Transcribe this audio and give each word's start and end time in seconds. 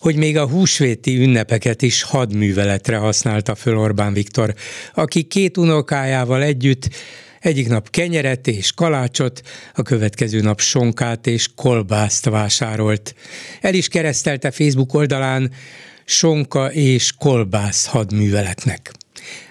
hogy 0.00 0.16
még 0.16 0.36
a 0.36 0.48
húsvéti 0.48 1.16
ünnepeket 1.16 1.82
is 1.82 2.02
hadműveletre 2.02 2.96
használta 2.96 3.54
föl 3.54 3.78
Orbán 3.78 4.12
Viktor, 4.12 4.54
aki 4.94 5.22
két 5.22 5.56
unokájával 5.56 6.42
együtt 6.42 6.88
egyik 7.40 7.68
nap 7.68 7.90
kenyeret 7.90 8.46
és 8.46 8.72
kalácsot, 8.72 9.42
a 9.74 9.82
következő 9.82 10.40
nap 10.40 10.60
sonkát 10.60 11.26
és 11.26 11.48
kolbászt 11.54 12.24
vásárolt. 12.24 13.14
El 13.60 13.74
is 13.74 13.88
keresztelte 13.88 14.50
Facebook 14.50 14.94
oldalán 14.94 15.52
sonka 16.04 16.72
és 16.72 17.12
kolbász 17.18 17.86
hadműveletnek. 17.86 18.92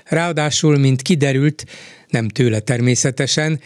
Ráadásul, 0.06 0.78
mint 0.78 1.02
kiderült, 1.02 1.66
nem 2.10 2.28
tőle 2.28 2.60
természetesen, 2.60 3.60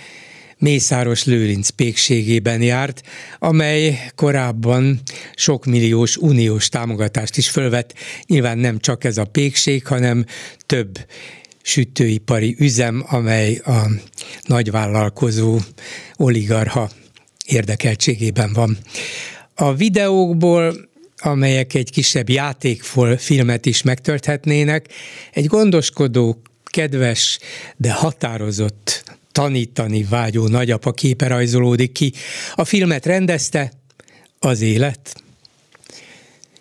Mészáros 0.61 1.23
Lőrinc 1.23 1.69
pékségében 1.69 2.61
járt, 2.61 3.01
amely 3.39 4.11
korábban 4.15 4.99
sok 5.35 5.65
milliós 5.65 6.17
uniós 6.17 6.69
támogatást 6.69 7.37
is 7.37 7.49
fölvett. 7.49 7.93
Nyilván 8.25 8.57
nem 8.57 8.79
csak 8.79 9.03
ez 9.03 9.17
a 9.17 9.25
pékség, 9.25 9.87
hanem 9.87 10.25
több 10.65 11.05
sütőipari 11.61 12.55
üzem, 12.59 13.03
amely 13.07 13.55
a 13.55 13.89
nagyvállalkozó 14.41 15.59
oligarha 16.15 16.89
érdekeltségében 17.45 18.53
van. 18.53 18.77
A 19.55 19.73
videókból 19.73 20.89
amelyek 21.23 21.73
egy 21.73 21.91
kisebb 21.91 22.29
játékfilmet 22.29 23.65
is 23.65 23.81
megtölthetnének, 23.81 24.87
egy 25.31 25.45
gondoskodó, 25.45 26.41
kedves, 26.63 27.39
de 27.77 27.91
határozott 27.91 29.03
tanítani 29.31 30.03
vágyó 30.09 30.47
nagyapa 30.47 30.91
képe 30.91 31.27
rajzolódik 31.27 31.91
ki. 31.91 32.13
A 32.55 32.65
filmet 32.65 33.05
rendezte 33.05 33.71
az 34.39 34.61
élet. 34.61 35.15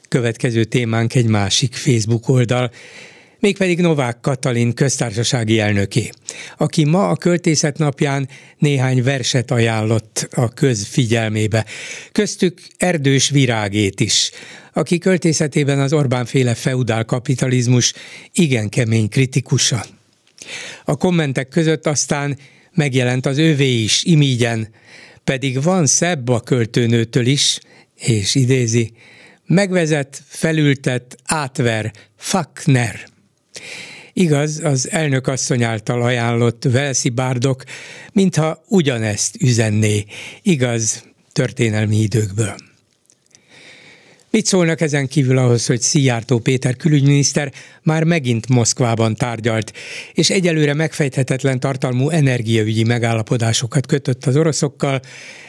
Következő 0.09 0.65
témánk 0.65 1.15
egy 1.15 1.27
másik 1.27 1.75
Facebook 1.75 2.29
oldal, 2.29 2.71
mégpedig 3.39 3.81
Novák 3.81 4.21
Katalin 4.21 4.75
köztársasági 4.75 5.59
elnöké, 5.59 6.11
aki 6.57 6.85
ma 6.85 7.09
a 7.09 7.17
költészet 7.17 7.79
napján 7.79 8.29
néhány 8.59 9.03
verset 9.03 9.51
ajánlott 9.51 10.29
a 10.33 10.49
közfigyelmébe. 10.49 11.67
Köztük 12.13 12.61
Erdős 12.77 13.31
Virágét 13.31 14.01
is, 14.01 14.31
aki 14.73 14.99
költészetében 14.99 15.81
az 15.81 15.93
Orbán 15.93 16.25
féle 16.25 16.55
feudál 16.55 17.05
kapitalizmus 17.05 17.93
igen 18.33 18.69
kemény 18.69 19.09
kritikusa. 19.09 19.85
A 20.85 20.97
kommentek 20.97 21.49
között 21.49 21.87
aztán 21.87 22.39
megjelent 22.75 23.27
az 23.27 23.39
ővé 23.39 23.83
is, 23.83 24.05
imígyen, 24.05 24.69
pedig 25.25 25.63
van 25.63 25.87
szebb 25.87 26.29
a 26.29 26.41
költőnőtől 26.41 27.27
is, 27.27 27.59
és 27.95 28.35
idézi, 28.35 28.93
megvezet, 29.47 30.23
felültet, 30.27 31.17
átver, 31.25 31.93
fakner. 32.17 33.09
Igaz, 34.13 34.61
az 34.65 34.91
elnök 34.91 35.27
asszony 35.27 35.63
által 35.63 36.03
ajánlott 36.03 36.65
Velszi 36.65 37.09
bárdok, 37.09 37.65
mintha 38.13 38.63
ugyanezt 38.69 39.37
üzenné, 39.43 40.05
igaz, 40.43 41.05
történelmi 41.33 41.97
időkből. 41.97 42.70
Mit 44.33 44.47
szólnak 44.47 44.81
ezen 44.81 45.09
kívül 45.09 45.39
ahhoz, 45.39 45.67
hogy 45.67 45.81
Szijjártó 45.81 46.39
Péter 46.39 46.77
külügyminiszter 46.77 47.53
már 47.83 48.05
megint 48.05 48.49
Moszkvában 48.49 49.15
tárgyalt, 49.15 49.73
és 50.13 50.31
egyelőre 50.31 50.75
megfejthetetlen 50.75 51.61
tartalmú 51.61 52.09
energiaügyi 52.09 52.85
megállapodásokat 52.85 53.87
kötött 53.87 54.27
az 54.27 54.37
oroszokkal, 54.37 55.01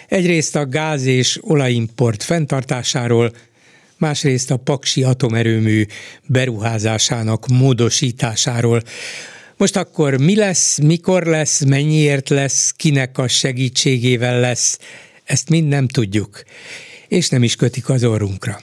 egyrészt 0.08 0.56
a 0.56 0.68
gáz 0.68 1.06
és 1.06 1.40
olajimport 1.42 2.24
fenntartásáról, 2.24 3.34
másrészt 3.98 4.52
a 4.52 4.58
Paksi 4.58 5.04
atomerőmű 5.04 5.86
beruházásának 6.26 7.48
módosításáról. 7.48 8.82
Most 9.58 9.76
akkor 9.76 10.18
mi 10.18 10.36
lesz, 10.36 10.78
mikor 10.78 11.24
lesz, 11.24 11.64
mennyiért 11.64 12.30
lesz, 12.30 12.72
kinek 12.72 13.18
a 13.18 13.28
segítségével 13.28 14.40
lesz, 14.40 14.80
ezt 15.24 15.50
mind 15.50 15.68
nem 15.68 15.88
tudjuk, 15.88 16.44
és 17.08 17.30
nem 17.30 17.44
is 17.44 17.56
kötik 17.56 17.90
az 17.90 18.04
orrunkra. 18.04 18.62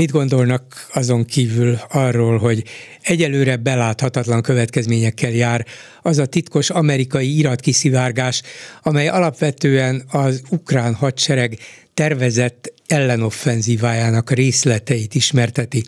Mit 0.00 0.10
gondolnak 0.10 0.86
azon 0.92 1.24
kívül 1.24 1.78
arról, 1.88 2.38
hogy 2.38 2.62
egyelőre 3.00 3.56
beláthatatlan 3.56 4.42
következményekkel 4.42 5.30
jár 5.30 5.66
az 6.02 6.18
a 6.18 6.26
titkos 6.26 6.70
amerikai 6.70 7.38
iratkiszivárgás, 7.38 8.42
amely 8.82 9.08
alapvetően 9.08 10.04
az 10.10 10.42
ukrán 10.50 10.94
hadsereg 10.94 11.58
tervezett 11.94 12.72
ellenoffenzívájának 12.86 14.30
részleteit 14.30 15.14
ismerteti. 15.14 15.84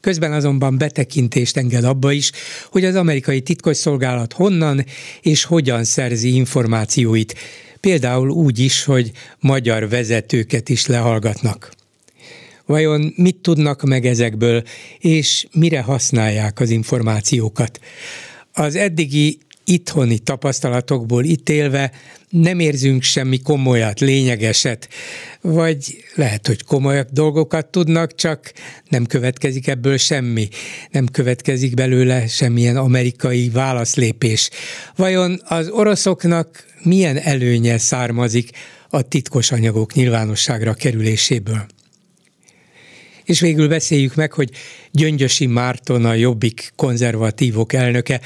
Közben 0.00 0.32
azonban 0.32 0.78
betekintést 0.78 1.56
enged 1.56 1.84
abba 1.84 2.12
is, 2.12 2.30
hogy 2.70 2.84
az 2.84 2.94
amerikai 2.94 3.40
titkosszolgálat 3.40 4.32
honnan 4.32 4.84
és 5.20 5.44
hogyan 5.44 5.84
szerzi 5.84 6.34
információit, 6.34 7.34
például 7.80 8.30
úgy 8.30 8.58
is, 8.58 8.84
hogy 8.84 9.10
magyar 9.40 9.88
vezetőket 9.88 10.68
is 10.68 10.86
lehallgatnak. 10.86 11.72
Vajon 12.66 13.12
mit 13.16 13.36
tudnak 13.36 13.82
meg 13.82 14.06
ezekből, 14.06 14.62
és 14.98 15.46
mire 15.52 15.80
használják 15.80 16.60
az 16.60 16.70
információkat? 16.70 17.80
Az 18.52 18.74
eddigi 18.74 19.38
itthoni 19.64 20.18
tapasztalatokból 20.18 21.24
ítélve 21.24 21.92
nem 22.28 22.58
érzünk 22.58 23.02
semmi 23.02 23.38
komolyat, 23.38 24.00
lényegeset, 24.00 24.88
vagy 25.40 26.04
lehet, 26.14 26.46
hogy 26.46 26.64
komolyabb 26.64 27.08
dolgokat 27.10 27.66
tudnak, 27.66 28.14
csak 28.14 28.52
nem 28.88 29.06
következik 29.06 29.66
ebből 29.66 29.96
semmi, 29.96 30.48
nem 30.90 31.06
következik 31.06 31.74
belőle 31.74 32.26
semmilyen 32.26 32.76
amerikai 32.76 33.48
válaszlépés. 33.48 34.50
Vajon 34.96 35.40
az 35.44 35.68
oroszoknak 35.68 36.66
milyen 36.82 37.18
előnye 37.18 37.78
származik 37.78 38.50
a 38.88 39.02
titkos 39.02 39.50
anyagok 39.50 39.94
nyilvánosságra 39.94 40.74
kerüléséből? 40.74 41.66
És 43.24 43.40
végül 43.40 43.68
beszéljük 43.68 44.14
meg, 44.14 44.32
hogy 44.32 44.50
Gyöngyösi 44.90 45.46
Márton 45.46 46.04
a 46.04 46.14
Jobbik 46.14 46.72
konzervatívok 46.76 47.72
elnöke, 47.72 48.20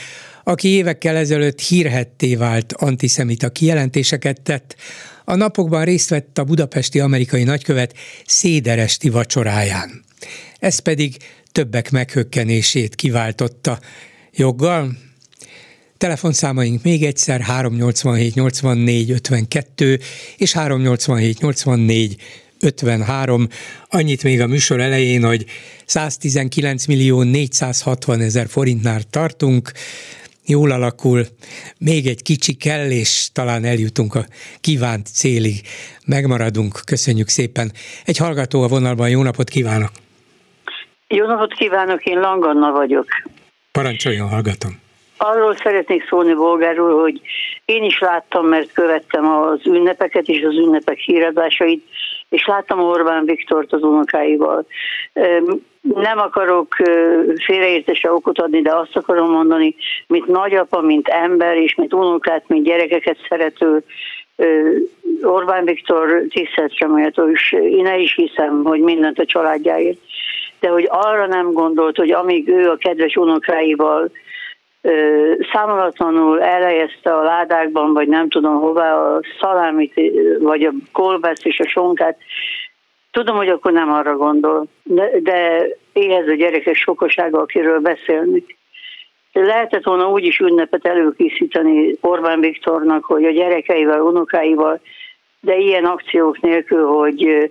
aki 0.44 0.69
évekkel 0.69 1.16
ezelőtt 1.16 1.60
hírhetté 1.60 2.34
vált 2.34 2.72
antiszemita 2.72 3.48
kijelentéseket 3.48 4.41
tett, 4.41 4.76
a 5.25 5.34
napokban 5.34 5.84
részt 5.84 6.09
vett 6.09 6.38
a 6.38 6.44
budapesti 6.44 7.00
amerikai 7.00 7.42
nagykövet 7.42 7.94
széderesti 8.26 9.09
vacsoráján. 9.09 10.04
Ez 10.59 10.78
pedig 10.78 11.16
többek 11.53 11.91
meghökkenését 11.91 12.94
kiváltotta. 12.94 13.78
Joggal? 14.32 14.97
Telefonszámaink 15.98 16.82
még 16.82 17.04
egyszer 17.04 17.41
387 17.41 18.34
84 18.34 19.10
52 19.10 20.00
és 20.36 20.53
387 20.53 21.41
84 21.41 22.16
53. 22.61 23.47
Annyit 23.89 24.23
még 24.23 24.41
a 24.41 24.47
műsor 24.47 24.81
elején, 24.81 25.25
hogy 25.25 25.45
119 25.87 26.87
millió 26.87 27.22
460 27.22 28.21
ezer 28.21 28.47
forintnál 28.49 29.01
tartunk, 29.10 29.71
jól 30.47 30.71
alakul, 30.71 31.22
még 31.78 32.07
egy 32.07 32.22
kicsi 32.22 32.57
kell, 32.57 32.91
és 32.91 33.28
talán 33.33 33.65
eljutunk 33.65 34.15
a 34.15 34.25
kívánt 34.60 35.07
célig. 35.07 35.55
Megmaradunk, 36.07 36.81
köszönjük 36.87 37.28
szépen. 37.28 37.71
Egy 38.05 38.16
hallgató 38.16 38.63
a 38.63 38.69
vonalban, 38.69 39.09
jó 39.09 39.22
napot 39.22 39.49
kívánok! 39.49 39.91
Jó 41.09 41.27
napot 41.27 41.53
kívánok, 41.53 42.04
én 42.04 42.21
Langanna 42.21 42.72
vagyok. 42.72 43.07
Parancsoljon, 43.72 44.28
hallgatom. 44.28 44.81
Arról 45.16 45.57
szeretnék 45.57 46.09
szólni, 46.09 46.34
Bolgáról, 46.34 47.01
hogy 47.01 47.21
én 47.65 47.83
is 47.83 47.99
láttam, 47.99 48.47
mert 48.47 48.72
követtem 48.72 49.25
az 49.25 49.61
ünnepeket 49.66 50.27
és 50.27 50.43
az 50.43 50.54
ünnepek 50.54 50.99
híradásait, 50.99 51.84
és 52.28 52.47
láttam 52.47 52.80
Orbán 52.80 53.25
Viktort 53.25 53.72
az 53.72 53.83
unokáival. 53.83 54.66
Nem 55.80 56.19
akarok 56.19 56.75
félreértésre 57.45 58.13
okot 58.13 58.39
adni, 58.39 58.63
de 58.63 58.75
azt 58.75 58.97
akarom 58.97 59.30
mondani, 59.30 59.75
mint 60.07 60.27
nagyapa, 60.27 60.80
mint 60.80 61.09
ember, 61.09 61.57
és 61.57 61.75
mint 61.75 61.95
unokát, 61.95 62.48
mint 62.48 62.65
gyerekeket 62.65 63.16
szerető 63.28 63.83
Orbán 65.22 65.65
Viktor 65.65 66.22
tiszteletre 66.28 66.86
méltó, 66.86 67.30
és 67.30 67.53
én 67.53 67.86
is 67.98 68.15
hiszem, 68.15 68.65
hogy 68.65 68.80
mindent 68.80 69.19
a 69.19 69.25
családjáért 69.25 69.98
de 70.60 70.69
hogy 70.69 70.86
arra 70.91 71.27
nem 71.27 71.53
gondolt, 71.53 71.97
hogy 71.97 72.10
amíg 72.10 72.48
ő 72.48 72.71
a 72.71 72.77
kedves 72.77 73.16
unokáival 73.16 74.10
számolatlanul 75.53 76.42
elhelyezte 76.42 77.15
a 77.15 77.22
ládákban, 77.22 77.92
vagy 77.92 78.09
nem 78.09 78.28
tudom 78.28 78.60
hová 78.60 78.95
a 78.95 79.21
szalámit, 79.41 80.01
vagy 80.39 80.63
a 80.63 80.72
kolbász 80.92 81.45
és 81.45 81.60
a 81.60 81.69
sonkát, 81.69 82.19
tudom, 83.10 83.36
hogy 83.36 83.48
akkor 83.48 83.72
nem 83.72 83.92
arra 83.92 84.16
gondol, 84.16 84.66
de, 84.83 85.10
de 85.21 85.66
éhez 85.92 86.28
a 86.28 86.34
gyerekek 86.34 86.75
sokasága, 86.75 87.41
akiről 87.41 87.80
beszélnek. 87.80 88.57
Lehetett 89.33 89.84
volna 89.84 90.10
úgy 90.10 90.25
is 90.25 90.39
ünnepet 90.39 90.86
előkészíteni 90.86 91.97
Orbán 92.01 92.41
Viktornak, 92.41 93.04
hogy 93.04 93.25
a 93.25 93.30
gyerekeivel, 93.30 94.01
unokáival, 94.01 94.80
de 95.41 95.57
ilyen 95.57 95.84
akciók 95.84 96.41
nélkül, 96.41 96.86
hogy 96.86 97.51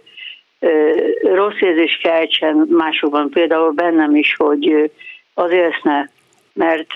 rossz 1.21 1.59
érzés 1.59 1.99
keltsen 2.03 2.67
másokban, 2.69 3.29
például 3.29 3.71
bennem 3.71 4.15
is, 4.15 4.35
hogy 4.37 4.91
azért 5.33 5.73
ezt 5.73 5.83
ne. 5.83 6.03
Mert 6.57 6.91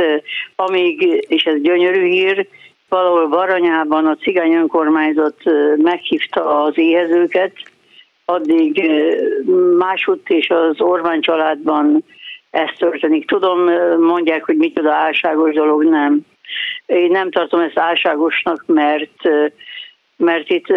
amíg, 0.56 1.26
és 1.28 1.44
ez 1.44 1.62
gyönyörű 1.62 2.06
hír, 2.06 2.48
valahol 2.90 3.28
Baranyában 3.28 4.06
a 4.06 4.16
cigány 4.16 4.54
önkormányzat 4.54 5.38
meghívta 5.76 6.64
az 6.64 6.78
éhezőket, 6.78 7.54
addig 8.26 8.92
másutt 9.78 10.30
és 10.30 10.50
az 10.50 10.82
Orbán 10.82 11.22
családban 11.22 12.04
ez 12.50 12.70
történik. 12.78 13.28
Tudom, 13.28 13.60
mondják, 14.00 14.44
hogy 14.44 14.58
micsoda 14.58 14.94
álságos 14.94 15.54
dolog, 15.54 15.84
nem. 15.84 16.20
Én 16.86 17.12
nem 17.12 17.32
tartom 17.32 17.60
ezt 17.60 17.80
álságosnak, 17.80 18.64
mert, 18.68 19.30
mert 20.18 20.50
itt 20.50 20.68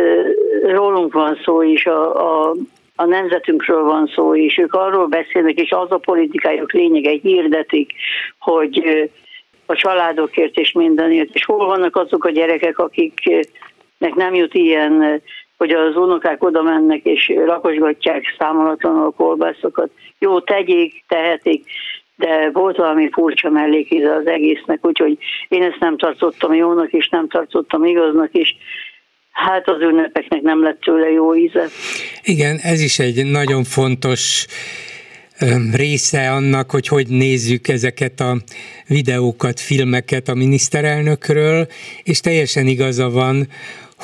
rólunk 0.63 1.13
van 1.13 1.39
szó 1.45 1.63
is, 1.63 1.87
a, 1.87 2.15
a, 2.49 2.55
a 2.97 3.05
nemzetünkről 3.05 3.83
van 3.83 4.11
szó, 4.15 4.37
és 4.37 4.59
ők 4.59 4.75
arról 4.75 5.07
beszélnek, 5.07 5.61
és 5.61 5.71
az 5.71 5.91
a 5.91 5.99
politikájuk 5.99 6.73
lényege 6.73 7.11
hirdetik, 7.23 7.93
hogy 8.39 8.83
a 9.67 9.75
családokért 9.75 10.57
és 10.57 10.73
mindenért, 10.73 11.35
és 11.35 11.45
hol 11.45 11.67
vannak 11.67 11.97
azok 11.97 12.25
a 12.25 12.31
gyerekek, 12.31 12.79
akiknek 12.79 14.15
nem 14.15 14.35
jut 14.35 14.55
ilyen 14.55 15.23
hogy 15.57 15.73
az 15.73 15.97
unokák 15.97 16.43
oda 16.43 16.63
mennek 16.63 17.05
és 17.05 17.33
rakosgatják 17.47 18.35
számolatlanul 18.39 19.07
a 19.07 19.11
kolbászokat. 19.11 19.91
Jó, 20.19 20.41
tegyék, 20.41 21.05
tehetik, 21.09 21.65
de 22.17 22.51
volt 22.51 22.77
valami 22.77 23.09
furcsa 23.13 23.51
mellékíze 23.51 24.15
az 24.15 24.27
egésznek, 24.27 24.87
úgyhogy 24.87 25.19
én 25.49 25.63
ezt 25.63 25.81
nem 25.81 25.97
tartottam 25.97 26.55
jónak, 26.55 26.93
és 26.93 27.09
nem 27.09 27.29
tartottam 27.29 27.85
igaznak, 27.85 28.33
és 28.33 28.55
hát 29.35 29.69
az 29.69 29.81
ünnepeknek 29.81 30.43
nem 30.43 30.63
lett 30.63 30.81
tőle 30.81 31.11
jó 31.11 31.37
íze. 31.37 31.67
Igen, 32.23 32.59
ez 32.63 32.81
is 32.81 32.99
egy 32.99 33.25
nagyon 33.25 33.65
fontos 33.65 34.47
része 35.73 36.31
annak, 36.31 36.71
hogy 36.71 36.89
hogy 36.89 37.09
nézzük 37.09 37.69
ezeket 37.69 38.21
a 38.21 38.37
videókat, 38.87 39.61
filmeket 39.61 40.29
a 40.29 40.35
miniszterelnökről, 40.35 41.67
és 42.03 42.21
teljesen 42.21 42.67
igaza 42.67 43.11
van, 43.11 43.49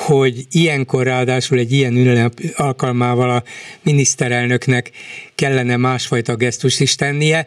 hogy 0.01 0.45
ilyenkor 0.51 1.03
ráadásul 1.03 1.57
egy 1.57 1.71
ilyen 1.71 1.95
ünnep 1.95 2.33
alkalmával 2.55 3.29
a 3.29 3.43
miniszterelnöknek 3.83 4.91
kellene 5.35 5.77
másfajta 5.77 6.35
gesztus 6.35 6.79
is 6.79 6.95
tennie, 6.95 7.45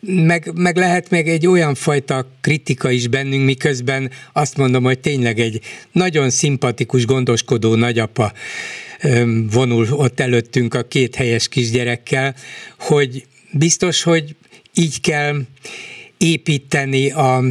meg, 0.00 0.50
meg 0.54 0.76
lehet 0.76 1.10
még 1.10 1.28
egy 1.28 1.46
olyan 1.46 1.74
fajta 1.74 2.26
kritika 2.40 2.90
is 2.90 3.08
bennünk, 3.08 3.44
miközben 3.44 4.10
azt 4.32 4.56
mondom, 4.56 4.82
hogy 4.82 4.98
tényleg 4.98 5.38
egy 5.38 5.60
nagyon 5.92 6.30
szimpatikus, 6.30 7.06
gondoskodó 7.06 7.74
nagyapa 7.74 8.32
vonul 9.50 9.86
ott 9.90 10.20
előttünk 10.20 10.74
a 10.74 10.82
két 10.82 11.14
helyes 11.14 11.48
kisgyerekkel, 11.48 12.34
hogy 12.78 13.26
biztos, 13.52 14.02
hogy 14.02 14.36
így 14.74 15.00
kell 15.00 15.40
építeni 16.18 17.10
a, 17.10 17.44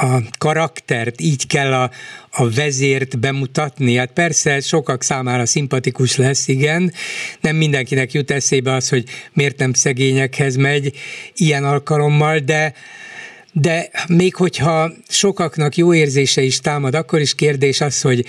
a 0.00 0.22
karaktert, 0.38 1.20
így 1.20 1.46
kell 1.46 1.72
a, 1.72 1.90
a 2.30 2.50
vezért 2.50 3.18
bemutatni. 3.18 3.96
Hát 3.96 4.12
persze 4.12 4.60
sokak 4.60 5.02
számára 5.02 5.46
szimpatikus 5.46 6.16
lesz, 6.16 6.48
igen, 6.48 6.92
nem 7.40 7.56
mindenkinek 7.56 8.12
jut 8.12 8.30
eszébe 8.30 8.72
az, 8.72 8.88
hogy 8.88 9.04
miért 9.32 9.58
nem 9.58 9.72
szegényekhez 9.72 10.56
megy 10.56 10.96
ilyen 11.34 11.64
alkalommal, 11.64 12.38
de 12.38 12.72
de 13.52 13.90
még 14.08 14.34
hogyha 14.34 14.92
sokaknak 15.08 15.76
jó 15.76 15.94
érzése 15.94 16.42
is 16.42 16.60
támad, 16.60 16.94
akkor 16.94 17.20
is 17.20 17.34
kérdés 17.34 17.80
az, 17.80 18.00
hogy 18.00 18.26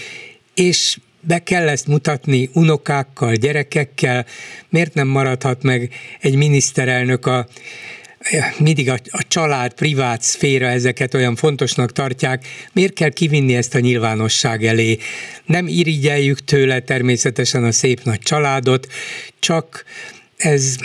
és 0.54 0.98
be 1.20 1.44
kell 1.44 1.68
ezt 1.68 1.88
mutatni 1.88 2.50
unokákkal, 2.54 3.36
gyerekekkel, 3.36 4.26
miért 4.70 4.94
nem 4.94 5.08
maradhat 5.08 5.64
meg 5.64 5.94
egy 6.20 6.36
miniszterelnök 6.36 7.26
a 7.26 7.48
mindig 8.60 8.90
a, 8.90 8.94
a 9.12 9.24
család, 9.28 9.74
privát 9.74 10.22
szféra 10.22 10.66
ezeket 10.66 11.14
olyan 11.14 11.36
fontosnak 11.36 11.92
tartják, 11.92 12.46
miért 12.74 12.94
kell 12.94 13.10
kivinni 13.10 13.56
ezt 13.56 13.76
a 13.76 13.80
nyilvánosság 13.80 14.64
elé? 14.64 14.98
Nem 15.46 15.68
irigyeljük 15.68 16.40
tőle 16.40 16.80
természetesen 16.80 17.64
a 17.64 17.72
szép 17.72 18.00
nagy 18.04 18.20
családot, 18.20 18.88
csak 19.40 19.84
ez 20.38 20.76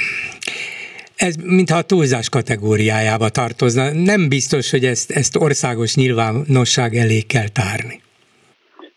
ez 1.17 1.35
mintha 1.37 1.77
a 1.77 1.83
túlzás 1.83 2.29
kategóriájába 2.29 3.29
tartozna. 3.29 3.93
Nem 3.93 4.29
biztos, 4.29 4.71
hogy 4.71 4.85
ezt, 4.85 5.11
ezt 5.11 5.37
országos 5.37 5.95
nyilvánosság 5.95 6.95
elé 6.95 7.21
kell 7.21 7.49
tárni. 7.49 8.01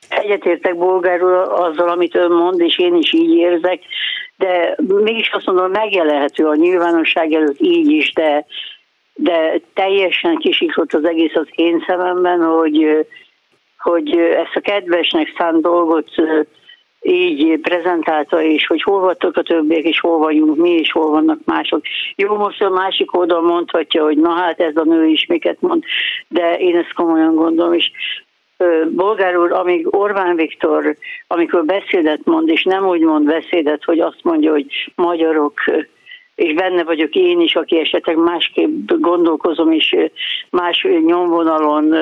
Egyetértek 0.10 0.78
bolgárul 0.78 1.34
azzal, 1.38 1.90
amit 1.90 2.16
ön 2.16 2.32
mond, 2.32 2.60
és 2.60 2.80
én 2.80 2.96
is 2.96 3.14
így 3.14 3.36
érzek 3.36 3.80
de 4.40 4.76
mégis 4.78 5.30
azt 5.32 5.46
mondom, 5.46 5.72
megjelenhető 5.72 6.46
a 6.46 6.56
nyilvánosság 6.56 7.34
előtt 7.34 7.60
így 7.60 7.92
is, 7.92 8.14
de, 8.14 8.46
de 9.14 9.60
teljesen 9.74 10.36
kisiklott 10.36 10.94
az 10.94 11.06
egész 11.06 11.36
az 11.36 11.48
én 11.56 11.84
szememben, 11.88 12.42
hogy, 12.42 13.08
hogy 13.78 14.18
ezt 14.18 14.56
a 14.56 14.60
kedvesnek 14.60 15.34
szánt 15.38 15.62
dolgot 15.62 16.10
így 17.02 17.60
prezentálta, 17.60 18.42
és 18.42 18.68
hogy 18.68 18.82
hol 18.82 19.00
voltak 19.00 19.38
a 19.38 19.42
többiek, 19.42 19.84
és 19.84 20.00
hol 20.00 20.18
vagyunk 20.18 20.58
mi, 20.58 20.70
és 20.70 20.92
hol 20.92 21.10
vannak 21.10 21.40
mások. 21.46 21.82
Jó, 22.16 22.36
most 22.36 22.62
a 22.62 22.70
másik 22.70 23.18
oldal 23.18 23.42
mondhatja, 23.42 24.04
hogy 24.04 24.18
na 24.18 24.32
hát 24.32 24.60
ez 24.60 24.76
a 24.76 24.84
nő 24.84 25.06
is 25.06 25.26
miket 25.26 25.62
mond, 25.62 25.84
de 26.28 26.58
én 26.58 26.78
ezt 26.78 26.94
komolyan 26.94 27.36
gondolom, 27.36 27.74
és 27.74 27.92
Bolgár 28.90 29.38
úr, 29.38 29.52
amíg 29.52 29.96
Orbán 29.96 30.36
Viktor, 30.36 30.96
amikor 31.28 31.66
beszédet 31.66 32.20
mond, 32.26 32.50
és 32.50 32.64
nem 32.64 32.88
úgy 32.88 33.02
mond 33.02 33.26
beszédet, 33.26 33.84
hogy 33.84 34.00
azt 34.00 34.20
mondja, 34.24 34.52
hogy 34.52 34.92
magyarok, 34.96 35.54
és 36.36 36.54
benne 36.54 36.84
vagyok 36.84 37.16
én 37.16 37.40
is, 37.40 37.56
aki 37.56 37.80
esetleg 37.80 38.18
másképp 38.18 38.92
gondolkozom, 39.00 39.72
és 39.72 39.96
más 40.50 40.88
nyomvonalon 41.06 41.96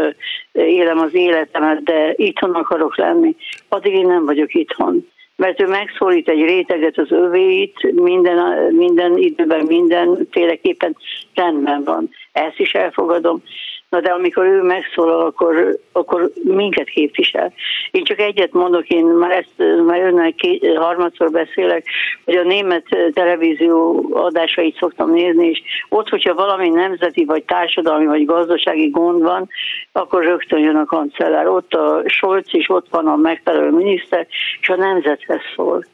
élem 0.51 0.99
az 0.99 1.13
életemet, 1.13 1.83
de 1.83 2.13
itthon 2.15 2.51
akarok 2.51 2.97
lenni, 2.97 3.35
addig 3.67 3.93
én 3.93 4.07
nem 4.07 4.25
vagyok 4.25 4.53
itthon. 4.53 5.07
Mert 5.35 5.61
ő 5.61 5.67
megszólít 5.67 6.29
egy 6.29 6.41
réteget 6.41 6.97
az 6.97 7.11
övéit, 7.11 7.91
minden, 7.91 8.73
minden 8.73 9.17
időben, 9.17 9.65
minden 9.65 10.27
féleképpen 10.31 10.97
rendben 11.33 11.83
van. 11.83 12.09
Ezt 12.31 12.59
is 12.59 12.73
elfogadom 12.73 13.43
Na 13.89 14.01
de 14.01 14.09
amikor 14.09 14.45
ő 14.45 14.61
megszólal, 14.61 15.25
akkor, 15.25 15.77
akkor 15.91 16.31
minket 16.43 16.89
képvisel. 16.89 17.53
Én 17.91 18.03
csak 18.03 18.19
egyet 18.19 18.51
mondok, 18.51 18.87
én 18.87 19.05
már 19.05 19.31
ezt 19.31 19.83
már 19.85 20.01
önnel 20.01 20.33
két, 20.33 20.77
harmadszor 20.77 21.31
beszélek, 21.31 21.85
hogy 22.25 22.35
a 22.35 22.43
német 22.43 22.85
televízió 23.13 24.09
adásait 24.13 24.77
szoktam 24.77 25.11
nézni, 25.11 25.47
és 25.47 25.61
ott, 25.89 26.09
hogyha 26.09 26.33
valami 26.33 26.69
nemzeti, 26.69 27.25
vagy 27.25 27.43
társadalmi, 27.43 28.05
vagy 28.05 28.25
gazdasági 28.25 28.89
gond 28.89 29.21
van, 29.21 29.49
akkor 29.91 30.23
rögtön 30.23 30.59
jön 30.59 30.75
a 30.75 30.85
kancellár. 30.85 31.47
Ott 31.47 31.73
a 31.73 32.03
Scholz 32.05 32.47
is, 32.51 32.69
ott 32.69 32.87
van 32.89 33.07
a 33.07 33.15
megfelelő 33.15 33.69
miniszter, 33.69 34.27
és 34.61 34.69
a 34.69 34.75
nemzethez 34.75 35.41
szól. 35.55 35.85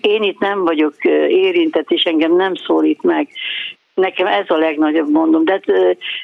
Én 0.00 0.22
itt 0.22 0.38
nem 0.38 0.64
vagyok 0.64 1.04
érintett, 1.28 1.90
és 1.90 2.02
engem 2.02 2.36
nem 2.36 2.54
szólít 2.54 3.02
meg. 3.02 3.28
Nekem 3.96 4.26
ez 4.26 4.44
a 4.48 4.56
legnagyobb 4.56 5.10
mondom. 5.10 5.44
De 5.44 5.60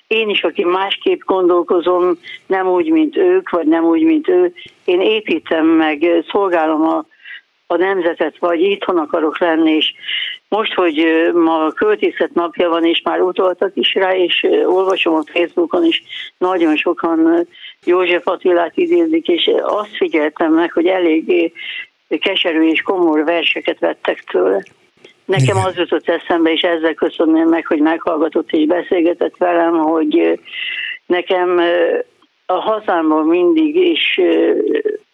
én 0.07 0.29
is, 0.29 0.43
aki 0.43 0.65
másképp 0.65 1.21
gondolkozom, 1.21 2.19
nem 2.47 2.69
úgy, 2.69 2.91
mint 2.91 3.17
ők, 3.17 3.51
vagy 3.51 3.67
nem 3.67 3.85
úgy, 3.85 4.03
mint 4.03 4.29
ő, 4.29 4.55
én 4.85 5.01
építem 5.01 5.67
meg, 5.67 6.25
szolgálom 6.31 6.83
a, 6.83 7.05
a 7.67 7.77
nemzetet, 7.77 8.39
vagy 8.39 8.61
itthon 8.61 8.99
akarok 8.99 9.39
lenni, 9.39 9.71
és 9.71 9.93
most, 10.49 10.75
hogy 10.75 11.31
ma 11.35 11.65
a 11.65 11.73
költészet 11.73 12.35
napja 12.35 12.69
van, 12.69 12.85
és 12.85 13.01
már 13.05 13.21
utoltak 13.21 13.71
is 13.75 13.95
rá, 13.95 14.17
és 14.17 14.47
olvasom 14.65 15.15
a 15.15 15.23
Facebookon 15.33 15.85
is, 15.85 16.03
nagyon 16.39 16.77
sokan 16.77 17.47
József 17.85 18.27
Attilát 18.27 18.77
idézik, 18.77 19.29
és 19.29 19.51
azt 19.63 19.97
figyeltem 19.97 20.53
meg, 20.53 20.73
hogy 20.73 20.87
eléggé 20.87 21.53
keserű 22.19 22.63
és 22.69 22.83
komor 22.83 23.25
verseket 23.25 23.79
vettek 23.79 24.25
tőle. 24.25 24.63
Nekem 25.39 25.57
az 25.57 25.77
jutott 25.77 26.09
eszembe, 26.09 26.53
és 26.53 26.61
ezzel 26.61 26.95
köszönöm 26.95 27.49
meg, 27.49 27.67
hogy 27.67 27.81
meghallgatott 27.81 28.51
és 28.51 28.67
beszélgetett 28.67 29.37
velem, 29.37 29.79
hogy 29.79 30.41
nekem 31.07 31.61
a 32.47 32.53
hazámban 32.53 33.27
mindig, 33.27 33.77
és 33.77 34.21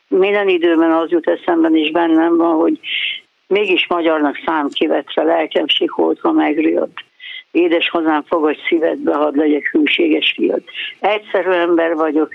minden 0.08 0.48
időben 0.48 0.92
az 0.92 1.10
jut 1.10 1.28
eszemben 1.28 1.76
is 1.76 1.90
bennem 1.90 2.37
van, 2.37 2.56
hogy 2.56 2.78
mégis 3.46 3.87
magyarnak 3.87 4.40
szám 4.46 4.68
kivetre, 4.68 5.22
lelkem 5.22 5.66
sikoltva 5.66 6.32
megriadt. 6.32 7.04
édes 7.50 7.88
hazám, 7.88 8.22
fogadj 8.22 8.58
szívedbe, 8.68 9.14
hadd 9.14 9.37
legyek 9.37 9.70
hűséges 9.72 10.32
fiad. 10.37 10.62
Egyszerű 11.00 11.50
ember 11.50 11.94
vagyok, 11.94 12.34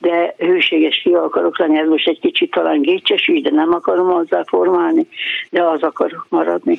de 0.00 0.34
hűséges 0.38 1.00
fia 1.02 1.22
akarok 1.22 1.58
lenni, 1.58 1.78
ez 1.78 1.88
most 1.88 2.08
egy 2.08 2.20
kicsit 2.20 2.50
talán 2.50 2.80
gécses 2.80 3.30
de 3.42 3.50
nem 3.50 3.72
akarom 3.72 4.06
hozzá 4.06 4.42
formálni, 4.46 5.06
de 5.50 5.62
az 5.62 5.82
akarok 5.82 6.26
maradni. 6.28 6.78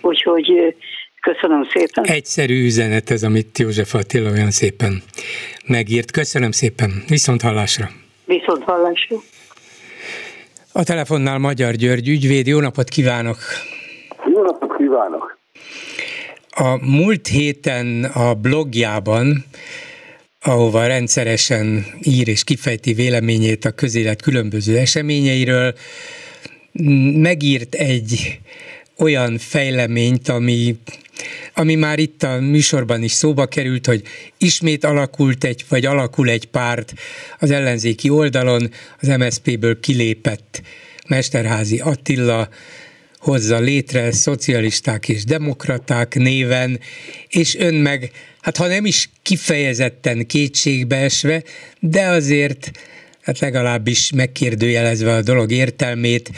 Úgyhogy 0.00 0.74
Köszönöm 1.20 1.64
szépen. 1.64 2.04
Egyszerű 2.04 2.64
üzenet 2.64 3.10
ez, 3.10 3.22
amit 3.22 3.58
József 3.58 3.94
Attila 3.94 4.30
olyan 4.30 4.50
szépen 4.50 5.02
megírt. 5.66 6.10
Köszönöm 6.10 6.50
szépen. 6.50 6.90
Viszont 7.08 7.42
hallásra. 7.42 7.88
Viszont 8.24 8.62
hallásra. 8.62 9.16
A 10.72 10.82
telefonnál 10.82 11.38
Magyar 11.38 11.74
György 11.74 12.08
ügyvéd. 12.08 12.46
Jó 12.46 12.60
napot 12.60 12.88
kívánok! 12.88 13.36
Jó 14.34 14.42
napot 14.42 14.76
kívánok! 14.76 15.38
A 16.50 16.84
múlt 16.84 17.26
héten 17.26 18.04
a 18.14 18.34
blogjában 18.34 19.44
ahova 20.46 20.86
rendszeresen 20.86 21.86
ír 22.02 22.28
és 22.28 22.44
kifejti 22.44 22.92
véleményét 22.92 23.64
a 23.64 23.70
közélet 23.70 24.22
különböző 24.22 24.78
eseményeiről, 24.78 25.74
megírt 27.12 27.74
egy 27.74 28.38
olyan 28.98 29.38
fejleményt, 29.38 30.28
ami, 30.28 30.76
ami 31.54 31.74
már 31.74 31.98
itt 31.98 32.22
a 32.22 32.40
műsorban 32.40 33.02
is 33.02 33.12
szóba 33.12 33.46
került, 33.46 33.86
hogy 33.86 34.02
ismét 34.38 34.84
alakult 34.84 35.44
egy, 35.44 35.64
vagy 35.68 35.86
alakul 35.86 36.28
egy 36.28 36.46
párt 36.46 36.94
az 37.38 37.50
ellenzéki 37.50 38.08
oldalon, 38.08 38.70
az 39.00 39.08
MSZP-ből 39.08 39.80
kilépett 39.80 40.62
Mesterházi 41.08 41.78
Attila, 41.78 42.48
hozza 43.24 43.58
létre 43.58 44.12
szocialisták 44.12 45.08
és 45.08 45.24
demokraták 45.24 46.14
néven, 46.14 46.78
és 47.28 47.56
ön 47.58 47.74
meg, 47.74 48.10
hát 48.40 48.56
ha 48.56 48.66
nem 48.66 48.84
is 48.84 49.10
kifejezetten 49.22 50.26
kétségbeesve, 50.26 51.42
de 51.80 52.06
azért 52.06 52.70
hát 53.22 53.38
legalábbis 53.38 54.12
megkérdőjelezve 54.12 55.12
a 55.12 55.22
dolog 55.22 55.50
értelmét, 55.50 56.30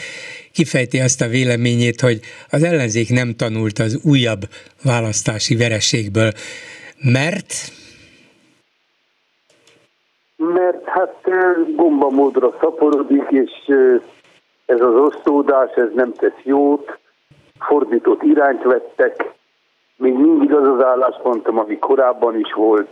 kifejti 0.53 0.99
azt 0.99 1.21
a 1.21 1.27
véleményét, 1.27 2.01
hogy 2.01 2.19
az 2.49 2.63
ellenzék 2.63 3.09
nem 3.09 3.35
tanult 3.35 3.79
az 3.79 3.99
újabb 4.03 4.41
választási 4.83 5.55
vereségből, 5.55 6.31
mert? 7.13 7.53
Mert 10.35 10.83
hát 10.85 11.15
gombamódra 11.75 12.57
szaporodik, 12.61 13.27
és 13.29 13.51
ez 14.67 14.81
az 14.81 14.93
osztódás, 14.93 15.71
ez 15.75 15.89
nem 15.93 16.13
tesz 16.13 16.41
jót, 16.43 16.97
fordított 17.59 18.23
irányt 18.23 18.63
vettek, 18.63 19.33
még 19.95 20.13
mindig 20.13 20.53
az 20.53 20.67
az 20.67 20.83
álláspontom, 20.83 21.59
ami 21.59 21.77
korábban 21.77 22.39
is 22.39 22.53
volt, 22.53 22.89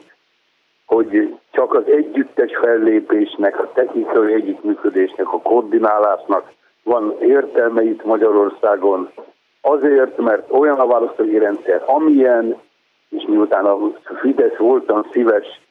hogy 0.86 1.38
csak 1.52 1.74
az 1.74 1.84
együttes 1.88 2.58
fellépésnek, 2.62 3.60
a 3.60 3.72
technikai 3.74 4.34
együttműködésnek, 4.34 5.34
a 5.34 5.42
koordinálásnak 5.42 6.52
van 6.84 7.16
értelme 7.20 7.84
itt 7.84 8.06
Magyarországon, 8.06 9.12
azért, 9.62 10.18
mert 10.18 10.52
olyan 10.52 10.80
a 10.80 10.88
választói 10.88 11.38
rendszer, 11.38 11.84
amilyen, 11.86 12.56
és 13.10 13.24
miután 13.28 13.66
a 13.66 13.78
Fidesz 14.22 14.58
voltam 14.58 15.06
szíves 15.12 15.62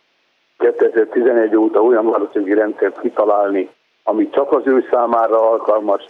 2011 0.58 1.56
óta 1.56 1.82
olyan 1.82 2.11
választói 2.11 2.54
rendszert 2.54 3.00
kitalálni, 3.00 3.70
ami 4.04 4.30
csak 4.30 4.52
az 4.52 4.62
ő 4.64 4.87
számára 4.90 5.50
alkalmas. 5.50 6.04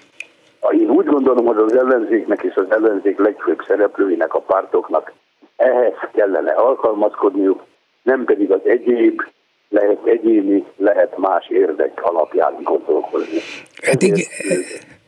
Én 0.70 0.90
úgy 0.90 1.06
gondolom, 1.06 1.46
hogy 1.46 1.56
az 1.56 1.76
ellenzéknek 1.76 2.42
és 2.42 2.54
az 2.54 2.70
ellenzék 2.70 3.18
legfőbb 3.18 3.60
szereplőinek, 3.66 4.34
a 4.34 4.40
pártoknak 4.40 5.12
ehhez 5.56 5.94
kellene 6.12 6.52
alkalmazkodniuk, 6.52 7.64
nem 8.02 8.24
pedig 8.24 8.50
az 8.50 8.60
egyéb, 8.64 9.22
lehet 9.68 10.04
egyéni, 10.04 10.64
lehet 10.76 11.18
más 11.18 11.48
érdek 11.48 12.00
alapján 12.02 12.54
gondolkozni. 12.62 13.38
Hát 13.82 14.02
igen, 14.02 14.26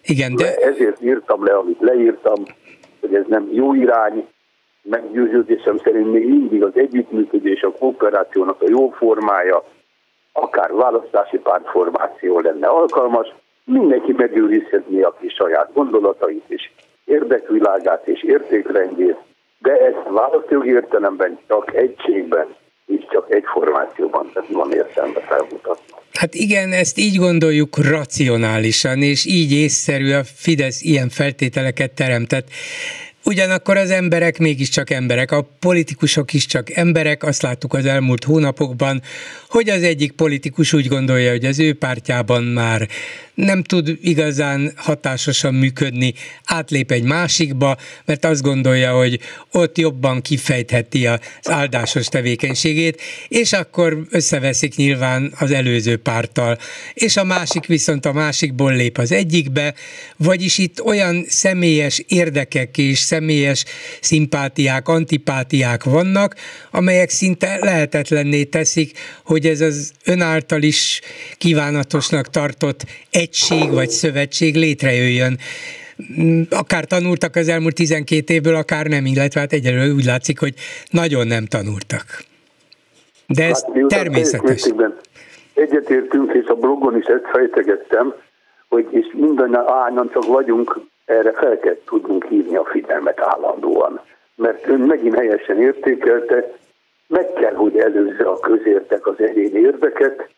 igen, 0.02 0.34
de... 0.34 0.54
Ezért 0.54 1.02
írtam 1.02 1.44
le, 1.44 1.56
amit 1.56 1.80
leírtam, 1.80 2.42
hogy 3.00 3.14
ez 3.14 3.24
nem 3.28 3.48
jó 3.52 3.74
irány, 3.74 4.26
meggyőződésem 4.82 5.78
szerint 5.84 6.12
még 6.12 6.28
mindig 6.28 6.62
az 6.62 6.72
együttműködés, 6.74 7.62
a 7.62 7.72
kooperációnak 7.72 8.62
a 8.62 8.66
jó 8.68 8.90
formája, 8.90 9.64
akár 10.40 10.72
választási 10.72 11.38
pártformáció 11.38 12.40
lenne 12.40 12.66
alkalmas, 12.66 13.34
mindenki 13.64 14.12
megőrizhetné 14.12 15.00
a 15.02 15.16
kis 15.20 15.32
saját 15.32 15.72
gondolatait 15.72 16.44
és 16.48 16.70
érdekvilágát 17.04 18.06
és 18.06 18.22
értékrendjét, 18.22 19.16
de 19.58 19.72
ezt 19.72 20.08
választói 20.08 20.68
értelemben 20.68 21.38
csak 21.46 21.74
egységben 21.74 22.46
és 22.86 23.06
csak 23.10 23.34
egy 23.34 23.44
formációban 23.52 24.32
van 24.48 24.72
értelme 24.72 25.20
felmutatni. 25.20 25.94
Hát 26.12 26.34
igen, 26.34 26.72
ezt 26.72 26.98
így 26.98 27.16
gondoljuk 27.16 27.76
racionálisan, 27.90 29.02
és 29.02 29.26
így 29.26 29.52
észszerű 29.52 30.12
a 30.12 30.24
Fidesz 30.24 30.82
ilyen 30.82 31.08
feltételeket 31.08 31.92
teremtett. 31.94 32.48
Ugyanakkor 33.28 33.76
az 33.76 33.90
emberek 33.90 34.38
mégiscsak 34.38 34.90
emberek, 34.90 35.30
a 35.30 35.42
politikusok 35.58 36.32
is 36.32 36.46
csak 36.46 36.70
emberek, 36.70 37.22
azt 37.22 37.42
láttuk 37.42 37.74
az 37.74 37.84
elmúlt 37.84 38.24
hónapokban, 38.24 39.02
hogy 39.48 39.68
az 39.68 39.82
egyik 39.82 40.12
politikus 40.12 40.72
úgy 40.72 40.86
gondolja, 40.86 41.30
hogy 41.30 41.44
az 41.44 41.58
ő 41.58 41.74
pártjában 41.74 42.42
már 42.42 42.88
nem 43.36 43.62
tud 43.62 43.98
igazán 44.02 44.72
hatásosan 44.76 45.54
működni, 45.54 46.14
átlép 46.44 46.90
egy 46.90 47.02
másikba, 47.02 47.76
mert 48.04 48.24
azt 48.24 48.42
gondolja, 48.42 48.96
hogy 48.96 49.20
ott 49.52 49.78
jobban 49.78 50.22
kifejtheti 50.22 51.06
az 51.06 51.20
áldásos 51.42 52.06
tevékenységét, 52.06 53.02
és 53.28 53.52
akkor 53.52 54.06
összeveszik 54.10 54.76
nyilván 54.76 55.32
az 55.38 55.50
előző 55.50 55.96
párttal, 55.96 56.58
és 56.94 57.16
a 57.16 57.24
másik 57.24 57.66
viszont 57.66 58.06
a 58.06 58.12
másikból 58.12 58.74
lép 58.74 58.98
az 58.98 59.12
egyikbe, 59.12 59.74
vagyis 60.16 60.58
itt 60.58 60.82
olyan 60.82 61.24
személyes 61.28 62.02
érdekek 62.06 62.78
és 62.78 62.98
személyes 63.16 63.64
szimpátiák, 64.00 64.88
antipátiák 64.88 65.84
vannak, 65.84 66.34
amelyek 66.70 67.10
szinte 67.10 67.58
lehetetlenné 67.60 68.44
teszik, 68.44 68.98
hogy 69.24 69.46
ez 69.46 69.60
az 69.60 69.92
ön 70.04 70.20
által 70.20 70.62
is 70.62 71.00
kívánatosnak 71.38 72.30
tartott 72.30 72.80
egység 73.10 73.70
vagy 73.70 73.88
szövetség 73.88 74.54
létrejöjjön 74.56 75.38
akár 76.50 76.84
tanultak 76.84 77.36
az 77.36 77.48
elmúlt 77.48 77.74
12 77.74 78.34
évből, 78.34 78.54
akár 78.54 78.86
nem, 78.86 79.06
illetve 79.06 79.40
hát 79.40 79.52
egyelőre 79.52 79.92
úgy 79.92 80.04
látszik, 80.04 80.38
hogy 80.38 80.54
nagyon 80.90 81.26
nem 81.26 81.44
tanultak. 81.44 82.06
De 83.26 83.44
ez 83.44 83.62
hát, 83.62 83.86
természetes. 83.86 84.62
Egyetértünk, 85.54 86.32
és 86.32 86.46
a 86.46 86.54
blogon 86.54 86.96
is 86.96 87.04
ezt 87.04 87.28
fejtegettem, 87.32 88.14
hogy 88.68 88.86
és 88.90 89.06
mindannyian 89.12 90.10
csak 90.12 90.26
vagyunk, 90.26 90.80
erre 91.06 91.32
fel 91.32 91.58
kell 91.58 91.76
tudnunk 91.86 92.24
hívni 92.24 92.56
a 92.56 92.64
figyelmet 92.64 93.20
állandóan. 93.20 94.00
Mert 94.34 94.68
ön 94.68 94.80
megint 94.80 95.14
helyesen 95.14 95.60
értékelte, 95.60 96.52
meg 97.06 97.32
kell, 97.32 97.54
hogy 97.54 97.78
előzze 97.78 98.24
a 98.24 98.40
közértek 98.40 99.06
az 99.06 99.20
egyéni 99.20 99.58
érdeket, 99.58 100.28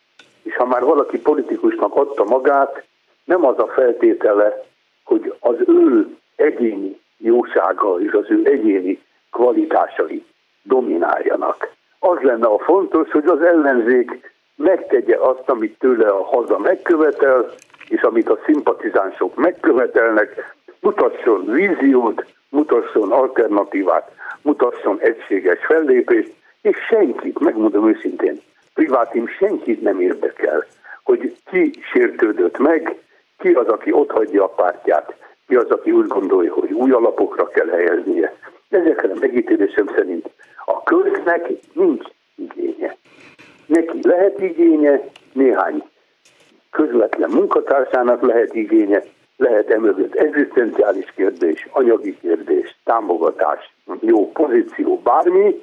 és 0.43 0.55
ha 0.55 0.65
már 0.65 0.83
valaki 0.83 1.19
politikusnak 1.19 1.95
adta 1.95 2.23
magát, 2.23 2.83
nem 3.23 3.45
az 3.45 3.59
a 3.59 3.67
feltétele, 3.67 4.63
hogy 5.03 5.33
az 5.39 5.55
ő 5.67 6.15
egyéni 6.35 6.99
jósága 7.17 7.99
és 8.01 8.11
az 8.11 8.25
ő 8.29 8.41
egyéni 8.43 9.01
kvalitásai 9.31 10.25
domináljanak. 10.63 11.69
Az 11.99 12.17
lenne 12.21 12.47
a 12.47 12.59
fontos, 12.59 13.11
hogy 13.11 13.25
az 13.25 13.41
ellenzék 13.41 14.31
megtegye 14.55 15.17
azt, 15.17 15.49
amit 15.49 15.77
tőle 15.79 16.09
a 16.09 16.23
haza 16.23 16.57
megkövetel, 16.57 17.53
és 17.87 18.01
amit 18.01 18.29
a 18.29 18.39
szimpatizánsok 18.45 19.35
megkövetelnek, 19.35 20.55
mutasson 20.79 21.45
víziót, 21.45 22.25
mutasson 22.49 23.11
alternatívát, 23.11 24.11
mutasson 24.41 24.99
egységes 24.99 25.65
fellépést, 25.65 26.33
és 26.61 26.77
senkit, 26.89 27.39
megmondom 27.39 27.89
őszintén, 27.89 28.41
privátim 28.73 29.27
senkit 29.27 29.81
nem 29.81 29.99
érdekel, 30.01 30.65
hogy 31.03 31.35
ki 31.51 31.71
sértődött 31.91 32.57
meg, 32.57 32.95
ki 33.37 33.49
az, 33.49 33.67
aki 33.67 33.91
hagyja 34.07 34.43
a 34.43 34.47
pártját, 34.47 35.15
ki 35.47 35.55
az, 35.55 35.69
aki 35.69 35.91
úgy 35.91 36.07
gondolja, 36.07 36.53
hogy 36.53 36.71
új 36.71 36.91
alapokra 36.91 37.47
kell 37.47 37.67
helyeznie. 37.67 38.35
Ezekre 38.69 39.11
a 39.11 39.17
megítélésem 39.19 39.87
szerint 39.95 40.29
a 40.65 40.83
köznek 40.83 41.49
nincs 41.73 42.05
igénye. 42.35 42.95
Neki 43.65 43.99
lehet 44.01 44.41
igénye, 44.41 45.01
néhány 45.33 45.83
közvetlen 46.71 47.29
munkatársának 47.29 48.21
lehet 48.21 48.53
igénye, 48.53 49.03
lehet 49.39 49.69
emögött 49.69 50.13
egzisztenciális 50.13 51.13
kérdés, 51.15 51.67
anyagi 51.71 52.17
kérdés, 52.21 52.77
támogatás, 52.83 53.73
jó 53.99 54.31
pozíció, 54.31 55.01
bármi, 55.03 55.61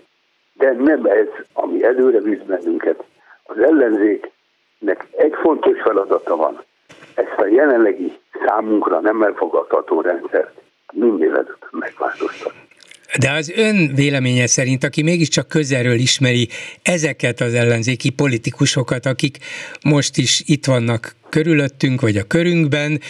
de 0.52 0.73
nem 0.73 1.04
ez, 1.04 1.26
ami 1.52 1.85
előre 1.85 2.21
visz 2.21 2.42
bennünket. 2.47 3.04
Az 3.42 3.59
ellenzéknek 3.59 5.06
egy 5.16 5.35
fontos 5.42 5.80
feladata 5.83 6.37
van. 6.37 6.62
Ezt 7.14 7.35
a 7.37 7.47
jelenlegi 7.47 8.18
számunkra 8.47 9.00
nem 9.00 9.23
elfogadható 9.23 10.00
rendszert 10.00 10.61
előtt 11.21 11.66
megváltoztatni. 11.71 12.64
De 13.18 13.30
az 13.30 13.52
ön 13.56 13.95
véleménye 13.95 14.47
szerint, 14.47 14.85
aki 14.85 15.02
mégiscsak 15.02 15.49
közelről 15.49 15.95
ismeri 15.95 16.49
ezeket 16.83 17.40
az 17.40 17.54
ellenzéki 17.54 18.11
politikusokat, 18.11 19.06
akik 19.06 19.38
most 19.85 20.16
is 20.16 20.42
itt 20.47 20.64
vannak 20.64 21.14
körülöttünk, 21.28 22.00
vagy 22.00 22.16
a 22.16 22.23
körünkben. 22.23 23.00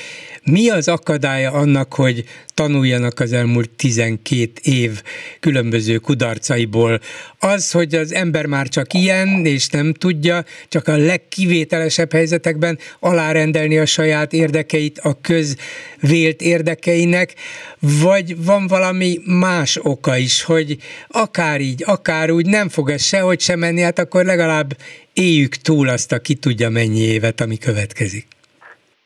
Mi 0.45 0.69
az 0.71 0.89
akadálya 0.89 1.53
annak, 1.53 1.95
hogy 1.95 2.25
tanuljanak 2.55 3.21
az 3.21 3.33
elmúlt 3.33 3.71
12 3.71 4.51
év 4.63 5.03
különböző 5.41 5.97
kudarcaiból? 5.97 7.01
Az, 7.39 7.71
hogy 7.71 7.95
az 7.95 8.15
ember 8.15 8.47
már 8.47 8.69
csak 8.69 8.95
ilyen, 8.95 9.47
és 9.47 9.69
nem 9.69 9.93
tudja 9.93 10.45
csak 10.69 10.89
a 10.89 10.97
legkivételesebb 10.97 12.13
helyzetekben 12.13 12.79
alárendelni 13.01 13.79
a 13.79 13.87
saját 13.87 14.33
érdekeit 14.33 14.99
a 14.99 15.21
közvélt 15.21 16.41
érdekeinek, 16.41 17.35
vagy 17.79 18.45
van 18.45 18.67
valami 18.67 19.21
más 19.25 19.79
oka 19.83 20.17
is, 20.17 20.43
hogy 20.43 20.77
akár 21.09 21.61
így, 21.61 21.83
akár 21.87 22.31
úgy 22.31 22.47
nem 22.47 22.69
fog 22.69 22.91
ez 22.91 23.03
sehogy 23.03 23.41
sem 23.41 23.59
menni, 23.59 23.81
hát 23.81 23.99
akkor 23.99 24.25
legalább 24.25 24.77
éljük 25.17 25.55
túl 25.55 25.89
azt 25.89 26.13
a 26.13 26.19
ki 26.19 26.35
tudja 26.35 26.71
mennyi 26.71 27.05
évet, 27.15 27.41
ami 27.41 27.59
következik. 27.59 28.27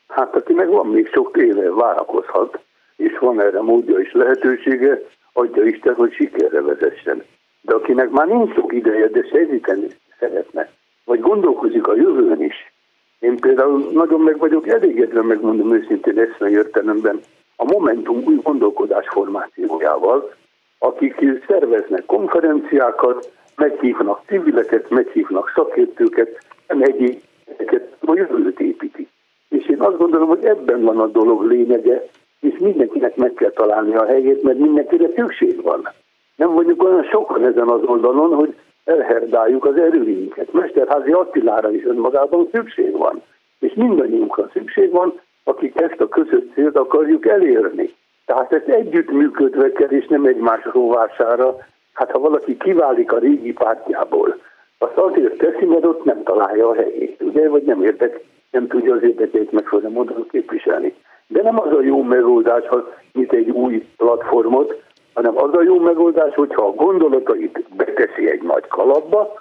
Hát 0.09 0.35
akinek 0.37 0.69
van 0.69 0.87
még 0.87 1.09
sok 1.13 1.37
éve, 1.37 1.71
várakozhat, 1.71 2.59
és 2.97 3.19
van 3.19 3.41
erre 3.41 3.61
módja 3.61 3.99
és 3.99 4.13
lehetősége, 4.13 5.03
adja 5.33 5.65
Isten, 5.65 5.95
hogy 5.95 6.13
sikerre 6.13 6.61
vezessen. 6.61 7.25
De 7.61 7.75
akinek 7.75 8.11
már 8.11 8.27
nincs 8.27 8.55
sok 8.55 8.73
ideje, 8.73 9.07
de 9.07 9.23
segíteni 9.33 9.87
szeretne, 10.19 10.71
vagy 11.05 11.21
gondolkozik 11.21 11.87
a 11.87 11.97
jövőn 11.97 12.43
is. 12.43 12.73
Én 13.19 13.37
például 13.37 13.91
nagyon 13.93 14.21
meg 14.21 14.39
vagyok 14.39 14.69
elégedve, 14.69 15.23
megmondom 15.23 15.75
őszintén 15.75 16.19
eszmei 16.19 16.53
értelemben, 16.53 17.21
a 17.57 17.65
Momentum 17.65 18.23
új 18.25 18.39
gondolkodás 18.43 19.09
formációjával, 19.09 20.35
akik 20.79 21.43
szerveznek 21.47 22.05
konferenciákat, 22.07 23.31
meghívnak 23.61 24.21
civileket, 24.27 24.91
meghívnak 24.91 25.53
szakértőket, 25.55 26.39
nem 26.69 26.83
egyébeket, 26.83 27.97
a 28.01 28.15
jövőt 28.15 28.61
építik. 28.61 29.09
És 29.49 29.69
én 29.69 29.81
azt 29.81 29.97
gondolom, 29.97 30.29
hogy 30.29 30.45
ebben 30.45 30.83
van 30.83 30.99
a 30.99 31.07
dolog 31.07 31.43
lényege, 31.43 32.03
és 32.41 32.59
mindenkinek 32.59 33.17
meg 33.17 33.33
kell 33.33 33.51
találni 33.51 33.95
a 33.95 34.07
helyét, 34.07 34.43
mert 34.43 34.59
mindenkire 34.59 35.09
szükség 35.15 35.63
van. 35.63 35.89
Nem 36.37 36.55
vagyunk 36.55 36.85
olyan 36.85 37.05
sokan 37.05 37.47
ezen 37.47 37.69
az 37.69 37.83
oldalon, 37.83 38.35
hogy 38.35 38.55
elherdáljuk 38.85 39.65
az 39.65 39.77
erőinket. 39.77 40.53
Mesterházi 40.53 41.11
Attilára 41.11 41.71
is 41.71 41.85
önmagában 41.85 42.49
szükség 42.53 42.97
van. 42.97 43.23
És 43.59 43.73
mindannyiunkra 43.75 44.51
szükség 44.53 44.91
van, 44.91 45.21
akik 45.45 45.81
ezt 45.81 46.01
a 46.01 46.09
közös 46.09 46.43
célt 46.55 46.77
akarjuk 46.77 47.27
elérni. 47.27 47.95
Tehát 48.27 48.53
ezt 48.53 48.69
együttműködve 48.69 49.73
kell, 49.73 49.89
és 49.89 50.07
nem 50.07 50.25
egymás 50.25 50.65
rovására, 50.73 51.57
Hát 52.01 52.11
ha 52.11 52.19
valaki 52.19 52.57
kiválik 52.57 53.13
a 53.13 53.19
régi 53.19 53.53
pártjából, 53.53 54.37
azt 54.79 54.97
azért 54.97 55.37
teszi, 55.37 55.65
mert 55.65 55.85
ott 55.85 56.05
nem 56.05 56.23
találja 56.23 56.69
a 56.69 56.75
helyét, 56.75 57.23
ugye, 57.23 57.49
vagy 57.49 57.63
nem 57.63 57.83
érdek, 57.83 58.21
nem 58.51 58.67
tudja 58.67 58.95
az 58.95 59.03
érdekeit 59.03 59.53
megfelelő 59.53 59.89
módon 59.89 60.27
képviselni. 60.31 60.95
De 61.27 61.43
nem 61.43 61.61
az 61.61 61.73
a 61.73 61.83
jó 61.83 62.03
megoldás, 62.03 62.67
ha 62.67 62.89
mint 63.13 63.33
egy 63.33 63.51
új 63.51 63.87
platformot, 63.97 64.83
hanem 65.15 65.37
az 65.37 65.55
a 65.55 65.63
jó 65.63 65.79
megoldás, 65.79 66.35
hogyha 66.35 66.67
a 66.67 66.75
gondolatait 66.85 67.65
beteszi 67.77 68.31
egy 68.31 68.43
nagy 68.43 68.69
kalapba, 68.69 69.33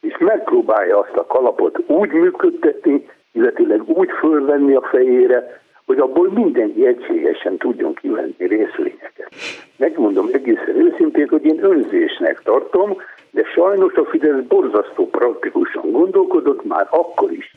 és 0.00 0.16
megpróbálja 0.18 0.98
azt 0.98 1.16
a 1.16 1.26
kalapot 1.26 1.78
úgy 1.86 2.10
működtetni, 2.10 3.08
illetőleg 3.32 3.82
úgy 3.86 4.10
fölvenni 4.10 4.74
a 4.74 4.88
fejére, 4.90 5.60
hogy 5.88 5.98
abból 5.98 6.30
mindenki 6.30 6.86
egységesen 6.86 7.56
tudjon 7.56 7.94
kivenni 7.94 8.34
részvényeket. 8.38 9.30
Megmondom 9.76 10.28
egészen 10.32 10.76
őszintén, 10.76 11.28
hogy 11.28 11.44
én 11.44 11.64
önzésnek 11.64 12.42
tartom, 12.42 12.96
de 13.30 13.44
sajnos 13.44 13.94
a 13.94 14.04
Fidesz 14.04 14.44
borzasztó 14.48 15.08
praktikusan 15.08 15.90
gondolkodott 15.90 16.64
már 16.64 16.86
akkor 16.90 17.32
is, 17.32 17.54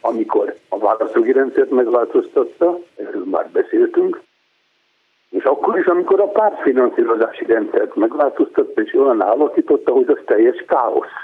amikor 0.00 0.54
a 0.68 0.78
választógi 0.78 1.32
rendszert 1.32 1.70
megváltoztatta, 1.70 2.78
erről 2.96 3.24
már 3.24 3.48
beszéltünk, 3.52 4.20
és 5.30 5.44
akkor 5.44 5.78
is, 5.78 5.86
amikor 5.86 6.20
a 6.20 6.28
pártfinanszírozási 6.28 7.44
rendszert 7.44 7.94
megváltoztatta, 7.94 8.82
és 8.82 8.94
olyan 8.94 9.20
alakította, 9.20 9.92
hogy 9.92 10.08
az 10.08 10.18
teljes 10.24 10.64
káosz. 10.66 11.16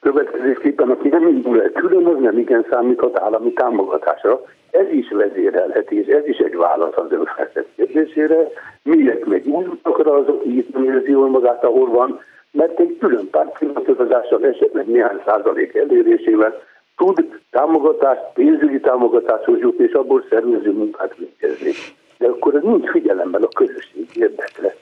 Következésképpen, 0.00 0.90
aki 0.90 1.08
nem 1.08 1.28
indul 1.28 1.62
el 1.62 1.70
külön, 1.70 2.06
az 2.06 2.20
nem 2.20 2.38
igen 2.38 2.66
számíthat 2.70 3.18
állami 3.18 3.52
támogatásra. 3.52 4.40
Ez 4.70 4.92
is 4.92 5.08
vezérelheti, 5.10 5.98
és 5.98 6.06
ez 6.06 6.26
is 6.26 6.38
egy 6.38 6.56
válasz 6.56 6.96
az 6.96 7.12
ön 7.12 7.24
feltett 7.36 7.68
kérdésére. 7.76 8.48
Miért 8.82 9.26
megy 9.26 9.46
úgy 9.46 9.66
utakra 9.66 10.12
az, 10.12 10.28
aki 10.28 10.56
itt 10.56 10.74
nem 10.74 10.84
érzi 10.84 11.10
jól 11.10 11.28
magát, 11.28 11.64
ahol 11.64 11.88
van, 11.88 12.20
mert 12.50 12.80
egy 12.80 12.96
külön 13.00 13.30
pártfinanszírozással 13.30 14.46
esetleg 14.46 14.86
néhány 14.86 15.22
százalék 15.24 15.74
elérésével 15.74 16.62
tud 16.96 17.40
támogatást, 17.50 18.20
pénzügyi 18.34 18.80
támogatáshoz 18.80 19.58
jutni, 19.58 19.84
és 19.84 19.92
abból 19.92 20.24
szervező 20.30 20.72
munkát 20.72 21.14
végezni. 21.16 21.70
De 22.18 22.26
akkor 22.26 22.54
ez 22.54 22.62
nincs 22.62 22.90
figyelemben 22.90 23.42
a 23.42 23.48
közösség 23.48 24.08
érdekre. 24.14 24.74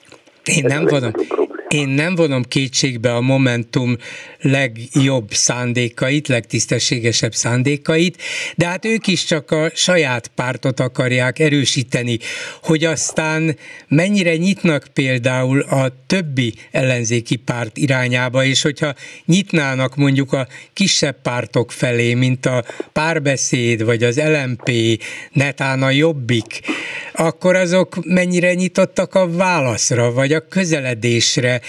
Én 0.46 0.64
nem, 0.64 0.84
vonom, 0.84 1.12
én 1.68 1.88
nem 1.88 2.14
vonom 2.14 2.42
kétségbe 2.42 3.14
a 3.14 3.20
Momentum 3.20 3.96
legjobb 4.40 5.32
szándékait, 5.32 6.28
legtisztességesebb 6.28 7.34
szándékait, 7.34 8.22
de 8.56 8.66
hát 8.66 8.84
ők 8.84 9.06
is 9.06 9.24
csak 9.24 9.50
a 9.50 9.70
saját 9.74 10.30
pártot 10.34 10.80
akarják 10.80 11.38
erősíteni, 11.38 12.18
hogy 12.62 12.84
aztán 12.84 13.56
mennyire 13.88 14.36
nyitnak 14.36 14.86
például 14.92 15.60
a 15.60 15.92
többi 16.06 16.54
ellenzéki 16.70 17.36
párt 17.36 17.76
irányába, 17.76 18.44
és 18.44 18.62
hogyha 18.62 18.94
nyitnának 19.24 19.96
mondjuk 19.96 20.32
a 20.32 20.46
kisebb 20.72 21.16
pártok 21.22 21.72
felé, 21.72 22.14
mint 22.14 22.46
a 22.46 22.64
párbeszéd, 22.92 23.84
vagy 23.84 24.02
az 24.02 24.20
LMP, 24.20 24.70
netán 25.32 25.82
a 25.82 25.90
Jobbik, 25.90 26.60
akkor 27.12 27.56
azok 27.56 28.04
mennyire 28.04 28.54
nyitottak 28.54 29.14
a 29.14 29.30
válaszra, 29.30 30.12
vagy 30.12 30.32
a 30.36 30.48
közeledésre, 30.48 31.60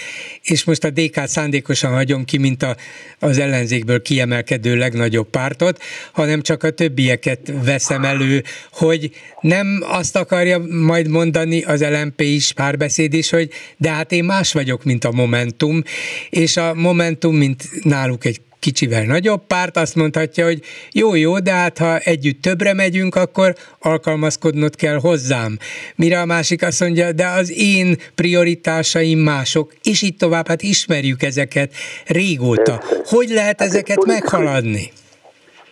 és 0.41 0.63
most 0.63 0.84
a 0.84 0.89
DK 0.89 1.21
szándékosan 1.25 1.93
hagyom 1.93 2.25
ki, 2.25 2.38
mint 2.38 2.63
a, 2.63 2.75
az 3.19 3.38
ellenzékből 3.38 4.01
kiemelkedő 4.01 4.75
legnagyobb 4.75 5.30
pártot, 5.30 5.82
hanem 6.12 6.41
csak 6.41 6.63
a 6.63 6.69
többieket 6.69 7.53
veszem 7.63 8.06
elő, 8.06 8.43
hogy 8.71 9.12
nem 9.41 9.80
azt 9.82 10.15
akarja 10.15 10.58
majd 10.69 11.08
mondani 11.08 11.62
az 11.62 11.82
LMP 11.82 12.21
is, 12.21 12.51
párbeszéd 12.53 13.13
is, 13.13 13.30
hogy 13.30 13.49
de 13.77 13.89
hát 13.89 14.12
én 14.12 14.23
más 14.23 14.53
vagyok, 14.53 14.84
mint 14.84 15.03
a 15.03 15.12
Momentum, 15.12 15.84
és 16.30 16.58
a 16.58 16.73
Momentum, 16.73 17.36
mint 17.36 17.84
náluk 17.84 18.25
egy 18.25 18.41
kicsivel 18.59 19.03
nagyobb 19.03 19.41
párt 19.47 19.77
azt 19.77 19.95
mondhatja, 19.95 20.45
hogy 20.45 20.59
jó, 20.93 21.15
jó, 21.15 21.39
de 21.39 21.51
hát 21.51 21.77
ha 21.77 21.97
együtt 21.97 22.41
többre 22.41 22.73
megyünk, 22.73 23.15
akkor 23.15 23.53
alkalmazkodnod 23.79 24.75
kell 24.75 24.99
hozzám. 24.99 25.57
Mire 25.95 26.19
a 26.19 26.25
másik 26.25 26.63
azt 26.63 26.79
mondja, 26.79 27.11
de 27.11 27.27
az 27.27 27.53
én 27.57 27.95
prioritásaim 28.15 29.19
mások, 29.19 29.73
és 29.83 30.01
így 30.01 30.17
tovább, 30.17 30.47
hát 30.47 30.61
ismerjük 30.61 31.23
ezeket 31.23 31.71
régóta. 32.07 32.81
Hogy 33.03 33.29
lehet 33.29 33.59
hát 33.59 33.67
ezeket 33.67 33.97
ez 33.97 34.05
meghaladni? 34.05 34.91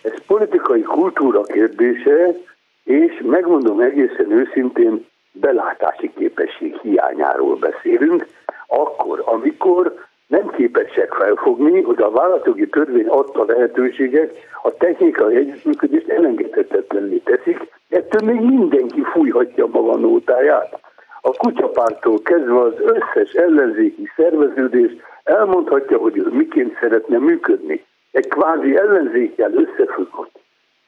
Ez 0.01 0.13
politikai 0.27 0.81
kultúra 0.81 1.41
kérdése, 1.41 2.35
és 2.83 3.21
megmondom 3.21 3.79
egészen 3.79 4.31
őszintén, 4.31 5.05
belátási 5.31 6.11
képesség 6.17 6.79
hiányáról 6.81 7.55
beszélünk, 7.55 8.27
akkor, 8.67 9.23
amikor 9.25 9.93
nem 10.27 10.49
képesek 10.49 11.13
felfogni, 11.13 11.81
hogy 11.81 12.01
a 12.01 12.11
vállalatjogi 12.11 12.67
törvény 12.67 13.07
adta 13.07 13.45
lehetőséget 13.45 14.35
a 14.63 14.71
technikai 14.71 15.35
együttműködést 15.35 16.09
elengedhetetlenné 16.09 17.17
teszik, 17.17 17.59
ettől 17.89 18.33
még 18.33 18.41
mindenki 18.41 19.01
fújhatja 19.01 19.65
maga 19.65 19.95
nótáját. 19.97 20.79
A 21.21 21.31
kutyapártól 21.37 22.21
kezdve 22.21 22.59
az 22.59 22.73
összes 22.77 23.31
ellenzéki 23.33 24.09
szerveződés 24.15 24.91
elmondhatja, 25.23 25.97
hogy 25.97 26.17
ő 26.17 26.27
miként 26.31 26.77
szeretne 26.79 27.17
működni. 27.17 27.85
Egy 28.11 28.27
kvázi 28.27 28.77
ellenzékkel 28.77 29.51
összefüggött 29.53 30.39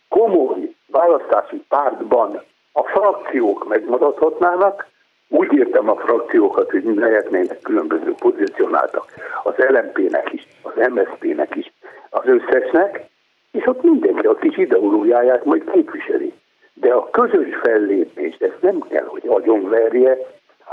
komoly 0.10 0.74
választási 0.88 1.64
pártban 1.70 2.44
a 2.72 2.84
frakciók 2.84 3.68
megmaradhatnának, 3.68 4.88
úgy 5.30 5.54
értem 5.54 5.90
a 5.90 5.96
frakciókat, 5.96 6.72
hogy 6.72 6.84
lehetnének 6.96 7.62
különböző 7.62 8.14
pozícionáltak 8.20 9.06
az 9.44 9.54
LMP-nek 9.58 10.34
is, 10.34 10.48
az 10.62 10.74
MSZP-nek 10.90 11.56
is, 11.56 11.72
az 12.10 12.24
összesnek, 12.26 13.06
és 13.52 13.66
ott 13.66 13.84
mindenki 13.84 14.26
a 14.26 14.36
kis 14.36 14.58
ideológiáját 14.58 15.46
majd 15.46 15.72
képviseli. 15.72 16.34
De 16.74 16.94
a 16.94 17.10
közös 17.10 17.56
fellépés, 17.62 18.36
ezt 18.40 18.62
nem 18.62 18.80
kell, 18.90 19.06
hogy 19.06 19.24
agyonverje, 19.28 20.18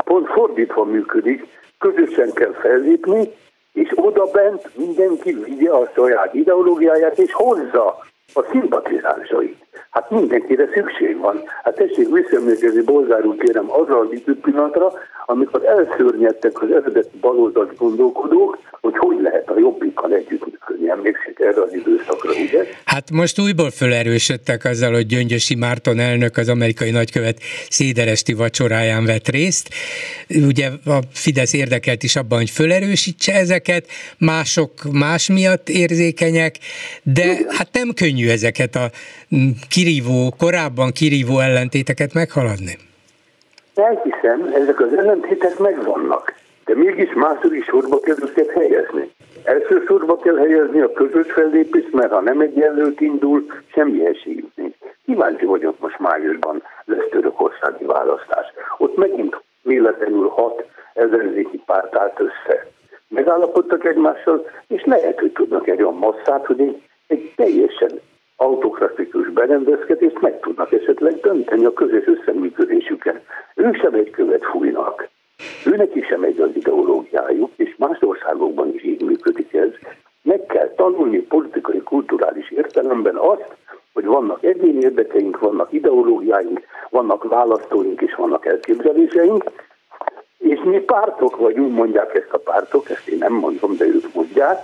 pont 0.04 0.28
fordítva 0.28 0.84
működik, 0.84 1.46
közösen 1.78 2.32
kell 2.32 2.52
fellépni, 2.52 3.28
és 3.72 3.90
oda 3.94 4.24
bent 4.24 4.76
mindenki 4.76 5.32
vigye 5.32 5.70
a 5.70 5.90
saját 5.94 6.34
ideológiáját, 6.34 7.18
és 7.18 7.32
hozza 7.32 7.98
a 8.34 8.42
szimpatizásait. 8.50 9.63
Hát 9.90 10.10
mindenkire 10.10 10.68
szükség 10.74 11.18
van. 11.18 11.42
Hát 11.62 11.74
tessék 11.74 12.08
visszaemlékezni, 12.12 12.82
Bolgár 12.82 13.24
úr 13.24 13.36
kérem, 13.36 13.70
arra 13.70 13.98
az 13.98 14.12
időpillanatra, 14.12 14.92
amikor 15.26 15.64
elszörnyedtek 15.64 16.62
az 16.62 16.70
eredeti 16.70 17.16
baloldali 17.20 17.74
gondolkodók, 17.78 18.58
hogy 18.80 18.96
hogy 18.96 19.20
lehet 19.20 19.50
a 19.50 19.58
jobbikkal 19.58 20.12
együttműködni. 20.12 20.90
Emlékszik 20.90 21.38
erre 21.40 21.62
az 21.62 21.74
időszakra, 21.74 22.30
ugye? 22.30 22.64
Hát 22.84 23.10
most 23.10 23.40
újból 23.40 23.70
fölerősödtek 23.70 24.64
azzal, 24.64 24.92
hogy 24.92 25.06
Gyöngyösi 25.06 25.54
Márton 25.54 25.98
elnök 25.98 26.36
az 26.36 26.48
amerikai 26.48 26.90
nagykövet 26.90 27.38
széderesti 27.68 28.32
vacsoráján 28.32 29.04
vett 29.04 29.28
részt. 29.28 29.68
Ugye 30.28 30.68
a 30.84 30.98
Fidesz 31.12 31.52
érdekelt 31.52 32.02
is 32.02 32.16
abban, 32.16 32.38
hogy 32.38 32.50
fölerősítse 32.50 33.32
ezeket, 33.32 33.86
mások 34.18 34.72
más 34.92 35.28
miatt 35.28 35.68
érzékenyek, 35.68 36.58
de 37.02 37.36
hát 37.48 37.68
nem 37.72 37.90
könnyű 37.94 38.28
ezeket 38.28 38.74
a 38.74 38.90
kirívó, 39.68 40.34
korábban 40.38 40.90
kirívó 40.90 41.38
ellentéteket 41.40 42.14
meghaladni. 42.14 42.78
Elhiszem, 43.74 44.52
ezek 44.54 44.80
az 44.80 44.92
ellentétek 44.96 45.58
megvannak, 45.58 46.34
de 46.64 46.74
mégis 46.74 47.12
máshol 47.14 47.52
is 47.52 47.64
sorba 47.64 48.00
kell 48.00 48.16
őket 48.22 48.50
helyezni. 48.50 49.10
Első 49.44 49.82
sorba 49.86 50.16
kell 50.16 50.36
helyezni 50.36 50.80
a 50.80 50.92
közös 50.92 51.32
fellépést, 51.32 51.92
mert 51.92 52.12
ha 52.12 52.20
nem 52.20 52.40
egyenlőt 52.40 53.00
indul, 53.00 53.46
semmi 53.66 54.06
esélyük 54.06 54.50
nincs. 54.54 54.74
Kíváncsi 55.04 55.44
vagyok 55.44 55.78
most 55.78 55.98
májusban 55.98 56.62
lesz 56.84 57.08
törökországi 57.10 57.84
választás. 57.84 58.46
Ott 58.78 58.96
megint 58.96 59.42
véletlenül 59.62 60.28
hat 60.28 60.64
ellenzéki 60.94 61.62
párt 61.66 61.96
állt 61.96 62.20
össze. 62.20 62.66
Megállapodtak 63.08 63.84
egymással, 63.84 64.50
és 64.66 64.82
lehet, 64.84 65.20
hogy 65.20 65.32
tudnak 65.32 65.68
egy 65.68 65.82
olyan 65.82 65.96
masszát, 65.96 66.46
hogy 66.46 66.60
egy, 66.60 66.82
egy 67.06 67.32
teljesen 67.36 68.00
autokratikus 68.36 69.28
berendezkedést 69.28 70.20
meg 70.20 70.40
tudnak 70.40 70.72
esetleg 70.72 71.20
dönteni 71.20 71.64
a 71.64 71.72
közös 71.72 72.06
összeműködésüken. 72.06 73.20
Ők 73.54 73.76
sem 73.76 73.94
egy 73.94 74.10
követ 74.10 74.44
fújnak. 74.44 75.08
Őnek 75.66 75.94
is 75.94 76.06
sem 76.06 76.22
egy 76.22 76.40
az 76.40 76.50
ideológiájuk, 76.54 77.50
és 77.56 77.74
más 77.78 77.98
országokban 78.00 78.74
is 78.74 78.84
így 78.84 79.02
működik 79.02 79.54
ez. 79.54 79.70
Meg 80.22 80.46
kell 80.46 80.72
tanulni 80.76 81.18
politikai, 81.18 81.82
kulturális 81.82 82.50
értelemben 82.50 83.16
azt, 83.16 83.56
hogy 83.92 84.04
vannak 84.04 84.44
egyéni 84.44 84.80
érdekeink, 84.80 85.38
vannak 85.38 85.72
ideológiáink, 85.72 86.60
vannak 86.90 87.24
választóink 87.24 88.00
és 88.00 88.14
vannak 88.14 88.46
elképzeléseink, 88.46 89.44
és 90.38 90.60
mi 90.64 90.78
pártok 90.78 91.36
vagyunk, 91.36 91.74
mondják 91.74 92.14
ezt 92.14 92.32
a 92.32 92.38
pártok, 92.38 92.90
ezt 92.90 93.08
én 93.08 93.18
nem 93.18 93.32
mondom, 93.32 93.76
de 93.76 93.84
ők 93.84 94.14
mondják, 94.14 94.58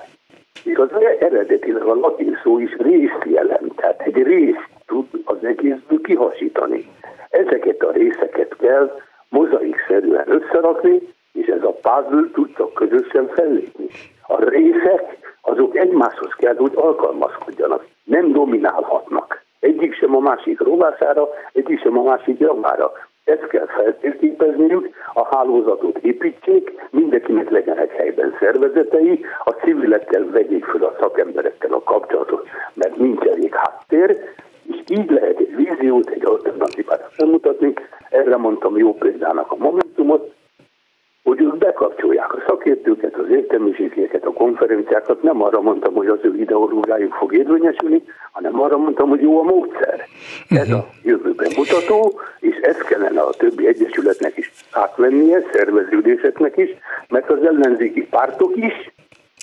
az 0.81 0.91
eredetileg 1.19 1.83
a 1.83 1.95
latin 1.95 2.39
szó 2.43 2.59
is 2.59 2.77
részt 2.77 3.25
jelent, 3.25 3.75
tehát 3.77 4.01
egy 4.01 4.23
részt 4.23 4.69
tud 4.87 5.07
az 5.25 5.45
egészből 5.45 6.01
kihasítani. 6.01 6.89
Ezeket 7.31 7.83
a 7.83 7.91
részeket 7.91 8.57
kell 8.57 9.01
mozaikszerűen 9.29 10.25
összerakni, 10.27 11.01
és 11.33 11.47
ez 11.47 11.63
a 11.63 11.79
puzzle 11.83 12.31
tud 12.33 12.53
csak 12.57 12.75
közösen 12.75 13.29
fellépni. 13.29 13.87
A 14.27 14.45
részek 14.45 15.19
azok 15.41 15.77
egymáshoz 15.77 16.35
kell, 16.37 16.57
hogy 16.57 16.73
alkalmazkodjanak, 16.75 17.87
nem 18.05 18.33
dominálhatnak. 18.33 19.43
Egyik 19.61 19.95
sem 19.95 20.17
a 20.17 20.21
másik 20.21 20.61
rovására, 20.61 21.29
egyik 21.53 21.81
sem 21.81 21.99
a 21.99 22.03
másik 22.03 22.39
javára. 22.39 22.93
Ezt 23.25 23.47
kell 23.47 23.67
feltérképezniük, 23.67 24.89
a 25.15 25.37
hálózatot 25.37 25.99
építsék, 25.99 26.89
mindenkinek 26.91 27.51
legyenek 27.51 27.91
helyben 27.91 28.37
szervezetei, 28.41 29.25
a 29.45 29.60
civilekkel 29.71 30.31
vegyék 30.31 30.65
fel 30.65 30.83
a 30.83 30.97
szakemberekkel 31.01 31.73
a 31.73 31.83
kapcsolatot, 31.83 32.49
mert 32.75 32.97
nincs 32.97 33.23
elég 33.23 33.55
háttér, 33.55 34.19
és 34.63 34.77
így 34.89 35.11
lehet 35.11 35.39
egy 35.39 35.55
víziót, 35.57 36.11
egy 36.11 36.25
alternatívát 36.25 37.09
felmutatni. 37.11 37.75
Erre 38.11 38.37
mondtam 38.37 38.79
jó 38.79 38.95
példának 38.95 39.53
a 39.53 39.57
Momentumot, 39.57 40.33
hogy 41.23 41.41
ők 41.41 41.57
bekapcsolják 41.57 42.35
a 42.35 42.43
szakértőket, 42.47 43.15
az 43.15 43.31
értelmiségeket, 43.31 44.25
a 44.25 44.33
konferenciákat. 44.33 45.23
Nem 45.23 45.43
arra 45.43 45.61
mondtam, 45.61 45.95
hogy 45.95 46.07
az 46.07 46.19
ő 46.23 46.37
ideológiájuk 46.37 47.15
fog 47.15 47.35
érvényesülni, 47.35 48.03
hanem 48.33 48.61
arra 48.61 48.77
mondtam, 48.77 49.09
hogy 49.09 49.21
jó 49.21 49.41
a 49.41 49.43
módszer. 49.43 50.05
Ez 50.49 50.71
a 50.71 50.87
jövőben 51.03 51.51
mutató, 51.57 52.21
és 52.39 52.57
ezt 52.57 52.83
kellene 52.83 53.21
a 53.21 53.31
többi 53.31 53.67
egyesületnek 53.67 54.37
is 54.37 54.53
átvennie, 54.71 55.43
szerveződéseknek 55.53 56.57
is, 56.57 56.71
mert 57.09 57.31
az 57.31 57.43
ellenzéki 57.43 58.07
pártok 58.07 58.57
is, 58.57 58.93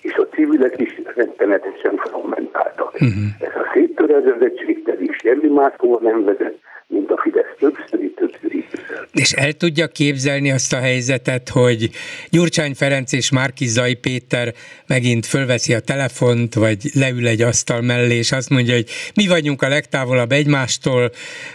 és 0.01 0.13
a 0.13 0.27
civilek 0.35 0.73
is 0.77 1.01
rettenetesen 1.15 1.97
fragmentáltak. 1.97 2.93
Uh-huh. 2.93 3.23
Ez 3.39 3.55
a 3.55 3.71
széttörezettség 3.73 4.83
pedig 4.83 5.15
semmi 5.21 5.47
máshova 5.47 5.99
nem 6.01 6.23
vezet, 6.23 6.55
mint 6.87 7.11
a 7.11 7.17
Fidesz 7.21 7.55
többszöri, 7.59 8.13
többszöri 8.13 8.65
És 9.13 9.31
el 9.31 9.53
tudja 9.53 9.87
képzelni 9.87 10.51
azt 10.51 10.73
a 10.73 10.77
helyzetet, 10.77 11.49
hogy 11.49 11.89
Gyurcsány 12.29 12.73
Ferenc 12.73 13.13
és 13.13 13.31
Zai 13.57 13.93
Péter 13.93 14.53
megint 14.87 15.25
fölveszi 15.25 15.73
a 15.73 15.79
telefont, 15.79 16.53
vagy 16.53 16.77
leül 16.93 17.27
egy 17.27 17.41
asztal 17.41 17.81
mellé, 17.81 18.15
és 18.15 18.31
azt 18.31 18.49
mondja, 18.49 18.73
hogy 18.73 18.89
mi 19.15 19.27
vagyunk 19.27 19.61
a 19.61 19.67
legtávolabb 19.67 20.31
egymástól, 20.31 21.11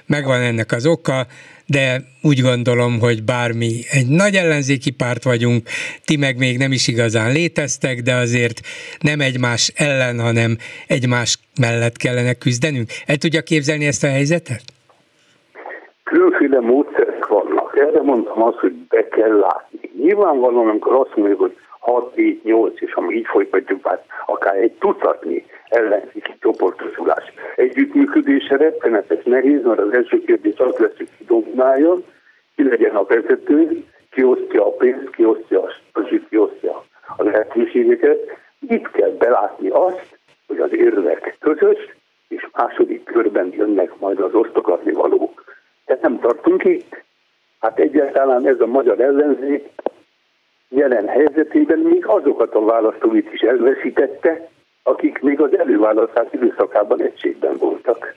megvan 0.06 0.40
ennek 0.40 0.72
az 0.72 0.86
oka, 0.86 1.26
de 1.66 2.00
úgy 2.22 2.40
gondolom, 2.40 3.00
hogy 3.00 3.22
bármi 3.24 3.72
egy 3.90 4.08
nagy 4.08 4.34
ellenzéki 4.34 4.90
párt 4.90 5.24
vagyunk, 5.24 5.62
ti 6.04 6.16
meg 6.16 6.38
még 6.38 6.58
nem 6.58 6.72
is 6.72 6.88
igazán 6.88 7.32
léteztek, 7.32 8.00
de 8.00 8.14
azért 8.14 8.60
nem 9.00 9.20
egymás 9.20 9.72
ellen, 9.76 10.20
hanem 10.20 10.56
egymás 10.86 11.38
mellett 11.60 11.96
kellene 11.96 12.34
küzdenünk. 12.34 12.88
El 13.06 13.16
tudja 13.16 13.42
képzelni 13.42 13.86
ezt 13.86 14.04
a 14.04 14.08
helyzetet? 14.08 14.62
Különféle 16.04 16.60
módszerek 16.60 17.26
vannak. 17.26 17.76
Erre 17.76 18.02
mondtam 18.02 18.42
azt, 18.42 18.58
hogy 18.58 18.72
be 18.72 19.08
kell 19.08 19.36
látni. 19.38 19.90
Nyilvánvalóan, 20.02 20.68
amikor 20.68 20.94
azt 20.94 21.16
mondjuk, 21.16 21.40
hogy 21.40 21.56
6, 21.78 22.14
7, 22.14 22.44
8, 22.44 22.80
és 22.80 22.92
ha 22.92 23.12
így 23.12 23.26
folytatjuk, 23.26 23.88
hát 23.88 24.04
akár 24.26 24.56
egy 24.56 24.72
tucatnyi 24.72 25.44
ellenzéki 25.72 26.34
csoportosulás 26.40 27.32
együttműködése 27.56 28.56
rettenetes 28.56 29.24
nehéz, 29.24 29.62
mert 29.64 29.78
az 29.78 29.92
első 29.92 30.20
kérdés 30.20 30.58
az 30.58 30.76
lesz, 30.76 30.96
hogy 30.96 31.08
ki 31.18 31.24
domináljon, 31.24 32.04
ki 32.56 32.68
legyen 32.68 32.96
a 32.96 33.04
vezető, 33.04 33.84
ki 34.10 34.22
osztja 34.24 34.66
a 34.66 34.70
pénzt, 34.70 35.10
ki 35.10 35.24
osztja 35.24 35.62
a 35.62 35.70
stazsit, 35.70 36.28
ki 36.28 36.36
osztja 36.36 36.84
a 37.16 37.22
lehetőségeket. 37.22 38.18
Itt 38.68 38.90
kell 38.90 39.10
belátni 39.10 39.68
azt, 39.68 40.18
hogy 40.46 40.58
az 40.58 40.74
érvek 40.74 41.36
közös, 41.40 41.78
és 42.28 42.48
második 42.52 43.04
körben 43.04 43.52
jönnek 43.52 43.98
majd 43.98 44.20
az 44.20 44.34
osztogatni 44.34 44.92
valók. 44.92 45.44
De 45.86 45.98
nem 46.02 46.20
tartunk 46.20 46.64
itt. 46.64 47.02
Hát 47.60 47.78
egyáltalán 47.78 48.46
ez 48.46 48.60
a 48.60 48.66
magyar 48.66 49.00
ellenzék 49.00 49.68
jelen 50.68 51.08
helyzetében 51.08 51.78
még 51.78 52.06
azokat 52.06 52.54
a 52.54 52.64
választóit 52.64 53.32
is 53.32 53.40
elveszítette, 53.40 54.48
akik 54.82 55.20
még 55.20 55.40
az 55.40 55.58
előválasztás 55.58 56.26
időszakában 56.30 57.02
egységben 57.02 57.56
voltak. 57.56 58.14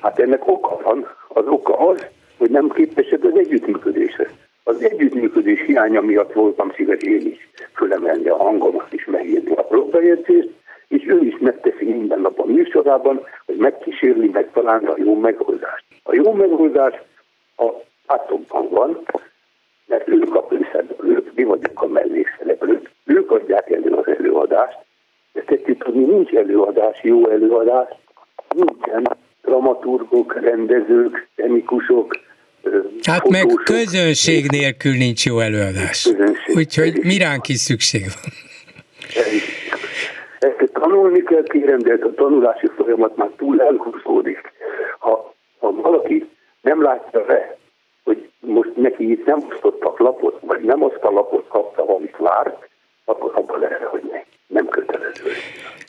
Hát 0.00 0.18
ennek 0.18 0.48
oka 0.48 0.80
van. 0.82 1.06
Az 1.28 1.46
oka 1.46 1.76
az, 1.76 2.06
hogy 2.38 2.50
nem 2.50 2.68
képesek 2.68 3.24
az 3.24 3.36
együttműködésre. 3.36 4.30
Az 4.64 4.82
együttműködés 4.82 5.60
hiánya 5.66 6.00
miatt 6.00 6.32
voltam 6.32 6.72
szíves 6.74 7.02
én 7.02 7.26
is 7.26 7.48
fölemelni 7.74 8.28
a 8.28 8.36
hangomat 8.36 8.92
és 8.92 9.04
megírni 9.04 9.54
a 9.54 9.66
blogbejegyzést, 9.70 10.48
és 10.88 11.06
ő 11.06 11.20
is 11.20 11.36
megteszi 11.38 11.84
minden 11.84 12.20
nap 12.20 12.38
a 12.38 12.44
műsorában, 12.44 13.20
hogy 13.46 13.56
megkísérli 13.56 14.28
megtalálni 14.28 14.86
a 14.86 14.94
jó 14.96 15.18
megoldást. 15.18 15.84
A 16.02 16.14
jó 16.14 16.32
megoldás 16.32 16.94
a 17.56 17.64
pártokban 18.06 18.68
van, 18.70 19.02
mert 19.86 20.08
ők 20.08 20.34
a 20.34 20.46
főszereplők, 20.48 21.34
mi 21.34 21.42
vagyunk 21.44 21.82
a 21.82 21.86
mellékszereplők, 21.86 22.90
ők 23.04 23.30
adják 23.30 23.70
elő 23.70 23.90
az 23.90 24.06
előadást, 24.06 24.78
de 25.32 25.42
tetszett 25.42 25.78
tudni, 25.78 26.04
nincs 26.04 26.30
előadás, 26.30 27.02
jó 27.02 27.28
előadás, 27.28 27.88
nincsen 28.48 29.16
dramaturgok, 29.42 30.40
rendezők, 30.40 31.28
temikusok, 31.34 32.14
Hát 33.02 33.28
meg 33.28 33.46
közönség 33.64 34.50
nélkül 34.50 34.92
nincs 34.92 35.26
jó 35.26 35.38
előadás. 35.38 36.02
Közönség. 36.02 36.56
Úgyhogy 36.56 37.04
miránk 37.04 37.48
is 37.48 37.56
szükség 37.56 38.02
van. 38.02 38.32
Ezt 40.38 40.72
tanulni 40.72 41.22
kell, 41.22 41.42
kérem, 41.42 41.78
de 41.78 41.92
ez 41.92 42.02
a 42.02 42.14
tanulási 42.14 42.70
folyamat 42.76 43.16
már 43.16 43.30
túl 43.36 43.62
elhúzódik. 43.62 44.52
Ha, 44.98 45.34
ha 45.58 45.72
valaki 45.72 46.28
nem 46.60 46.82
látja 46.82 47.24
le, 47.26 47.56
hogy 48.04 48.30
most 48.40 48.76
neki 48.76 49.10
itt 49.10 49.26
nem 49.26 49.38
osztottak 49.50 49.98
lapot, 49.98 50.40
vagy 50.40 50.60
nem 50.60 50.84
azt 50.84 51.02
a 51.02 51.10
lapot 51.10 51.48
kapta, 51.48 51.96
amit 51.96 52.16
várt, 52.16 52.68
akkor 53.04 53.32
abban 53.34 53.60
lehet, 53.60 53.82
hogy 53.82 54.02
ne, 54.10 54.22
nem 54.52 54.68
kötelező. 54.68 55.30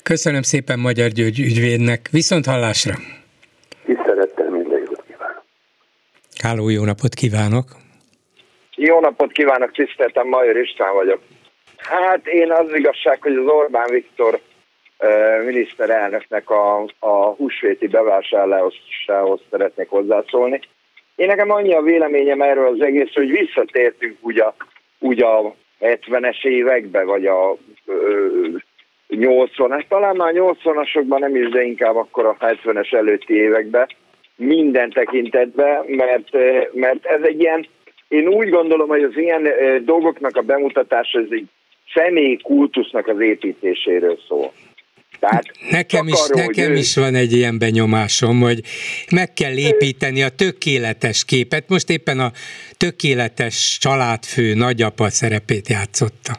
Köszönöm 0.03 0.41
szépen 0.41 0.79
Magyar 0.79 1.09
György 1.09 1.39
ügyvédnek. 1.39 2.09
Viszont 2.11 2.45
hallásra! 2.45 2.93
Tisztelettel 3.85 4.49
minden 4.49 4.79
jót 4.79 5.03
kívánok! 5.07 5.43
Háló, 6.41 6.69
jó 6.69 6.83
napot 6.83 7.13
kívánok! 7.13 7.65
Jó 8.75 8.99
napot 8.99 9.31
kívánok, 9.31 9.71
tiszteltem, 9.71 10.27
Major 10.27 10.57
István 10.57 10.93
vagyok. 10.93 11.21
Hát 11.77 12.27
én 12.27 12.51
az 12.51 12.73
igazság, 12.73 13.21
hogy 13.21 13.35
az 13.35 13.45
Orbán 13.45 13.89
Viktor 13.89 14.39
miniszterelnöknek 15.45 16.49
a, 16.49 16.85
a 16.99 17.15
húsvéti 17.37 17.87
bevásárlásához 17.87 19.41
szeretnék 19.49 19.89
hozzászólni. 19.89 20.59
Én 21.15 21.27
nekem 21.27 21.51
annyi 21.51 21.73
a 21.73 21.81
véleményem 21.81 22.41
erről 22.41 22.67
az 22.67 22.81
egész, 22.81 23.13
hogy 23.13 23.29
visszatértünk 23.29 24.17
úgy 24.21 24.39
a, 24.39 24.55
úgy 24.99 25.21
a 25.21 25.55
70-es 25.83 26.45
évekbe, 26.45 27.03
vagy 27.03 27.25
a 27.25 27.57
80-as, 29.09 29.87
talán 29.87 30.15
már 30.15 30.33
80-asokban 30.35 31.19
nem 31.19 31.35
is, 31.35 31.49
de 31.49 31.63
inkább 31.63 31.95
akkor 31.95 32.25
a 32.25 32.37
70-es 32.39 32.93
előtti 32.93 33.33
években, 33.33 33.87
minden 34.35 34.89
tekintetben, 34.89 35.85
mert, 35.87 36.29
mert 36.73 37.05
ez 37.05 37.21
egy 37.21 37.39
ilyen, 37.39 37.67
én 38.07 38.27
úgy 38.27 38.49
gondolom, 38.49 38.87
hogy 38.87 39.03
az 39.03 39.17
ilyen 39.17 39.49
dolgoknak 39.85 40.35
a 40.35 40.41
bemutatása, 40.41 41.19
ez 41.19 41.27
egy 41.29 41.45
személyi 41.93 42.37
kultusznak 42.37 43.07
az 43.07 43.19
építéséről 43.19 44.17
szól. 44.27 44.51
Tehát 45.23 45.43
nekem 45.69 46.07
is, 46.07 46.21
arról, 46.23 46.45
nekem 46.45 46.71
ő... 46.71 46.75
is 46.75 46.95
van 46.95 47.15
egy 47.15 47.31
ilyen 47.31 47.59
benyomásom, 47.59 48.39
hogy 48.39 48.59
meg 49.11 49.33
kell 49.33 49.57
építeni 49.57 50.23
a 50.23 50.29
tökéletes 50.29 51.25
képet. 51.25 51.69
Most 51.69 51.89
éppen 51.89 52.19
a 52.19 52.31
tökéletes 52.77 53.77
családfő 53.81 54.53
nagyapa 54.53 55.09
szerepét 55.09 55.67
játszotta. 55.67 56.33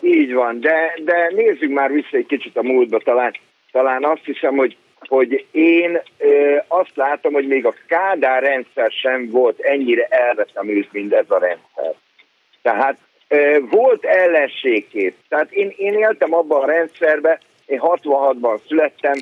Így 0.00 0.32
van, 0.32 0.60
de, 0.60 0.94
de 1.04 1.30
nézzük 1.34 1.70
már 1.70 1.92
vissza 1.92 2.16
egy 2.16 2.26
kicsit 2.26 2.56
a 2.56 2.62
múltba, 2.62 2.98
talán, 2.98 3.34
talán 3.72 4.04
azt 4.04 4.24
hiszem, 4.24 4.56
hogy 4.56 4.76
hogy 4.98 5.46
én 5.50 6.00
ö, 6.18 6.56
azt 6.68 6.92
látom, 6.94 7.32
hogy 7.32 7.46
még 7.46 7.66
a 7.66 7.74
Kádár 7.86 8.42
rendszer 8.42 8.90
sem 8.90 9.30
volt 9.30 9.60
ennyire 9.60 10.04
elvetemült, 10.04 10.92
mint 10.92 11.12
ez 11.12 11.24
a 11.28 11.38
rendszer. 11.38 11.94
Tehát 12.62 12.98
ö, 13.28 13.58
volt 13.70 14.04
ellenségkép. 14.04 15.14
Tehát 15.28 15.52
én, 15.52 15.74
én 15.76 15.94
éltem 15.94 16.34
abban 16.34 16.62
a 16.62 16.66
rendszerben, 16.66 17.38
én 17.66 17.80
66-ban 17.82 18.60
születtem, 18.68 19.14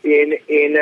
én, 0.00 0.40
én 0.46 0.78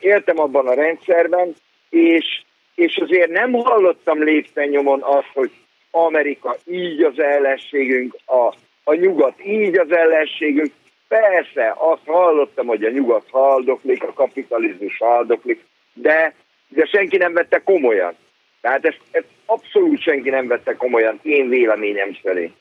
éltem 0.00 0.38
abban 0.38 0.66
a 0.66 0.74
rendszerben, 0.74 1.54
és, 1.90 2.42
és 2.74 2.96
azért 2.96 3.30
nem 3.30 3.52
hallottam 3.52 4.22
lépten 4.22 5.00
azt, 5.00 5.30
hogy 5.34 5.50
Amerika 5.90 6.56
így 6.66 7.02
az 7.02 7.18
ellenségünk, 7.18 8.16
a, 8.26 8.54
a 8.84 8.94
nyugat 8.94 9.44
így 9.44 9.78
az 9.78 9.92
ellenségünk, 9.92 10.72
Persze, 11.20 11.74
azt 11.78 12.06
hallottam, 12.06 12.66
hogy 12.66 12.84
a 12.84 12.90
nyugat 12.90 13.26
haldoklik, 13.30 14.02
a 14.02 14.12
kapitalizmus 14.12 14.98
haldoklik, 14.98 15.64
de, 15.92 16.34
de 16.68 16.84
senki 16.84 17.16
nem 17.16 17.32
vette 17.32 17.58
komolyan. 17.58 18.14
Tehát 18.60 18.84
ezt, 18.84 19.00
ezt 19.10 19.26
abszolút 19.46 20.02
senki 20.02 20.30
nem 20.30 20.46
vette 20.46 20.76
komolyan, 20.76 21.18
én 21.22 21.48
véleményem 21.48 22.18
szerint. 22.22 22.54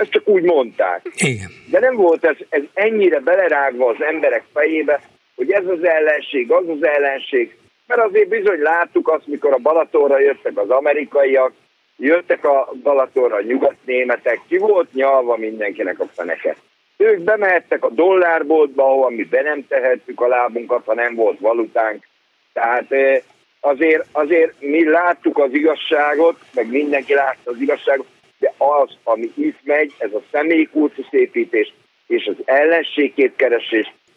Ezt 0.00 0.10
csak 0.10 0.28
úgy 0.28 0.42
mondták. 0.42 1.00
Igen. 1.16 1.50
De 1.70 1.78
nem 1.78 1.94
volt 1.94 2.24
ez, 2.24 2.36
ez 2.48 2.62
ennyire 2.74 3.18
belerágva 3.18 3.88
az 3.88 4.02
emberek 4.02 4.44
fejébe, 4.52 5.00
hogy 5.34 5.50
ez 5.50 5.66
az 5.66 5.84
ellenség, 5.84 6.50
az 6.50 6.68
az 6.68 6.84
ellenség. 6.84 7.56
Mert 7.86 8.00
azért 8.00 8.28
bizony 8.28 8.60
láttuk 8.60 9.08
azt, 9.08 9.26
mikor 9.26 9.52
a 9.52 9.56
Balatonra 9.56 10.20
jöttek 10.20 10.58
az 10.58 10.70
amerikaiak, 10.70 11.52
jöttek 11.96 12.44
a 12.44 12.72
Balatonra 12.82 13.36
a 13.36 13.42
nyugatnémetek, 13.42 14.40
ki 14.48 14.58
volt 14.58 14.92
nyalva 14.92 15.36
mindenkinek 15.36 16.00
a 16.00 16.06
feneket. 16.12 16.56
Ők 16.96 17.20
bemehettek 17.20 17.84
a 17.84 17.90
dollárboltba, 17.90 18.84
ahol 18.84 19.10
mi 19.10 19.24
be 19.24 19.42
nem 19.42 19.66
tehettük 19.68 20.20
a 20.20 20.28
lábunkat, 20.28 20.82
ha 20.84 20.94
nem 20.94 21.14
volt 21.14 21.38
valutánk. 21.38 22.06
Tehát 22.52 22.92
eh, 22.92 23.20
azért, 23.60 24.06
azért 24.12 24.52
mi 24.60 24.88
láttuk 24.88 25.38
az 25.38 25.52
igazságot, 25.52 26.36
meg 26.54 26.70
mindenki 26.70 27.14
látta 27.14 27.50
az 27.50 27.60
igazságot, 27.60 28.06
de 28.40 28.54
az, 28.58 28.96
ami 29.04 29.32
itt 29.36 29.58
megy, 29.62 29.94
ez 29.98 30.12
a 30.12 30.22
személykultuszépítés 30.30 31.74
és 32.06 32.26
az 32.26 32.36
ellenségkét 32.44 33.36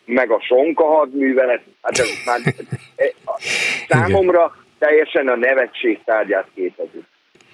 meg 0.06 0.32
a 0.32 0.42
sonka 0.42 0.86
hadművelet, 0.86 1.62
hát 1.82 1.98
ez 1.98 2.10
már 2.26 2.40
eh, 2.96 3.10
számomra 3.88 4.56
teljesen 4.80 5.28
a 5.28 5.36
nevetség 5.36 6.00
tárgyát 6.06 6.48
képezi. 6.56 7.00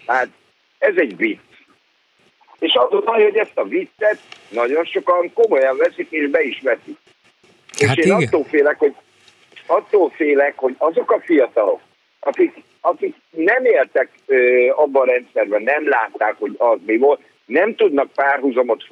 Hát 0.08 0.28
ez 0.78 0.94
egy 0.96 1.18
vicc. 1.18 1.40
És 2.60 2.74
az 2.74 2.94
a 2.94 3.02
baj, 3.02 3.24
hogy 3.24 3.38
ezt 3.38 3.58
a 3.58 3.64
viccet 3.64 4.20
nagyon 4.50 4.86
sokan 4.86 5.34
komolyan 5.34 5.78
veszik 5.78 6.08
és 6.10 6.30
be 6.30 6.42
is 6.42 6.60
veszik. 6.62 6.98
Hát 7.80 7.98
és 7.98 8.06
én 8.06 8.16
igen. 8.16 8.24
attól 8.28 8.44
félek, 8.44 8.78
hogy 8.78 8.96
attól 9.66 10.10
félek, 10.10 10.58
hogy 10.58 10.76
azok 10.78 11.12
a 11.12 11.22
fiatalok, 11.22 11.82
akik, 12.20 12.64
akik 12.82 13.16
nem 13.30 13.66
éltek 13.66 14.10
abban 14.76 15.08
a 15.08 15.12
rendszerben, 15.12 15.62
nem 15.62 15.88
látták, 15.88 16.36
hogy 16.40 16.56
az 16.58 16.78
mi 16.86 16.98
volt, 16.98 17.22
nem 17.46 17.76
tudnak 17.76 18.12
párhuzamot 18.12 18.88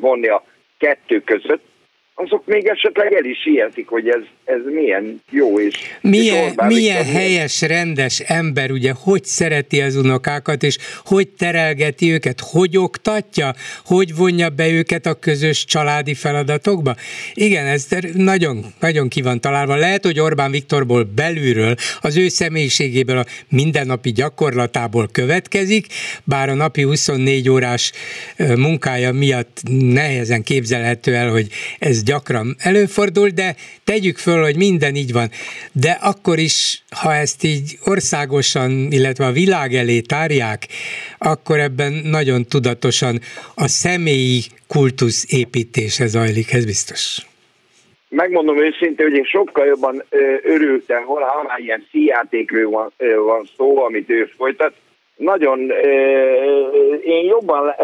vonni 0.00 0.28
a 0.28 0.44
kettő 0.78 1.20
között, 1.20 1.64
azok 2.18 2.46
még 2.46 2.66
esetleg 2.66 3.12
el 3.12 3.24
is 3.24 3.46
ilyetik, 3.46 3.88
hogy 3.88 4.08
ez, 4.08 4.22
ez 4.44 4.60
milyen 4.64 5.22
jó 5.30 5.60
és 5.60 5.74
Milyen, 6.00 6.48
és 6.48 6.54
milyen 6.66 7.04
helyes, 7.04 7.60
rendes 7.60 8.20
ember, 8.20 8.70
ugye, 8.70 8.92
hogy 8.96 9.24
szereti 9.24 9.80
az 9.80 9.96
unokákat, 9.96 10.62
és 10.62 10.78
hogy 11.04 11.28
terelgeti 11.28 12.12
őket, 12.12 12.40
hogy 12.40 12.78
oktatja, 12.78 13.52
hogy 13.84 14.16
vonja 14.16 14.48
be 14.48 14.68
őket 14.68 15.06
a 15.06 15.14
közös 15.14 15.64
családi 15.64 16.14
feladatokba. 16.14 16.94
Igen, 17.34 17.66
ez 17.66 17.88
nagyon, 18.14 18.64
nagyon 18.80 19.08
ki 19.08 19.22
van 19.22 19.40
találva. 19.40 19.76
Lehet, 19.76 20.04
hogy 20.04 20.20
Orbán 20.20 20.50
Viktorból 20.50 21.04
belülről, 21.14 21.74
az 22.00 22.16
ő 22.16 22.28
személyiségéből, 22.28 23.18
a 23.18 23.24
mindennapi 23.48 24.12
gyakorlatából 24.12 25.08
következik, 25.12 25.86
bár 26.24 26.48
a 26.48 26.54
napi 26.54 26.82
24 26.82 27.48
órás 27.48 27.92
munkája 28.36 29.12
miatt 29.12 29.60
nehezen 29.70 30.42
képzelhető 30.42 31.14
el, 31.14 31.30
hogy 31.30 31.48
ez 31.78 32.04
gyakran 32.06 32.56
előfordul, 32.58 33.28
de 33.28 33.54
tegyük 33.84 34.16
föl, 34.16 34.42
hogy 34.42 34.56
minden 34.56 34.94
így 34.94 35.12
van. 35.12 35.28
De 35.72 35.90
akkor 36.02 36.38
is, 36.38 36.82
ha 37.02 37.14
ezt 37.14 37.44
így 37.44 37.78
országosan, 37.84 38.70
illetve 38.90 39.24
a 39.26 39.32
világ 39.32 39.74
elé 39.74 40.00
tárják, 40.00 40.60
akkor 41.18 41.58
ebben 41.58 41.92
nagyon 41.92 42.44
tudatosan 42.44 43.20
a 43.54 43.68
személyi 43.68 44.40
kultusz 44.68 45.32
építése 45.32 46.06
zajlik, 46.06 46.52
ez 46.52 46.64
biztos. 46.64 47.26
Megmondom 48.08 48.58
őszintén, 48.58 49.06
hogy 49.06 49.16
én 49.16 49.24
sokkal 49.24 49.66
jobban 49.66 50.04
örültem 50.42 51.04
volna, 51.04 51.26
ha 51.26 51.58
ilyen 51.58 51.86
szíjátékről 51.90 52.68
van, 52.68 52.92
van 53.24 53.48
szó, 53.56 53.82
amit 53.82 54.10
ő 54.10 54.30
folytat. 54.36 54.74
Nagyon, 55.16 55.60
én 57.04 57.24
jobban 57.24 57.74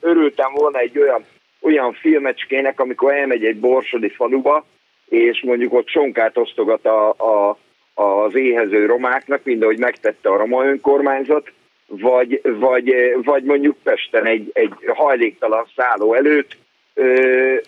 örültem 0.00 0.52
volna 0.54 0.78
egy 0.78 0.98
olyan 0.98 1.24
olyan 1.60 1.92
filmecskének, 1.92 2.80
amikor 2.80 3.12
elmegy 3.12 3.44
egy 3.44 3.60
borsodi 3.60 4.08
faluba, 4.08 4.64
és 5.08 5.42
mondjuk 5.42 5.72
ott 5.72 5.88
sonkát 5.88 6.36
osztogat 6.36 6.86
a, 6.86 7.08
a, 7.08 7.58
az 7.94 8.34
éhező 8.34 8.86
romáknak, 8.86 9.44
mind 9.44 9.62
ahogy 9.62 9.78
megtette 9.78 10.28
a 10.28 10.36
roma 10.36 10.64
önkormányzat, 10.64 11.52
vagy, 11.86 12.40
vagy, 12.42 12.94
vagy 13.22 13.42
mondjuk 13.42 13.76
Pesten 13.82 14.26
egy, 14.26 14.50
egy 14.52 14.72
hajléktalan 14.86 15.66
szálló 15.76 16.14
előtt, 16.14 16.56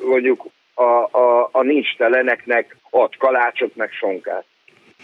mondjuk 0.04 0.44
a, 0.74 1.18
a, 1.18 1.48
a 1.52 1.62
nincs 1.62 1.96
teleneknek 1.96 2.76
ad 2.90 3.16
kalácsot, 3.16 3.76
meg 3.76 3.92
sonkát. 3.92 4.44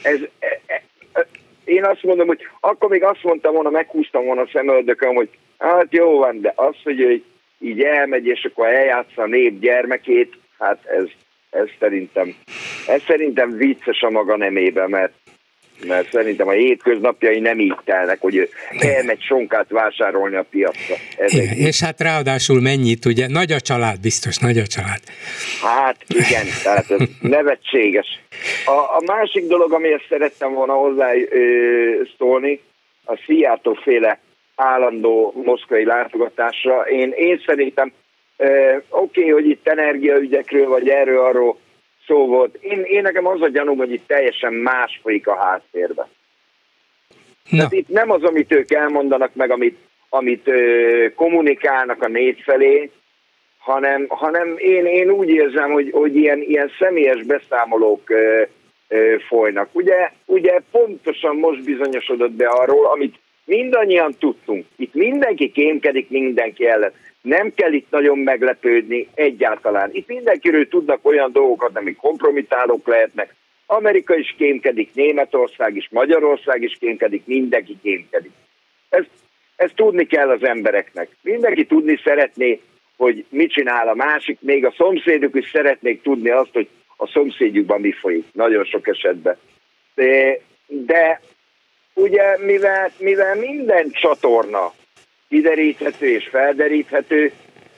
Ez, 0.03 0.21
e, 0.39 0.61
e, 0.67 0.83
e, 1.13 1.27
én 1.65 1.85
azt 1.85 2.03
mondom, 2.03 2.27
hogy 2.27 2.49
akkor 2.61 2.89
még 2.89 3.03
azt 3.03 3.23
mondtam 3.23 3.55
volna, 3.55 3.71
meghúztam 3.71 4.25
volna 4.25 4.41
a 4.41 4.49
szemöldököm, 4.53 5.15
hogy 5.15 5.29
hát 5.59 5.87
jó 5.91 6.19
van, 6.19 6.41
de 6.41 6.53
az, 6.57 6.75
hogy 6.83 7.25
így 7.61 7.83
elmegy, 7.83 8.27
és 8.27 8.45
akkor 8.45 8.67
eljátsza 8.67 9.23
a 9.23 9.27
nép 9.27 9.61
gyermekét, 9.61 10.39
hát 10.59 10.79
ez, 10.87 11.07
ez 11.51 11.69
szerintem, 11.79 12.35
ez 12.87 13.03
szerintem 13.07 13.57
vicces 13.57 14.03
a 14.03 14.11
maga 14.11 14.37
nemében, 14.37 14.91
mert 14.91 15.13
mert 15.87 16.11
szerintem 16.11 16.49
a 16.49 16.53
hétköznapjai 16.53 17.41
nem 17.41 17.61
így 17.61 17.77
telnek, 17.85 18.21
hogy 18.21 18.37
ő 18.37 18.49
elmegy 18.79 19.23
sonkát 19.23 19.67
vásárolni 19.69 20.37
a 20.37 20.47
piacra. 20.51 20.95
Ez 21.17 21.33
igen, 21.33 21.49
egy... 21.49 21.59
És 21.59 21.81
hát 21.81 22.01
ráadásul 22.01 22.61
mennyit, 22.61 23.05
ugye? 23.05 23.29
Nagy 23.29 23.53
a 23.53 23.61
család, 23.61 24.01
biztos, 24.01 24.37
nagy 24.39 24.59
a 24.59 24.67
család. 24.67 25.01
Hát 25.63 25.97
igen, 26.09 26.47
tehát 26.63 26.91
ez 26.91 27.01
nevetséges. 27.21 28.07
A, 28.65 28.71
a 28.71 29.03
másik 29.07 29.47
dolog, 29.47 29.73
amihez 29.73 30.01
szerettem 30.09 30.53
volna 30.53 30.73
hozzá 30.73 31.13
ö, 31.15 32.03
szólni, 32.19 32.61
a 33.05 33.21
Szijjártó 33.27 33.79
féle 33.83 34.19
állandó 34.59 35.33
moszkvai 35.45 35.85
látogatásra. 35.85 36.81
Én, 36.81 37.11
én 37.11 37.43
szerintem 37.47 37.93
oké, 38.89 39.21
okay, 39.21 39.31
hogy 39.31 39.49
itt 39.49 39.69
energiaügyekről, 39.69 40.69
vagy 40.69 40.89
erről, 40.89 41.25
arról 41.25 41.59
szó 42.07 42.27
volt. 42.27 42.59
Én, 42.61 42.83
én 42.85 43.03
nekem 43.03 43.27
az 43.27 43.41
a 43.41 43.49
gyanúm, 43.49 43.77
hogy 43.77 43.93
itt 43.93 44.07
teljesen 44.07 44.53
más 44.53 45.01
folyik 45.03 45.27
a 45.27 45.37
háttérben. 45.37 46.07
Tehát 47.51 47.73
itt 47.73 47.89
nem 47.89 48.11
az, 48.11 48.23
amit 48.23 48.53
ők 48.53 48.73
elmondanak, 48.73 49.35
meg 49.35 49.51
amit, 49.51 49.79
amit 50.09 50.49
ö, 50.49 51.07
kommunikálnak 51.15 52.03
a 52.03 52.09
nép 52.09 52.39
felé, 52.43 52.91
hanem, 53.59 54.05
hanem 54.09 54.55
én, 54.57 54.87
én 54.87 55.11
úgy 55.11 55.29
érzem, 55.29 55.71
hogy, 55.71 55.91
hogy 55.93 56.17
ilyen, 56.17 56.41
ilyen 56.41 56.71
személyes 56.79 57.23
beszámolók 57.23 58.11
ö, 58.11 58.43
ö, 58.89 59.17
folynak. 59.29 59.69
Ugye, 59.73 60.13
ugye 60.25 60.61
pontosan 60.71 61.37
most 61.37 61.65
bizonyosodott 61.65 62.33
be 62.33 62.49
arról, 62.49 62.87
amit 62.87 63.19
mindannyian 63.49 64.15
tudtunk. 64.19 64.67
Itt 64.77 64.95
mindenki 64.95 65.51
kémkedik 65.51 66.09
mindenki 66.09 66.67
ellen. 66.67 66.93
nem 67.23 67.55
kell 67.55 67.73
itt 67.73 67.91
nagyon 67.91 68.19
meglepődni 68.19 69.09
egyáltalán. 69.15 69.91
Itt 69.93 70.07
mindenkiről 70.07 70.69
tudnak 70.69 71.07
olyan 71.07 71.33
dolgokat, 71.33 71.77
amik 71.77 71.97
kompromitálók 71.97 72.87
lehetnek. 72.87 73.35
Amerika 73.67 74.17
is 74.17 74.35
kémkedik, 74.39 74.95
Németország 74.95 75.77
is, 75.77 75.89
Magyarország 75.91 76.63
is 76.63 76.77
kémkedik, 76.81 77.23
mindenki 77.27 77.77
kémkedik. 77.83 78.31
Ezt, 78.89 79.11
ezt 79.57 79.75
tudni 79.75 80.07
kell 80.07 80.31
az 80.31 80.45
embereknek. 80.45 81.09
Mindenki 81.23 81.67
tudni 81.67 82.01
szeretné, 82.05 82.61
hogy 82.97 83.25
mit 83.29 83.53
csinál 83.53 83.89
a 83.89 83.95
másik, 83.95 84.39
még 84.41 84.65
a 84.65 84.75
szomszéduk 84.77 85.37
is 85.37 85.51
szeretnék 85.51 86.03
tudni 86.03 86.31
azt, 86.31 86.53
hogy 86.53 86.69
a 86.97 87.07
szomszédjukban 87.07 87.81
mi 87.81 87.93
folyik, 87.93 88.25
nagyon 88.33 88.65
sok 88.65 88.89
esetben. 88.89 89.37
De, 89.95 90.41
de 90.67 91.21
ugye 91.99 92.39
mivel, 92.39 92.91
mivel 92.99 93.35
minden 93.35 93.91
csatorna 93.91 94.73
kideríthető 95.29 96.07
és 96.07 96.29
felderíthető, 96.31 97.33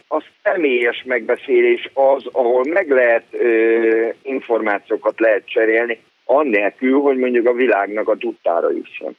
a 0.08 0.24
személyes 0.42 1.02
megbeszélés 1.06 1.90
az, 1.92 2.24
ahol 2.32 2.64
meg 2.64 2.90
lehet 2.90 3.24
ö, 3.30 4.08
információkat 4.22 5.20
lehet 5.20 5.42
cserélni, 5.46 6.00
annélkül, 6.24 7.00
hogy 7.00 7.16
mondjuk 7.16 7.46
a 7.46 7.52
világnak 7.52 8.08
a 8.08 8.16
tudtára 8.16 8.70
jusson. 8.70 9.16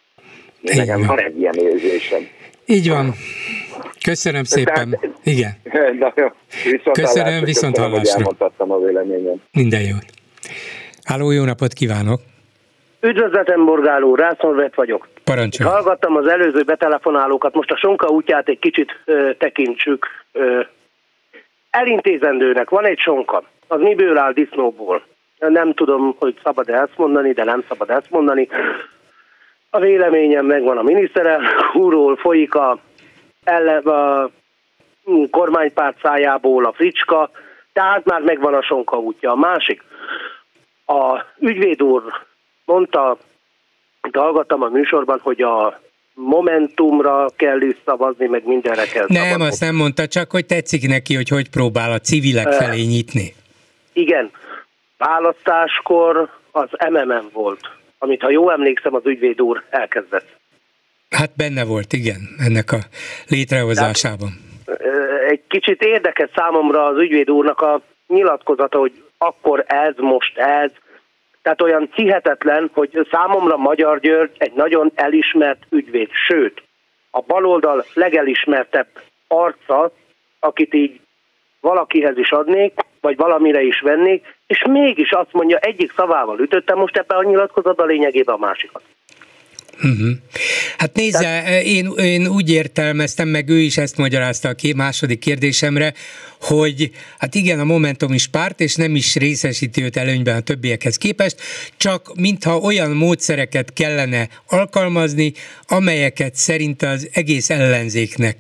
Nekem 0.62 1.02
van 1.06 1.20
egy 1.20 1.40
ilyen 1.40 1.54
érzésem. 1.54 2.28
Így 2.66 2.90
van. 2.90 3.14
Köszönöm 4.04 4.44
szépen. 4.44 4.90
Tehát, 4.90 5.16
Igen. 5.24 5.52
Na 6.00 6.14
jó. 6.16 6.28
Viszont 6.64 6.98
Köszönöm, 6.98 7.44
viszont 7.44 7.78
hallásra. 7.78 8.26
a 8.58 8.80
véleményem. 8.80 9.42
Minden 9.52 9.82
jót. 9.82 10.06
Háló, 11.04 11.32
jó 11.32 11.44
napot 11.44 11.74
kívánok! 11.74 12.31
Üdvözletem, 13.02 13.66
Borgáló, 13.66 14.16
Rászonvet 14.16 14.76
vagyok. 14.76 15.08
Parancsol. 15.24 15.72
Hallgattam 15.72 16.16
az 16.16 16.28
előző 16.28 16.64
betelefonálókat, 16.64 17.54
most 17.54 17.72
a 17.72 17.78
Sonka 17.78 18.08
útját 18.08 18.48
egy 18.50 18.60
kicsit 18.60 19.00
ö, 19.06 19.32
tekintsük. 19.38 20.06
Ö, 20.32 20.62
elintézendőnek 21.70 22.70
van 22.70 22.86
egy 22.86 23.00
sonka, 23.00 23.44
az 23.68 23.80
miből 23.80 24.18
áll 24.18 24.32
disznóból? 24.32 25.04
Nem 25.38 25.74
tudom, 25.74 26.16
hogy 26.20 26.40
szabad-e 26.44 26.74
ezt 26.74 26.98
mondani, 26.98 27.32
de 27.32 27.44
nem 27.44 27.64
szabad 27.68 27.90
ezt 27.90 28.10
mondani. 28.10 28.48
A 29.70 29.80
véleményem 29.80 30.46
megvan 30.46 30.78
a 30.78 30.82
miniszterel, 30.82 31.42
úról 31.74 32.16
folyik 32.16 32.56
a, 32.56 32.78
elle, 33.44 33.78
a 33.78 34.30
kormánypárt 35.30 36.00
szájából 36.02 36.66
a 36.66 36.74
fricska, 36.74 37.30
tehát 37.74 38.06
már 38.06 38.22
megvan 38.22 38.54
a 38.54 38.62
sonka 38.62 38.98
útja. 38.98 39.32
A 39.32 39.36
másik, 39.36 39.84
a 40.86 41.26
ügyvéd 41.40 41.84
úr 41.84 42.04
mondta, 42.72 43.18
de 44.12 44.20
hallgattam 44.20 44.62
a 44.62 44.70
műsorban, 44.70 45.20
hogy 45.24 45.42
a 45.42 45.80
Momentumra 46.14 47.30
kell 47.36 47.62
is 47.62 47.76
szavazni, 47.86 48.28
meg 48.28 48.46
mindenre 48.46 48.86
kell 48.86 49.06
Nem, 49.08 49.24
szavazni. 49.24 49.46
azt 49.46 49.62
nem 49.62 49.76
mondta, 49.76 50.08
csak 50.08 50.32
hogy 50.32 50.46
tetszik 50.46 50.88
neki, 50.88 51.16
hogy 51.16 51.30
hogy 51.30 51.50
próbál 51.50 51.92
a 51.92 52.00
civilek 52.00 52.52
felé 52.54 52.82
nyitni. 52.82 53.34
Igen. 53.94 54.32
Választáskor 54.98 56.30
az 56.52 56.70
MMM 56.90 57.30
volt, 57.34 57.60
amit 57.98 58.22
ha 58.22 58.30
jól 58.30 58.52
emlékszem, 58.52 58.96
az 58.96 59.06
ügyvéd 59.06 59.42
úr 59.42 59.64
elkezdett. 59.70 60.28
Hát 61.10 61.32
benne 61.36 61.66
volt, 61.66 61.94
igen, 61.94 62.22
ennek 62.38 62.72
a 62.72 62.80
létrehozásában. 63.28 64.30
Tehát, 64.66 64.82
egy 65.30 65.42
kicsit 65.48 65.82
érdekes 65.82 66.30
számomra 66.36 66.86
az 66.86 66.98
ügyvéd 66.98 67.30
úrnak 67.30 67.62
a 67.62 67.82
nyilatkozata, 68.08 68.78
hogy 68.80 69.04
akkor 69.18 69.64
ez, 69.68 69.94
most 69.98 70.38
ez, 70.38 70.72
tehát 71.42 71.62
olyan 71.62 71.90
cihetetlen, 71.94 72.70
hogy 72.74 73.08
számomra 73.12 73.58
Magyar 73.58 74.00
György 74.00 74.32
egy 74.38 74.54
nagyon 74.54 74.92
elismert 74.96 75.64
ügyvéd, 75.70 76.10
sőt, 76.12 76.64
a 77.12 77.22
baloldal 77.22 77.86
legelismertebb 77.94 78.88
arca, 79.28 79.92
akit 80.40 80.74
így 80.74 81.00
valakihez 81.60 82.18
is 82.18 82.32
adnék, 82.32 82.74
vagy 83.02 83.18
valamire 83.18 83.62
is 83.62 83.80
vennék, 83.82 84.36
és 84.48 84.64
mégis 84.70 85.12
azt 85.12 85.34
mondja, 85.34 85.58
egyik 85.58 85.94
szavával 85.94 86.40
ütöttem 86.40 86.78
most 86.78 86.98
ebben 86.98 87.18
a 87.18 87.24
nyilatkozatban 87.24 87.88
lényegében 87.88 88.36
a 88.36 88.46
másikat. 88.46 88.84
Uh-huh. 89.76 90.10
Hát 90.78 90.96
nézze, 90.96 91.62
én, 91.64 91.92
én 91.98 92.28
úgy 92.28 92.52
értelmeztem, 92.52 93.28
meg 93.28 93.50
ő 93.50 93.58
is 93.58 93.78
ezt 93.78 93.98
magyarázta 93.98 94.50
a 94.50 94.56
második 94.76 95.20
kérdésemre, 95.20 95.94
hogy 96.42 96.92
hát 97.20 97.36
igen, 97.36 97.60
a 97.60 97.64
Momentum 97.64 98.14
is 98.14 98.28
párt, 98.28 98.60
és 98.60 98.76
nem 98.76 98.96
is 98.96 99.16
részesíti 99.16 99.84
őt 99.84 99.98
előnyben 99.98 100.36
a 100.36 100.42
többiekhez 100.42 100.98
képest, 100.98 101.42
csak 101.78 102.16
mintha 102.20 102.58
olyan 102.58 102.92
módszereket 102.92 103.74
kellene 103.74 104.28
alkalmazni, 104.50 105.32
amelyeket 105.68 106.36
szerint 106.36 106.82
az 106.82 107.10
egész 107.14 107.50
ellenzéknek 107.50 108.36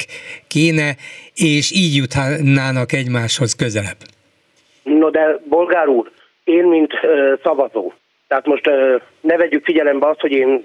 kéne, 0.48 0.96
és 1.36 1.72
így 1.72 1.96
jutnának 1.96 2.92
egymáshoz 2.94 3.54
közelebb. 3.56 3.98
No 4.84 5.10
de, 5.10 5.40
Bolgár 5.50 5.88
úr, 5.88 6.12
én, 6.44 6.64
mint 6.64 6.94
uh, 6.94 7.40
szavazó, 7.44 7.94
tehát 8.32 8.46
most 8.46 8.70
ne 9.20 9.38
vegyük 9.38 9.64
figyelembe 9.64 10.08
azt, 10.08 10.20
hogy 10.20 10.32
én 10.32 10.64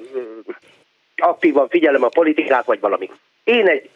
aktívan 1.17 1.69
figyelem 1.69 2.03
a 2.03 2.09
politikát, 2.09 2.65
vagy 2.65 2.81
valami. 2.81 3.11
Én 3.45 3.69
egy, 3.69 3.91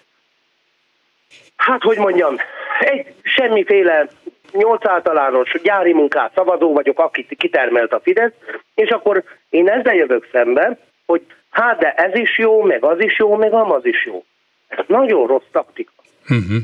hát 1.56 1.82
hogy 1.82 1.98
mondjam, 1.98 2.36
egy 2.80 3.14
semmiféle 3.22 4.08
nyolc 4.52 4.86
általános 4.86 5.52
gyári 5.62 5.92
munkát 5.92 6.32
szavazó 6.34 6.72
vagyok, 6.72 6.98
akit 6.98 7.34
kitermelt 7.38 7.92
a 7.92 8.00
Fidesz, 8.00 8.32
és 8.74 8.90
akkor 8.90 9.24
én 9.50 9.68
ezzel 9.68 9.94
jövök 9.94 10.28
szembe, 10.32 10.78
hogy 11.06 11.22
hát 11.50 11.78
de 11.78 11.92
ez 11.92 12.14
is 12.14 12.38
jó, 12.38 12.62
meg 12.62 12.84
az 12.84 13.00
is 13.00 13.18
jó, 13.18 13.36
meg 13.36 13.52
az 13.52 13.84
is 13.86 14.06
jó. 14.06 14.24
Ez 14.68 14.84
nagyon 14.88 15.26
rossz 15.26 15.50
taktika. 15.52 15.92
Uh-huh. 16.22 16.56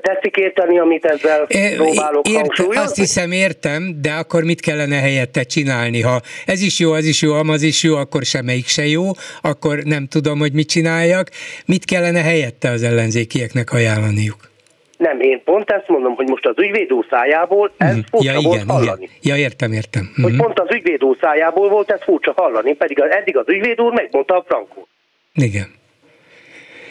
Tetszik 0.00 0.36
érteni, 0.36 0.78
amit 0.78 1.04
ezzel 1.04 1.44
é, 1.48 1.74
próbálok 1.74 2.28
érte, 2.28 2.80
Azt 2.80 2.96
hiszem 2.96 3.32
értem, 3.32 3.98
de 4.02 4.10
akkor 4.10 4.42
mit 4.44 4.60
kellene 4.60 4.96
helyette 4.96 5.42
csinálni? 5.42 6.00
Ha 6.00 6.20
ez 6.46 6.62
is 6.62 6.78
jó, 6.78 6.92
az 6.92 7.04
is 7.04 7.22
jó, 7.22 7.32
amaz 7.32 7.62
is 7.62 7.82
jó, 7.82 7.96
akkor 7.96 8.22
semmelyik 8.22 8.66
se 8.66 8.86
jó, 8.86 9.10
akkor 9.42 9.78
nem 9.78 10.06
tudom, 10.06 10.38
hogy 10.38 10.52
mit 10.52 10.68
csináljak. 10.68 11.28
Mit 11.66 11.84
kellene 11.84 12.22
helyette 12.22 12.70
az 12.70 12.82
ellenzékieknek 12.82 13.72
ajánlaniuk? 13.72 14.52
Nem, 14.96 15.20
én 15.20 15.42
pont 15.44 15.70
ezt 15.70 15.88
mondom, 15.88 16.14
hogy 16.14 16.28
most 16.28 16.46
az 16.46 16.58
ügyvédó 16.58 17.04
szájából 17.10 17.72
ez 17.76 17.96
mm. 17.96 18.00
furcsa 18.10 18.32
ja, 18.32 18.38
igen, 18.38 18.50
volt 18.50 18.62
hallani. 18.70 19.02
Igen. 19.02 19.36
Ja, 19.36 19.36
értem, 19.36 19.72
értem. 19.72 20.10
Mm. 20.20 20.22
Hogy 20.22 20.36
pont 20.36 20.58
az 20.58 20.74
ügyvédó 20.74 21.16
szájából 21.20 21.68
volt 21.68 21.90
ez 21.90 22.02
furcsa 22.02 22.32
hallani, 22.36 22.74
pedig 22.74 22.98
eddig 22.98 23.36
az 23.36 23.48
ügyvéd 23.48 23.80
úr 23.80 23.92
megmondta 23.92 24.36
a 24.36 24.44
frankó. 24.46 24.88
Igen. 25.34 25.66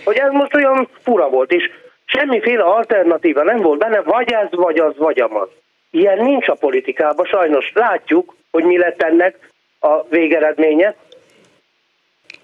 Hogy 0.03 0.17
ez 0.17 0.31
most 0.31 0.55
olyan 0.55 0.89
fura 1.03 1.29
volt, 1.29 1.51
és 1.51 1.69
Semmiféle 2.05 2.63
alternatíva 2.63 3.43
nem 3.43 3.57
volt 3.57 3.79
benne, 3.79 4.01
vagy 4.01 4.31
ez, 4.31 4.47
vagy 4.51 4.79
az, 4.79 4.97
vagy 4.97 5.19
amaz. 5.19 5.49
Ilyen 5.91 6.17
nincs 6.23 6.47
a 6.47 6.53
politikában, 6.53 7.25
sajnos 7.25 7.71
látjuk, 7.73 8.35
hogy 8.51 8.63
mi 8.63 8.77
lett 8.77 9.01
ennek 9.01 9.51
a 9.79 10.03
végeredménye. 10.09 10.95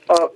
A 0.07 0.29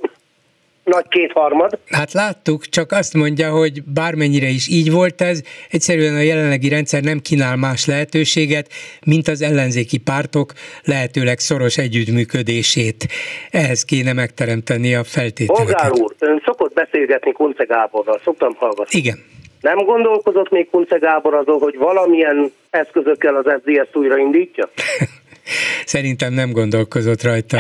nagy 0.84 1.08
kétharmad. 1.08 1.80
Hát 1.90 2.14
láttuk, 2.14 2.66
csak 2.66 2.92
azt 2.92 3.14
mondja, 3.14 3.52
hogy 3.52 3.84
bármennyire 3.84 4.48
is 4.48 4.68
így 4.70 4.92
volt 4.92 5.22
ez, 5.22 5.42
egyszerűen 5.70 6.16
a 6.16 6.20
jelenlegi 6.20 6.70
rendszer 6.70 7.04
nem 7.04 7.20
kínál 7.20 7.56
más 7.56 7.86
lehetőséget, 7.86 8.68
mint 9.06 9.28
az 9.28 9.42
ellenzéki 9.42 9.98
pártok 9.98 10.54
lehetőleg 10.84 11.40
szoros 11.40 11.78
együttműködését. 11.78 13.08
Ehhez 13.52 13.86
kéne 13.86 14.14
megteremteni 14.14 14.96
a 14.96 15.04
feltételeket. 15.04 15.66
Bolgár 15.66 15.92
úr, 15.92 16.16
ön 16.20 16.42
szokott 16.46 16.74
beszélgetni 16.74 17.32
Kunce 17.32 17.64
Gáborral, 17.64 18.20
szoktam 18.24 18.56
hallgatni. 18.56 19.00
Igen. 19.00 19.18
Nem 19.62 19.78
gondolkozott 19.78 20.50
még 20.50 20.70
Kunce 20.70 20.98
Gábor 20.98 21.34
azon, 21.34 21.60
hogy 21.60 21.78
valamilyen 21.78 22.52
eszközökkel 22.70 23.36
az 23.36 23.46
SZDSZ 23.46 23.96
újraindítja? 23.96 24.70
Szerintem 25.86 26.34
nem 26.34 26.52
gondolkozott 26.52 27.24
rajta. 27.24 27.58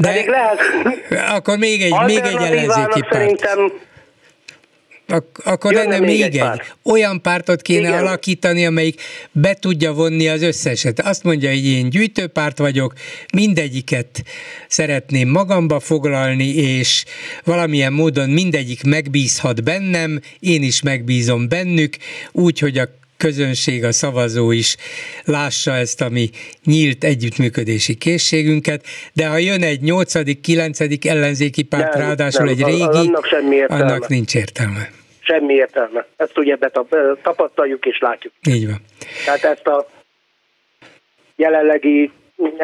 De 0.00 0.08
Pedig 0.08 0.28
lehet. 0.28 0.60
Akkor 1.30 1.58
még 1.58 1.82
egy, 1.82 1.94
még 2.06 2.16
egy 2.16 2.34
ellenzéki 2.34 3.00
párt. 3.00 3.12
Szerintem 3.12 3.72
Ak- 5.08 5.38
akkor 5.44 5.72
lenne 5.72 5.98
még, 5.98 6.08
még 6.08 6.20
egy. 6.20 6.36
egy. 6.36 6.60
Olyan 6.84 7.22
pártot 7.22 7.62
kéne 7.62 7.88
Igen. 7.88 7.98
alakítani, 7.98 8.66
amelyik 8.66 9.00
be 9.32 9.54
tudja 9.54 9.92
vonni 9.92 10.28
az 10.28 10.42
összeset. 10.42 11.00
Azt 11.00 11.24
mondja, 11.24 11.48
hogy 11.48 11.66
én 11.66 11.90
gyűjtőpárt 11.90 12.58
vagyok, 12.58 12.92
mindegyiket 13.32 14.22
szeretném 14.68 15.28
magamba 15.28 15.80
foglalni, 15.80 16.54
és 16.54 17.04
valamilyen 17.44 17.92
módon 17.92 18.30
mindegyik 18.30 18.82
megbízhat 18.84 19.64
bennem, 19.64 20.20
én 20.38 20.62
is 20.62 20.82
megbízom 20.82 21.48
bennük, 21.48 21.96
úgy, 22.32 22.58
hogy 22.58 22.78
a 22.78 22.88
közönség, 23.20 23.84
a 23.84 23.92
szavazó 23.92 24.50
is 24.50 24.76
lássa 25.24 25.72
ezt 25.72 26.00
a 26.00 26.08
mi 26.08 26.30
nyílt 26.64 27.04
együttműködési 27.04 27.94
készségünket, 27.94 28.84
de 29.12 29.28
ha 29.28 29.38
jön 29.38 29.62
egy 29.62 29.80
nyolcadik, 29.80 30.40
kilencedik 30.40 31.06
ellenzéki 31.06 31.62
párt, 31.62 31.94
nem, 31.94 32.02
ráadásul 32.02 32.44
nem, 32.44 32.54
egy 32.54 32.62
régi, 32.64 32.82
annak, 32.82 33.26
semmi 33.26 33.56
értelme. 33.56 33.84
annak 33.84 34.08
nincs 34.08 34.34
értelme. 34.34 34.90
Semmi 35.20 35.54
értelme. 35.54 36.06
Ezt 36.16 36.38
ugye 36.38 36.56
tapasztaljuk 37.22 37.86
és 37.86 37.98
látjuk. 37.98 38.32
Így 38.48 38.66
van. 38.66 38.80
Tehát 39.24 39.44
ezt 39.44 39.66
a 39.66 39.88
jelenlegi 41.36 42.10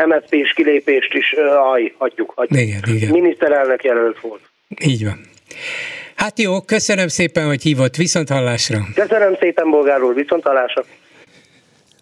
MSZP-s 0.06 0.52
kilépést 0.52 1.14
is 1.14 1.32
aj, 1.72 1.94
hagyjuk, 1.98 2.32
hagyjuk. 2.36 2.60
Igen, 2.60 2.80
igen. 2.86 3.10
Miniszterelnök 3.10 3.84
jelölt 3.84 4.20
volt. 4.20 4.40
Így 4.84 5.04
van. 5.04 5.20
Hát 6.16 6.38
jó, 6.38 6.60
köszönöm 6.60 7.08
szépen, 7.08 7.46
hogy 7.46 7.62
hívott, 7.62 7.96
viszont 7.96 8.28
hallásra. 8.28 8.78
Köszönöm 8.94 9.36
szépen, 9.40 9.70
Bolgár 9.70 10.02
úr, 10.02 10.14
viszont 10.14 10.42
hallásra. 10.42 10.84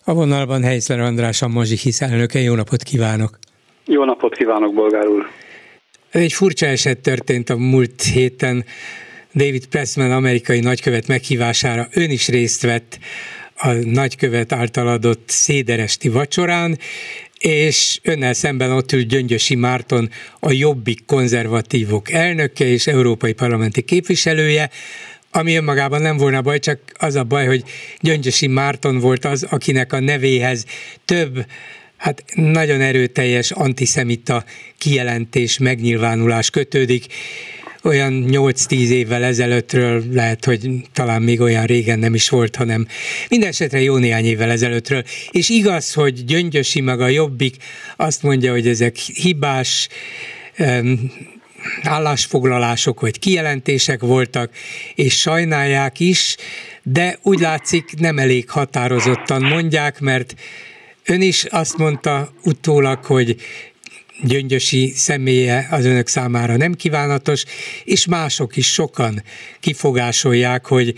A 0.05 0.15
vonalban 0.15 0.63
Helyszler 0.63 1.01
András, 1.01 1.43
a 1.43 1.49
Mazsihisz 1.49 2.01
elnöke, 2.01 2.39
jó 2.39 2.55
napot 2.55 2.83
kívánok! 2.83 3.39
Jó 3.87 4.05
napot 4.05 4.35
kívánok, 4.35 4.75
Bolgár 4.75 5.07
úr! 5.07 5.27
Egy 6.11 6.33
furcsa 6.33 6.67
eset 6.67 6.99
történt 6.99 7.51
a 7.51 7.57
múlt 7.57 8.03
héten. 8.03 8.65
David 9.35 9.67
Pressman 9.67 10.13
amerikai 10.13 10.61
nagykövet 10.61 11.07
meghívására 11.07 11.87
ön 11.93 12.11
is 12.11 12.29
részt 12.29 12.63
vett 12.63 12.99
a 13.57 13.73
nagykövet 13.73 14.53
által 14.53 14.89
adott 14.89 15.23
széderesti 15.27 16.09
vacsorán, 16.09 16.79
és 17.47 17.99
önnel 18.03 18.33
szemben 18.33 18.71
ott 18.71 18.93
ül 18.93 19.03
Gyöngyösi 19.03 19.55
Márton, 19.55 20.11
a 20.41 20.53
Jobbik 20.53 21.05
konzervatívok 21.07 22.11
elnöke 22.11 22.65
és 22.65 22.87
európai 22.87 23.33
parlamenti 23.33 23.83
képviselője, 23.83 24.71
ami 25.31 25.57
önmagában 25.57 26.03
nem 26.03 26.17
volna 26.17 26.43
baj, 26.43 26.59
csak 26.59 26.81
az 26.99 27.15
a 27.15 27.25
baj, 27.25 27.47
hogy 27.47 27.65
Gyöngyösi 28.01 28.47
Márton 28.47 28.99
volt 28.99 29.25
az, 29.25 29.43
akinek 29.43 29.93
a 29.93 30.01
nevéhez 30.01 30.65
több 31.05 31.47
hát 31.97 32.25
nagyon 32.35 32.81
erőteljes 32.81 33.51
antiszemita 33.51 34.45
kijelentés, 34.79 35.59
megnyilvánulás 35.59 36.51
kötődik, 36.51 37.07
olyan 37.85 38.25
8-10 38.29 38.89
évvel 38.89 39.25
ezelőttről, 39.25 40.03
lehet, 40.13 40.45
hogy 40.45 40.71
talán 40.93 41.23
még 41.23 41.41
olyan 41.41 41.65
régen 41.65 41.99
nem 41.99 42.15
is 42.15 42.29
volt, 42.29 42.57
hanem 42.57 42.87
minden 43.29 43.49
esetre 43.49 43.81
jó 43.81 43.97
néhány 43.97 44.25
évvel 44.25 44.51
ezelőttről. 44.51 45.05
És 45.31 45.49
igaz, 45.49 45.93
hogy 45.93 46.25
Gyöngyösi 46.25 46.81
meg 46.81 47.01
a 47.01 47.09
Jobbik 47.09 47.57
azt 47.97 48.23
mondja, 48.23 48.53
hogy 48.53 48.69
ezek 48.69 48.97
hibás, 48.97 49.89
állásfoglalások 51.83 53.01
vagy 53.01 53.19
kijelentések 53.19 54.01
voltak, 54.01 54.53
és 54.95 55.21
sajnálják 55.21 56.01
is, 56.01 56.37
de 56.83 57.19
úgy 57.23 57.39
látszik 57.39 57.99
nem 57.99 58.19
elég 58.19 58.51
határozottan 58.51 59.43
mondják, 59.43 60.01
mert 60.01 60.35
ön 61.05 61.23
is 61.23 61.45
azt 61.45 61.77
mondta 61.77 62.33
utólag, 62.45 63.05
hogy 63.05 63.37
Gyöngyösi 64.23 64.93
személye 64.97 65.69
az 65.71 65.85
önök 65.85 66.09
számára 66.09 66.57
nem 66.57 66.75
kívánatos, 66.75 67.45
és 67.85 68.07
mások 68.07 68.57
is 68.57 68.73
sokan 68.73 69.23
kifogásolják, 69.61 70.67
hogy 70.67 70.95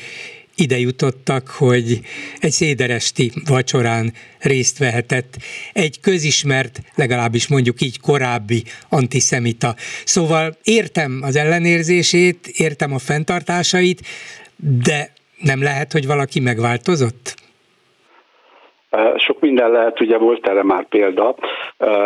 ide 0.57 0.79
jutottak, 0.79 1.49
hogy 1.49 2.01
egy 2.41 2.53
széderesti 2.53 3.33
vacsorán 3.45 4.13
részt 4.39 4.79
vehetett 4.79 5.37
egy 5.73 6.01
közismert, 6.01 6.81
legalábbis 6.95 7.47
mondjuk 7.47 7.81
így 7.81 8.01
korábbi 8.01 8.65
antiszemita. 8.89 9.77
Szóval 10.05 10.59
értem 10.63 11.21
az 11.23 11.37
ellenérzését, 11.37 12.47
értem 12.47 12.93
a 12.93 12.99
fenntartásait, 12.99 14.07
de 14.57 15.13
nem 15.41 15.63
lehet, 15.63 15.93
hogy 15.93 16.07
valaki 16.07 16.41
megváltozott? 16.41 17.46
Sok 19.17 19.41
minden 19.41 19.71
lehet, 19.71 20.01
ugye 20.01 20.19
volt 20.19 20.49
erre 20.49 20.63
már 20.63 20.85
példa, 20.89 21.35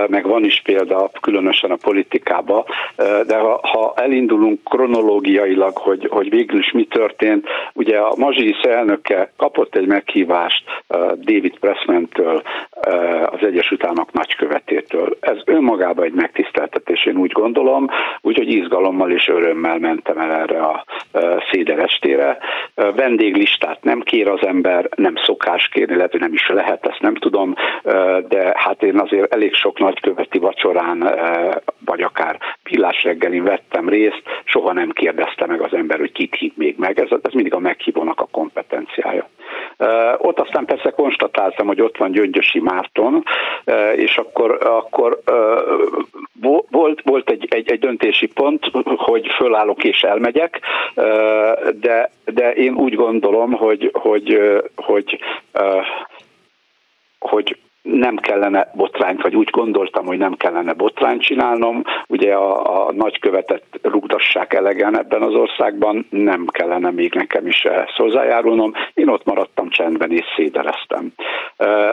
meg 0.06 0.26
van 0.26 0.44
is 0.44 0.60
példa, 0.64 1.10
különösen 1.20 1.70
a 1.70 1.76
politikába, 1.76 2.66
de 3.26 3.36
ha, 3.36 3.60
ha 3.62 3.92
elindulunk 3.96 4.64
kronológiailag, 4.64 5.76
hogy, 5.76 6.06
hogy 6.10 6.30
végül 6.30 6.58
is 6.58 6.72
mi 6.72 6.84
történt, 6.84 7.46
ugye 7.72 7.98
a 7.98 8.14
Mazsisz 8.16 8.62
elnöke 8.62 9.32
kapott 9.36 9.76
egy 9.76 9.86
meghívást 9.86 10.64
David 11.14 11.58
Pressman-től, 11.58 12.42
az 13.24 13.40
Egyesült 13.40 13.84
Államok 13.84 14.12
nagykövetétől. 14.12 15.16
Ez 15.20 15.36
önmagában 15.44 16.04
egy 16.04 16.12
megtiszteltetés, 16.12 17.06
én 17.06 17.16
úgy 17.16 17.32
gondolom, 17.32 17.88
úgyhogy 18.20 18.48
izgalommal 18.48 19.10
és 19.10 19.28
örömmel 19.28 19.78
mentem 19.78 20.18
el 20.18 20.32
erre 20.32 20.60
a 20.62 20.84
széderestére. 21.50 22.38
Vendéglistát 22.74 23.82
nem 23.82 24.00
kér 24.00 24.28
az 24.28 24.46
ember, 24.46 24.88
nem 24.96 25.14
szokás 25.16 25.68
kérni, 25.68 25.94
lehet, 25.94 26.10
hogy 26.10 26.20
nem 26.20 26.32
is 26.32 26.48
lehet, 26.48 26.69
ezt 26.86 27.00
nem 27.00 27.14
tudom, 27.14 27.54
de 28.28 28.52
hát 28.54 28.82
én 28.82 28.98
azért 28.98 29.34
elég 29.34 29.54
sok 29.54 29.78
nagyköveti 29.78 30.38
vacsorán, 30.38 31.14
vagy 31.84 32.02
akár 32.02 32.38
pillás 32.62 33.02
reggelin 33.02 33.44
vettem 33.44 33.88
részt, 33.88 34.22
soha 34.44 34.72
nem 34.72 34.90
kérdezte 34.90 35.46
meg 35.46 35.60
az 35.60 35.74
ember, 35.74 35.98
hogy 35.98 36.12
kit 36.12 36.34
hív 36.34 36.52
még 36.54 36.74
meg, 36.78 37.00
ez, 37.00 37.08
ez 37.22 37.32
mindig 37.32 37.54
a 37.54 37.58
meghívónak 37.58 38.20
a 38.20 38.28
kompetenciája. 38.30 39.28
Ott 40.18 40.40
aztán 40.40 40.64
persze 40.64 40.90
konstatáltam, 40.90 41.66
hogy 41.66 41.80
ott 41.80 41.96
van 41.96 42.10
Gyöngyösi 42.10 42.60
Márton, 42.60 43.24
és 43.94 44.16
akkor, 44.16 44.58
akkor 44.62 45.20
volt, 46.70 47.00
volt 47.04 47.30
egy, 47.30 47.46
egy, 47.50 47.70
egy 47.70 47.78
döntési 47.78 48.26
pont, 48.26 48.70
hogy 48.96 49.26
fölállok 49.36 49.84
és 49.84 50.02
elmegyek, 50.02 50.60
de, 51.80 52.10
de 52.24 52.52
én 52.52 52.74
úgy 52.74 52.94
gondolom, 52.94 53.52
hogy, 53.52 53.90
hogy, 53.92 54.40
hogy, 54.76 55.18
hogy 57.30 57.56
nem 57.82 58.16
kellene 58.16 58.70
botrányt, 58.74 59.22
vagy 59.22 59.34
úgy 59.36 59.50
gondoltam, 59.50 60.06
hogy 60.06 60.18
nem 60.18 60.34
kellene 60.34 60.72
botrányt 60.72 61.22
csinálnom. 61.22 61.82
Ugye 62.06 62.34
a, 62.34 62.86
a 62.86 62.92
nagykövetet 62.92 63.62
rúgdassák 63.82 64.52
elegen 64.52 64.98
ebben 64.98 65.22
az 65.22 65.34
országban, 65.34 66.06
nem 66.10 66.46
kellene 66.46 66.90
még 66.90 67.14
nekem 67.14 67.46
is 67.46 67.66
hozzájárulnom. 67.96 68.72
Én 68.94 69.08
ott 69.08 69.24
maradtam 69.24 69.68
csendben 69.68 70.12
és 70.12 70.24
szédereztem. 70.36 71.12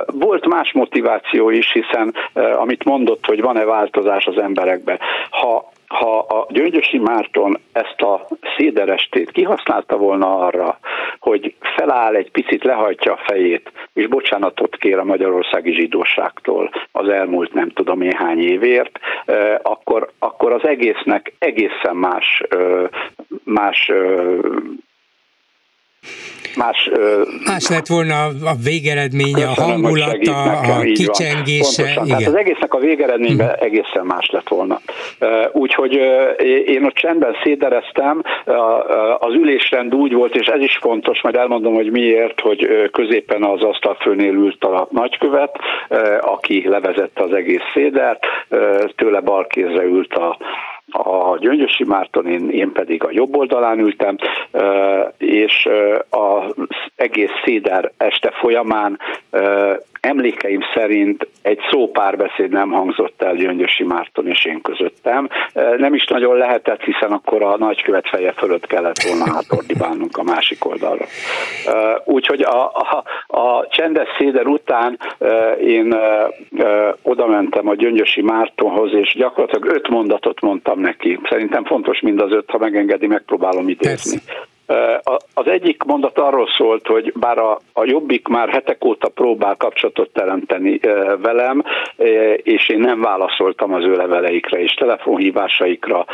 Volt 0.05 0.47
más 0.47 0.71
motiváció 0.71 1.49
is, 1.49 1.71
hiszen 1.71 2.13
amit 2.33 2.83
mondott, 2.83 3.25
hogy 3.25 3.41
van-e 3.41 3.65
változás 3.65 4.25
az 4.25 4.37
emberekben. 4.37 4.99
Ha 5.29 5.71
ha 5.87 6.19
a 6.19 6.45
Gyöngyösi 6.49 6.97
Márton 6.97 7.59
ezt 7.71 8.01
a 8.01 8.27
széderestét 8.57 9.31
kihasználta 9.31 9.97
volna 9.97 10.37
arra, 10.39 10.79
hogy 11.19 11.55
feláll 11.59 12.15
egy 12.15 12.31
picit, 12.31 12.63
lehajtja 12.63 13.13
a 13.13 13.23
fejét, 13.25 13.71
és 13.93 14.07
bocsánatot 14.07 14.75
kér 14.75 14.97
a 14.97 15.03
magyarországi 15.03 15.73
zsidóságtól 15.73 16.69
az 16.91 17.09
elmúlt 17.09 17.53
nem 17.53 17.69
tudom 17.69 18.01
én 18.01 18.15
hány 18.15 18.39
évért, 18.39 18.99
akkor, 19.61 20.09
akkor 20.19 20.51
az 20.51 20.67
egésznek 20.67 21.33
egészen 21.39 21.95
más, 21.95 22.43
más 23.43 23.91
más, 26.55 26.89
más 27.45 27.67
lett 27.67 27.87
volna 27.87 28.25
a 28.25 28.55
végeredménye, 28.63 29.45
a 29.45 29.61
hangulata, 29.61 30.43
a 30.43 30.79
kicsengése. 30.81 31.91
Igen. 31.91 32.05
Tehát 32.05 32.27
az 32.27 32.35
egésznek 32.35 32.73
a 32.73 32.77
végeredményben 32.77 33.47
uh-huh. 33.47 33.63
egészen 33.63 34.05
más 34.05 34.29
lett 34.29 34.47
volna. 34.47 34.79
Úgyhogy 35.51 35.93
én 36.65 36.83
ott 36.85 36.93
csendben 36.93 37.35
szédereztem, 37.43 38.21
az 39.19 39.33
ülésrend 39.33 39.95
úgy 39.95 40.13
volt, 40.13 40.35
és 40.35 40.47
ez 40.47 40.61
is 40.61 40.77
fontos, 40.81 41.21
majd 41.21 41.35
elmondom, 41.35 41.73
hogy 41.73 41.91
miért, 41.91 42.39
hogy 42.39 42.89
középen 42.91 43.43
az 43.43 43.63
asztalfőnél 43.63 44.33
ült 44.33 44.63
a 44.63 44.87
nagykövet, 44.91 45.57
aki 46.21 46.67
levezette 46.67 47.23
az 47.23 47.33
egész 47.33 47.63
szédert, 47.73 48.25
tőle 48.95 49.19
bal 49.19 49.47
kézre 49.47 49.83
ült 49.83 50.13
a 50.13 50.37
a 50.91 51.37
Gyöngyösi 51.37 51.83
Márton, 51.83 52.27
én, 52.27 52.49
én 52.49 52.71
pedig 52.71 53.03
a 53.03 53.09
jobb 53.11 53.35
oldalán 53.35 53.79
ültem, 53.79 54.15
és 55.17 55.67
az 56.09 56.53
egész 56.95 57.31
széder 57.43 57.91
este 57.97 58.31
folyamán 58.31 58.99
emlékeim 59.99 60.61
szerint 60.73 61.27
egy 61.41 61.59
szó 61.69 61.91
párbeszéd 61.91 62.49
nem 62.49 62.71
hangzott 62.71 63.21
el 63.21 63.35
Gyöngyösi 63.35 63.83
Márton 63.83 64.27
és 64.27 64.45
én 64.45 64.61
közöttem. 64.61 65.29
Nem 65.77 65.93
is 65.93 66.05
nagyon 66.05 66.37
lehetett, 66.37 66.81
hiszen 66.81 67.11
akkor 67.11 67.43
a 67.43 67.57
nagykövet 67.57 68.07
feje 68.07 68.31
fölött 68.31 68.67
kellett 68.67 69.01
volna 69.01 69.33
hátordibálnunk 69.33 70.17
a 70.17 70.23
másik 70.23 70.65
oldalra. 70.65 71.05
Úgyhogy 72.05 72.41
a, 72.41 72.65
a, 72.65 73.03
a 73.27 73.67
csendes 73.69 74.07
széder 74.17 74.47
után 74.47 74.99
én 75.59 75.95
oda 77.01 77.27
mentem 77.27 77.67
a 77.67 77.75
Gyöngyösi 77.75 78.21
Mártonhoz, 78.21 78.93
és 78.93 79.15
gyakorlatilag 79.15 79.75
öt 79.75 79.87
mondatot 79.87 80.41
mondtam 80.41 80.79
neki. 80.79 81.19
Szerintem 81.29 81.65
fontos 81.65 81.99
mind 82.01 82.21
az 82.21 82.31
öt, 82.31 82.49
ha 82.49 82.57
megengedi, 82.57 83.07
megpróbálom 83.07 83.69
idézni. 83.69 84.19
Persze. 84.25 84.55
Az 85.33 85.47
egyik 85.47 85.83
mondat 85.83 86.17
arról 86.17 86.47
szólt, 86.57 86.87
hogy 86.87 87.13
bár 87.15 87.37
a, 87.37 87.59
a 87.73 87.85
Jobbik 87.85 88.27
már 88.27 88.49
hetek 88.49 88.85
óta 88.85 89.07
próbál 89.07 89.55
kapcsolatot 89.55 90.09
teremteni 90.13 90.79
velem, 91.21 91.63
és 92.35 92.69
én 92.69 92.79
nem 92.79 93.01
válaszoltam 93.01 93.73
az 93.73 93.83
ő 93.83 93.95
leveleikre 93.95 94.59
és 94.59 94.73
telefonhívásaikra. 94.73 96.05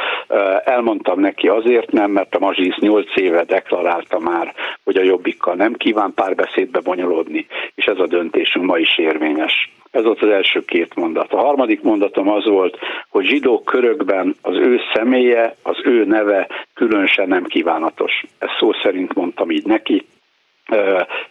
Elmondtam 0.63 1.19
neki 1.19 1.47
azért 1.47 1.91
nem, 1.91 2.11
mert 2.11 2.35
a 2.35 2.39
Mazsisz 2.39 2.77
8 2.79 3.17
éve 3.17 3.43
deklarálta 3.43 4.19
már, 4.19 4.53
hogy 4.83 4.97
a 4.97 5.03
Jobbikkal 5.03 5.55
nem 5.55 5.73
kíván 5.73 6.13
párbeszédbe 6.13 6.79
bonyolódni, 6.79 7.45
és 7.75 7.85
ez 7.85 7.99
a 7.99 8.07
döntésünk 8.07 8.65
ma 8.65 8.77
is 8.77 8.97
érvényes. 8.97 9.71
Ez 9.93 10.03
volt 10.03 10.21
az 10.21 10.29
első 10.29 10.65
két 10.65 10.95
mondat. 10.95 11.33
A 11.33 11.37
harmadik 11.37 11.81
mondatom 11.81 12.29
az 12.29 12.45
volt, 12.45 12.77
hogy 13.09 13.25
zsidó 13.25 13.63
körökben 13.63 14.35
az 14.41 14.55
ő 14.55 14.79
személye, 14.93 15.55
az 15.61 15.77
ő 15.83 16.05
neve 16.05 16.47
különösen 16.73 17.27
nem 17.27 17.43
kívánatos. 17.43 18.25
Ezt 18.43 18.57
szó 18.59 18.73
szerint 18.73 19.13
mondtam 19.13 19.51
így 19.51 19.65
neki, 19.65 20.07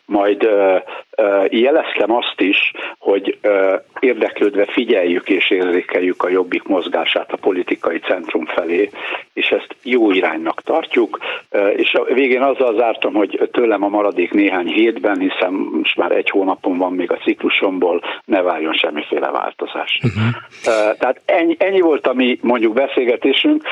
majd 0.04 0.48
jeleztem 1.48 2.12
azt 2.12 2.40
is, 2.40 2.72
hogy 2.98 3.38
érdeklődve 4.00 4.64
figyeljük 4.64 5.28
és 5.28 5.50
érzékeljük 5.50 6.22
a 6.22 6.28
jobbik 6.28 6.62
mozgását 6.62 7.32
a 7.32 7.36
politikai 7.36 7.98
centrum 7.98 8.46
felé, 8.46 8.90
és 9.32 9.46
ezt 9.46 9.76
jó 9.82 10.10
iránynak 10.10 10.62
tartjuk, 10.62 11.18
és 11.76 11.94
a 11.94 12.04
végén 12.14 12.42
azzal 12.42 12.74
zártam, 12.74 13.14
hogy 13.14 13.48
tőlem 13.52 13.82
a 13.82 13.88
maradék 13.88 14.32
néhány 14.32 14.66
hétben, 14.66 15.18
hiszen 15.18 15.52
most 15.52 15.96
már 15.96 16.12
egy 16.12 16.30
hónapon 16.30 16.78
van 16.78 16.92
még 16.92 17.10
a 17.10 17.16
ciklusomból, 17.16 18.02
ne 18.24 18.42
várjon 18.42 18.72
semmiféle 18.72 19.30
változás. 19.30 20.00
Uh-huh. 20.04 20.96
Tehát 20.98 21.20
ennyi, 21.24 21.56
ennyi 21.58 21.80
volt 21.80 22.06
a 22.06 22.12
mi 22.12 22.38
mondjuk 22.42 22.72
beszélgetésünk, 22.72 23.62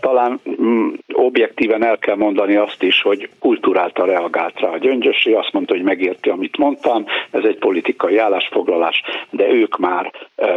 talán 0.00 0.40
mm, 0.62 0.88
objektíven 1.12 1.84
el 1.84 1.98
kell 1.98 2.16
mondani 2.16 2.56
azt 2.56 2.82
is, 2.82 3.02
hogy 3.02 3.28
kulturáltan 3.38 4.06
reagált 4.06 4.60
rá 4.60 4.68
a 4.68 4.78
Gyöngyösi, 4.78 5.32
azt 5.32 5.52
mondta, 5.52 5.74
hogy 5.74 5.82
megérti, 5.82 6.30
amit 6.32 6.56
mondtam, 6.56 7.04
ez 7.30 7.44
egy 7.44 7.58
politikai 7.58 8.18
állásfoglalás, 8.18 9.02
de 9.30 9.48
ők 9.48 9.78
már 9.78 10.12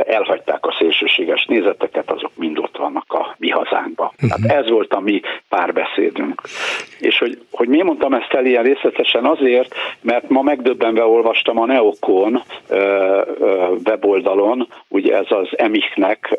elhagyták 0.08 0.66
a 0.66 0.76
szélsőséges 0.80 1.46
nézeteket, 1.46 2.12
azok 2.12 2.32
mind 2.36 2.58
ott 2.58 2.78
vannak 2.78 3.14
a 3.14 3.36
mi 3.38 3.50
hazánkban. 3.50 4.10
Uh-huh. 4.14 4.30
Tehát 4.30 4.64
ez 4.64 4.70
volt 4.70 4.94
a 4.94 5.00
mi 5.00 5.22
párbeszédünk. 5.50 6.42
És 7.00 7.20
hogy, 7.20 7.42
hogy 7.52 7.68
miért 7.68 7.86
mondtam 7.86 8.14
ezt 8.14 8.34
el 8.34 8.46
ilyen 8.46 8.64
részletesen 8.64 9.26
azért, 9.26 9.76
mert 10.02 10.30
ma 10.30 10.42
megdöbbenve 10.42 11.06
olvastam 11.06 11.60
a 11.60 11.66
Neokon 11.66 12.42
weboldalon, 13.86 14.68
ugye 14.88 15.18
ez 15.18 15.26
az 15.30 15.48
Emichnek 15.58 16.36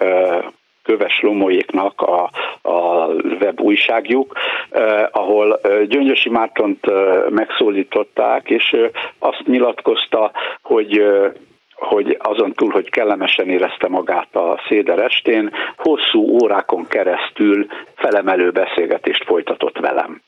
Köves 0.87 1.21
Lomoéknak 1.21 2.01
a, 2.01 2.31
a 2.63 3.07
web 3.41 3.61
újságjuk, 3.61 4.33
eh, 4.71 5.07
ahol 5.11 5.61
Gyöngyösi 5.89 6.29
Mártont 6.29 6.87
megszólították, 7.31 8.51
és 8.51 8.77
azt 9.19 9.43
nyilatkozta, 9.47 10.33
hogy 10.63 11.03
hogy 11.77 12.17
azon 12.19 12.53
túl, 12.53 12.71
hogy 12.71 12.91
kellemesen 12.91 13.49
érezte 13.49 13.89
magát 13.89 14.37
a 14.37 14.63
széder 14.69 14.99
estén, 14.99 15.53
hosszú 15.77 16.43
órákon 16.43 16.87
keresztül 16.89 17.67
felemelő 17.95 18.51
beszélgetést 18.51 19.25
folytatott 19.25 19.79
velem. 19.79 20.23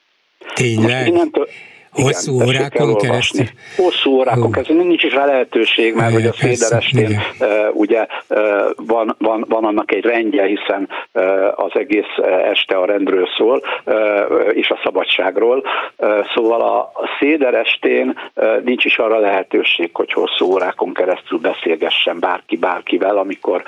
Tényleg? 0.55 1.07
innentől, 1.07 1.47
Hosszú 1.91 2.35
igen, 2.35 2.47
órákon 2.47 2.97
keresztül? 2.97 3.45
Hosszú 3.77 4.11
órákon 4.11 4.53
keresztül, 4.53 4.77
nincs 4.77 5.03
is 5.03 5.15
rá 5.15 5.27
lehetőség, 5.27 5.95
mert 5.95 6.13
hogy 6.13 6.27
a 6.27 6.33
Széderestén 6.33 7.21
ugye 7.73 8.07
van, 8.77 9.17
van, 9.19 9.45
van 9.49 9.65
annak 9.65 9.93
egy 9.93 10.05
rendje, 10.05 10.45
hiszen 10.47 10.89
az 11.55 11.71
egész 11.73 12.17
este 12.53 12.77
a 12.77 12.85
rendről 12.85 13.29
szól, 13.37 13.63
és 14.53 14.71
a 14.71 14.81
szabadságról. 14.85 15.65
Szóval 16.35 16.61
a 16.61 16.93
Széderestén 17.19 18.19
nincs 18.65 18.85
is 18.85 18.99
arra 18.99 19.19
lehetőség, 19.19 19.91
hogy 19.93 20.13
hosszú 20.13 20.47
órákon 20.47 20.95
keresztül 20.95 21.39
beszélgessen 21.39 22.19
bárki 22.21 22.57
bárkivel, 22.57 23.17
amikor 23.17 23.63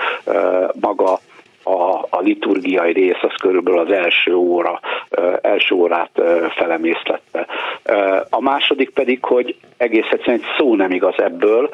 maga 0.80 1.20
a, 1.70 2.06
a 2.10 2.20
liturgiai 2.20 2.92
rész 2.92 3.22
az 3.22 3.34
körülbelül 3.42 3.80
az 3.80 3.92
első 3.92 4.34
óra, 4.34 4.80
első 5.40 5.74
órát 5.74 6.10
felemészlette. 6.56 7.46
A 8.30 8.40
második 8.40 8.90
pedig, 8.90 9.24
hogy 9.24 9.56
egész 9.76 10.06
egyszerűen 10.10 10.40
egy 10.40 10.48
szó 10.58 10.74
nem 10.74 10.90
igaz 10.90 11.14
ebből, 11.16 11.70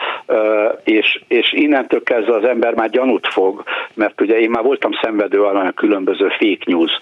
és, 0.84 1.20
és 1.28 1.52
innentől 1.52 2.02
kezdve 2.02 2.34
az 2.34 2.44
ember 2.44 2.74
már 2.74 2.90
gyanút 2.90 3.26
fog, 3.26 3.62
mert 3.94 4.20
ugye 4.20 4.38
én 4.38 4.50
már 4.50 4.62
voltam 4.62 4.92
szenvedő 5.02 5.42
a 5.42 5.72
különböző 5.72 6.28
fake 6.28 6.64
news 6.64 6.98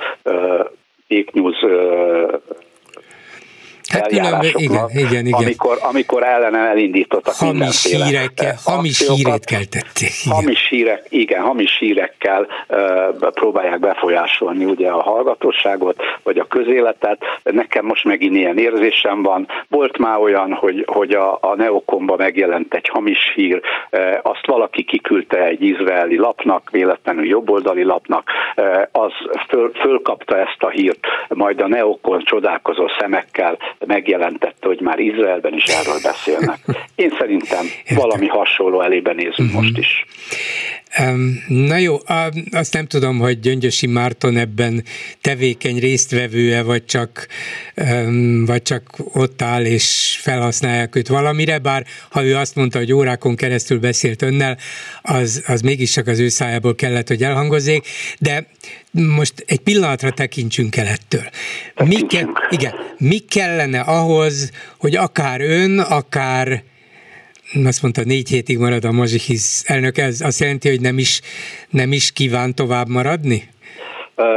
fake 1.09 1.31
news 1.33 1.57
Hát 4.01 4.13
igen, 4.13 4.43
igen, 4.89 5.27
igen. 5.27 5.33
Amikor, 5.33 5.79
amikor 5.83 6.23
ellene 6.23 6.59
elindítottak 6.59 7.35
hamis 7.35 7.85
hírekkel, 7.85 8.55
hamis 8.65 9.09
hírét 9.09 9.45
keltették. 9.45 10.13
Igen. 10.25 10.37
Hamis 10.37 10.69
hírek, 10.69 11.07
igen, 11.09 11.43
hamis 11.43 11.79
hírekkel 11.79 12.47
uh, 12.69 13.31
próbálják 13.31 13.81
befolyásolni 13.81 14.65
ugye 14.65 14.89
a 14.89 15.03
hallgatóságot, 15.03 16.03
vagy 16.23 16.39
a 16.39 16.45
közéletet. 16.45 17.19
Nekem 17.43 17.85
most 17.85 18.05
megint 18.05 18.37
ilyen 18.37 18.59
érzésem 18.59 19.23
van. 19.23 19.49
Volt 19.69 19.99
már 19.99 20.19
olyan, 20.19 20.53
hogy, 20.53 20.85
hogy 20.87 21.13
a, 21.13 21.39
a 21.41 21.55
Neokomba 21.57 22.17
megjelent 22.17 22.75
egy 22.75 22.89
hamis 22.89 23.33
hír, 23.35 23.61
uh, 23.91 24.01
azt 24.23 24.47
valaki 24.47 24.85
kiküldte 24.85 25.45
egy 25.45 25.63
izraeli 25.63 26.17
lapnak, 26.17 26.71
véletlenül 26.71 27.27
jobboldali 27.27 27.83
lapnak, 27.83 28.31
uh, 28.57 28.83
az 28.93 29.13
föl, 29.49 29.73
fölkapta 29.81 30.39
ezt 30.39 30.63
a 30.63 30.69
hírt, 30.69 30.99
majd 31.29 31.61
a 31.61 31.69
Neokon 31.69 32.23
csodálkozó 32.25 32.89
szemekkel 32.99 33.59
megjelentette, 33.87 34.67
hogy 34.67 34.81
már 34.81 34.99
Izraelben 34.99 35.55
is 35.55 35.65
erről 35.65 36.01
beszélnek. 36.03 36.59
Én 36.95 37.11
szerintem 37.19 37.65
Értem. 37.65 37.97
valami 37.97 38.27
hasonló 38.27 38.81
elébe 38.81 39.13
nézünk 39.13 39.49
uh-huh. 39.49 39.55
most 39.55 39.79
is. 39.79 40.07
Na 41.49 41.77
jó, 41.77 41.97
azt 42.51 42.73
nem 42.73 42.87
tudom, 42.87 43.19
hogy 43.19 43.41
Gyöngyösi 43.41 43.87
Márton 43.87 44.37
ebben 44.37 44.85
tevékeny 45.21 45.79
résztvevője, 45.79 46.63
vagy 46.63 46.85
csak, 46.85 47.27
vagy 48.45 48.63
csak 48.63 48.91
ott 49.13 49.43
áll 49.43 49.65
és 49.65 50.19
felhasználják 50.21 50.97
őt 50.97 51.09
valamire, 51.09 51.59
bár 51.59 51.87
ha 52.11 52.25
ő 52.25 52.37
azt 52.37 52.55
mondta, 52.55 52.79
hogy 52.79 52.93
órákon 52.93 53.37
keresztül 53.37 53.79
beszélt 53.79 54.23
önnel, 54.23 54.59
az, 55.03 55.43
az 55.47 55.61
mégis 55.61 55.91
csak 55.91 56.07
az 56.07 56.19
ő 56.19 56.29
szájából 56.29 56.75
kellett, 56.75 57.09
hogy 57.09 57.23
elhangozzék, 57.23 57.87
de 58.19 58.47
most 58.91 59.45
egy 59.47 59.61
pillanatra 59.61 60.11
tekintsünk 60.11 60.77
el 60.77 60.87
ettől. 60.87 61.29
Mi, 61.85 62.07
ke- 62.07 62.29
igen, 62.51 62.75
mi 62.99 63.19
kellene 63.19 63.81
ahhoz, 63.81 64.51
hogy 64.79 64.97
akár 64.97 65.41
ön, 65.41 65.79
akár 65.79 66.63
azt 67.67 67.83
mondta, 67.83 68.03
négy 68.05 68.29
hétig 68.29 68.59
marad 68.59 68.85
a 68.85 68.93
Mazsihisz 68.93 69.65
elnök, 69.67 69.99
ez 69.99 70.21
azt 70.21 70.41
jelenti, 70.41 70.69
hogy 70.69 70.81
nem 70.81 70.99
is, 70.99 71.21
nem 71.71 71.93
is 71.93 72.13
kíván 72.13 72.55
tovább 72.55 72.89
maradni? 72.89 73.43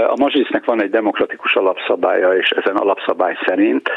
A 0.08 0.16
Mazsisznek 0.20 0.66
van 0.66 0.82
egy 0.82 0.90
demokratikus 0.90 1.56
alapszabálya, 1.56 2.38
és 2.38 2.50
ezen 2.50 2.76
alapszabály 2.76 3.36
szerint 3.46 3.90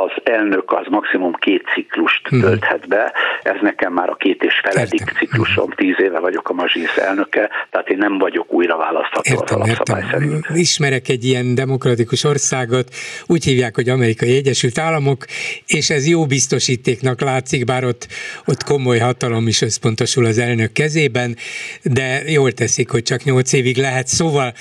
az 0.00 0.10
elnök 0.24 0.72
az 0.72 0.86
maximum 0.90 1.32
két 1.32 1.64
ciklust 1.74 2.28
hmm. 2.28 2.40
tölthet 2.40 2.88
be, 2.88 3.12
ez 3.42 3.56
nekem 3.60 3.92
már 3.92 4.08
a 4.08 4.14
két 4.14 4.42
és 4.42 4.60
feledik 4.62 5.00
értem. 5.00 5.14
ciklusom, 5.14 5.64
hmm. 5.64 5.74
tíz 5.74 6.00
éve 6.00 6.18
vagyok 6.18 6.48
a 6.48 6.52
Mazsisz 6.52 6.96
elnöke, 6.96 7.50
tehát 7.70 7.88
én 7.88 7.98
nem 7.98 8.18
vagyok 8.18 8.52
újra 8.52 8.76
választható 8.76 9.32
értem, 9.32 9.60
az 9.60 9.68
értem. 9.68 10.08
szerint. 10.10 10.46
Ismerek 10.54 11.08
egy 11.08 11.24
ilyen 11.24 11.54
demokratikus 11.54 12.24
országot, 12.24 12.94
úgy 13.26 13.44
hívják, 13.44 13.74
hogy 13.74 13.88
Amerikai 13.88 14.36
Egyesült 14.36 14.78
Államok, 14.78 15.24
és 15.66 15.90
ez 15.90 16.08
jó 16.08 16.26
biztosítéknak 16.26 17.20
látszik, 17.20 17.64
bár 17.64 17.84
ott, 17.84 18.06
ott 18.46 18.64
komoly 18.64 18.98
hatalom 18.98 19.46
is 19.46 19.62
összpontosul 19.62 20.24
az 20.24 20.38
elnök 20.38 20.72
kezében, 20.72 21.36
de 21.82 22.22
jól 22.26 22.52
teszik, 22.52 22.90
hogy 22.90 23.02
csak 23.02 23.22
nyolc 23.22 23.52
évig 23.52 23.76
lehet. 23.76 24.06
Szóval 24.06 24.52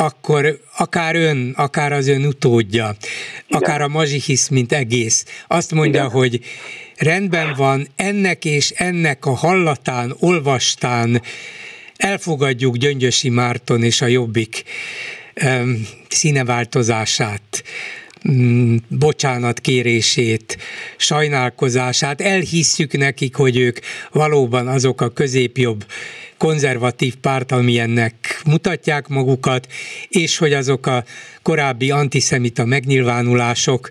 akkor 0.00 0.58
akár 0.76 1.16
ön, 1.16 1.54
akár 1.56 1.92
az 1.92 2.08
ön 2.08 2.26
utódja, 2.26 2.90
Igen. 3.46 3.60
akár 3.62 3.82
a 3.82 3.88
mazsihisz, 3.88 4.48
mint 4.48 4.72
egész, 4.80 5.24
azt 5.46 5.72
mondja, 5.72 6.00
Igen. 6.00 6.10
hogy 6.10 6.40
rendben 6.96 7.54
van, 7.56 7.88
ennek 7.96 8.44
és 8.44 8.70
ennek 8.70 9.26
a 9.26 9.34
hallatán, 9.34 10.14
olvastán 10.18 11.22
elfogadjuk 11.96 12.76
Gyöngyösi 12.76 13.28
Márton 13.28 13.82
és 13.82 14.00
a 14.00 14.06
Jobbik 14.06 14.62
um, 15.44 15.86
színeváltozását, 16.08 17.64
mm, 18.30 18.76
bocsánat 18.88 19.60
kérését, 19.60 20.58
sajnálkozását, 20.96 22.20
elhisszük 22.20 22.96
nekik, 22.96 23.34
hogy 23.34 23.56
ők 23.56 23.78
valóban 24.12 24.68
azok 24.68 25.00
a 25.00 25.08
középjobb 25.08 25.84
konzervatív 26.36 27.14
párt, 27.16 27.52
amilyennek 27.52 28.40
mutatják 28.44 29.08
magukat, 29.08 29.66
és 30.08 30.38
hogy 30.38 30.52
azok 30.52 30.86
a 30.86 31.04
korábbi 31.42 31.90
antiszemita 31.90 32.64
megnyilvánulások 32.64 33.90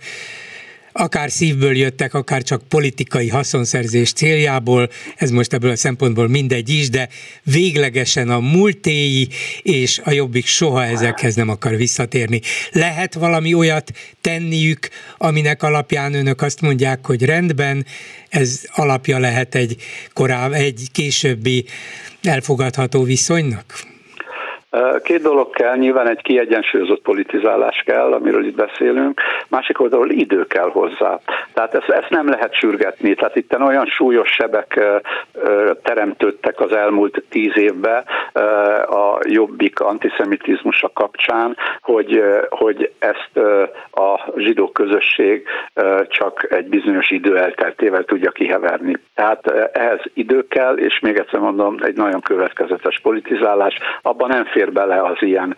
akár 0.91 1.31
szívből 1.31 1.77
jöttek, 1.77 2.13
akár 2.13 2.43
csak 2.43 2.67
politikai 2.67 3.27
haszonszerzés 3.27 4.13
céljából, 4.13 4.89
ez 5.15 5.31
most 5.31 5.53
ebből 5.53 5.71
a 5.71 5.75
szempontból 5.75 6.27
mindegy 6.27 6.69
is, 6.69 6.89
de 6.89 7.09
véglegesen 7.43 8.29
a 8.29 8.39
múltéi 8.39 9.27
és 9.61 10.01
a 10.03 10.11
jobbik 10.11 10.45
soha 10.45 10.85
ezekhez 10.85 11.35
nem 11.35 11.49
akar 11.49 11.75
visszatérni. 11.75 12.41
Lehet 12.71 13.13
valami 13.13 13.53
olyat 13.53 13.91
tenniük, 14.21 14.89
aminek 15.17 15.63
alapján 15.63 16.13
önök 16.13 16.41
azt 16.41 16.61
mondják, 16.61 17.05
hogy 17.05 17.23
rendben, 17.23 17.85
ez 18.29 18.61
alapja 18.71 19.19
lehet 19.19 19.55
egy 19.55 19.75
korábbi, 20.13 20.55
egy 20.55 20.87
későbbi 20.91 21.65
elfogadható 22.23 23.03
viszonynak? 23.03 23.88
Két 25.03 25.21
dolog 25.21 25.49
kell, 25.49 25.77
nyilván 25.77 26.09
egy 26.09 26.21
kiegyensúlyozott 26.21 27.01
politizálás 27.01 27.83
kell, 27.85 28.13
amiről 28.13 28.45
itt 28.45 28.55
beszélünk, 28.55 29.21
másik 29.47 29.79
oldalról 29.79 30.09
idő 30.09 30.45
kell 30.47 30.69
hozzá. 30.69 31.19
Tehát 31.53 31.73
ezt, 31.73 31.89
ezt 31.89 32.09
nem 32.09 32.29
lehet 32.29 32.53
sürgetni. 32.53 33.13
Tehát 33.15 33.35
itt 33.35 33.59
olyan 33.59 33.85
súlyos 33.85 34.29
sebek 34.29 34.79
teremtődtek 35.83 36.59
az 36.59 36.71
elmúlt 36.71 37.23
tíz 37.29 37.57
évben, 37.57 38.03
a 38.85 39.19
jobbik 39.21 39.79
antiszemitizmusa 39.79 40.91
kapcsán, 40.93 41.57
hogy, 41.81 42.23
hogy 42.49 42.91
ezt 42.99 43.37
a 43.91 44.31
zsidó 44.37 44.71
közösség 44.71 45.47
csak 46.07 46.47
egy 46.49 46.67
bizonyos 46.67 47.11
idő 47.11 47.37
elteltével 47.37 48.03
tudja 48.03 48.31
kiheverni. 48.31 48.97
Tehát 49.15 49.51
ehhez 49.73 50.01
idő 50.13 50.47
kell, 50.47 50.77
és 50.77 50.99
még 50.99 51.17
egyszer 51.17 51.39
mondom, 51.39 51.75
egy 51.81 51.95
nagyon 51.95 52.21
következetes 52.21 52.99
politizálás, 52.99 53.77
abban 54.01 54.29
nem 54.29 54.45
fér 54.59 54.71
bele 54.71 55.03
az 55.03 55.17
ilyen 55.19 55.55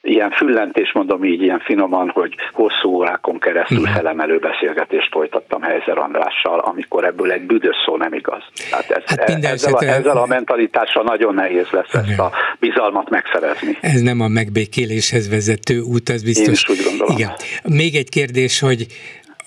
ilyen 0.00 0.30
füllentés, 0.30 0.92
mondom 0.92 1.24
így, 1.24 1.42
ilyen 1.42 1.58
finoman, 1.58 2.08
hogy 2.08 2.34
hosszú 2.52 2.88
órákon 2.88 3.38
keresztül 3.38 3.86
felemelő 3.86 4.38
beszélgetést 4.38 5.10
folytattam 5.10 5.62
Helyzer 5.62 5.98
Andrással, 5.98 6.58
amikor 6.58 7.04
ebből 7.04 7.32
egy 7.32 7.42
büdös 7.42 7.76
szó 7.84 7.96
nem 7.96 8.12
igaz. 8.12 8.42
Tehát 8.70 8.90
ez, 8.90 9.02
hát 9.06 9.28
ezzel, 9.28 9.52
esetre... 9.52 9.90
a, 9.90 9.94
ezzel 9.94 10.16
a 10.16 10.26
mentalitással 10.26 11.02
nagyon 11.02 11.34
nehéz 11.34 11.68
lesz 11.70 11.92
ezt 11.92 12.18
a 12.18 12.30
bizalmat 12.58 13.10
megszerezni. 13.10 13.78
Ez 13.80 14.00
nem 14.00 14.20
a 14.20 14.28
megbékéléshez 14.28 15.30
vezető 15.30 15.80
út, 15.80 16.08
az 16.08 16.22
biztos. 16.22 16.46
Én 16.46 16.52
is 16.52 16.68
úgy 16.68 16.82
gondolom. 16.88 17.16
Igen. 17.16 17.32
Még 17.62 17.94
egy 17.94 18.08
kérdés, 18.08 18.60
hogy 18.60 18.86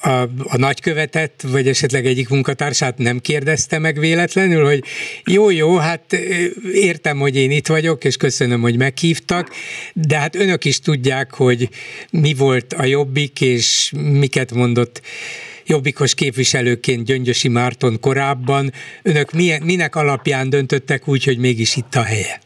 a, 0.01 0.09
a 0.43 0.57
nagykövetet, 0.57 1.43
vagy 1.51 1.67
esetleg 1.67 2.05
egyik 2.05 2.29
munkatársát 2.29 2.97
nem 2.97 3.19
kérdezte 3.19 3.79
meg 3.79 3.99
véletlenül, 3.99 4.65
hogy 4.65 4.83
jó, 5.25 5.49
jó, 5.49 5.75
hát 5.75 6.13
értem, 6.73 7.17
hogy 7.17 7.35
én 7.35 7.51
itt 7.51 7.67
vagyok, 7.67 8.03
és 8.03 8.17
köszönöm, 8.17 8.61
hogy 8.61 8.77
meghívtak, 8.77 9.49
de 9.93 10.17
hát 10.17 10.35
önök 10.35 10.65
is 10.65 10.79
tudják, 10.79 11.33
hogy 11.33 11.69
mi 12.11 12.33
volt 12.33 12.73
a 12.73 12.85
jobbik, 12.85 13.41
és 13.41 13.91
miket 14.19 14.53
mondott 14.53 15.01
jobbikos 15.65 16.15
képviselőként 16.15 17.05
Gyöngyösi 17.05 17.49
Márton 17.49 17.99
korábban. 18.01 18.69
Önök 19.03 19.31
milyen, 19.31 19.61
minek 19.65 19.95
alapján 19.95 20.49
döntöttek 20.49 21.07
úgy, 21.07 21.23
hogy 21.23 21.37
mégis 21.37 21.75
itt 21.75 21.95
a 21.95 22.03
helye? 22.03 22.39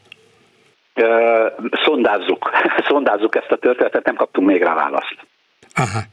Szondázzuk, 1.84 2.50
szondázzuk 2.88 3.36
ezt 3.36 3.50
a 3.50 3.56
történetet, 3.56 4.04
nem 4.04 4.14
kaptunk 4.14 4.46
még 4.46 4.62
rá 4.62 4.74
választ. 4.74 5.31
Aha. 5.74 6.06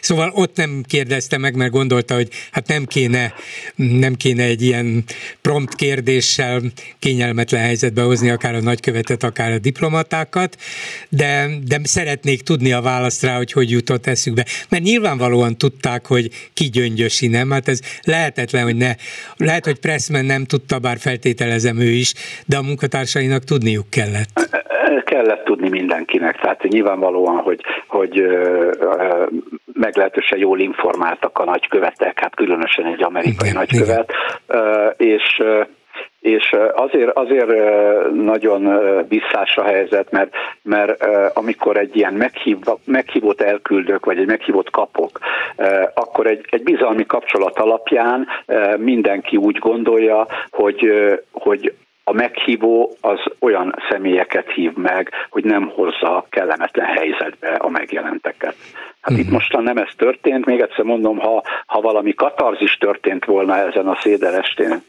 Szóval 0.00 0.30
ott 0.34 0.56
nem 0.56 0.82
kérdezte 0.86 1.38
meg, 1.38 1.54
mert 1.54 1.70
gondolta, 1.70 2.14
hogy 2.14 2.28
hát 2.50 2.66
nem 2.66 2.84
kéne, 2.84 3.34
nem 3.74 4.14
kéne 4.14 4.42
egy 4.42 4.62
ilyen 4.62 5.04
prompt 5.40 5.74
kérdéssel 5.74 6.62
kényelmetlen 6.98 7.60
helyzetbe 7.60 8.02
hozni 8.02 8.30
akár 8.30 8.54
a 8.54 8.60
nagykövetet, 8.60 9.22
akár 9.22 9.52
a 9.52 9.58
diplomatákat, 9.58 10.56
de, 11.08 11.48
de 11.64 11.80
szeretnék 11.82 12.42
tudni 12.42 12.72
a 12.72 12.80
választ 12.80 13.22
rá, 13.22 13.36
hogy 13.36 13.52
hogy 13.52 13.70
jutott 13.70 14.06
eszükbe. 14.06 14.46
Mert 14.68 14.82
nyilvánvalóan 14.82 15.58
tudták, 15.58 16.06
hogy 16.06 16.30
ki 16.54 16.64
gyöngyösi, 16.64 17.26
nem? 17.26 17.50
Hát 17.50 17.68
ez 17.68 17.80
lehetetlen, 18.02 18.62
hogy 18.62 18.76
ne. 18.76 18.94
Lehet, 19.36 19.64
hogy 19.64 19.78
Pressman 19.78 20.24
nem 20.24 20.44
tudta, 20.44 20.78
bár 20.78 20.98
feltételezem 20.98 21.78
ő 21.78 21.90
is, 21.90 22.12
de 22.46 22.56
a 22.56 22.62
munkatársainak 22.62 23.44
tudniuk 23.44 23.90
kellett 23.90 24.68
kellett 25.04 25.44
tudni 25.44 25.68
mindenkinek, 25.68 26.40
tehát 26.40 26.62
nyilvánvalóan, 26.62 27.36
hogy, 27.36 27.60
hogy 27.86 28.24
meglehetősen 29.72 30.38
jól 30.38 30.60
informáltak 30.60 31.38
a 31.38 31.44
nagykövetek, 31.44 32.20
hát 32.20 32.34
különösen 32.34 32.84
egy 32.84 33.02
amerikai 33.02 33.48
igen, 33.48 33.54
nagykövet, 33.54 34.12
igen. 34.48 34.94
és 34.96 35.42
és 36.20 36.56
azért, 36.74 37.10
azért 37.16 37.48
nagyon 38.12 38.62
visszás 39.08 39.56
a 39.56 39.62
helyzet, 39.62 40.10
mert, 40.10 40.32
mert 40.62 41.04
amikor 41.34 41.76
egy 41.76 41.96
ilyen 41.96 42.14
meghív, 42.14 42.56
meghívót 42.84 43.40
elküldök, 43.40 44.04
vagy 44.04 44.18
egy 44.18 44.26
meghívót 44.26 44.70
kapok, 44.70 45.18
akkor 45.94 46.26
egy, 46.26 46.44
egy 46.50 46.62
bizalmi 46.62 47.06
kapcsolat 47.06 47.58
alapján 47.58 48.26
mindenki 48.76 49.36
úgy 49.36 49.58
gondolja, 49.58 50.26
hogy, 50.50 50.92
hogy 51.32 51.74
a 52.10 52.12
meghívó 52.12 52.96
az 53.00 53.18
olyan 53.40 53.74
személyeket 53.90 54.50
hív 54.50 54.72
meg, 54.74 55.10
hogy 55.30 55.44
nem 55.44 55.68
hozza 55.68 56.26
kellemetlen 56.30 56.86
helyzetbe 56.86 57.48
a 57.48 57.68
megjelenteket. 57.68 58.54
Hát 59.00 59.10
uh-huh. 59.10 59.18
itt 59.18 59.24
mhm. 59.24 59.34
mostan 59.34 59.62
nem 59.62 59.76
ez 59.76 59.88
történt, 59.96 60.46
még 60.46 60.60
egyszer 60.60 60.84
mondom, 60.84 61.18
ha, 61.18 61.42
ha 61.66 61.80
valami 61.80 62.14
katarzis 62.14 62.76
történt 62.76 63.24
volna 63.24 63.56
ezen 63.56 63.86
a 63.86 63.98
szédelestén, 64.02 64.82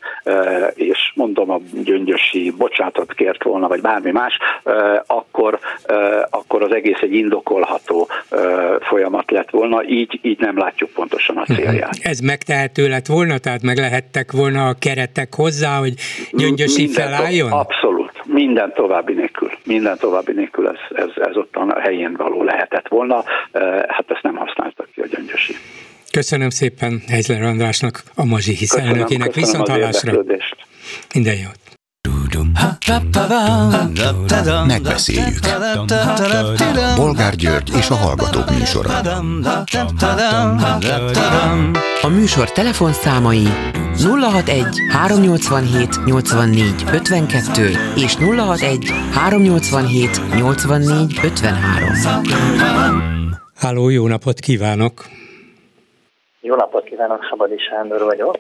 és 0.74 1.12
mondom 1.16 1.50
a 1.50 1.60
gyöngyösi 1.84 2.54
bocsátot 2.58 3.14
kért 3.14 3.44
volna, 3.44 3.68
vagy 3.68 3.82
bármi 3.82 4.12
más, 4.12 4.38
akkor, 5.06 5.60
akkor 6.30 6.64
az 6.64 6.74
egész 6.74 7.00
egy 7.02 7.14
indokolható 7.14 8.08
folyamat 8.82 9.32
lett 9.32 9.50
volna, 9.50 9.84
így, 9.84 10.20
így 10.22 10.40
nem 10.40 10.58
látjuk 10.58 10.90
pontosan 10.90 11.38
a 11.38 11.46
célját. 11.46 11.96
Uh-huh. 11.96 12.12
Ez 12.12 12.20
megtehető 12.20 12.88
lett 12.88 13.06
volna, 13.06 13.38
tehát 13.38 13.62
meg 13.62 13.78
lehettek 13.78 14.32
volna 14.32 14.68
a 14.68 14.76
keretek 14.80 15.36
hozzá, 15.36 15.78
hogy 15.78 15.94
gyöngyösi 16.32 16.84
Minden 16.84 17.11
felálljon? 17.16 17.52
Abszolút, 17.52 18.12
minden 18.26 18.74
további 18.74 19.14
nélkül. 19.14 19.52
Minden 19.66 19.98
további 19.98 20.32
nélkül 20.32 20.68
ez, 20.68 20.98
ez, 21.04 21.10
ez 21.16 21.36
ott 21.36 21.56
a 21.56 21.80
helyén 21.80 22.14
való 22.18 22.44
lehetett 22.44 22.88
volna, 22.88 23.24
hát 23.88 24.06
ezt 24.08 24.24
nem 24.24 24.36
használtak 24.36 24.88
ki 24.94 25.02
a 25.02 25.06
gyöngyösi. 25.06 25.54
Köszönöm 26.12 26.50
szépen 26.50 27.02
Heizler 27.08 27.42
Andrásnak, 27.42 28.04
a 28.16 28.26
Mazsi 28.26 28.54
Hisz 28.54 28.76
elnökének. 28.76 29.34
Viszont 29.34 29.68
hallásra. 29.68 30.24
Minden 31.14 31.36
jót. 31.36 31.71
Megbeszéljük. 34.68 35.40
Bolgár 36.96 37.36
György 37.36 37.72
és 37.78 37.90
a 37.90 37.96
Hallgatók 37.96 38.50
műsora. 38.50 38.90
A 42.02 42.08
műsor 42.08 42.52
telefonszámai 42.52 43.48
061 43.98 44.66
387 44.90 46.06
84 46.06 46.84
52 46.92 47.70
és 47.96 48.16
061 48.16 48.92
387 49.14 50.36
84 50.36 51.20
53. 51.24 53.02
Háló, 53.56 53.90
jó 53.90 54.08
napot 54.08 54.40
kívánok! 54.40 55.06
Jó 56.42 56.56
napot 56.56 56.84
kívánok, 56.84 57.20
Szabadi 57.30 57.58
Sándor 57.70 58.04
vagyok. 58.04 58.38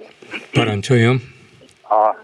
Parancsoljon! 0.51 1.21
A 1.83 2.15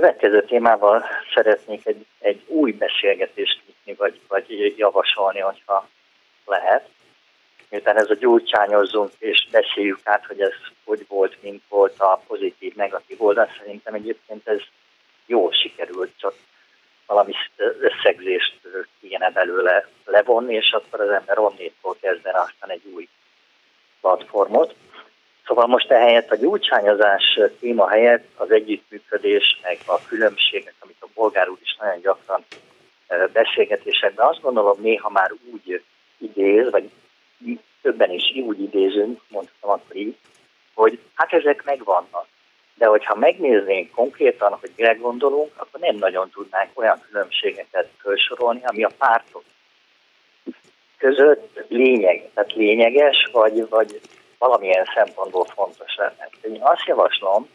következő 0.00 0.42
témával 0.42 1.04
szeretnék 1.34 1.86
egy, 1.86 2.06
egy 2.18 2.42
új 2.46 2.72
beszélgetést 2.72 3.62
nyitni, 3.66 3.94
vagy, 3.94 4.20
vagy 4.28 4.74
javasolni, 4.76 5.38
hogyha 5.38 5.88
lehet. 6.44 6.88
Miután 7.70 7.96
ez 7.96 8.10
a 8.10 8.14
gyurcsányozzunk 8.14 9.12
és 9.18 9.48
beszéljük 9.50 10.00
át, 10.04 10.26
hogy 10.26 10.40
ez 10.40 10.52
hogy 10.84 11.04
volt, 11.08 11.42
mint 11.42 11.62
volt 11.68 12.00
a 12.00 12.22
pozitív, 12.26 12.74
negatív 12.74 13.22
oldal, 13.22 13.48
szerintem 13.58 13.94
egyébként 13.94 14.48
ez 14.48 14.60
jól 15.26 15.52
sikerült, 15.52 16.10
csak 16.16 16.34
valami 17.06 17.32
összegzést 17.80 18.60
kéne 19.00 19.30
belőle 19.30 19.88
levonni, 20.04 20.54
és 20.54 20.70
akkor 20.72 21.00
az 21.00 21.10
ember 21.10 21.38
onnétól 21.38 21.96
kezdene 22.00 22.38
aztán 22.38 22.70
egy 22.70 22.82
új 22.94 23.08
platformot. 24.00 24.74
Szóval 25.48 25.66
most 25.66 25.90
ehelyett 25.90 26.30
a 26.30 26.36
gyurcsányozás 26.36 27.40
téma 27.60 27.88
helyett 27.88 28.26
az 28.36 28.50
együttműködés, 28.50 29.60
meg 29.62 29.78
a 29.86 30.00
különbségek, 30.08 30.74
amit 30.78 30.96
a 31.00 31.06
bolgár 31.14 31.48
úr 31.48 31.58
is 31.62 31.76
nagyon 31.80 32.00
gyakran 32.00 32.44
beszélgetésekben 33.32 34.26
azt 34.26 34.40
gondolom 34.40 34.76
néha 34.80 35.10
már 35.10 35.30
úgy 35.52 35.82
idéz, 36.18 36.70
vagy 36.70 36.90
többen 37.82 38.10
is 38.10 38.22
úgy 38.46 38.60
idézünk, 38.60 39.20
mondhatom 39.28 39.70
akkor 39.70 39.96
így, 39.96 40.16
hogy 40.74 40.98
hát 41.14 41.32
ezek 41.32 41.64
megvannak. 41.64 42.26
De 42.74 42.86
hogyha 42.86 43.14
megnéznénk 43.14 43.90
konkrétan, 43.90 44.56
hogy 44.60 44.70
mire 44.76 44.92
gondolunk, 44.92 45.52
akkor 45.56 45.80
nem 45.80 45.96
nagyon 45.96 46.30
tudnánk 46.30 46.70
olyan 46.74 47.02
különbségeket 47.10 47.88
felsorolni, 47.98 48.60
ami 48.64 48.84
a 48.84 48.90
pártok 48.98 49.42
között 50.98 51.64
lényeg, 51.68 52.28
tehát 52.34 52.52
lényeges, 52.52 53.28
vagy, 53.32 53.68
vagy 53.68 54.00
valamilyen 54.38 54.88
szempontból 54.94 55.44
fontos 55.44 55.96
lenne. 55.96 56.28
Én 56.42 56.58
azt 56.60 56.86
javaslom, 56.86 57.48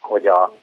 hogy 0.00 0.26
a 0.26 0.54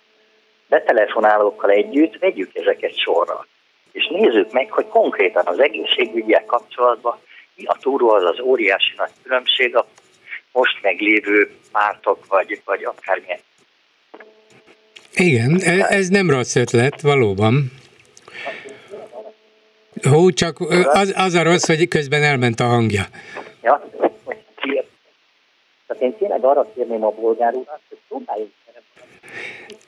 betelefonálókkal 0.68 1.70
együtt 1.70 2.20
vegyük 2.20 2.56
ezeket 2.56 2.98
sorra, 2.98 3.46
és 3.92 4.08
nézzük 4.08 4.52
meg, 4.52 4.72
hogy 4.72 4.88
konkrétan 4.88 5.46
az 5.46 5.60
egészségügyek 5.60 6.46
kapcsolatban 6.46 7.18
mi 7.56 7.66
a 7.66 7.78
túró 7.82 8.10
az 8.10 8.24
az 8.24 8.40
óriási 8.40 8.94
nagy 8.98 9.12
különbség 9.24 9.76
a 9.76 9.86
most 10.52 10.82
meglévő 10.82 11.52
pártok, 11.72 12.26
vagy, 12.28 12.62
vagy 12.66 12.84
akármilyen. 12.84 13.40
Igen, 15.14 15.60
e, 15.64 15.86
ez 15.90 16.08
nem 16.08 16.30
rossz 16.30 16.56
ötlet, 16.56 17.02
valóban. 17.02 17.72
Hú, 20.02 20.32
csak 20.32 20.60
az, 20.84 21.14
az 21.16 21.34
a 21.34 21.44
rossz, 21.44 21.68
hogy 21.68 21.88
közben 21.88 22.24
elment 22.24 22.60
a 22.60 22.66
hangja. 22.66 23.04
Ja, 23.62 23.90
tehát 25.88 26.04
én 26.04 26.18
tényleg 26.18 26.44
arra 26.44 26.68
kérném 26.76 27.04
a 27.04 27.12
bolgár 27.12 27.54
urat, 27.54 27.82
hogy 27.90 27.98
próbáljuk 28.08 28.50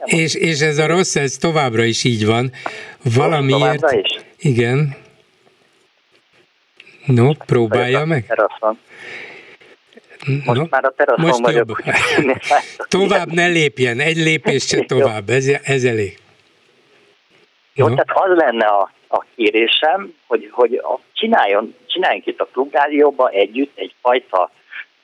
és, 0.06 0.36
és 0.36 0.60
ez 0.62 0.78
a 0.78 0.88
rossz, 0.88 1.16
ez 1.16 1.38
továbbra 1.38 1.84
is 1.84 2.04
így 2.04 2.26
van. 2.26 2.52
Valamiért... 3.16 3.92
Is? 3.92 4.20
Igen. 4.38 4.96
No, 7.06 7.34
próbálja 7.46 8.06
meg. 8.06 8.26
Teraszon. 8.28 8.80
Most 10.46 10.60
no, 10.60 10.66
már 10.70 10.86
a 10.86 10.94
teraszon 10.98 11.26
most 11.26 11.40
vagyok. 11.40 11.82
tovább 12.88 13.32
ne 13.32 13.48
lépjen, 13.48 14.00
egy 14.00 14.18
lépés 14.18 14.68
se 14.68 14.86
tovább, 14.86 15.30
ez, 15.30 15.48
ez 15.64 15.84
elég. 15.84 16.18
Jó, 17.74 17.86
uh-huh. 17.86 18.02
tehát 18.06 18.30
az 18.30 18.38
lenne 18.38 18.66
a, 18.66 18.92
a 19.08 19.26
kérésem, 19.36 20.14
hogy, 20.28 20.50
hogy 20.52 20.76
a, 20.76 21.00
csináljon, 21.14 21.76
csináljunk 21.88 22.26
itt 22.26 22.40
a 22.40 22.48
klubrádióban 22.52 23.32
együtt 23.32 23.78
egyfajta 23.78 24.52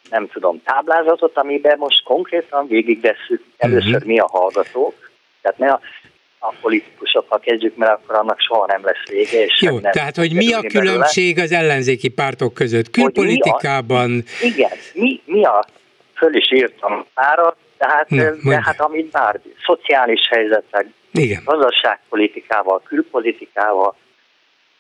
nem 0.09 0.27
tudom, 0.27 0.61
táblázatot, 0.63 1.37
amiben 1.37 1.77
most 1.77 2.03
konkrétan 2.03 2.67
végigvesszük 2.67 3.43
először 3.57 3.93
uh-huh. 3.93 4.05
mi 4.05 4.19
a 4.19 4.27
hallgatók, 4.31 4.93
tehát 5.41 5.57
ne 5.57 5.71
a, 5.71 5.79
a 6.39 6.53
politikusokkal 6.61 7.39
kezdjük, 7.39 7.75
mert 7.75 7.91
akkor 7.91 8.15
annak 8.15 8.39
soha 8.39 8.65
nem 8.65 8.83
lesz 8.83 9.07
vége. 9.09 9.43
És 9.43 9.61
Jó, 9.61 9.79
nem 9.79 9.91
tehát 9.91 10.15
hogy 10.15 10.33
mi 10.33 10.53
a 10.53 10.61
különbség 10.61 11.35
belőle. 11.35 11.55
az 11.55 11.61
ellenzéki 11.63 12.09
pártok 12.09 12.53
között? 12.53 12.89
Külpolitikában... 12.89 14.09
Mi 14.09 14.23
a, 14.41 14.45
igen, 14.45 14.71
mi, 14.93 15.21
mi 15.25 15.43
a, 15.43 15.65
föl 16.13 16.35
is 16.35 16.51
írtam 16.51 17.05
árat, 17.13 17.55
tehát, 17.77 18.09
Na, 18.09 18.33
tehát 18.49 18.81
amit 18.81 19.11
bár 19.11 19.39
szociális 19.65 20.27
helyzetek, 20.29 20.85
igen. 21.11 21.41
gazdaságpolitikával, 21.45 22.81
külpolitikával, 22.85 23.95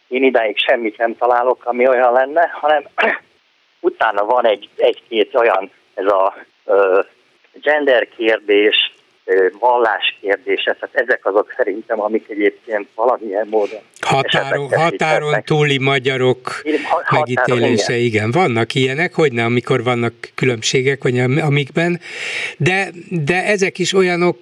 én 0.07 0.23
idáig 0.23 0.57
semmit 0.57 0.97
nem 0.97 1.15
találok, 1.17 1.65
ami 1.65 1.87
olyan 1.87 2.13
lenne, 2.13 2.49
hanem 2.53 2.83
utána 3.85 4.25
van 4.25 4.45
egy, 4.45 4.69
egy-két 4.75 5.35
olyan, 5.35 5.71
ez 5.93 6.05
a 6.05 6.35
ö, 6.65 7.01
gender 7.53 8.07
kérdés, 8.07 8.94
vallás 9.59 10.17
kérdése, 10.21 10.77
tehát 10.79 10.95
ezek 10.95 11.25
azok 11.25 11.53
szerintem, 11.57 12.01
amik 12.01 12.25
egyébként 12.29 12.87
valamilyen 12.95 13.47
módon 13.49 13.79
Határon, 13.99 14.69
határon 14.73 15.43
túli 15.43 15.77
magyarok 15.77 16.61
határon, 16.83 17.19
megítélése, 17.19 17.93
igen. 17.93 18.05
igen. 18.05 18.31
Vannak 18.31 18.73
ilyenek, 18.73 19.13
hogy 19.13 19.31
nem, 19.31 19.45
amikor 19.45 19.83
vannak 19.83 20.13
különbségek, 20.35 21.03
vagy 21.03 21.19
amikben, 21.19 21.99
de, 22.57 22.89
de 23.09 23.45
ezek 23.45 23.79
is 23.79 23.93
olyanok, 23.93 24.37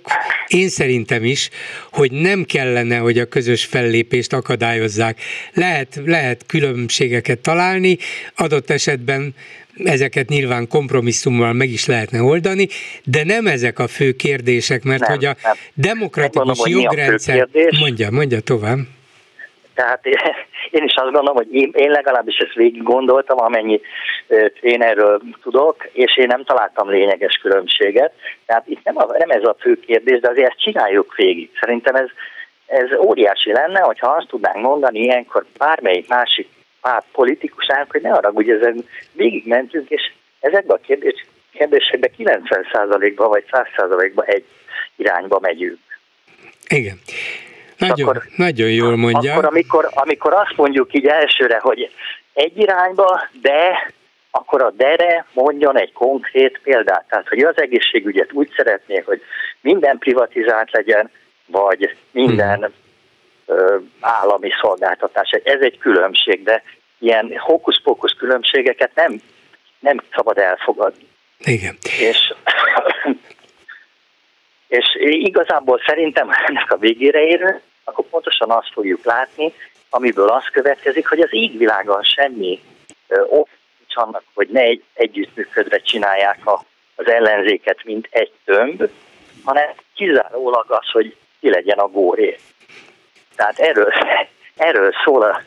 én 0.47 0.69
szerintem 0.69 1.23
is, 1.23 1.49
hogy 1.91 2.11
nem 2.11 2.43
kellene, 2.43 2.97
hogy 2.97 3.19
a 3.19 3.25
közös 3.25 3.65
fellépést 3.65 4.33
akadályozzák. 4.33 5.17
Lehet, 5.53 5.99
lehet 6.05 6.45
különbségeket 6.45 7.39
találni, 7.39 7.97
adott 8.35 8.69
esetben 8.69 9.35
ezeket 9.77 10.27
nyilván 10.29 10.67
kompromisszummal 10.67 11.53
meg 11.53 11.69
is 11.69 11.85
lehetne 11.85 12.21
oldani, 12.21 12.67
de 13.03 13.23
nem 13.23 13.47
ezek 13.47 13.79
a 13.79 13.87
fő 13.87 14.11
kérdések, 14.11 14.83
mert 14.83 14.99
nem, 14.99 15.09
hogy 15.09 15.25
a 15.25 15.35
nem. 15.43 15.53
demokratikus 15.73 16.61
Megmondom, 16.63 16.81
jogrendszer... 16.81 17.47
Mondja, 17.79 18.11
mondja 18.11 18.39
tovább. 18.39 18.77
Tehát 19.73 20.05
én 20.77 20.83
is 20.83 20.93
azt 20.95 21.11
gondolom, 21.11 21.35
hogy 21.35 21.53
én, 21.53 21.71
én 21.75 21.91
legalábbis 21.91 22.37
ezt 22.37 22.53
végig 22.53 22.83
gondoltam, 22.83 23.37
amennyi 23.41 23.81
én 24.61 24.81
erről 24.81 25.21
tudok, 25.41 25.89
és 25.91 26.17
én 26.17 26.27
nem 26.27 26.43
találtam 26.43 26.89
lényeges 26.89 27.33
különbséget. 27.41 28.13
Tehát 28.45 28.67
itt 28.67 28.83
nem, 28.83 28.97
a, 28.97 29.05
nem 29.17 29.29
ez 29.29 29.43
a 29.43 29.55
fő 29.59 29.79
kérdés, 29.79 30.19
de 30.19 30.29
azért 30.29 30.49
ezt 30.49 30.61
csináljuk 30.61 31.15
végig. 31.15 31.49
Szerintem 31.59 31.95
ez, 31.95 32.07
ez 32.65 32.97
óriási 32.97 33.51
lenne, 33.51 33.79
hogyha 33.79 34.07
azt 34.07 34.27
tudnánk 34.27 34.65
mondani 34.65 34.99
ilyenkor 34.99 35.45
bármelyik 35.57 36.07
másik 36.07 36.49
párt 36.83 37.05
politikusának, 37.11 37.91
hogy 37.91 38.01
ne 38.01 38.11
arra, 38.11 38.31
hogy 38.31 38.49
ezen 38.49 38.85
végigmentünk, 39.11 39.89
és 39.89 40.11
ezekben 40.39 40.77
a 40.77 40.85
kérdés, 40.85 41.25
kérdésekben 41.51 42.11
90%-ban 42.17 43.29
vagy 43.29 43.43
100%-ban 43.51 44.25
egy 44.25 44.45
irányba 44.95 45.39
megyünk. 45.39 45.79
Igen. 46.67 46.99
Nagyon, 47.77 48.07
akkor, 48.07 48.23
nagyon 48.35 48.69
jól 48.69 48.95
mondja. 48.95 49.31
Akkor 49.31 49.45
amikor, 49.45 49.89
amikor 49.93 50.33
azt 50.33 50.55
mondjuk 50.55 50.93
így 50.93 51.05
elsőre, 51.05 51.59
hogy 51.59 51.91
egy 52.33 52.57
irányba, 52.57 53.27
de 53.41 53.91
akkor 54.31 54.61
a 54.61 54.71
dere 54.71 55.25
mondjon 55.33 55.79
egy 55.79 55.91
konkrét 55.91 56.59
példát. 56.63 57.05
Tehát, 57.09 57.27
hogy 57.27 57.39
az 57.39 57.57
egészségügyet 57.57 58.33
úgy 58.33 58.53
szeretnék, 58.55 59.05
hogy 59.05 59.21
minden 59.61 59.97
privatizált 59.97 60.71
legyen, 60.71 61.11
vagy 61.45 61.95
minden 62.11 62.59
hmm 62.59 62.81
állami 63.99 64.49
szolgáltatás. 64.61 65.29
Ez 65.29 65.61
egy 65.61 65.77
különbség, 65.77 66.43
de 66.43 66.63
ilyen 66.99 67.37
hókusz-pókusz 67.37 68.15
különbségeket 68.17 68.91
nem, 68.95 69.21
nem 69.79 69.97
szabad 70.15 70.37
elfogadni. 70.37 71.07
Igen. 71.37 71.77
És, 71.99 72.33
és 74.67 74.85
igazából 74.99 75.81
szerintem 75.85 76.29
ennek 76.47 76.71
a 76.71 76.77
végére 76.77 77.21
érő, 77.21 77.61
akkor 77.83 78.05
pontosan 78.05 78.51
azt 78.51 78.71
fogjuk 78.73 79.03
látni, 79.03 79.53
amiből 79.89 80.29
az 80.29 80.43
következik, 80.51 81.07
hogy 81.07 81.19
az 81.19 81.29
égvilágon 81.31 82.03
semmi 82.03 82.61
ok 83.29 83.47
annak, 83.95 84.23
hogy 84.33 84.47
ne 84.47 84.61
egy, 84.61 84.83
együttműködve 84.93 85.77
csinálják 85.77 86.45
a, 86.47 86.65
az 86.95 87.07
ellenzéket, 87.07 87.83
mint 87.83 88.07
egy 88.11 88.31
tömb, 88.45 88.89
hanem 89.43 89.69
kizárólag 89.95 90.65
az, 90.67 90.89
hogy 90.91 91.15
ki 91.39 91.49
legyen 91.49 91.77
a 91.77 91.87
góré. 91.87 92.37
Tehát 93.35 93.59
erről, 93.59 93.93
erről 94.55 94.91
szól 95.05 95.23
a, 95.23 95.41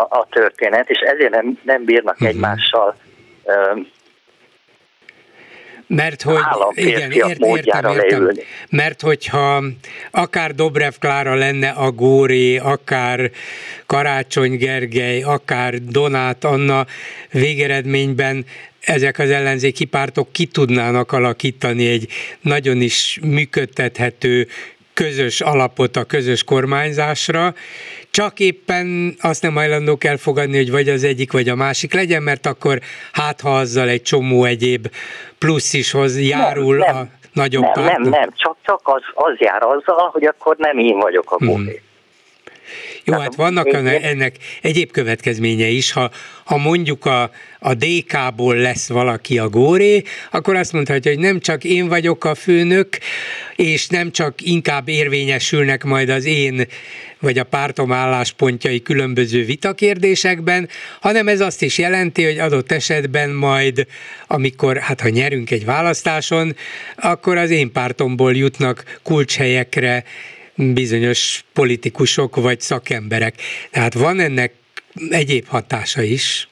a, 0.00 0.18
a 0.18 0.26
történet, 0.30 0.90
és 0.90 0.98
ezért 0.98 1.30
nem, 1.30 1.58
nem 1.62 1.84
bírnak 1.84 2.14
uh-huh. 2.14 2.28
egymással 2.28 2.96
um, 3.42 3.90
mert 5.86 6.22
hogy, 6.22 6.38
igen, 6.74 7.10
ért, 7.10 7.38
értem, 7.40 7.96
értem. 7.96 8.30
Mert 8.70 9.00
hogyha 9.00 9.62
akár 10.10 10.54
Dobrev 10.54 10.92
Klára 10.98 11.34
lenne 11.34 11.68
a 11.68 11.90
Góré, 11.90 12.56
akár 12.56 13.30
Karácsony 13.86 14.56
Gergely, 14.56 15.22
akár 15.22 15.74
Donát 15.74 16.44
Anna 16.44 16.86
végeredményben 17.30 18.44
ezek 18.80 19.18
az 19.18 19.30
ellenzéki 19.30 19.84
pártok 19.84 20.32
ki 20.32 20.46
tudnának 20.46 21.12
alakítani 21.12 21.88
egy 21.88 22.12
nagyon 22.40 22.80
is 22.80 23.18
működtethető 23.22 24.46
közös 24.94 25.40
alapot 25.40 25.96
a 25.96 26.04
közös 26.04 26.44
kormányzásra, 26.44 27.54
csak 28.10 28.40
éppen 28.40 29.14
azt 29.20 29.42
nem 29.42 29.54
hajlandók 29.54 30.04
elfogadni, 30.04 30.56
hogy 30.56 30.70
vagy 30.70 30.88
az 30.88 31.04
egyik, 31.04 31.32
vagy 31.32 31.48
a 31.48 31.54
másik 31.54 31.94
legyen, 31.94 32.22
mert 32.22 32.46
akkor 32.46 32.78
hát 33.12 33.40
ha 33.40 33.56
azzal 33.56 33.88
egy 33.88 34.02
csomó 34.02 34.44
egyéb 34.44 34.86
plusz 35.38 35.72
is 35.72 35.90
hoz 35.90 36.20
járul 36.20 36.76
nem, 36.76 36.94
nem, 36.94 37.08
a 37.12 37.28
nagyobb 37.32 37.74
nem, 37.74 37.84
Nem, 37.84 38.02
nem, 38.02 38.30
csak, 38.36 38.56
csak 38.62 38.80
az, 38.82 39.02
az 39.14 39.38
jár 39.38 39.62
azzal, 39.62 40.08
hogy 40.12 40.24
akkor 40.24 40.56
nem 40.56 40.78
én 40.78 40.98
vagyok 40.98 41.32
a 41.32 41.36
hmm. 41.36 41.68
Jó, 43.04 43.18
hát 43.18 43.34
vannak 43.34 43.72
ennek 44.02 44.36
egyéb 44.60 44.90
következménye 44.90 45.66
is, 45.66 45.92
ha, 45.92 46.10
ha 46.44 46.56
mondjuk 46.56 47.04
a, 47.04 47.30
a 47.58 47.74
DK-ból 47.74 48.56
lesz 48.56 48.88
valaki 48.88 49.38
a 49.38 49.48
góré, 49.48 50.02
akkor 50.30 50.54
azt 50.56 50.72
mondhatja, 50.72 51.10
hogy 51.10 51.20
nem 51.20 51.40
csak 51.40 51.64
én 51.64 51.88
vagyok 51.88 52.24
a 52.24 52.34
főnök, 52.34 52.98
és 53.56 53.88
nem 53.88 54.10
csak 54.10 54.34
inkább 54.42 54.88
érvényesülnek 54.88 55.84
majd 55.84 56.08
az 56.08 56.24
én 56.24 56.66
vagy 57.18 57.38
a 57.38 57.44
pártom 57.44 57.92
álláspontjai 57.92 58.82
különböző 58.82 59.44
vitakérdésekben, 59.44 60.68
hanem 61.00 61.28
ez 61.28 61.40
azt 61.40 61.62
is 61.62 61.78
jelenti, 61.78 62.24
hogy 62.24 62.38
adott 62.38 62.72
esetben 62.72 63.30
majd, 63.30 63.86
amikor, 64.26 64.76
hát 64.76 65.00
ha 65.00 65.08
nyerünk 65.08 65.50
egy 65.50 65.64
választáson, 65.64 66.56
akkor 66.96 67.36
az 67.36 67.50
én 67.50 67.72
pártomból 67.72 68.36
jutnak 68.36 68.98
kulcshelyekre 69.02 70.04
bizonyos 70.54 71.44
politikusok 71.52 72.36
vagy 72.36 72.60
szakemberek. 72.60 73.34
Tehát 73.70 73.94
van 73.94 74.20
ennek 74.20 74.52
egyéb 75.10 75.46
hatása 75.46 76.02
is? 76.02 76.48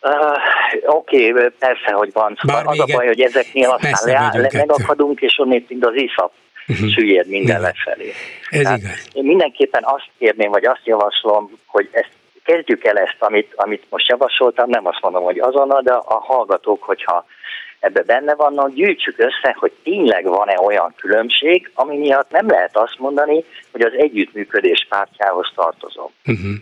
Uh, 0.00 0.96
Oké, 0.96 1.30
okay, 1.30 1.48
persze, 1.58 1.92
hogy 1.92 2.12
van. 2.12 2.38
Szóval 2.40 2.66
az 2.66 2.78
a 2.78 2.84
baj, 2.92 3.06
hogy 3.06 3.20
ezeknél 3.20 3.70
aztán 3.70 4.32
le, 4.32 4.40
le, 4.40 4.48
megakadunk, 4.52 5.20
és 5.20 5.38
onnét 5.38 5.68
mind 5.68 5.84
az 5.84 5.94
iszap 5.94 6.32
uh-huh. 6.68 6.88
süllyed 6.88 7.26
minden 7.26 7.58
Igen. 7.58 7.60
lefelé. 7.60 8.12
Ez 8.50 8.62
Tehát 8.62 8.78
igaz. 8.78 9.08
Én 9.12 9.24
mindenképpen 9.24 9.82
azt 9.84 10.08
kérném, 10.18 10.50
vagy 10.50 10.64
azt 10.64 10.80
javaslom, 10.84 11.58
hogy 11.66 11.88
ezt 11.92 12.10
kezdjük 12.44 12.84
el 12.84 12.98
ezt, 12.98 13.16
amit, 13.18 13.52
amit 13.56 13.82
most 13.88 14.08
javasoltam, 14.08 14.70
nem 14.70 14.86
azt 14.86 15.00
mondom, 15.00 15.22
hogy 15.22 15.38
azonnal, 15.38 15.82
de 15.82 15.92
a 15.92 16.20
hallgatók, 16.20 16.82
hogyha 16.82 17.26
ebbe 17.82 18.02
benne 18.02 18.34
vannak, 18.34 18.72
gyűjtsük 18.72 19.18
össze, 19.18 19.56
hogy 19.58 19.72
tényleg 19.82 20.24
van-e 20.24 20.60
olyan 20.60 20.94
különbség, 20.96 21.70
ami 21.74 21.96
miatt 21.96 22.30
nem 22.30 22.48
lehet 22.48 22.76
azt 22.76 22.98
mondani, 22.98 23.44
hogy 23.72 23.80
az 23.80 23.92
együttműködés 23.96 24.86
pártjához 24.88 25.52
tartozom. 25.54 26.10
Uh-huh. 26.26 26.54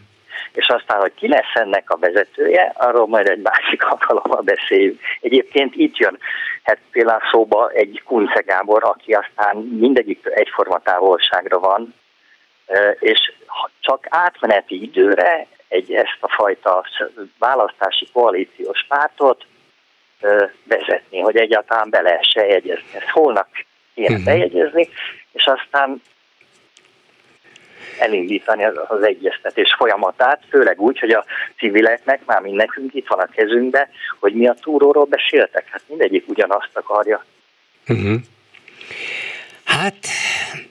És 0.52 0.66
aztán, 0.68 1.00
hogy 1.00 1.14
ki 1.14 1.28
lesz 1.28 1.54
ennek 1.54 1.90
a 1.90 1.98
vezetője, 1.98 2.72
arról 2.76 3.06
majd 3.06 3.28
egy 3.28 3.42
másik 3.42 3.84
alkalommal 3.84 4.40
beszéljünk. 4.40 5.00
Egyébként 5.20 5.74
itt 5.74 5.96
jön 5.96 6.18
hát 6.62 6.78
például 6.90 7.20
szóba 7.30 7.70
egy 7.70 8.02
Kunce 8.04 8.40
Gábor, 8.40 8.84
aki 8.84 9.12
aztán 9.12 9.56
mindegyik 9.56 10.26
egyforma 10.34 10.78
távolságra 10.78 11.58
van, 11.58 11.94
és 12.98 13.32
csak 13.80 14.06
átmeneti 14.08 14.82
időre 14.82 15.46
egy 15.68 15.92
ezt 15.92 16.18
a 16.20 16.28
fajta 16.28 16.84
választási 17.38 18.08
koalíciós 18.12 18.84
pártot 18.88 19.44
vezetni, 20.64 21.20
hogy 21.20 21.36
egyáltalán 21.36 21.90
be 21.90 22.00
lehessen 22.00 22.46
jegyezni. 22.46 22.88
Ezt 22.92 23.08
holnap 23.08 23.46
kéne 23.94 24.08
uh-huh. 24.08 24.24
bejegyezni, 24.24 24.88
és 25.32 25.44
aztán 25.44 26.02
elindítani 27.98 28.64
az, 28.64 28.74
az 28.88 29.02
egyeztetés 29.02 29.74
folyamatát, 29.78 30.42
főleg 30.48 30.80
úgy, 30.80 30.98
hogy 30.98 31.10
a 31.10 31.24
civileknek, 31.58 32.20
már 32.24 32.40
mind 32.40 32.56
nekünk 32.56 32.94
itt 32.94 33.06
van 33.08 33.18
a 33.18 33.26
kezünkbe, 33.26 33.88
hogy 34.20 34.34
mi 34.34 34.46
a 34.46 34.56
túróról 34.60 35.04
beszéltek. 35.04 35.64
Hát 35.70 35.82
mindegyik 35.86 36.28
ugyanazt 36.28 36.70
akarja. 36.72 37.24
Uh-huh. 37.88 38.20
Hát 39.64 40.06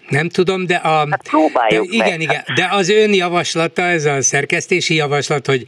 Nem 0.09 0.29
tudom, 0.29 0.65
de 0.65 0.75
a... 0.75 1.07
Hát 1.09 1.27
próbáljuk 1.29 1.87
de, 1.87 1.93
igen, 1.93 2.07
meg. 2.09 2.21
igen, 2.21 2.43
de 2.55 2.67
az 2.71 2.89
ön 2.89 3.13
javaslata, 3.13 3.81
ez 3.81 4.05
a 4.05 4.21
szerkesztési 4.21 4.95
javaslat, 4.95 5.45
hogy 5.45 5.63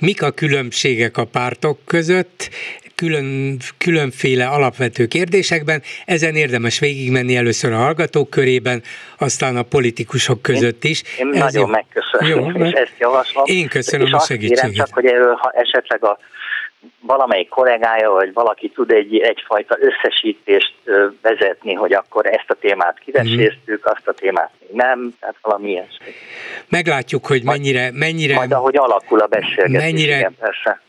mik 0.00 0.22
a 0.22 0.30
különbségek 0.30 1.16
a 1.16 1.24
pártok 1.24 1.78
között, 1.84 2.50
külön, 2.94 3.58
különféle 3.78 4.46
alapvető 4.46 5.06
kérdésekben. 5.06 5.82
Ezen 6.04 6.34
érdemes 6.34 6.78
végigmenni 6.78 7.36
először 7.36 7.72
a 7.72 7.76
hallgatók 7.76 8.30
körében, 8.30 8.82
aztán 9.18 9.56
a 9.56 9.62
politikusok 9.62 10.42
között 10.42 10.84
is. 10.84 11.02
Én 11.18 11.32
Ez 11.32 11.38
nagyon 11.38 11.66
jó. 11.66 11.66
megköszönöm, 11.66 12.54
Jó, 12.54 12.64
és 12.64 12.72
ezt 12.72 12.94
javaslom. 12.98 13.44
Én 13.46 13.68
köszönöm 13.68 14.06
és 14.06 14.12
a 14.12 14.16
azt 14.16 14.26
kérem 14.26 14.42
segítséget. 14.42 14.86
csak, 14.86 14.94
hogy 14.94 15.06
erről, 15.06 15.34
ha 15.34 15.50
esetleg 15.54 16.04
a 16.04 16.18
valamelyik 17.00 17.48
kollégája, 17.48 18.10
vagy 18.10 18.32
valaki 18.32 18.68
tud 18.68 18.90
egy, 18.90 19.18
egyfajta 19.18 19.78
összesítést 19.80 20.74
ö, 20.84 21.06
vezetni, 21.22 21.72
hogy 21.74 21.92
akkor 21.92 22.26
ezt 22.26 22.50
a 22.50 22.54
témát 22.54 22.98
kiveséztük, 22.98 23.86
azt 23.86 24.08
a 24.08 24.12
témát 24.12 24.50
még 24.68 24.76
nem, 24.76 25.14
tehát 25.20 25.36
valami 25.42 25.70
ilyesmi. 25.70 26.06
Meglátjuk, 26.68 27.26
hogy 27.26 27.44
mennyire, 27.44 27.90
mennyire 27.92 28.34
Majd 28.34 28.52
ahogy 28.52 28.76
alakul 28.76 29.20
a 29.20 29.26
beszélgetés, 29.26 29.80
Mennyire- 29.80 30.18
igen, 30.18 30.36
persze. 30.38 30.80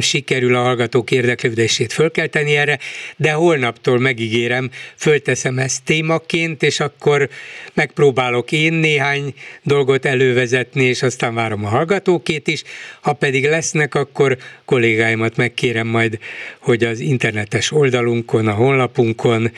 sikerül 0.00 0.54
a 0.54 0.62
hallgatók 0.62 1.10
érdeklődését 1.10 1.92
fölkelteni 1.92 2.56
erre, 2.56 2.78
de 3.16 3.32
holnaptól 3.32 3.98
megígérem, 3.98 4.70
fölteszem 4.96 5.58
ezt 5.58 5.84
témaként, 5.84 6.62
és 6.62 6.80
akkor 6.80 7.28
megpróbálok 7.74 8.52
én 8.52 8.72
néhány 8.72 9.34
dolgot 9.62 10.04
elővezetni, 10.04 10.84
és 10.84 11.02
aztán 11.02 11.34
várom 11.34 11.64
a 11.64 11.68
hallgatókét 11.68 12.46
is. 12.48 12.62
Ha 13.00 13.12
pedig 13.12 13.48
lesznek, 13.48 13.94
akkor 13.94 14.36
kollégáimat 14.64 15.33
megkérem 15.36 15.86
majd, 15.86 16.18
hogy 16.58 16.84
az 16.84 17.00
internetes 17.00 17.72
oldalunkon, 17.72 18.46
a 18.46 18.52
honlapunkon 18.52 19.50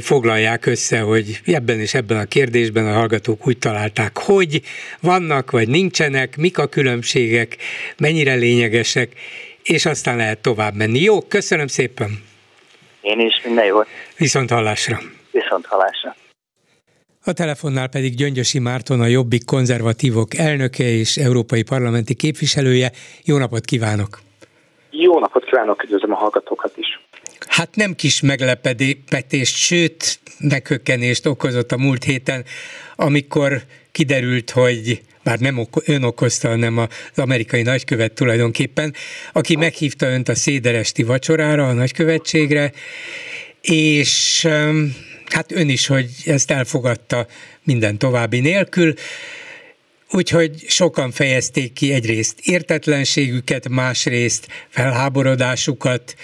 foglalják 0.00 0.66
össze, 0.66 1.00
hogy 1.00 1.40
ebben 1.44 1.80
és 1.80 1.94
ebben 1.94 2.18
a 2.18 2.24
kérdésben 2.24 2.86
a 2.86 2.92
hallgatók 2.92 3.46
úgy 3.46 3.58
találták, 3.58 4.18
hogy 4.18 4.62
vannak 5.00 5.50
vagy 5.50 5.68
nincsenek, 5.68 6.36
mik 6.36 6.58
a 6.58 6.66
különbségek, 6.66 7.56
mennyire 7.96 8.34
lényegesek, 8.34 9.12
és 9.62 9.86
aztán 9.86 10.16
lehet 10.16 10.38
tovább 10.38 10.74
menni. 10.74 11.00
Jó, 11.00 11.20
köszönöm 11.20 11.66
szépen, 11.66 12.22
Én 13.00 13.20
is 13.20 13.42
minden 13.44 13.64
jót, 13.64 13.86
viszont 14.16 14.50
hallásra. 14.50 15.00
viszont 15.30 15.66
halásra. 15.66 16.16
A 17.24 17.32
telefonnál 17.32 17.88
pedig 17.88 18.14
Gyöngyösi 18.14 18.58
Márton, 18.58 19.00
a 19.00 19.06
Jobbik 19.06 19.44
konzervatívok 19.44 20.34
elnöke 20.36 20.84
és 20.84 21.16
európai 21.16 21.62
parlamenti 21.62 22.14
képviselője. 22.14 22.92
Jó 23.24 23.38
napot 23.38 23.64
kívánok! 23.64 24.20
Jó 24.94 25.18
napot 25.18 25.44
kívánok, 25.44 25.82
üdvözlöm 25.82 26.12
a 26.12 26.16
hallgatókat 26.16 26.72
is. 26.76 27.00
Hát 27.48 27.76
nem 27.76 27.94
kis 27.94 28.20
meglepetést, 28.20 29.56
sőt 29.56 30.20
meghökkenést 30.38 31.26
okozott 31.26 31.72
a 31.72 31.76
múlt 31.76 32.04
héten, 32.04 32.44
amikor 32.96 33.62
kiderült, 33.92 34.50
hogy 34.50 35.02
bár 35.24 35.38
nem 35.38 35.66
ön 35.86 36.02
okozta, 36.02 36.48
hanem 36.48 36.78
az 36.78 36.88
amerikai 37.18 37.62
nagykövet 37.62 38.12
tulajdonképpen, 38.12 38.94
aki 39.32 39.56
meghívta 39.56 40.06
önt 40.06 40.28
a 40.28 40.34
széderesti 40.34 41.02
vacsorára, 41.02 41.68
a 41.68 41.72
nagykövetségre, 41.72 42.72
és 43.60 44.46
hát 45.24 45.52
ön 45.52 45.68
is, 45.68 45.86
hogy 45.86 46.10
ezt 46.24 46.50
elfogadta 46.50 47.26
minden 47.64 47.98
további 47.98 48.40
nélkül, 48.40 48.94
Úgyhogy 50.14 50.64
sokan 50.66 51.10
fejezték 51.10 51.72
ki 51.72 51.92
egyrészt 51.92 52.38
értetlenségüket, 52.42 53.68
másrészt 53.68 54.46
felháborodásukat, 54.68 56.14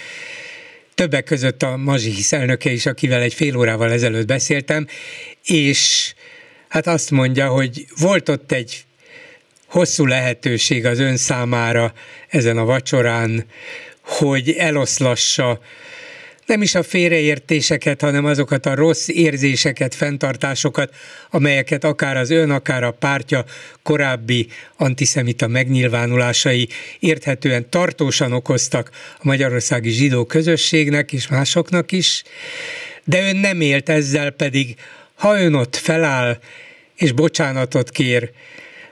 többek 0.95 1.23
között 1.23 1.63
a 1.63 1.77
Mazsihisz 1.77 2.33
elnöke 2.33 2.71
is, 2.71 2.85
akivel 2.85 3.21
egy 3.21 3.33
fél 3.33 3.57
órával 3.57 3.91
ezelőtt 3.91 4.27
beszéltem, 4.27 4.87
és 5.43 6.13
hát 6.67 6.87
azt 6.87 7.11
mondja, 7.11 7.47
hogy 7.47 7.85
volt 7.99 8.29
ott 8.29 8.51
egy 8.51 8.83
hosszú 9.65 10.05
lehetőség 10.05 10.85
az 10.85 10.99
ön 10.99 11.17
számára 11.17 11.93
ezen 12.27 12.57
a 12.57 12.65
vacsorán, 12.65 13.45
hogy 14.01 14.51
eloszlassa 14.51 15.59
nem 16.49 16.61
is 16.61 16.75
a 16.75 16.83
félreértéseket, 16.83 18.01
hanem 18.01 18.25
azokat 18.25 18.65
a 18.65 18.75
rossz 18.75 19.07
érzéseket, 19.07 19.95
fenntartásokat, 19.95 20.95
amelyeket 21.29 21.83
akár 21.83 22.17
az 22.17 22.29
ön, 22.29 22.49
akár 22.49 22.83
a 22.83 22.91
pártja 22.91 23.45
korábbi 23.83 24.47
antiszemita 24.77 25.47
megnyilvánulásai 25.47 26.69
érthetően 26.99 27.69
tartósan 27.69 28.31
okoztak 28.31 28.89
a 29.17 29.21
magyarországi 29.21 29.89
zsidó 29.89 30.25
közösségnek 30.25 31.13
és 31.13 31.27
másoknak 31.27 31.91
is, 31.91 32.23
de 33.03 33.27
ön 33.27 33.35
nem 33.35 33.61
élt 33.61 33.89
ezzel, 33.89 34.31
pedig 34.31 34.75
ha 35.15 35.41
ön 35.41 35.53
ott 35.53 35.75
feláll 35.75 36.39
és 36.95 37.11
bocsánatot 37.11 37.89
kér, 37.89 38.31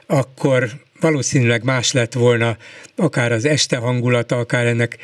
akkor 0.06 0.70
valószínűleg 1.00 1.64
más 1.64 1.92
lett 1.92 2.12
volna 2.12 2.56
akár 2.96 3.32
az 3.32 3.44
este 3.44 3.76
hangulata, 3.76 4.36
akár 4.36 4.66
ennek 4.66 4.98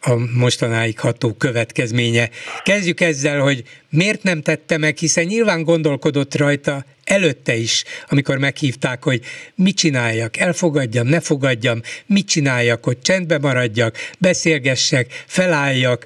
a 0.00 0.14
mostanáig 0.38 0.98
ható 0.98 1.32
következménye. 1.32 2.28
Kezdjük 2.62 3.00
ezzel, 3.00 3.40
hogy 3.40 3.62
miért 3.90 4.22
nem 4.22 4.42
tette 4.42 4.78
meg, 4.78 4.96
hiszen 4.96 5.24
nyilván 5.24 5.62
gondolkodott 5.62 6.36
rajta 6.36 6.84
előtte 7.04 7.54
is, 7.54 7.84
amikor 8.08 8.38
meghívták, 8.38 9.04
hogy 9.04 9.20
mit 9.54 9.76
csináljak, 9.76 10.36
elfogadjam, 10.36 11.06
ne 11.06 11.20
fogadjam, 11.20 11.80
mit 12.06 12.28
csináljak, 12.28 12.84
hogy 12.84 12.98
csendbe 12.98 13.38
maradjak, 13.38 13.96
beszélgessek, 14.18 15.24
felálljak. 15.26 16.04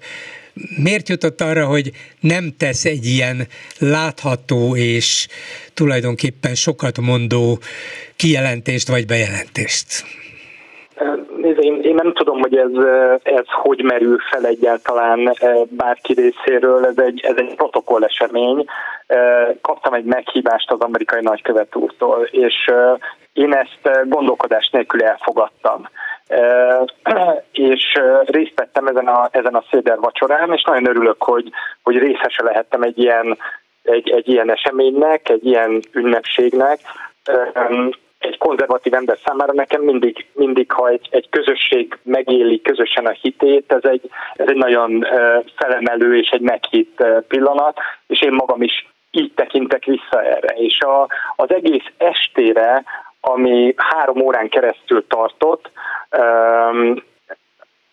Miért 0.83 1.09
jutott 1.09 1.41
arra, 1.41 1.67
hogy 1.67 1.91
nem 2.21 2.55
tesz 2.59 2.85
egy 2.85 3.07
ilyen 3.07 3.47
látható 3.79 4.77
és 4.77 5.27
tulajdonképpen 5.75 6.55
sokat 6.55 7.01
mondó 7.01 7.59
kijelentést 8.17 8.89
vagy 8.89 9.07
bejelentést? 9.07 10.05
Nézd, 11.45 11.59
én, 11.61 11.81
én 11.83 11.95
nem 11.95 12.13
tudom, 12.13 12.24
hogy 12.55 12.77
ez, 12.77 12.85
ez 13.23 13.45
hogy 13.47 13.83
merül 13.83 14.19
fel 14.31 14.47
egyáltalán 14.47 15.35
bárki 15.69 16.13
részéről, 16.13 16.87
ez 16.87 16.99
egy, 16.99 17.21
ez 17.25 17.35
egy 17.37 17.55
protokoll 17.55 18.05
esemény. 18.05 18.65
Kaptam 19.61 19.95
egy 19.95 20.05
meghívást 20.05 20.71
az 20.71 20.81
amerikai 20.81 21.23
nagykövet 21.23 21.77
úrtól, 21.77 22.29
és 22.31 22.73
én 23.33 23.55
ezt 23.55 24.09
gondolkodás 24.09 24.69
nélkül 24.71 25.03
elfogadtam. 25.03 25.89
És 27.53 28.01
részt 28.25 28.53
vettem 28.57 28.87
ezen 28.87 29.07
a, 29.07 29.29
ezen 29.31 29.55
a 29.55 29.65
széder 29.71 29.99
vacsorán, 29.99 30.53
és 30.53 30.63
nagyon 30.63 30.87
örülök, 30.87 31.23
hogy, 31.23 31.51
hogy 31.83 31.99
részese 31.99 32.43
lehettem 32.43 32.83
egy 32.83 32.99
ilyen, 32.99 33.39
egy, 33.83 34.11
egy 34.11 34.29
ilyen 34.29 34.51
eseménynek, 34.51 35.29
egy 35.29 35.47
ilyen 35.47 35.81
ünnepségnek 35.93 36.79
egy 38.25 38.39
konzervatív 38.39 38.95
ember 38.95 39.19
számára 39.25 39.53
nekem 39.53 39.83
mindig, 39.83 40.27
mindig 40.33 40.73
ha 40.73 40.89
egy, 40.89 41.09
egy 41.11 41.29
közösség 41.31 41.99
megéli 42.03 42.61
közösen 42.61 43.07
a 43.07 43.11
hitét, 43.11 43.73
ez 43.73 43.85
egy, 43.91 44.11
ez 44.35 44.49
egy 44.49 44.57
nagyon 44.57 45.07
felemelő 45.57 46.19
és 46.19 46.29
egy 46.29 46.41
meghitt 46.41 47.05
pillanat, 47.29 47.79
és 48.07 48.23
én 48.23 48.33
magam 48.33 48.63
is 48.63 48.89
így 49.11 49.33
tekintek 49.35 49.85
vissza 49.85 50.23
erre. 50.23 50.55
És 50.55 50.81
a, 50.81 51.09
az 51.37 51.51
egész 51.51 51.87
estére, 51.97 52.83
ami 53.21 53.75
három 53.77 54.21
órán 54.21 54.49
keresztül 54.49 55.07
tartott, 55.07 55.71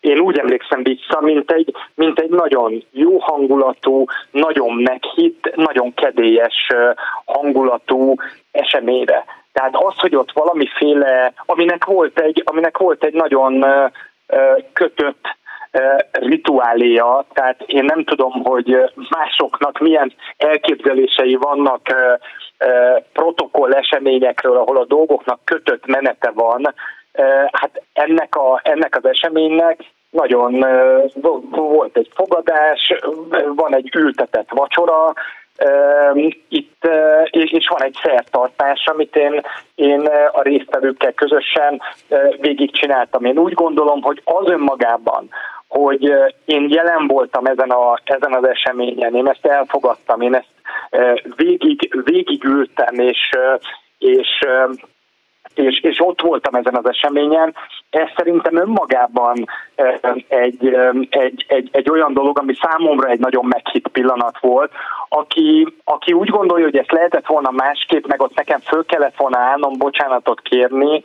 én 0.00 0.18
úgy 0.18 0.38
emlékszem 0.38 0.82
vissza, 0.82 1.20
mint 1.20 1.50
egy, 1.50 1.74
mint 1.94 2.18
egy 2.18 2.30
nagyon 2.30 2.84
jó 2.90 3.18
hangulatú, 3.18 4.04
nagyon 4.30 4.74
meghitt, 4.74 5.54
nagyon 5.54 5.94
kedélyes 5.94 6.66
hangulatú 7.24 8.14
eseményre. 8.50 9.24
Tehát 9.52 9.76
az, 9.76 9.94
hogy 9.96 10.16
ott 10.16 10.32
valamiféle, 10.32 11.32
aminek 11.46 11.84
volt 11.84 12.20
egy, 12.20 12.42
aminek 12.44 12.78
volt 12.78 13.04
egy 13.04 13.14
nagyon 13.14 13.64
kötött 14.72 15.36
rituáléja, 16.10 17.24
tehát 17.32 17.62
én 17.66 17.84
nem 17.84 18.04
tudom, 18.04 18.32
hogy 18.32 18.92
másoknak 19.10 19.78
milyen 19.78 20.12
elképzelései 20.36 21.34
vannak 21.34 21.80
protokoll 23.12 23.72
eseményekről, 23.72 24.56
ahol 24.56 24.76
a 24.76 24.84
dolgoknak 24.84 25.40
kötött 25.44 25.86
menete 25.86 26.30
van, 26.34 26.74
hát 27.52 27.82
ennek, 27.92 28.36
a, 28.36 28.60
ennek 28.62 28.96
az 28.96 29.04
eseménynek 29.04 29.84
nagyon 30.10 30.66
volt 31.50 31.96
egy 31.96 32.10
fogadás, 32.14 32.94
van 33.54 33.74
egy 33.74 33.90
ültetett 33.96 34.48
vacsora, 34.50 35.12
itt, 36.48 36.88
és 37.30 37.66
van 37.68 37.82
egy 37.82 37.96
szertartás, 38.02 38.86
amit 38.86 39.16
én, 39.16 39.40
én 39.74 40.00
a 40.32 40.42
résztvevőkkel 40.42 41.12
közösen 41.12 41.80
végigcsináltam. 42.40 43.24
Én 43.24 43.38
úgy 43.38 43.52
gondolom, 43.52 44.02
hogy 44.02 44.20
az 44.24 44.50
önmagában, 44.50 45.28
hogy 45.68 46.02
én 46.44 46.66
jelen 46.70 47.06
voltam 47.06 47.46
ezen, 47.46 47.70
a, 47.70 47.98
ezen 48.04 48.32
az 48.32 48.48
eseményen, 48.48 49.14
én 49.14 49.28
ezt 49.28 49.46
elfogadtam, 49.46 50.20
én 50.20 50.34
ezt 50.34 50.50
végig, 51.36 52.02
végigültem, 52.04 52.94
és, 52.94 53.30
és 53.98 54.28
és, 55.54 55.80
és 55.80 56.00
ott 56.00 56.20
voltam 56.20 56.54
ezen 56.54 56.74
az 56.74 56.88
eseményen, 56.88 57.54
ez 57.90 58.08
szerintem 58.16 58.56
önmagában 58.56 59.46
egy, 60.28 60.76
egy, 61.10 61.44
egy, 61.48 61.68
egy 61.72 61.90
olyan 61.90 62.14
dolog, 62.14 62.38
ami 62.38 62.54
számomra 62.60 63.08
egy 63.08 63.20
nagyon 63.20 63.44
meghitt 63.44 63.88
pillanat 63.88 64.38
volt, 64.40 64.72
aki, 65.08 65.74
aki 65.84 66.12
úgy 66.12 66.28
gondolja, 66.28 66.64
hogy 66.64 66.76
ezt 66.76 66.92
lehetett 66.92 67.26
volna 67.26 67.50
másképp, 67.50 68.06
meg 68.06 68.22
ott 68.22 68.34
nekem 68.34 68.60
föl 68.60 68.84
kellett 68.84 69.16
volna 69.16 69.38
állnom 69.38 69.72
bocsánatot 69.78 70.40
kérni, 70.40 71.02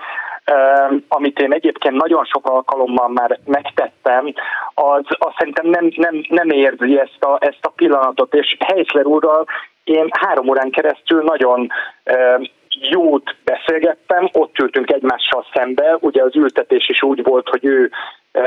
amit 1.07 1.39
én 1.39 1.53
egyébként 1.53 1.95
nagyon 1.95 2.25
sok 2.25 2.49
alkalommal 2.49 3.07
már 3.07 3.39
megtettem, 3.45 4.33
az, 4.73 5.03
az 5.07 5.33
szerintem 5.37 5.67
nem, 5.67 5.91
nem, 5.95 6.25
nem 6.29 6.49
érzi 6.49 6.99
ezt 6.99 7.23
a, 7.23 7.37
ezt 7.39 7.65
a 7.65 7.73
pillanatot, 7.75 8.33
és 8.33 8.57
Heisler 8.59 9.05
úrral 9.05 9.45
én 9.83 10.07
három 10.19 10.49
órán 10.49 10.69
keresztül 10.69 11.23
nagyon 11.23 11.69
jót 12.81 13.35
beszélgettem, 13.43 14.29
ott 14.33 14.59
ültünk 14.59 14.91
egymással 14.91 15.45
szembe, 15.53 15.97
ugye 15.99 16.23
az 16.23 16.35
ültetés 16.35 16.89
is 16.89 17.03
úgy 17.03 17.23
volt, 17.23 17.49
hogy 17.49 17.65
ő 17.65 17.91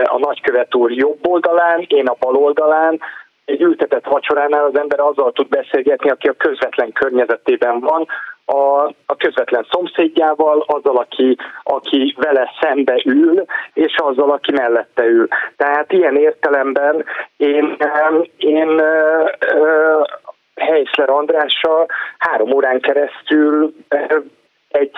a 0.04 0.18
nagykövet 0.18 0.74
úr 0.74 0.90
jobb 0.90 1.26
oldalán, 1.26 1.84
én 1.88 2.06
a 2.06 2.16
bal 2.20 2.34
oldalán, 2.34 3.00
egy 3.44 3.62
ültetett 3.62 4.06
vacsoránál 4.06 4.64
az 4.64 4.78
ember 4.78 5.00
azzal 5.00 5.32
tud 5.32 5.48
beszélgetni, 5.48 6.10
aki 6.10 6.28
a 6.28 6.32
közvetlen 6.32 6.92
környezetében 6.92 7.80
van, 7.80 8.06
a, 8.44 8.84
a 9.06 9.16
közvetlen 9.18 9.66
szomszédjával, 9.70 10.64
azzal, 10.66 10.96
aki, 10.96 11.36
aki 11.62 12.14
vele 12.18 12.50
szembe 12.60 13.02
ül, 13.04 13.44
és 13.72 13.94
azzal, 13.96 14.30
aki 14.30 14.52
mellette 14.52 15.04
ül. 15.04 15.28
Tehát 15.56 15.92
ilyen 15.92 16.16
értelemben 16.16 17.04
én, 17.36 17.76
én 18.36 18.82
Heisler 20.60 21.10
Andrással 21.10 21.86
három 22.18 22.52
órán 22.52 22.80
keresztül 22.80 23.74
egy, 24.68 24.92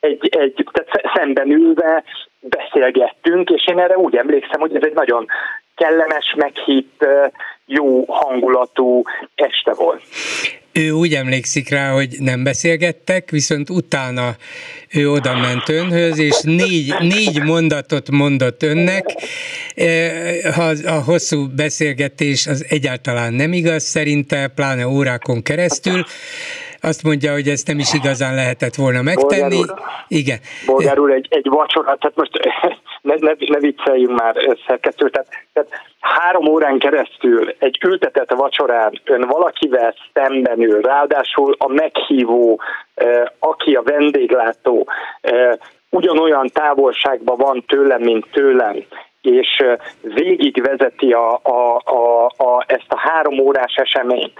egy, 0.00 0.28
egy 0.36 0.68
tehát 0.72 1.16
szemben 1.16 1.50
ülve 1.50 2.04
beszélgettünk, 2.40 3.50
és 3.50 3.66
én 3.66 3.78
erre 3.78 3.96
úgy 3.96 4.16
emlékszem, 4.16 4.60
hogy 4.60 4.76
ez 4.76 4.82
egy 4.82 4.94
nagyon 4.94 5.26
kellemes, 5.74 6.34
meghitt, 6.36 7.06
jó 7.66 8.04
hangulatú 8.04 9.02
este 9.34 9.74
volt. 9.74 10.02
Ő 10.72 10.90
úgy 10.90 11.14
emlékszik 11.14 11.68
rá, 11.68 11.90
hogy 11.90 12.16
nem 12.18 12.44
beszélgettek, 12.44 13.30
viszont 13.30 13.70
utána 13.70 14.30
ő 14.94 15.10
oda 15.10 15.36
ment 15.36 15.68
önhöz, 15.68 16.18
és 16.18 16.40
négy, 16.42 16.94
négy 16.98 17.42
mondatot 17.42 18.10
mondott 18.10 18.62
önnek. 18.62 19.04
A 20.84 21.02
hosszú 21.04 21.46
beszélgetés 21.56 22.46
az 22.46 22.66
egyáltalán 22.68 23.32
nem 23.32 23.52
igaz 23.52 23.82
szerinte, 23.82 24.48
pláne 24.48 24.88
órákon 24.88 25.42
keresztül 25.42 26.04
azt 26.84 27.02
mondja, 27.02 27.32
hogy 27.32 27.48
ezt 27.48 27.66
nem 27.66 27.78
is 27.78 27.92
igazán 27.92 28.34
lehetett 28.34 28.74
volna 28.74 29.02
megtenni. 29.02 29.56
Bolgár 29.56 29.74
úr, 29.76 29.82
Igen. 30.08 30.38
Bolgár 30.66 30.98
úr, 30.98 31.10
egy, 31.10 31.26
egy 31.30 31.46
vacsora, 31.48 31.96
tehát 32.00 32.16
most 32.16 32.30
ne, 33.02 33.14
ne, 33.18 33.32
ne 33.38 33.58
vicceljünk 33.58 34.20
már 34.20 34.58
szerkesztő, 34.66 35.10
tehát, 35.10 35.28
tehát 35.52 35.70
három 36.00 36.48
órán 36.48 36.78
keresztül 36.78 37.54
egy 37.58 37.78
ültetett 37.84 38.32
vacsorán 38.32 39.00
ön 39.04 39.20
valakivel 39.20 39.94
szemben 40.12 40.60
ül, 40.60 40.80
ráadásul 40.80 41.54
a 41.58 41.68
meghívó, 41.68 42.60
eh, 42.94 43.22
aki 43.38 43.74
a 43.74 43.82
vendéglátó, 43.82 44.86
eh, 45.20 45.52
ugyanolyan 45.90 46.48
távolságban 46.52 47.36
van 47.36 47.64
tőlem, 47.66 48.00
mint 48.00 48.26
tőlem, 48.32 48.84
és 49.22 49.64
végigvezeti 50.00 51.12
a, 51.12 51.40
a, 51.42 51.80
a, 51.84 52.24
a, 52.24 52.64
ezt 52.66 52.86
a 52.88 52.98
három 52.98 53.38
órás 53.38 53.74
eseményt. 53.74 54.32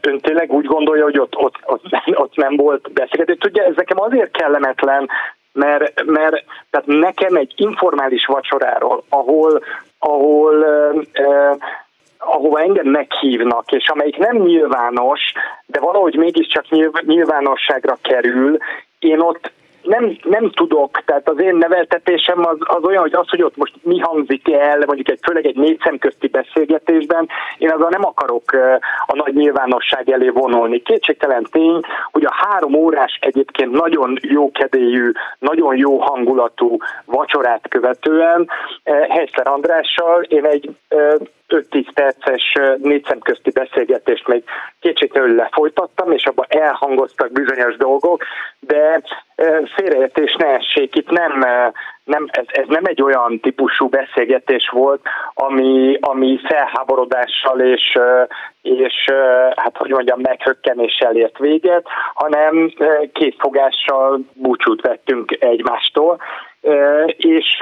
Ön 0.00 0.18
tényleg 0.20 0.52
úgy 0.52 0.64
gondolja, 0.64 1.04
hogy 1.04 1.18
ott, 1.18 1.36
ott, 1.36 1.56
ott, 1.64 1.82
ott 2.14 2.36
nem 2.36 2.56
volt 2.56 2.92
beszélgetés. 2.92 3.36
Tudja, 3.38 3.64
ez 3.64 3.76
nekem 3.76 4.00
azért 4.00 4.30
kellemetlen, 4.30 5.08
mert, 5.56 6.04
mert 6.04 6.44
tehát 6.70 6.86
nekem 6.86 7.36
egy 7.36 7.52
informális 7.56 8.26
vacsoráról, 8.26 9.04
ahol, 9.08 9.62
ahol 9.98 10.64
eh, 11.12 11.50
ahova 12.18 12.60
engem 12.60 12.86
meghívnak, 12.86 13.72
és 13.72 13.88
amelyik 13.88 14.16
nem 14.16 14.36
nyilvános, 14.36 15.20
de 15.66 15.80
valahogy 15.80 16.14
mégiscsak 16.14 16.64
nyilvánosságra 17.00 17.98
kerül, 18.02 18.56
én 18.98 19.20
ott 19.20 19.52
nem, 19.86 20.16
nem 20.22 20.50
tudok, 20.50 21.02
tehát 21.04 21.28
az 21.28 21.40
én 21.40 21.56
neveltetésem 21.56 22.46
az, 22.46 22.56
az 22.58 22.84
olyan, 22.84 23.02
hogy 23.02 23.14
az, 23.14 23.28
hogy 23.28 23.42
ott 23.42 23.56
most 23.56 23.74
mi 23.82 23.98
hangzik 23.98 24.52
el, 24.52 24.82
mondjuk 24.86 25.08
egy, 25.08 25.18
főleg 25.22 25.46
egy 25.46 25.56
négy 25.56 25.80
szemközti 25.84 26.28
beszélgetésben, 26.28 27.28
én 27.58 27.70
azzal 27.70 27.88
nem 27.88 28.04
akarok 28.04 28.52
a 29.06 29.16
nagy 29.16 29.34
nyilvánosság 29.34 30.10
elé 30.10 30.28
vonulni. 30.28 30.82
Kétségtelen 30.82 31.46
tény, 31.50 31.80
hogy 32.12 32.24
a 32.24 32.34
három 32.34 32.74
órás 32.74 33.18
egyébként 33.20 33.70
nagyon 33.70 34.18
jó 34.20 34.50
kedélyű, 34.50 35.10
nagyon 35.38 35.76
jó 35.76 35.98
hangulatú 35.98 36.76
vacsorát 37.04 37.68
követően 37.68 38.48
Heisler 38.84 39.48
Andrással 39.48 40.22
én 40.22 40.44
egy 40.44 40.70
5-10 41.48 41.86
perces 41.94 42.52
négy 42.78 43.06
közti 43.20 43.50
beszélgetést 43.50 44.26
még 44.26 44.44
kétségtelenül 44.80 45.36
lefolytattam, 45.36 46.12
és 46.12 46.24
abban 46.24 46.46
elhangoztak 46.48 47.32
bizonyos 47.32 47.76
dolgok, 47.76 48.22
de 48.60 49.02
félreértés 49.74 50.36
ne 50.38 50.46
essék, 50.46 50.96
itt 50.96 51.10
nem, 51.10 51.38
nem 52.04 52.26
ez, 52.30 52.44
ez 52.46 52.64
nem 52.68 52.84
egy 52.84 53.02
olyan 53.02 53.40
típusú 53.40 53.88
beszélgetés 53.88 54.68
volt, 54.72 55.00
ami, 55.34 55.98
ami 56.00 56.40
felháborodással 56.48 57.60
és, 57.60 57.98
és 58.66 58.94
hát 59.56 59.76
hogy 59.76 59.90
mondjam, 59.90 60.20
meghökkenéssel 60.20 61.16
ért 61.16 61.38
véget, 61.38 61.86
hanem 62.14 62.72
kétfogással 63.12 64.20
búcsút 64.32 64.80
vettünk 64.80 65.36
egymástól, 65.40 66.18
és, 67.16 67.58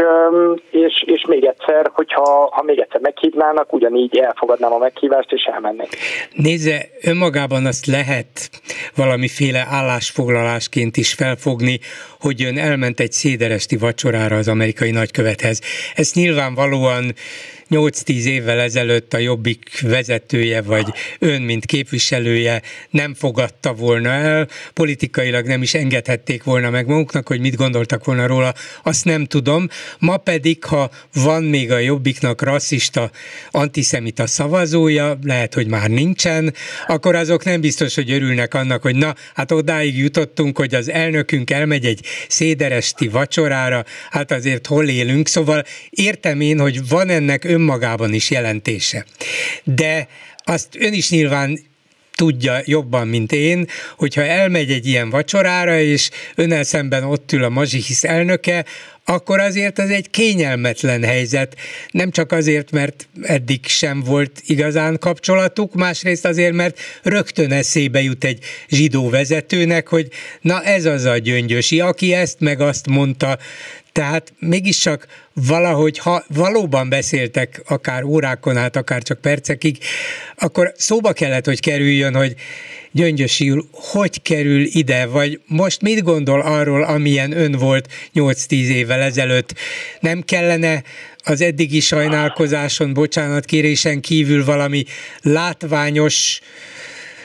és, 0.71 1.03
és 1.07 1.25
még 1.29 1.45
egyszer, 1.45 1.91
hogyha 1.93 2.51
ha 2.53 2.63
még 2.63 2.79
egyszer 2.79 3.01
meghívnának, 3.01 3.73
ugyanígy 3.73 4.19
elfogadnám 4.19 4.73
a 4.73 4.79
meghívást, 4.79 5.33
és 5.33 5.43
elmennék. 5.43 5.89
Nézze, 6.33 6.87
önmagában 7.03 7.67
azt 7.67 7.87
lehet 7.87 8.51
valamiféle 8.97 9.67
állásfoglalásként 9.71 10.97
is 10.97 11.15
felfogni, 11.15 11.79
hogy 12.21 12.45
ön 12.45 12.59
elment 12.59 13.01
egy 13.01 13.13
széderesti 13.13 13.77
vacsorára 13.77 14.37
az 14.37 14.49
amerikai 14.49 14.91
nagykövethez. 14.91 15.61
Ezt 15.95 16.15
nyilvánvalóan 16.15 17.05
8-10 17.71 18.25
évvel 18.25 18.61
ezelőtt 18.61 19.15
a 19.15 19.19
Jobbik 19.19 19.81
vezetője, 19.81 20.63
vagy 20.63 20.87
ön, 21.19 21.43
mint 21.43 21.67
képviselője 21.67 22.63
nem 22.91 23.15
fogadta 23.15 23.73
volna 23.73 24.09
el, 24.09 24.49
politikailag 24.73 25.47
nem 25.47 25.63
is 25.63 25.75
engedhették 25.75 26.43
volna 26.43 26.71
meg 26.71 26.87
maguknak, 26.87 27.29
hogy 27.29 27.41
mit 27.41 27.57
gondoltak 27.57 28.05
volna 28.05 28.27
róla, 28.27 28.55
azt 28.83 29.05
nem 29.05 29.25
tudom. 29.25 29.69
Ma 29.99 30.17
pedig, 30.17 30.65
ha 30.65 30.91
van 31.15 31.43
még 31.43 31.73
a 31.73 31.79
Jobbiknak 31.79 32.43
rasszista, 32.43 33.11
antiszemita 33.51 34.27
szavazója, 34.27 35.19
lehet, 35.23 35.55
hogy 35.55 35.67
már 35.67 35.91
nincsen, 35.91 36.55
akkor 36.87 37.15
azok 37.15 37.45
nem 37.45 37.61
biztos, 37.61 37.95
hogy 37.95 38.11
örülnek 38.11 38.55
annak, 38.55 38.83
hogy 38.83 38.97
na, 38.97 39.15
hát 39.35 39.53
odáig 39.53 39.99
jutottunk, 39.99 40.59
hogy 40.59 40.75
az 40.75 40.91
elnökünk 40.91 41.51
elmegy 41.51 41.85
egy 41.85 42.07
széderesti 42.29 43.09
vacsorára, 43.09 43.85
hát 44.11 44.33
azért 44.33 44.67
hol 44.67 44.89
élünk, 44.89 45.29
szóval 45.29 45.65
értem 45.91 46.41
én, 46.41 46.59
hogy 46.61 46.89
van 46.89 47.09
ennek 47.09 47.45
önmagában 47.55 48.13
is 48.13 48.31
jelentése. 48.31 49.05
De 49.65 50.09
azt 50.45 50.69
ön 50.79 50.93
is 50.93 51.11
nyilván 51.11 51.59
tudja 52.15 52.61
jobban, 52.65 53.09
mint 53.09 53.33
én, 53.33 53.69
hogyha 53.97 54.23
elmegy 54.23 54.71
egy 54.71 54.87
ilyen 54.87 55.11
vacsorára, 55.11 55.81
és 55.81 56.11
önnel 56.35 56.63
szemben 56.63 57.05
ott 57.05 57.33
ül 57.33 57.45
a 57.45 57.49
Mazsihisz 57.49 58.05
elnöke, 58.05 58.65
akkor 59.05 59.41
azért 59.41 59.79
az 59.79 59.91
egy 59.91 60.11
kényelmetlen 60.11 61.03
helyzet. 61.03 61.57
Nem 61.91 62.11
csak 62.11 62.33
azért, 62.33 62.71
mert 62.71 63.09
eddig 63.23 63.67
sem 63.67 64.03
volt 64.03 64.43
igazán 64.47 64.99
kapcsolatuk, 64.99 65.75
másrészt 65.75 66.25
azért, 66.25 66.53
mert 66.53 66.79
rögtön 67.03 67.53
eszébe 67.53 68.03
jut 68.03 68.25
egy 68.25 68.45
zsidó 68.69 69.11
vezetőnek, 69.11 69.89
hogy 69.89 70.09
na 70.41 70.63
ez 70.63 70.85
az 70.85 71.05
a 71.05 71.19
gyöngyösi, 71.19 71.81
aki 71.81 72.13
ezt 72.15 72.41
meg 72.41 72.61
azt 72.61 72.87
mondta, 72.87 73.39
tehát 73.95 74.33
mégiscsak 74.39 75.07
valahogy, 75.33 75.99
ha 75.99 76.25
valóban 76.29 76.89
beszéltek 76.89 77.63
akár 77.67 78.03
órákon 78.03 78.57
át, 78.57 78.77
akár 78.77 79.03
csak 79.03 79.21
percekig, 79.21 79.79
akkor 80.37 80.73
szóba 80.77 81.13
kellett, 81.13 81.45
hogy 81.45 81.61
kerüljön, 81.61 82.15
hogy 82.15 82.35
Gyöngyösi 82.93 83.51
úr, 83.51 83.65
hogy 83.73 84.23
kerül 84.23 84.65
ide, 84.65 85.07
vagy 85.07 85.41
most 85.47 85.83
mit 85.83 86.03
gondol 86.03 86.41
arról, 86.41 86.83
amilyen 86.83 87.37
ön 87.37 87.53
volt 87.53 87.89
8-10 88.15 88.51
évvel 88.51 89.01
ezelőtt? 89.01 89.55
Nem 90.01 90.23
kellene 90.23 90.83
az 91.25 91.41
eddigi 91.41 91.81
sajnálkozáson, 91.81 92.93
bocsánatkérésen 92.93 94.01
kívül 94.01 94.45
valami 94.45 94.85
látványos 95.23 96.41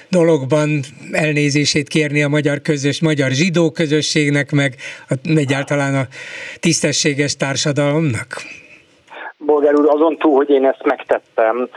dologban 0.09 0.83
elnézését 1.11 1.87
kérni 1.87 2.23
a 2.23 2.27
magyar 2.27 2.61
közös, 2.61 2.99
magyar 2.99 3.31
zsidó 3.31 3.71
közösségnek, 3.71 4.51
meg 4.51 4.75
egyáltalán 5.23 5.95
a 5.95 6.07
tisztességes 6.59 7.35
társadalomnak? 7.35 8.41
Bolgár 9.45 9.75
úr, 9.75 9.89
azon 9.89 10.17
túl, 10.17 10.35
hogy 10.35 10.49
én 10.49 10.65
ezt 10.65 10.85
megtettem, 10.85 11.69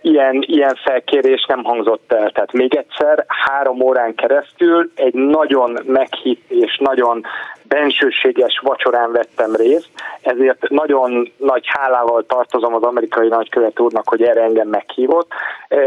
ilyen, 0.00 0.44
ilyen 0.46 0.74
felkérés 0.84 1.44
nem 1.48 1.64
hangzott 1.64 2.12
el. 2.12 2.30
Tehát 2.30 2.52
még 2.52 2.74
egyszer, 2.74 3.24
három 3.28 3.80
órán 3.80 4.14
keresztül 4.14 4.90
egy 4.94 5.14
nagyon 5.14 5.78
meghitt 5.86 6.50
és 6.50 6.78
nagyon 6.78 7.24
bensőséges 7.62 8.60
vacsorán 8.62 9.12
vettem 9.12 9.54
részt, 9.54 9.88
ezért 10.22 10.68
nagyon 10.68 11.32
nagy 11.36 11.64
hálával 11.66 12.24
tartozom 12.26 12.74
az 12.74 12.82
amerikai 12.82 13.28
nagykövet 13.28 13.80
úrnak, 13.80 14.08
hogy 14.08 14.22
erre 14.22 14.42
engem 14.42 14.68
meghívott, 14.68 15.28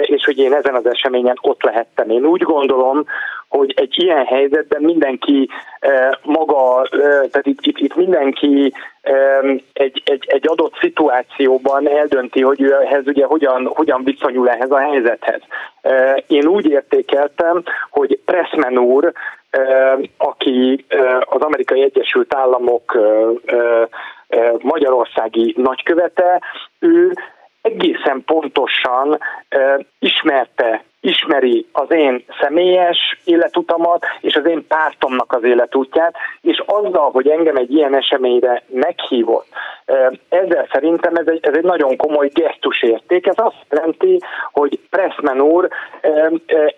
és 0.02 0.26
hogy 0.26 0.38
én 0.38 0.54
ezen 0.54 0.76
az 0.76 0.86
eseményen 0.86 1.38
ott 1.42 1.64
lehettem. 1.64 2.10
Én 2.10 2.26
úgy 2.26 2.42
gondolom, 2.42 3.06
hogy 3.50 3.74
egy 3.76 3.94
ilyen 4.04 4.26
helyzetben 4.26 4.82
mindenki 4.82 5.50
maga, 6.24 6.88
tehát 7.32 7.46
itt, 7.46 7.60
itt, 7.62 7.78
itt 7.78 7.96
mindenki 7.96 8.74
egy, 9.74 10.02
egy, 10.06 10.24
egy 10.28 10.48
adott 10.48 10.74
szituációban 10.80 11.90
eldönti, 11.90 12.42
hogy 12.42 12.62
ő 12.62 12.74
ehhez 12.74 13.08
ugye 13.08 13.26
hogyan, 13.26 13.66
hogyan 13.76 14.04
viszonyul 14.04 14.50
ehhez 14.50 14.72
a 14.72 14.80
helyzethez. 14.80 15.42
Én 16.28 16.46
úgy 16.46 16.66
értékeltem, 16.66 17.64
hogy 17.90 18.20
Pressman 18.26 18.78
úr, 18.78 19.12
aki 20.18 20.86
az 21.26 21.42
Amerikai 21.42 21.82
Egyesült 21.82 22.34
Államok 22.34 22.98
magyarországi 24.62 25.54
nagykövete, 25.58 26.42
ő 26.80 27.14
egészen 27.62 28.24
pontosan 28.26 29.20
ismerte 30.00 30.84
ismeri 31.08 31.66
az 31.72 31.92
én 31.92 32.24
személyes 32.40 33.20
életutamat 33.24 34.06
és 34.22 34.36
az 34.36 34.46
én 34.46 34.68
pártomnak 34.68 35.34
az 35.34 35.44
életútját, 35.44 36.16
és 36.42 36.64
azzal, 36.66 37.12
hogy 37.12 37.28
engem 37.28 37.56
egy 37.56 37.74
ilyen 37.74 37.96
eseményre 37.96 38.64
meghívott, 38.68 39.48
ezzel 40.30 40.68
szerintem 40.72 41.16
ez 41.16 41.28
egy, 41.28 41.40
ez 41.42 41.56
egy 41.56 41.64
nagyon 41.64 41.96
komoly 41.96 42.30
gesztusérték. 42.34 43.28
Ez 43.28 43.38
azt 43.38 43.66
jelenti, 43.70 44.20
hogy 44.52 44.80
Pressman 44.90 45.42
úr 45.42 45.68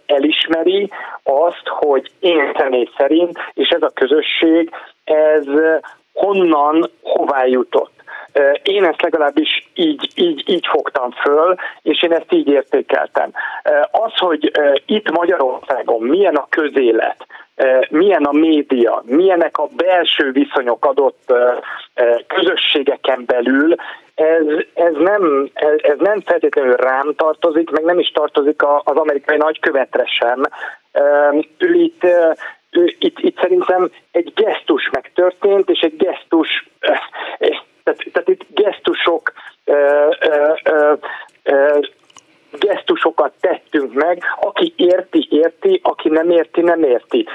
elismeri 0.06 0.90
azt, 1.24 1.68
hogy 1.68 2.12
én 2.20 2.52
személy 2.58 2.90
szerint, 2.98 3.38
és 3.54 3.70
ez 3.70 3.82
a 3.82 3.92
közösség, 3.94 4.70
ez 5.04 5.46
honnan, 6.14 6.92
hová 7.02 7.46
jutott. 7.46 7.99
Én 8.64 8.84
ezt 8.84 9.02
legalábbis 9.02 9.70
így, 9.74 10.10
így, 10.16 10.44
így 10.46 10.68
fogtam 10.68 11.12
föl, 11.12 11.56
és 11.82 12.04
én 12.04 12.12
ezt 12.12 12.32
így 12.32 12.48
értékeltem. 12.48 13.32
Az, 13.92 14.12
hogy 14.18 14.52
itt 14.86 15.12
Magyarországon 15.12 16.02
milyen 16.02 16.36
a 16.36 16.48
közélet, 16.50 17.26
milyen 17.90 18.24
a 18.24 18.32
média, 18.32 19.04
milyenek 19.06 19.58
a 19.58 19.68
belső 19.76 20.32
viszonyok 20.32 20.86
adott 20.86 21.34
közösségeken 22.28 23.24
belül, 23.26 23.76
ez, 24.16 24.46
ez, 24.74 24.94
nem, 24.98 25.50
ez 25.78 25.98
nem 25.98 26.22
feltétlenül 26.22 26.76
rám 26.76 27.14
tartozik, 27.16 27.70
meg 27.70 27.84
nem 27.84 28.00
is 28.00 28.12
tartozik 28.12 28.62
az 28.64 28.96
amerikai 28.96 29.38
nagykövetre 29.38 30.06
sem. 30.06 30.42
Ő 31.58 31.74
itt, 31.74 32.04
ő, 32.72 32.96
itt, 33.00 33.20
itt 33.20 33.40
szerintem 33.40 33.92
egy 34.12 34.34
gesztus 34.36 34.90
megtörtént, 34.92 35.70
és 35.70 35.80
egy 35.80 35.96
gesztus 35.98 36.70
tehát, 37.90 38.12
tehát 38.12 38.30
itt 38.30 38.46
gesztusok 38.50 39.32
ö, 39.66 40.08
ö, 40.20 40.54
ö, 40.64 40.94
ö, 41.44 41.80
gesztusokat 42.60 43.34
tettünk 43.40 43.94
meg, 43.94 44.24
aki 44.42 44.74
érti, 44.76 45.28
érti, 45.30 45.80
aki 45.84 46.10
nem 46.10 46.30
érti, 46.30 46.62
nem 46.62 46.84
érti. 46.84 47.28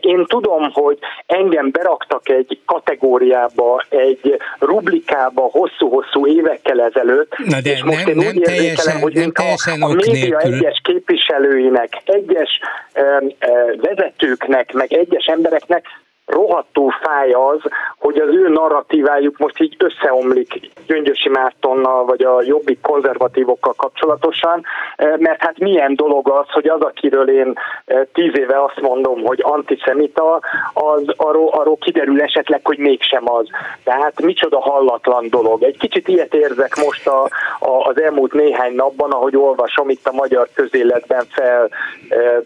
Én 0.00 0.24
tudom, 0.26 0.70
hogy 0.72 0.98
engem 1.26 1.70
beraktak 1.70 2.28
egy 2.28 2.58
kategóriába, 2.66 3.84
egy 3.88 4.38
rublikába 4.58 5.42
hosszú-hosszú 5.42 6.26
évekkel 6.26 6.82
ezelőtt, 6.82 7.38
Na 7.38 7.60
de 7.60 7.70
és 7.70 7.82
most 7.82 8.06
nem, 8.06 8.08
én 8.08 8.16
nem 8.16 8.36
úgy 8.36 8.42
teljesen, 8.42 9.00
hogy 9.00 9.14
nem 9.14 9.32
teljesen 9.32 9.82
a, 9.82 9.86
a 9.86 9.92
média 9.92 10.12
nélkül. 10.12 10.52
egyes 10.54 10.80
képviselőinek, 10.82 12.02
egyes 12.04 12.60
ö, 12.94 13.16
ö, 13.40 13.74
vezetőknek, 13.76 14.72
meg 14.72 14.92
egyes 14.92 15.24
embereknek 15.24 15.86
rohadtul 16.26 16.90
fáj 17.02 17.32
az, 17.32 17.60
hogy 17.98 18.16
az 18.18 18.28
ő 18.28 18.48
narratívájuk 18.48 19.38
most 19.38 19.60
így 19.60 19.76
összeomlik 19.78 20.70
Gyöngyösi 20.86 21.28
Mártonnal, 21.28 22.04
vagy 22.04 22.22
a 22.22 22.42
jobbik 22.42 22.80
konzervatívokkal 22.80 23.72
kapcsolatosan, 23.76 24.64
eh, 24.96 25.16
mert 25.18 25.42
hát 25.42 25.58
milyen 25.58 25.94
dolog 25.94 26.28
az, 26.28 26.46
hogy 26.48 26.68
az, 26.68 26.80
akiről 26.80 27.30
én 27.30 27.52
eh, 27.84 28.00
tíz 28.12 28.38
éve 28.38 28.62
azt 28.62 28.80
mondom, 28.80 29.22
hogy 29.24 29.40
antiszemita, 29.42 30.40
az 30.72 31.02
arról, 31.16 31.48
arról 31.48 31.76
kiderül 31.76 32.22
esetleg, 32.22 32.60
hogy 32.64 32.78
mégsem 32.78 33.30
az. 33.30 33.46
Tehát 33.84 34.22
micsoda 34.22 34.60
hallatlan 34.60 35.28
dolog. 35.30 35.62
Egy 35.62 35.76
kicsit 35.78 36.08
ilyet 36.08 36.34
érzek 36.34 36.76
most 36.84 37.08
a, 37.08 37.28
a, 37.58 37.86
az 37.88 38.00
elmúlt 38.00 38.32
néhány 38.32 38.74
napban, 38.74 39.10
ahogy 39.10 39.36
olvasom 39.36 39.88
itt 39.88 40.06
a 40.06 40.12
magyar 40.12 40.48
közéletben 40.54 41.24
fel 41.30 41.68
eh, 42.08 42.40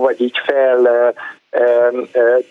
vagy 0.00 0.20
így 0.20 0.38
fel 0.44 1.14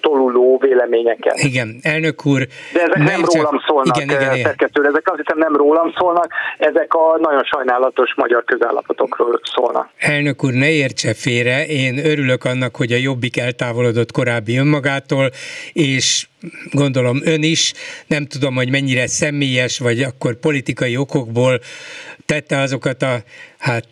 toluló 0.01 0.57
véleményeket. 0.57 1.37
Igen, 1.37 1.79
elnök 1.81 2.25
úr. 2.25 2.47
De 2.73 2.81
ezek 2.81 2.95
nem, 2.95 3.05
nem 3.05 3.23
rólam 3.23 3.59
szólnak, 3.67 3.97
igen, 3.97 4.09
igen, 4.09 4.33
igen. 4.33 4.45
szerkesztő, 4.45 4.85
ezek 4.85 5.07
azt 5.11 5.17
hiszem 5.17 5.37
nem 5.37 5.55
rólam 5.55 5.93
szólnak, 5.97 6.27
ezek 6.57 6.93
a 6.93 7.17
nagyon 7.21 7.43
sajnálatos 7.43 8.13
magyar 8.15 8.43
közállapotokról 8.43 9.39
szólnak. 9.43 9.89
Elnök 9.97 10.43
úr, 10.43 10.53
ne 10.53 10.69
értse 10.69 11.13
félre, 11.13 11.65
én 11.65 12.05
örülök 12.05 12.43
annak, 12.43 12.75
hogy 12.75 12.91
a 12.91 12.97
Jobbik 12.97 13.37
eltávolodott 13.37 14.11
korábbi 14.11 14.57
önmagától, 14.57 15.29
és 15.73 16.27
gondolom 16.71 17.21
ön 17.23 17.43
is, 17.43 17.73
nem 18.07 18.25
tudom, 18.25 18.55
hogy 18.55 18.69
mennyire 18.69 19.07
személyes, 19.07 19.77
vagy 19.77 20.01
akkor 20.01 20.39
politikai 20.39 20.97
okokból 20.97 21.61
tette 22.25 22.59
azokat 22.59 23.03
a 23.03 23.23
hát 23.57 23.87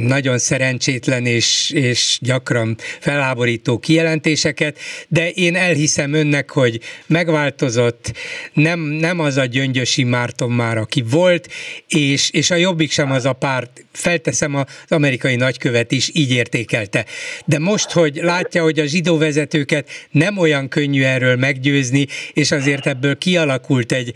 nagyon 0.00 0.38
szerencsétlen 0.38 1.26
és, 1.26 1.70
és 1.70 2.18
gyakran 2.20 2.76
felháborító 3.00 3.78
kijelentéseket, 3.78 4.78
de 5.08 5.30
én 5.30 5.56
elhiszem 5.56 6.12
önnek, 6.12 6.50
hogy 6.50 6.80
megváltozott, 7.06 8.12
nem, 8.52 8.80
nem 8.80 9.20
az 9.20 9.36
a 9.36 9.44
gyöngyösi 9.44 10.02
Márton 10.02 10.50
már, 10.50 10.78
aki 10.78 11.04
volt, 11.10 11.48
és, 11.88 12.30
és 12.30 12.50
a 12.50 12.54
Jobbik 12.54 12.90
sem 12.90 13.10
az 13.10 13.24
a 13.24 13.32
párt, 13.32 13.84
felteszem 13.92 14.54
az 14.54 14.64
amerikai 14.88 15.36
nagykövet 15.36 15.92
is 15.92 16.10
így 16.12 16.30
értékelte. 16.30 17.04
De 17.44 17.58
most, 17.58 17.90
hogy 17.90 18.18
látja, 18.22 18.62
hogy 18.62 18.78
a 18.78 18.86
zsidó 18.86 19.18
vezetőket 19.18 19.88
nem 20.10 20.38
olyan 20.38 20.68
könnyű 20.68 21.02
erről 21.02 21.36
meggyőzni, 21.36 21.69
és 22.32 22.50
azért 22.50 22.86
ebből 22.86 23.18
kialakult 23.18 23.92
egy, 23.92 24.14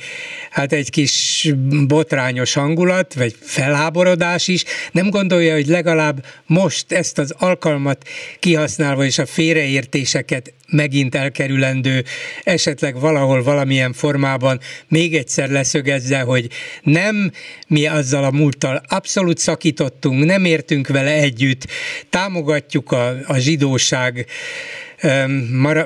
hát 0.51 0.73
egy 0.73 0.91
kis 0.91 1.49
botrányos 1.87 2.55
hangulat, 2.55 3.15
vagy 3.15 3.35
felháborodás 3.41 4.49
is, 4.49 4.65
nem 4.93 5.11
gondolja, 5.11 5.55
hogy 5.55 5.67
legalább 5.67 6.25
most 6.47 6.93
ezt 6.93 7.19
az 7.19 7.35
alkalmat 7.39 8.09
kihasználva 8.39 9.05
és 9.05 9.19
a 9.19 9.27
félreértéseket 9.27 10.53
megint 10.75 11.15
elkerülendő, 11.15 12.05
esetleg 12.43 13.01
valahol 13.01 13.43
valamilyen 13.43 13.93
formában 13.93 14.61
még 14.89 15.15
egyszer 15.15 15.49
leszögezze, 15.49 16.21
hogy 16.21 16.49
nem 16.83 17.33
mi 17.69 17.87
azzal 17.87 18.25
a 18.25 18.31
múlttal 18.31 18.83
abszolút 18.89 19.39
szakítottunk, 19.39 20.25
nem 20.25 20.45
értünk 20.45 20.89
vele 20.89 21.13
együtt, 21.13 21.67
támogatjuk 22.11 22.93
a, 22.93 23.17
a 23.27 23.39
zsidóság 23.39 24.27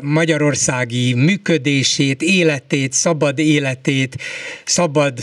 magyarországi 0.03 1.15
működését, 1.15 2.23
életét, 2.23 2.93
szabad 2.93 3.39
életét, 3.39 4.17
szabad 4.65 5.19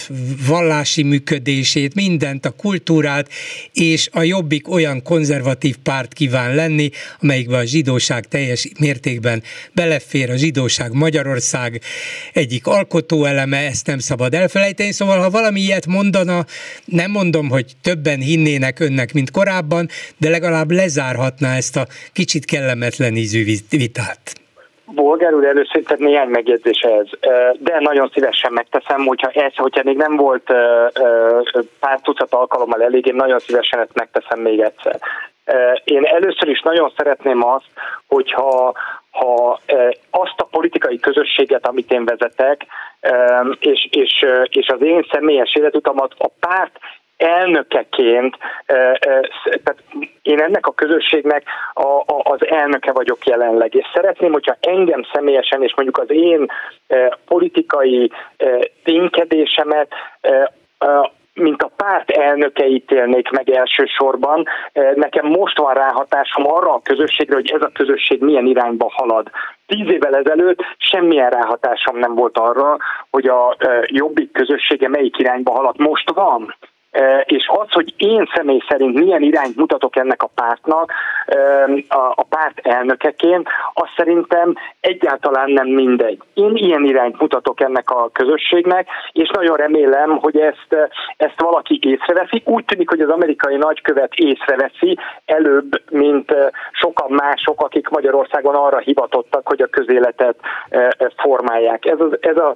vallási 0.47 1.03
működését, 1.03 1.93
mindent, 1.93 2.45
a 2.45 2.49
kultúrát, 2.49 3.29
és 3.73 4.09
a 4.11 4.23
Jobbik 4.23 4.69
olyan 4.69 5.03
konzervatív 5.03 5.75
párt 5.75 6.13
kíván 6.13 6.55
lenni, 6.55 6.89
amelyikben 7.19 7.59
a 7.59 7.65
zsidóság 7.65 8.27
teljes 8.27 8.69
mértékben 8.79 9.43
belefér, 9.73 10.29
a 10.29 10.35
zsidóság 10.35 10.93
Magyarország 10.93 11.81
egyik 12.33 12.67
alkotóeleme, 12.67 13.57
ezt 13.57 13.87
nem 13.87 13.99
szabad 13.99 14.33
elfelejteni, 14.33 14.91
szóval 14.91 15.19
ha 15.19 15.29
valami 15.29 15.59
ilyet 15.59 15.85
mondana, 15.85 16.45
nem 16.85 17.11
mondom, 17.11 17.49
hogy 17.49 17.75
többen 17.81 18.19
hinnének 18.19 18.79
önnek, 18.79 19.13
mint 19.13 19.31
korábban, 19.31 19.89
de 20.17 20.29
legalább 20.29 20.71
lezárhatná 20.71 21.55
ezt 21.55 21.75
a 21.75 21.87
kicsit 22.13 22.45
kellemetlen 22.45 23.15
ízű 23.15 23.43
vitát. 23.85 24.23
Bolgár 24.85 25.33
úr, 25.33 25.45
először 25.45 25.83
tehát 25.83 25.99
néhány 25.99 26.27
megjegyzés 26.27 26.79
ez, 26.79 27.07
de 27.59 27.79
nagyon 27.79 28.09
szívesen 28.13 28.53
megteszem, 28.53 29.05
hogyha 29.05 29.29
ez, 29.29 29.55
hogyha 29.55 29.81
még 29.83 29.97
nem 29.97 30.15
volt 30.15 30.53
pár 31.79 31.99
tucat 32.01 32.33
alkalommal 32.33 32.83
elég, 32.83 33.05
én 33.05 33.15
nagyon 33.15 33.39
szívesen 33.39 33.79
ezt 33.79 33.93
megteszem 33.93 34.39
még 34.39 34.59
egyszer. 34.59 34.99
Én 35.83 36.05
először 36.05 36.47
is 36.47 36.61
nagyon 36.61 36.93
szeretném 36.97 37.43
azt, 37.43 37.69
hogyha 38.07 38.73
ha 39.11 39.59
azt 40.09 40.39
a 40.39 40.47
politikai 40.51 40.99
közösséget, 40.99 41.67
amit 41.67 41.91
én 41.91 42.05
vezetek, 42.05 42.65
és, 43.59 43.87
és, 43.91 44.25
és 44.49 44.67
az 44.67 44.81
én 44.81 45.05
személyes 45.11 45.55
életutamat 45.55 46.13
a 46.17 46.27
párt 46.39 46.79
elnökeként, 47.17 48.37
tehát 48.65 49.83
én 50.21 50.41
ennek 50.41 50.67
a 50.67 50.73
közösségnek 50.73 51.43
a, 51.73 51.87
a, 51.87 52.21
az 52.23 52.47
elnöke 52.47 52.91
vagyok 52.91 53.25
jelenleg, 53.25 53.73
és 53.73 53.85
szeretném, 53.93 54.31
hogyha 54.31 54.57
engem 54.59 55.03
személyesen, 55.13 55.63
és 55.63 55.73
mondjuk 55.75 55.97
az 55.97 56.09
én 56.09 56.45
politikai 57.25 58.11
ténykedésemet 58.83 59.93
mint 61.33 61.61
a 61.61 61.71
párt 61.75 62.09
elnöke 62.09 62.65
ítélnék 62.67 63.29
meg 63.29 63.49
elsősorban. 63.49 64.45
Nekem 64.95 65.25
most 65.25 65.57
van 65.57 65.73
ráhatásom 65.73 66.47
arra 66.47 66.73
a 66.73 66.81
közösségre, 66.83 67.35
hogy 67.35 67.51
ez 67.51 67.61
a 67.61 67.71
közösség 67.73 68.21
milyen 68.21 68.45
irányba 68.45 68.91
halad. 68.95 69.29
Tíz 69.65 69.91
évvel 69.91 70.15
ezelőtt 70.15 70.59
semmilyen 70.77 71.29
ráhatásom 71.29 71.97
nem 71.97 72.15
volt 72.15 72.37
arra, 72.37 72.77
hogy 73.09 73.27
a 73.27 73.57
jobbik 73.85 74.31
közössége 74.31 74.87
melyik 74.87 75.17
irányba 75.17 75.51
halad. 75.51 75.79
Most 75.79 76.09
van 76.09 76.55
és 77.25 77.47
az, 77.47 77.71
hogy 77.71 77.93
én 77.97 78.29
személy 78.35 78.61
szerint 78.67 78.99
milyen 78.99 79.21
irányt 79.21 79.55
mutatok 79.55 79.95
ennek 79.95 80.23
a 80.23 80.29
pártnak, 80.35 80.91
a 82.15 82.23
párt 82.23 82.59
elnökeként, 82.59 83.47
azt 83.73 83.93
szerintem 83.95 84.53
egyáltalán 84.79 85.51
nem 85.51 85.67
mindegy. 85.67 86.19
Én 86.33 86.55
ilyen 86.55 86.83
irányt 86.83 87.19
mutatok 87.19 87.61
ennek 87.61 87.89
a 87.89 88.09
közösségnek, 88.11 88.87
és 89.11 89.29
nagyon 89.29 89.55
remélem, 89.55 90.17
hogy 90.17 90.37
ezt, 90.37 90.91
ezt 91.17 91.41
valaki 91.41 91.79
észreveszi. 91.81 92.41
Úgy 92.45 92.65
tűnik, 92.65 92.89
hogy 92.89 92.99
az 92.99 93.09
amerikai 93.09 93.55
nagykövet 93.55 94.13
észreveszi 94.13 94.97
előbb, 95.25 95.81
mint 95.91 96.33
sokan 96.71 97.11
mások, 97.11 97.61
akik 97.61 97.89
Magyarországon 97.89 98.55
arra 98.55 98.77
hivatottak, 98.77 99.47
hogy 99.47 99.61
a 99.61 99.67
közéletet 99.67 100.35
formálják. 101.15 101.85
Ez, 101.85 101.99
az, 101.99 102.17
ez, 102.19 102.37
a, 102.37 102.53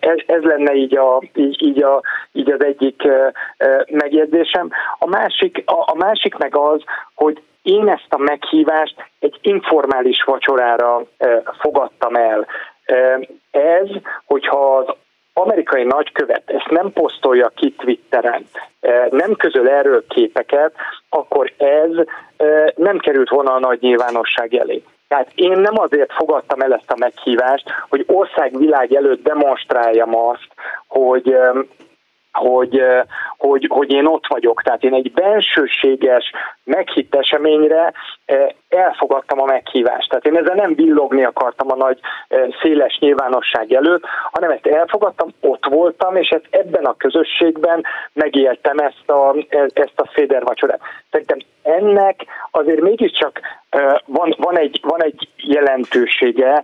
ez, 0.00 0.18
ez 0.26 0.42
lenne 0.42 0.74
így, 0.74 0.96
a, 0.96 1.22
így, 1.34 1.62
így, 1.62 1.82
a, 1.82 2.02
így 2.32 2.50
az 2.50 2.64
egyik 2.64 3.02
megjegyzésem. 3.90 4.70
A 4.98 5.06
másik, 5.06 5.62
a, 5.66 5.92
a 5.92 5.94
másik 5.94 6.34
meg 6.36 6.56
az, 6.56 6.82
hogy 7.14 7.42
én 7.62 7.88
ezt 7.88 8.06
a 8.08 8.18
meghívást 8.18 8.94
egy 9.18 9.38
informális 9.42 10.22
vacsorára 10.22 11.02
fogadtam 11.58 12.14
el. 12.14 12.46
Ez, 13.50 13.88
hogyha 14.24 14.76
az 14.76 14.94
amerikai 15.32 15.84
nagykövet 15.84 16.50
ezt 16.50 16.70
nem 16.70 16.92
posztolja 16.92 17.48
ki 17.54 17.74
Twitteren, 17.78 18.46
nem 19.10 19.32
közöl 19.36 19.68
erről 19.68 20.04
képeket, 20.08 20.72
akkor 21.08 21.52
ez 21.56 21.90
nem 22.74 22.98
került 22.98 23.28
volna 23.28 23.52
a 23.52 23.58
nagy 23.58 23.80
nyilvánosság 23.80 24.54
elé. 24.54 24.82
Tehát 25.08 25.30
én 25.34 25.58
nem 25.58 25.78
azért 25.78 26.12
fogadtam 26.12 26.60
el 26.60 26.74
ezt 26.74 26.90
a 26.90 26.98
meghívást, 26.98 27.64
hogy 27.88 28.04
országvilág 28.06 28.92
előtt 28.92 29.22
demonstráljam 29.22 30.16
azt, 30.16 30.48
hogy 30.86 31.36
hogy, 32.32 32.82
hogy, 33.36 33.66
hogy 33.68 33.92
én 33.92 34.06
ott 34.06 34.26
vagyok. 34.26 34.62
Tehát 34.62 34.82
én 34.82 34.94
egy 34.94 35.12
bensőséges, 35.12 36.32
meghitt 36.64 37.14
eseményre 37.14 37.92
elfogadtam 38.68 39.40
a 39.40 39.44
meghívást. 39.44 40.08
Tehát 40.08 40.26
én 40.26 40.36
ezzel 40.36 40.54
nem 40.54 40.74
villogni 40.74 41.24
akartam 41.24 41.70
a 41.70 41.76
nagy 41.76 41.98
széles 42.62 42.98
nyilvánosság 43.00 43.72
előtt, 43.72 44.04
hanem 44.30 44.50
ezt 44.50 44.66
elfogadtam, 44.66 45.28
ott 45.40 45.66
voltam, 45.66 46.16
és 46.16 46.28
ezt 46.28 46.46
ebben 46.50 46.84
a 46.84 46.96
közösségben 46.96 47.84
megéltem 48.12 48.78
ezt 48.78 49.10
a, 49.10 49.34
ezt 49.72 50.00
a 50.00 50.10
szédervacsorát. 50.14 50.80
Szerintem 51.10 51.38
ennek 51.62 52.24
azért 52.50 52.80
mégiscsak 52.80 53.40
van, 54.04 54.34
van, 54.38 54.58
egy, 54.58 54.80
van 54.82 55.02
egy 55.02 55.28
jelentősége. 55.36 56.62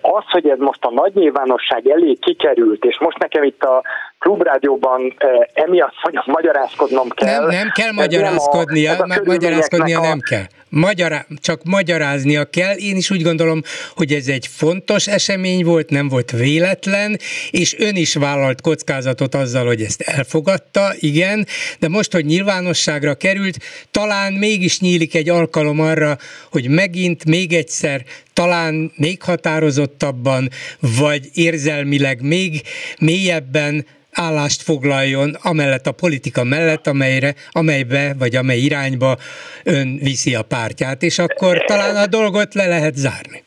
Az, 0.00 0.24
hogy 0.30 0.48
ez 0.48 0.58
most 0.58 0.84
a 0.84 0.90
nagy 0.90 1.14
nyilvánosság 1.14 1.88
elé 1.88 2.14
kikerült, 2.14 2.84
és 2.84 2.98
most 2.98 3.18
nekem 3.18 3.42
itt 3.42 3.62
a 3.62 3.82
klubrádióban 4.22 5.14
emiatt 5.52 5.94
magyarázkodnom 6.26 7.08
kell. 7.08 7.40
Nem, 7.40 7.48
nem 7.48 7.70
kell 7.74 7.92
magyarázkodnia, 7.92 9.06
nem 9.06 9.22
a, 9.24 9.30
magyarázkodnia 9.30 9.98
a... 9.98 10.02
nem 10.02 10.20
kell. 10.20 10.44
Magyará, 10.74 11.26
csak 11.40 11.64
magyaráznia 11.64 12.44
kell. 12.44 12.76
Én 12.76 12.96
is 12.96 13.10
úgy 13.10 13.22
gondolom, 13.22 13.62
hogy 13.94 14.12
ez 14.12 14.26
egy 14.26 14.46
fontos 14.46 15.06
esemény 15.06 15.64
volt, 15.64 15.90
nem 15.90 16.08
volt 16.08 16.30
véletlen, 16.30 17.18
és 17.50 17.78
ön 17.78 17.96
is 17.96 18.14
vállalt 18.14 18.60
kockázatot 18.60 19.34
azzal, 19.34 19.66
hogy 19.66 19.82
ezt 19.82 20.00
elfogadta, 20.00 20.94
igen, 20.98 21.46
de 21.78 21.88
most, 21.88 22.12
hogy 22.12 22.24
nyilvánosságra 22.24 23.14
került, 23.14 23.58
talán 23.90 24.32
mégis 24.32 24.80
nyílik 24.80 25.14
egy 25.14 25.28
alkalom 25.28 25.80
arra, 25.80 26.18
hogy 26.50 26.68
megint, 26.68 27.24
még 27.24 27.52
egyszer, 27.52 28.04
talán 28.32 28.92
még 28.96 29.22
határozottabban, 29.22 30.48
vagy 30.80 31.28
érzelmileg 31.32 32.22
még 32.22 32.62
mélyebben 32.98 33.86
állást 34.12 34.62
foglaljon 34.62 35.36
amellett 35.42 35.86
a 35.86 35.92
politika 35.92 36.44
mellett, 36.44 36.86
amelyre, 36.86 37.34
amelybe 37.50 38.14
vagy 38.18 38.36
amely 38.36 38.58
irányba 38.58 39.18
ön 39.64 39.98
viszi 39.98 40.34
a 40.34 40.42
pártját, 40.62 41.02
és 41.02 41.18
akkor 41.18 41.64
talán 41.64 41.96
a 41.96 42.06
dolgot 42.06 42.54
le 42.54 42.66
lehet 42.66 42.96
zárni. 42.96 43.44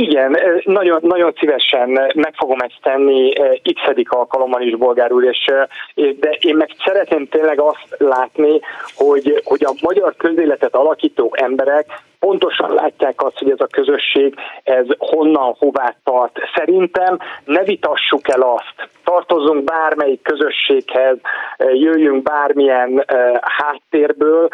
Igen, 0.00 0.36
nagyon, 0.64 0.98
nagyon 1.02 1.32
szívesen 1.38 1.88
meg 2.14 2.34
fogom 2.36 2.58
ezt 2.58 2.78
tenni 2.82 3.32
x 3.62 4.04
alkalommal 4.08 4.62
is, 4.62 4.76
bolgár 4.76 5.12
úr, 5.12 5.24
és, 5.24 5.44
de 5.94 6.36
én 6.40 6.56
meg 6.56 6.70
szeretném 6.84 7.28
tényleg 7.28 7.60
azt 7.60 7.96
látni, 7.98 8.60
hogy, 8.94 9.42
hogy 9.44 9.64
a 9.64 9.72
magyar 9.80 10.14
közéletet 10.16 10.74
alakító 10.74 11.34
emberek 11.36 12.02
pontosan 12.18 12.74
látják 12.74 13.22
azt, 13.22 13.38
hogy 13.38 13.50
ez 13.50 13.60
a 13.60 13.66
közösség 13.66 14.34
ez 14.62 14.86
honnan, 14.98 15.54
hová 15.58 15.94
tart. 16.04 16.38
Szerintem 16.54 17.18
ne 17.44 17.62
vitassuk 17.62 18.28
el 18.28 18.40
azt, 18.40 18.88
tartozunk 19.04 19.64
bármelyik 19.64 20.22
közösséghez, 20.22 21.16
jöjjünk 21.58 22.22
bármilyen 22.22 23.04
háttérből, 23.40 24.48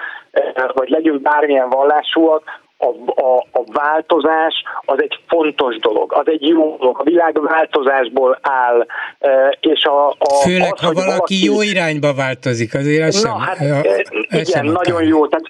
vagy 0.74 0.88
legyünk 0.88 1.22
bármilyen 1.22 1.68
vallásúak, 1.68 2.64
a, 2.78 2.86
a, 3.22 3.46
a 3.52 3.62
változás 3.72 4.54
az 4.84 5.02
egy 5.02 5.18
fontos 5.26 5.76
dolog, 5.76 6.12
az 6.12 6.26
egy 6.26 6.48
jó 6.48 6.76
dolog, 6.76 6.98
a 6.98 7.02
világ 7.02 7.42
változásból 7.42 8.38
áll, 8.42 8.86
e, 9.18 9.58
és 9.60 9.84
a... 9.84 10.08
a 10.08 10.34
Főleg, 10.44 10.72
az, 10.72 10.80
ha 10.80 10.92
valaki, 10.92 11.10
valaki 11.10 11.44
jó 11.44 11.62
irányba 11.62 12.14
változik, 12.14 12.74
azért 12.74 13.08
az 13.08 13.22
Na, 13.22 13.28
sem, 13.28 13.38
hát, 13.38 13.58
ja, 13.60 13.92
e, 13.92 14.04
igen, 14.10 14.44
sem 14.44 14.66
nagyon 14.66 15.04
jó, 15.04 15.26
tehát 15.26 15.48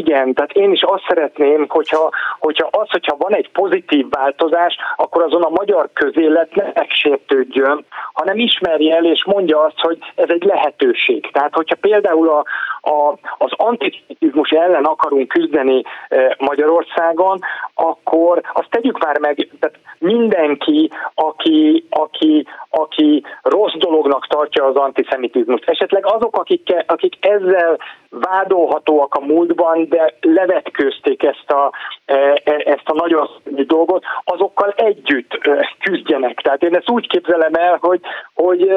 igen, 0.00 0.34
tehát 0.34 0.52
én 0.52 0.70
is 0.72 0.82
azt 0.82 1.04
szeretném, 1.08 1.66
hogyha, 1.68 2.10
hogyha 2.38 2.68
az, 2.70 2.90
hogyha 2.90 3.16
van 3.18 3.34
egy 3.34 3.50
pozitív 3.50 4.06
változás, 4.10 4.76
akkor 4.96 5.22
azon 5.22 5.42
a 5.42 5.56
magyar 5.60 5.88
közélet 5.92 6.54
ne 6.54 6.70
megsértődjön, 6.74 7.84
hanem 8.12 8.38
ismerje 8.38 8.96
el 8.96 9.04
és 9.04 9.24
mondja 9.24 9.60
azt, 9.60 9.80
hogy 9.80 9.98
ez 10.14 10.28
egy 10.28 10.44
lehetőség. 10.44 11.30
Tehát, 11.32 11.54
hogyha 11.54 11.76
például 11.80 12.28
a, 12.28 12.44
a, 12.90 13.18
az 13.38 13.52
antiszemitizmus 13.56 14.50
ellen 14.50 14.84
akarunk 14.84 15.28
küzdeni 15.28 15.82
e, 16.08 16.36
Magyarországon, 16.38 17.38
akkor 17.74 18.40
azt 18.52 18.70
tegyük 18.70 18.98
már 19.04 19.18
meg, 19.18 19.48
tehát 19.60 19.76
mindenki, 19.98 20.90
aki, 21.14 21.86
aki, 21.90 22.46
aki 22.70 23.24
rossz 23.42 23.74
dolognak 23.78 24.26
tartja 24.26 24.64
az 24.64 24.76
antiszemitizmust, 24.76 25.68
esetleg 25.68 26.06
azok, 26.06 26.36
akik, 26.36 26.74
akik 26.86 27.26
ezzel 27.26 27.78
vádolhatóak 28.10 29.14
a 29.14 29.24
múltban, 29.24 29.88
de 29.90 30.14
levetkőzték 30.20 31.22
ezt 31.22 31.50
a, 31.50 31.72
e, 32.04 32.14
e, 32.44 32.62
ezt 32.64 32.88
a 32.88 32.94
nagyon 32.94 33.28
dolgot, 33.44 34.04
azokkal 34.24 34.74
együtt 34.76 35.38
e, 35.40 35.74
küzdjenek. 35.80 36.40
Tehát 36.40 36.62
én 36.62 36.74
ezt 36.74 36.90
úgy 36.90 37.06
képzelem 37.06 37.54
el, 37.54 37.78
hogy, 37.80 38.00
hogy 38.34 38.72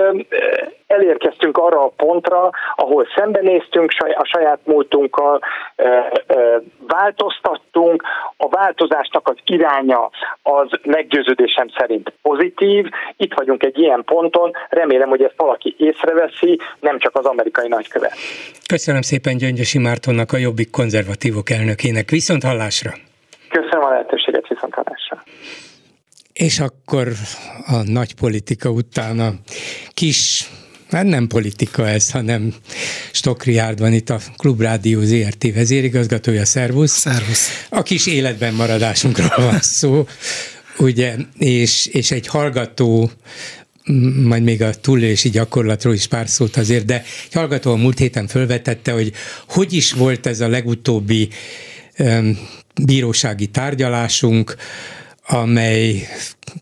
elérkeztünk 0.88 1.58
arra 1.58 1.84
a 1.84 1.94
pontra, 1.96 2.50
ahol 2.76 3.08
szembenéztünk 3.16 3.94
a 4.16 4.26
saját 4.26 4.60
múltunkkal, 4.64 5.40
változtattunk, 6.88 8.04
a 8.38 8.48
változásnak 8.50 9.28
az 9.28 9.36
iránya 9.46 10.10
az 10.42 10.68
meggyőződésem 10.84 11.68
szerint 11.78 12.14
pozitív. 12.22 12.86
Itt 13.18 13.34
vagyunk 13.34 13.64
egy 13.64 13.78
ilyen 13.78 14.04
ponton, 14.06 14.52
remélem, 14.70 15.10
hogy 15.10 15.24
ezt 15.24 15.38
valaki 15.38 15.76
észreveszi, 15.78 16.60
nem 16.80 17.00
csak 17.00 17.16
az 17.16 17.26
amerikai 17.26 17.68
nagykövet. 17.68 18.14
Köszönöm 18.68 19.02
szépen 19.02 19.38
Gyöngyösi 19.38 19.80
Mártonnak, 19.80 20.32
a 20.32 20.38
Jobbik 20.38 20.72
konzervatívok 20.94 21.50
elnökének. 21.50 22.10
Viszont 22.10 22.44
hallásra! 22.44 22.94
Köszönöm 23.50 23.84
a 23.84 23.90
lehetőséget, 23.90 24.48
viszont 24.48 24.74
hallásra! 24.74 25.24
És 26.34 26.60
akkor 26.60 27.08
a 27.66 27.92
nagy 27.92 28.16
politika 28.16 28.70
után 28.70 29.20
a 29.20 29.34
kis 29.94 30.50
hát 30.90 31.06
nem 31.06 31.28
politika 31.28 31.88
ez, 31.88 32.12
hanem 32.12 32.54
Stokriárd 33.12 33.80
van 33.80 33.94
itt 33.94 34.10
a 34.10 34.18
Klubrádió 34.38 35.00
ZRT 35.02 35.54
vezérigazgatója, 35.54 36.46
szervusz. 36.46 36.92
Szervusz. 36.92 37.68
A 37.70 37.82
kis 37.82 38.08
életben 38.08 38.54
maradásunkról 38.54 39.46
van 39.46 39.60
szó, 39.60 40.06
ugye, 40.78 41.16
és, 41.38 41.86
és 41.86 42.12
egy 42.12 42.28
hallgató 42.28 43.10
majd 44.24 44.44
még 44.44 44.62
a 44.62 44.74
túlélési 44.74 45.30
gyakorlatról 45.30 45.94
is 45.94 46.08
pár 46.08 46.30
szót 46.30 46.58
azért, 46.58 46.86
de 46.86 47.04
egy 47.26 47.34
hallgató 47.34 47.72
a 47.72 47.76
múlt 47.76 47.98
héten 47.98 48.28
felvetette, 48.28 48.92
hogy 48.92 49.14
hogy 49.48 49.74
is 49.74 49.92
volt 49.92 50.26
ez 50.26 50.40
a 50.40 50.48
legutóbbi 50.48 51.30
um, 52.00 52.38
bírósági 52.84 53.48
tárgyalásunk, 53.48 54.56
amely 55.28 56.08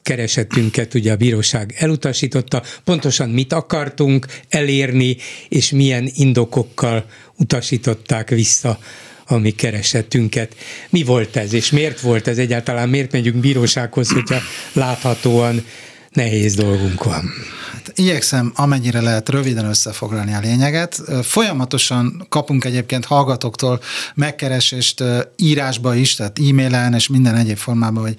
keresetünket 0.04 0.94
ugye 0.94 1.12
a 1.12 1.16
bíróság 1.16 1.76
elutasította, 1.78 2.64
pontosan 2.84 3.30
mit 3.30 3.54
akartunk 3.54 4.26
elérni, 4.50 5.18
és 5.50 5.72
milyen 5.72 6.12
indokokkal 6.14 7.06
utasították 7.38 8.30
vissza 8.30 8.80
a 9.26 9.38
mi 9.38 9.52
keresetünket. 9.52 10.56
Mi 10.90 11.04
volt 11.04 11.36
ez, 11.36 11.54
és 11.54 11.72
miért 11.72 12.00
volt 12.00 12.28
ez 12.28 12.38
egyáltalán, 12.38 12.90
miért 12.90 13.12
megyünk 13.12 13.36
bírósághoz, 13.36 14.12
hogyha 14.12 14.40
láthatóan 14.74 15.66
nehéz 16.14 16.56
dolgunk 16.56 17.04
van? 17.04 17.30
Hát, 17.72 17.92
igyekszem 17.96 18.52
amennyire 18.56 19.02
lehet 19.02 19.30
röviden 19.30 19.66
összefoglalni 19.66 20.34
a 20.34 20.40
lényeget. 20.40 21.02
Folyamatosan 21.22 22.26
kapunk 22.30 22.66
egyébként 22.66 23.06
hallgatóktól 23.06 23.80
megkeresést 24.16 25.04
írásba 25.36 25.96
is, 25.96 26.16
tehát 26.16 26.40
e-mailen 26.40 26.94
és 26.94 27.08
minden 27.08 27.36
egyéb 27.36 27.58
formában, 27.58 28.04
hogy 28.04 28.16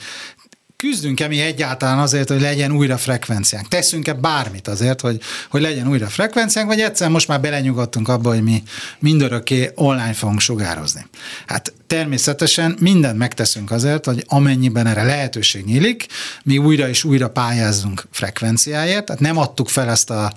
küzdünk-e 0.82 1.28
mi 1.28 1.40
egyáltalán 1.40 1.98
azért, 1.98 2.28
hogy 2.28 2.40
legyen 2.40 2.72
újra 2.72 2.98
frekvenciánk? 2.98 3.68
Teszünk-e 3.68 4.12
bármit 4.12 4.68
azért, 4.68 5.00
hogy, 5.00 5.20
hogy 5.50 5.60
legyen 5.60 5.88
újra 5.88 6.06
frekvenciánk, 6.06 6.68
vagy 6.68 6.80
egyszer 6.80 7.08
most 7.08 7.28
már 7.28 7.40
belenyugodtunk 7.40 8.08
abba, 8.08 8.28
hogy 8.28 8.42
mi 8.42 8.62
mindörökké 8.98 9.70
online 9.74 10.12
fogunk 10.12 10.40
sugározni? 10.40 11.06
Hát 11.46 11.72
természetesen 11.86 12.76
mindent 12.80 13.18
megteszünk 13.18 13.70
azért, 13.70 14.04
hogy 14.04 14.24
amennyiben 14.26 14.86
erre 14.86 15.02
lehetőség 15.02 15.64
nyílik, 15.64 16.06
mi 16.42 16.58
újra 16.58 16.88
és 16.88 17.04
újra 17.04 17.30
pályázzunk 17.30 18.06
frekvenciáért, 18.10 19.04
tehát 19.04 19.20
nem 19.20 19.38
adtuk 19.38 19.68
fel 19.68 19.90
ezt 19.90 20.10
a, 20.10 20.32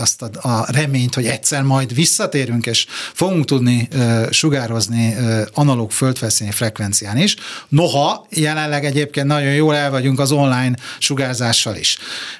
azt 0.00 0.22
a, 0.22 0.48
a 0.48 0.72
reményt, 0.72 1.14
hogy 1.14 1.26
egyszer 1.26 1.62
majd 1.62 1.94
visszatérünk, 1.94 2.66
és 2.66 2.86
fogunk 3.12 3.44
tudni 3.44 3.88
sugározni 4.30 5.16
analóg 5.54 5.90
földfelszíni 5.90 6.50
frekvencián 6.50 7.16
is. 7.16 7.36
Noha 7.68 8.26
jelenleg 8.30 8.84
egyébként 8.84 9.26
nagyon 9.32 9.54
jól 9.54 9.76
el 9.76 9.90
vagyunk 9.90 10.20
az 10.20 10.32
online 10.32 10.74
sugárzással 10.98 11.76
is. 11.76 11.98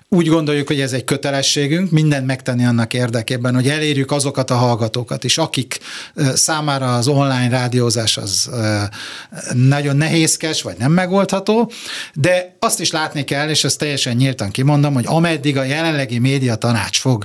Úgy 0.08 0.26
gondoljuk, 0.26 0.66
hogy 0.66 0.80
ez 0.80 0.92
egy 0.92 1.04
kötelességünk, 1.04 1.90
mindent 1.90 2.26
megtenni 2.26 2.64
annak 2.64 2.94
érdekében, 2.94 3.54
hogy 3.54 3.68
elérjük 3.68 4.10
azokat 4.10 4.50
a 4.50 4.54
hallgatókat 4.54 5.24
is, 5.24 5.38
akik 5.38 5.78
számára 6.34 6.94
az 6.94 7.08
online 7.08 7.48
rádiózás 7.48 8.16
az 8.16 8.50
nagyon 9.52 9.96
nehézkes, 9.96 10.62
vagy 10.62 10.76
nem 10.78 10.92
megoldható, 10.92 11.70
de 12.14 12.56
azt 12.58 12.80
is 12.80 12.90
látni 12.90 13.24
kell, 13.24 13.48
és 13.48 13.64
ezt 13.64 13.78
teljesen 13.78 14.16
nyíltan 14.16 14.50
kimondom, 14.50 14.94
hogy 14.94 15.04
ameddig 15.06 15.56
a 15.56 15.64
jelenlegi 15.64 16.18
média 16.18 16.54
tanács 16.54 16.98
fog 17.00 17.24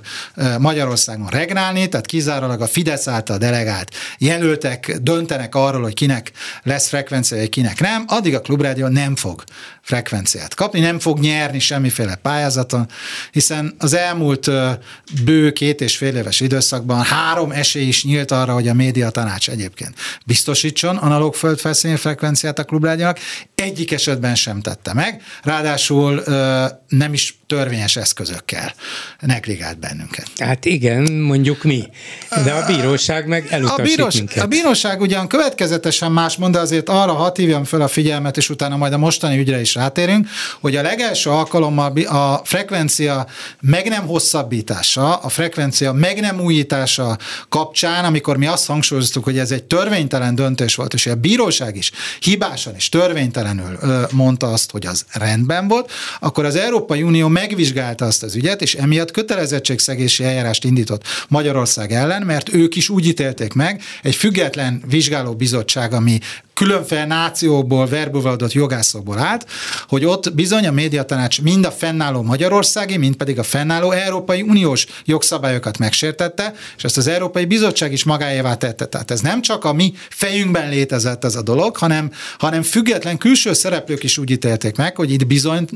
Magyarországon 0.60 1.28
regnálni, 1.28 1.90
tehát 1.90 2.06
kizárólag 2.06 2.62
a 2.62 2.68
Fidesz 2.68 3.08
által 3.08 3.38
delegált 3.38 3.92
jelöltek 4.18 4.98
döntenek 5.02 5.56
arról, 5.56 5.82
hogy 5.82 5.94
kinek 5.94 6.32
lesz 6.64 6.88
frekvencia, 6.88 7.48
kinek 7.50 7.80
nem, 7.80 8.04
addig 8.08 8.36
a 8.36 8.42
klubrádió 8.42 8.88
nem 8.88 9.16
fog 9.16 9.44
frekvenciát 9.82 10.54
kapni, 10.54 10.80
nem 10.80 11.00
fog 11.00 11.20
nyerni 11.20 11.60
semmiféle 11.60 12.16
pályázaton, 12.16 12.88
hiszen 13.32 13.76
az 13.78 13.94
elmúlt 13.94 14.50
bő 15.24 15.52
két 15.52 15.82
és 15.82 15.98
fél 15.98 16.16
éves 16.16 16.40
időszakban 16.40 17.04
három 17.04 17.52
esély 17.52 17.88
is 17.88 18.04
nyílt 18.04 18.32
arra, 18.32 18.54
hogy 18.54 18.68
a 18.68 18.74
média 18.74 19.10
tanács 19.10 19.50
egyébként 19.50 19.94
biztosítson 20.26 20.98
analóg 20.98 21.36
földfelszíni 21.36 21.96
frekvenciát 21.96 22.60
a 22.60 22.64
klubrádiónak, 22.64 23.20
egyik 23.64 23.92
esetben 23.92 24.36
sem 24.36 24.62
tette 24.62 24.94
meg, 24.94 25.22
ráadásul 25.44 26.24
nem 26.88 27.14
is 27.14 27.38
törvényes 27.48 27.96
eszközökkel 27.96 28.74
negligált 29.20 29.80
bennünket. 29.80 30.28
Hát 30.38 30.66
igen, 30.66 31.12
mondjuk 31.12 31.64
mi, 31.64 31.88
de 32.44 32.52
a 32.52 32.66
bíróság 32.66 33.28
meg 33.28 33.48
elutasít 33.50 33.80
a 33.80 33.84
bírós, 33.84 34.16
minket. 34.16 34.44
A 34.44 34.48
bíróság 34.48 35.02
ugyan 35.02 35.28
következetesen 35.28 36.12
más 36.12 36.36
mond, 36.36 36.54
de 36.54 36.60
azért 36.60 36.90
arra 36.90 37.14
hat 37.14 37.38
hívjam 37.38 37.64
fel 37.64 37.82
a 37.82 37.88
figyelmet, 37.88 38.38
és 38.38 38.50
utána 38.50 38.78
majd 38.78 38.94
a 38.94 38.98
mostani 38.98 39.38
ügyre 39.38 39.60
is 39.60 39.76
rátérünk, 39.76 40.28
hogy 40.60 40.76
a 40.76 40.82
legelső 40.82 41.30
alkalommal 41.30 41.98
a 41.98 42.42
frekvencia 42.44 43.28
meg 43.62 43.90
nem 43.90 44.06
hosszabbítása, 44.06 45.16
a 45.16 45.30
frekvencia 45.30 45.92
meg 45.92 46.20
nem 46.20 46.40
újítása 46.40 47.18
kapcsán, 47.50 48.06
amikor 48.06 48.38
mi 48.38 48.46
azt 48.48 48.66
hangsúlyoztuk, 48.66 49.24
hogy 49.24 49.38
ez 49.38 49.52
egy 49.52 49.64
törvénytelen 49.64 50.36
döntés 50.36 50.76
volt, 50.76 50.94
és 50.94 51.06
a 51.06 51.16
bíróság 51.16 51.76
is 51.76 51.92
hibásan 52.20 52.76
és 52.76 52.90
törvénytelenül 53.56 54.08
mondta 54.12 54.52
azt, 54.52 54.72
hogy 54.72 54.86
az 54.86 55.06
rendben 55.12 55.68
volt, 55.68 55.92
akkor 56.20 56.46
az 56.46 56.56
Európai 56.56 57.04
Unió 57.04 57.28
megvizsgálta 57.28 58.06
azt 58.06 58.24
az 58.24 58.36
ügyet, 58.36 58.62
és 58.62 58.76
emiatt 58.76 59.12
kötelezettségszegési 59.12 60.24
eljárást 60.24 60.64
indított 60.64 61.04
Magyarország 61.28 61.92
ellen, 61.92 62.22
mert 62.22 62.54
ők 62.54 62.76
is 62.76 62.90
úgy 62.90 63.06
ítélték 63.06 63.54
meg, 63.54 63.82
egy 64.02 64.16
független 64.16 64.84
vizsgálóbizottság, 64.88 65.94
ami 65.94 66.20
különféle 66.58 67.06
nációból, 67.06 67.88
verbuvaldott 67.88 68.52
jogászokból 68.52 69.18
állt, 69.18 69.46
hogy 69.88 70.06
ott 70.06 70.34
bizony 70.34 70.68
a 70.68 70.72
médiatanács 70.72 71.42
mind 71.42 71.66
a 71.66 71.72
fennálló 71.72 72.22
magyarországi, 72.22 72.98
mind 72.98 73.16
pedig 73.16 73.40
a 73.40 73.44
fennálló 73.44 73.92
Európai 73.92 74.42
Uniós 74.42 74.86
jogszabályokat 75.06 75.78
megsértette, 75.78 76.54
és 76.78 76.84
ezt 76.84 76.98
az 76.98 77.08
Európai 77.08 77.46
Bizottság 77.46 77.92
is 77.92 78.04
magáévá 78.04 78.56
tette. 78.56 78.86
Tehát 78.86 79.12
ez 79.12 79.20
nem 79.20 79.42
csak 79.42 79.66
a 79.66 79.74
mi 79.74 79.94
fejünkben 80.10 80.70
létezett 80.70 81.24
ez 81.24 81.36
a 81.36 81.42
dolog, 81.42 81.78
hanem, 81.78 82.12
hanem 82.38 82.62
független 82.62 83.18
külső 83.18 83.54
szereplők 83.54 84.04
is 84.04 84.18
úgy 84.18 84.32
ítélték 84.32 84.76
meg, 84.76 84.96
hogy 84.96 85.12
itt 85.12 85.28
bizony 85.28 85.68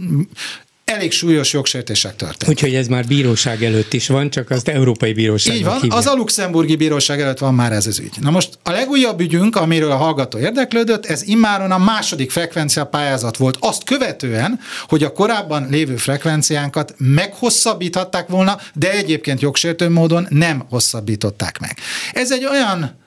elég 0.92 1.12
súlyos 1.12 1.54
jogsértések 1.54 2.16
történtek. 2.16 2.50
Úgyhogy 2.50 2.76
ez 2.76 2.88
már 2.88 3.06
bíróság 3.06 3.64
előtt 3.64 3.94
is 3.94 4.08
van, 4.08 4.30
csak 4.30 4.50
az 4.50 4.62
Európai 4.66 5.14
Bíróság. 5.14 5.56
Így 5.56 5.64
van, 5.64 5.80
hívja. 5.80 5.98
az 5.98 6.06
a 6.06 6.14
luxemburgi 6.14 6.76
bíróság 6.76 7.22
előtt 7.22 7.38
van 7.38 7.54
már 7.54 7.72
ez 7.72 7.88
az 7.88 8.00
ügy. 8.00 8.14
Na 8.22 8.30
most 8.30 8.58
a 8.64 8.72
legújabb 8.72 9.20
ügyünk, 9.20 9.56
amiről 9.56 9.92
a 9.92 9.96
hallgató 9.96 10.38
érdeklődött, 10.38 11.06
ez 11.06 11.24
immáron 11.24 11.72
a 11.72 11.78
második 11.78 12.32
frekvencia 12.32 12.86
pályázat 12.86 13.38
volt. 13.38 13.58
Azt 13.60 13.84
követően, 13.84 14.60
hogy 14.88 15.04
a 15.04 15.12
korábban 15.12 15.68
lévő 15.70 15.96
frekvenciánkat 15.96 16.94
meghosszabbíthatták 16.98 18.28
volna, 18.28 18.58
de 18.74 18.92
egyébként 18.92 19.42
jogsértő 19.42 19.90
módon 19.90 20.28
nem 20.30 20.64
hosszabbították 20.70 21.60
meg. 21.60 21.78
Ez 22.14 22.32
egy 22.32 22.46
olyan 22.46 23.00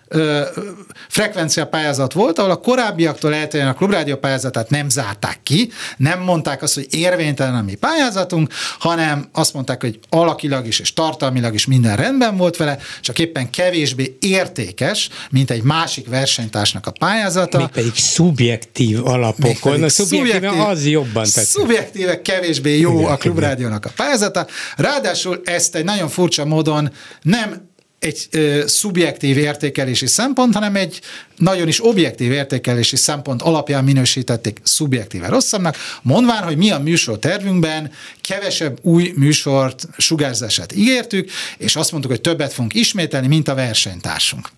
frekvencia 1.08 1.66
pályázat 1.66 2.12
volt, 2.12 2.38
ahol 2.38 2.50
a 2.50 2.56
korábbiaktól 2.56 3.34
eltérően 3.34 3.68
a 3.68 3.74
klubrádió 3.74 4.16
pályázatát 4.16 4.70
nem 4.70 4.88
zárták 4.88 5.38
ki, 5.42 5.70
nem 5.96 6.20
mondták 6.20 6.62
azt, 6.62 6.74
hogy 6.74 6.86
érvénytelen 6.90 7.54
a 7.54 7.62
mi 7.62 7.74
pályázatunk, 7.74 8.52
hanem 8.78 9.28
azt 9.32 9.54
mondták, 9.54 9.80
hogy 9.80 9.98
alakilag 10.08 10.66
is 10.66 10.78
és 10.78 10.92
tartalmilag 10.92 11.54
is 11.54 11.66
minden 11.66 11.96
rendben 11.96 12.36
volt 12.36 12.56
vele, 12.56 12.78
csak 13.00 13.18
éppen 13.18 13.50
kevésbé 13.50 14.16
értékes, 14.20 15.08
mint 15.30 15.50
egy 15.50 15.62
másik 15.62 16.08
versenytársnak 16.08 16.86
a 16.86 16.90
pályázata. 16.90 17.58
Még 17.58 17.66
pedig 17.66 17.94
szubjektív 17.94 19.06
alapokon. 19.06 19.82
A 19.82 19.88
szubjektív, 19.88 20.60
az 20.60 20.86
jobban 20.86 21.22
tetszik. 21.22 21.42
Szubjektíve 21.42 22.22
kevésbé 22.22 22.78
jó 22.78 22.98
Igen, 22.98 23.12
a 23.12 23.16
klubrádiónak 23.16 23.84
a 23.84 23.90
pályázata. 23.96 24.46
Ráadásul 24.76 25.40
ezt 25.44 25.74
egy 25.74 25.84
nagyon 25.84 26.08
furcsa 26.08 26.44
módon 26.44 26.92
nem 27.22 27.72
egy 28.04 28.26
ö, 28.30 28.62
szubjektív 28.66 29.38
értékelési 29.38 30.06
szempont, 30.06 30.54
hanem 30.54 30.76
egy 30.76 31.00
nagyon 31.36 31.68
is 31.68 31.84
objektív 31.84 32.32
értékelési 32.32 32.96
szempont 32.96 33.42
alapján 33.42 33.84
minősítették 33.84 34.60
szubjektíve 34.62 35.28
rosszabbnak, 35.28 35.76
mondván, 36.02 36.42
hogy 36.42 36.56
mi 36.56 36.70
a 36.70 36.78
műsor 36.78 37.18
tervünkben 37.18 37.92
kevesebb 38.20 38.78
új 38.82 39.12
műsort 39.16 39.88
sugárzását 39.96 40.74
ígértük, 40.74 41.30
és 41.58 41.76
azt 41.76 41.90
mondtuk, 41.90 42.12
hogy 42.12 42.20
többet 42.20 42.52
fogunk 42.52 42.74
ismételni, 42.74 43.26
mint 43.26 43.48
a 43.48 43.54
versenytársunk. 43.54 44.48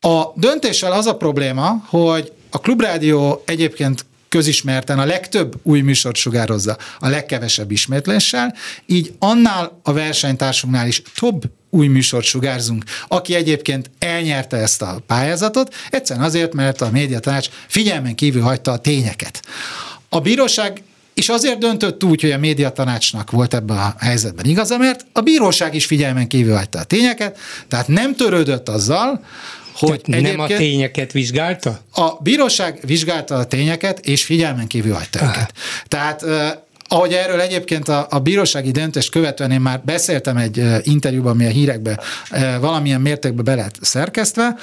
A 0.00 0.24
döntéssel 0.34 0.92
az 0.92 1.06
a 1.06 1.16
probléma, 1.16 1.84
hogy 1.86 2.32
a 2.50 2.58
klubrádió 2.58 3.42
egyébként 3.46 4.04
közismerten 4.28 4.98
a 4.98 5.04
legtöbb 5.04 5.54
új 5.62 5.80
műsort 5.80 6.16
sugározza 6.16 6.76
a 6.98 7.08
legkevesebb 7.08 7.70
ismétléssel, 7.70 8.54
így 8.86 9.14
annál 9.18 9.80
a 9.82 9.92
versenytársunknál 9.92 10.86
is 10.86 11.02
több 11.18 11.42
új 11.76 11.86
műsort 11.86 12.24
sugárzunk, 12.24 12.84
aki 13.08 13.34
egyébként 13.34 13.90
elnyerte 13.98 14.56
ezt 14.56 14.82
a 14.82 15.02
pályázatot, 15.06 15.74
egyszerűen 15.90 16.24
azért, 16.26 16.54
mert 16.54 16.80
a 16.80 16.90
médiatanács 16.90 17.48
figyelmen 17.66 18.14
kívül 18.14 18.42
hagyta 18.42 18.72
a 18.72 18.78
tényeket. 18.78 19.42
A 20.08 20.20
bíróság 20.20 20.82
és 21.14 21.28
azért 21.28 21.58
döntött 21.58 22.04
úgy, 22.04 22.20
hogy 22.20 22.30
a 22.30 22.38
médiatanácsnak 22.38 23.30
volt 23.30 23.54
ebben 23.54 23.76
a 23.76 23.94
helyzetben 23.98 24.44
igaza, 24.44 24.78
mert 24.78 25.06
a 25.12 25.20
bíróság 25.20 25.74
is 25.74 25.86
figyelmen 25.86 26.28
kívül 26.28 26.54
hagyta 26.54 26.78
a 26.78 26.84
tényeket, 26.84 27.38
tehát 27.68 27.88
nem 27.88 28.14
törődött 28.16 28.68
azzal, 28.68 29.24
hogy 29.72 30.00
Tehát 30.00 30.22
nem 30.22 30.40
a 30.40 30.46
tényeket 30.46 31.12
vizsgálta? 31.12 31.80
A 31.92 32.22
bíróság 32.22 32.80
vizsgálta 32.82 33.34
a 33.34 33.44
tényeket, 33.44 33.98
és 33.98 34.24
figyelmen 34.24 34.66
kívül 34.66 34.94
hagyta 34.94 35.24
őket. 35.24 35.52
Tehát 35.88 36.24
ahogy 36.88 37.12
erről 37.12 37.40
egyébként 37.40 37.88
a, 37.88 38.06
a 38.10 38.18
bírósági 38.18 38.70
döntést 38.70 39.10
követően 39.10 39.50
én 39.50 39.60
már 39.60 39.80
beszéltem 39.84 40.36
egy 40.36 40.62
interjúban, 40.82 41.32
ami 41.32 41.46
a 41.46 41.50
hírekbe 41.50 42.00
valamilyen 42.60 43.00
mértékben 43.00 43.44
be 43.44 43.54
lett 43.54 43.78
szerkesztve, 43.80 44.56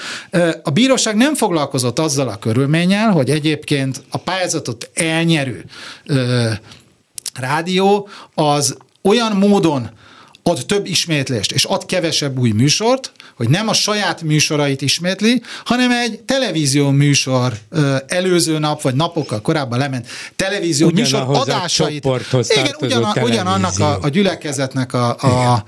a 0.63 0.69
bíróság 0.69 1.15
nem 1.15 1.35
foglalkozott 1.35 1.99
azzal 1.99 2.27
a 2.27 2.35
körülménnyel, 2.35 3.11
hogy 3.11 3.29
egyébként 3.29 4.03
a 4.09 4.17
pályázatot 4.17 4.89
elnyerő 4.93 5.65
rádió 7.33 8.09
az 8.33 8.77
olyan 9.01 9.31
módon 9.31 9.89
ad 10.43 10.65
több 10.65 10.85
ismétlést, 10.85 11.51
és 11.51 11.65
ad 11.65 11.85
kevesebb 11.85 12.39
új 12.39 12.51
műsort, 12.51 13.11
hogy 13.43 13.51
nem 13.51 13.67
a 13.67 13.73
saját 13.73 14.21
műsorait 14.21 14.81
ismétli, 14.81 15.41
hanem 15.65 15.91
egy 15.91 16.19
televízió 16.19 16.89
műsor 16.89 17.53
előző 18.07 18.59
nap, 18.59 18.81
vagy 18.81 18.95
napokkal 18.95 19.41
korábban 19.41 19.79
lement 19.79 20.07
televízió 20.35 20.89
műsor 20.89 21.21
adásait. 21.27 22.07
Igen, 22.47 22.75
ugyan, 22.79 23.11
ugyanannak 23.21 23.79
a, 23.79 23.97
a 24.01 24.09
gyülekezetnek 24.09 24.93
a, 24.93 25.15
a, 25.19 25.53
a 25.53 25.63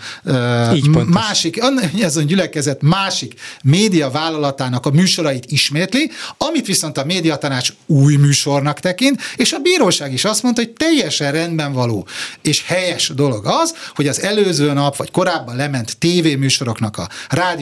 másik, 1.05 1.59
ez 2.01 2.15
a 2.17 2.21
gyülekezet 2.21 2.81
másik 2.81 3.33
média 3.63 4.09
vállalatának 4.09 4.85
a 4.85 4.89
műsorait 4.89 5.45
ismétli, 5.51 6.11
amit 6.37 6.65
viszont 6.65 6.97
a 6.97 7.05
médiatanács 7.05 7.69
új 7.85 8.15
műsornak 8.15 8.79
tekint, 8.79 9.21
és 9.35 9.53
a 9.53 9.59
bíróság 9.59 10.13
is 10.13 10.25
azt 10.25 10.43
mondta, 10.43 10.61
hogy 10.61 10.71
teljesen 10.71 11.31
rendben 11.31 11.73
való. 11.73 12.07
És 12.41 12.63
helyes 12.65 13.11
dolog 13.15 13.45
az, 13.45 13.75
hogy 13.95 14.07
az 14.07 14.21
előző 14.21 14.73
nap 14.73 14.95
vagy 14.95 15.11
korábban 15.11 15.55
lement 15.55 15.97
tévéműsoroknak 15.97 16.97
a 16.97 17.07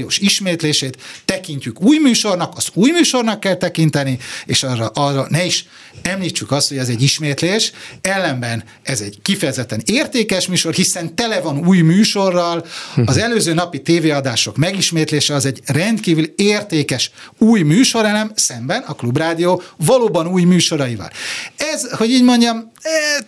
rádiós 0.04 0.18
ismétlését 0.18 0.98
tekintjük 1.26 1.82
új 1.82 1.98
műsornak, 1.98 2.54
az 2.58 2.68
új 2.74 2.92
műsornak 2.92 3.40
kell 3.40 3.56
tekinteni, 3.56 4.18
és 4.46 4.64
arra, 4.64 4.88
arra 4.88 5.26
ne 5.30 5.46
is 5.46 5.66
említsük 6.02 6.52
azt, 6.52 6.68
hogy 6.68 6.78
ez 6.78 6.90
egy 6.90 7.02
ismétlés, 7.02 7.72
ellenben 8.02 8.64
ez 8.84 9.02
egy 9.02 9.18
kifejezetten 9.22 9.82
értékes 9.86 10.48
műsor, 10.48 10.74
hiszen 10.74 11.16
tele 11.16 11.40
van 11.40 11.68
új 11.68 11.82
műsorral, 11.82 12.66
az 13.06 13.18
előző 13.18 13.54
napi 13.54 13.82
tévéadások 13.82 14.58
megismétlése 14.58 15.34
az 15.34 15.46
egy 15.46 15.62
rendkívül 15.66 16.26
értékes 16.36 17.12
új 17.38 17.62
műsorelem 17.62 18.32
szemben 18.36 18.82
a 18.82 18.94
Klubrádió 18.94 19.62
valóban 19.78 20.28
új 20.28 20.44
műsoraival. 20.44 21.10
Ez, 21.58 21.92
hogy 21.92 22.10
így 22.10 22.24
mondjam, 22.24 22.72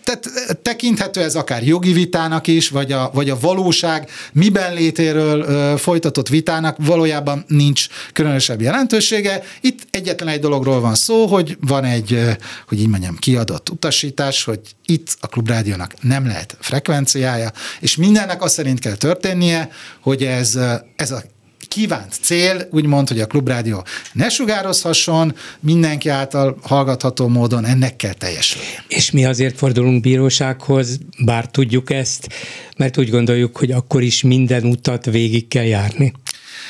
tehát 0.04 0.28
tekinthető 0.62 1.22
ez 1.22 1.34
akár 1.34 1.62
jogi 1.62 1.92
vitának 1.92 2.46
is, 2.46 2.68
vagy 2.68 2.92
a, 2.92 3.10
vagy 3.14 3.30
a 3.30 3.38
valóság 3.40 4.10
miben 4.32 4.74
létéről 4.74 5.76
folytatott 5.78 6.28
vitának 6.28 6.76
valójában 6.78 7.44
nincs 7.48 7.86
különösebb 8.12 8.60
jelentősége. 8.60 9.42
Itt 9.60 9.86
egyetlen 9.90 10.28
egy 10.28 10.40
dologról 10.40 10.80
van 10.80 10.94
szó, 10.94 11.26
hogy 11.26 11.56
van 11.60 11.84
egy, 11.84 12.36
hogy 12.68 12.80
így 12.80 12.88
mondjam, 12.88 13.16
kiadott 13.16 13.70
utasítás, 13.70 14.44
hogy 14.44 14.60
itt 14.86 15.16
a 15.20 15.26
Klubrádiónak 15.26 15.94
nem 16.00 16.26
lehet 16.26 16.56
frekvenciája, 16.60 17.52
és 17.80 17.96
mindennek 17.96 18.42
azt 18.42 18.54
szerint 18.54 18.78
kell 18.78 18.96
történnie, 18.96 19.70
hogy 20.00 20.22
ez, 20.22 20.58
ez 20.96 21.10
a 21.10 21.22
kívánt 21.68 22.14
cél, 22.20 22.68
úgymond, 22.70 23.08
hogy 23.08 23.20
a 23.20 23.26
klubrádió 23.26 23.84
ne 24.12 24.28
sugározhasson, 24.28 25.34
mindenki 25.60 26.08
által 26.08 26.58
hallgatható 26.62 27.28
módon 27.28 27.64
ennek 27.64 27.96
kell 27.96 28.12
teljesülni. 28.12 28.66
És 28.88 29.10
mi 29.10 29.24
azért 29.24 29.58
fordulunk 29.58 30.00
bírósághoz, 30.00 30.98
bár 31.24 31.50
tudjuk 31.50 31.90
ezt, 31.90 32.28
mert 32.76 32.98
úgy 32.98 33.10
gondoljuk, 33.10 33.56
hogy 33.56 33.70
akkor 33.70 34.02
is 34.02 34.22
minden 34.22 34.64
utat 34.64 35.04
végig 35.04 35.48
kell 35.48 35.64
járni. 35.64 36.12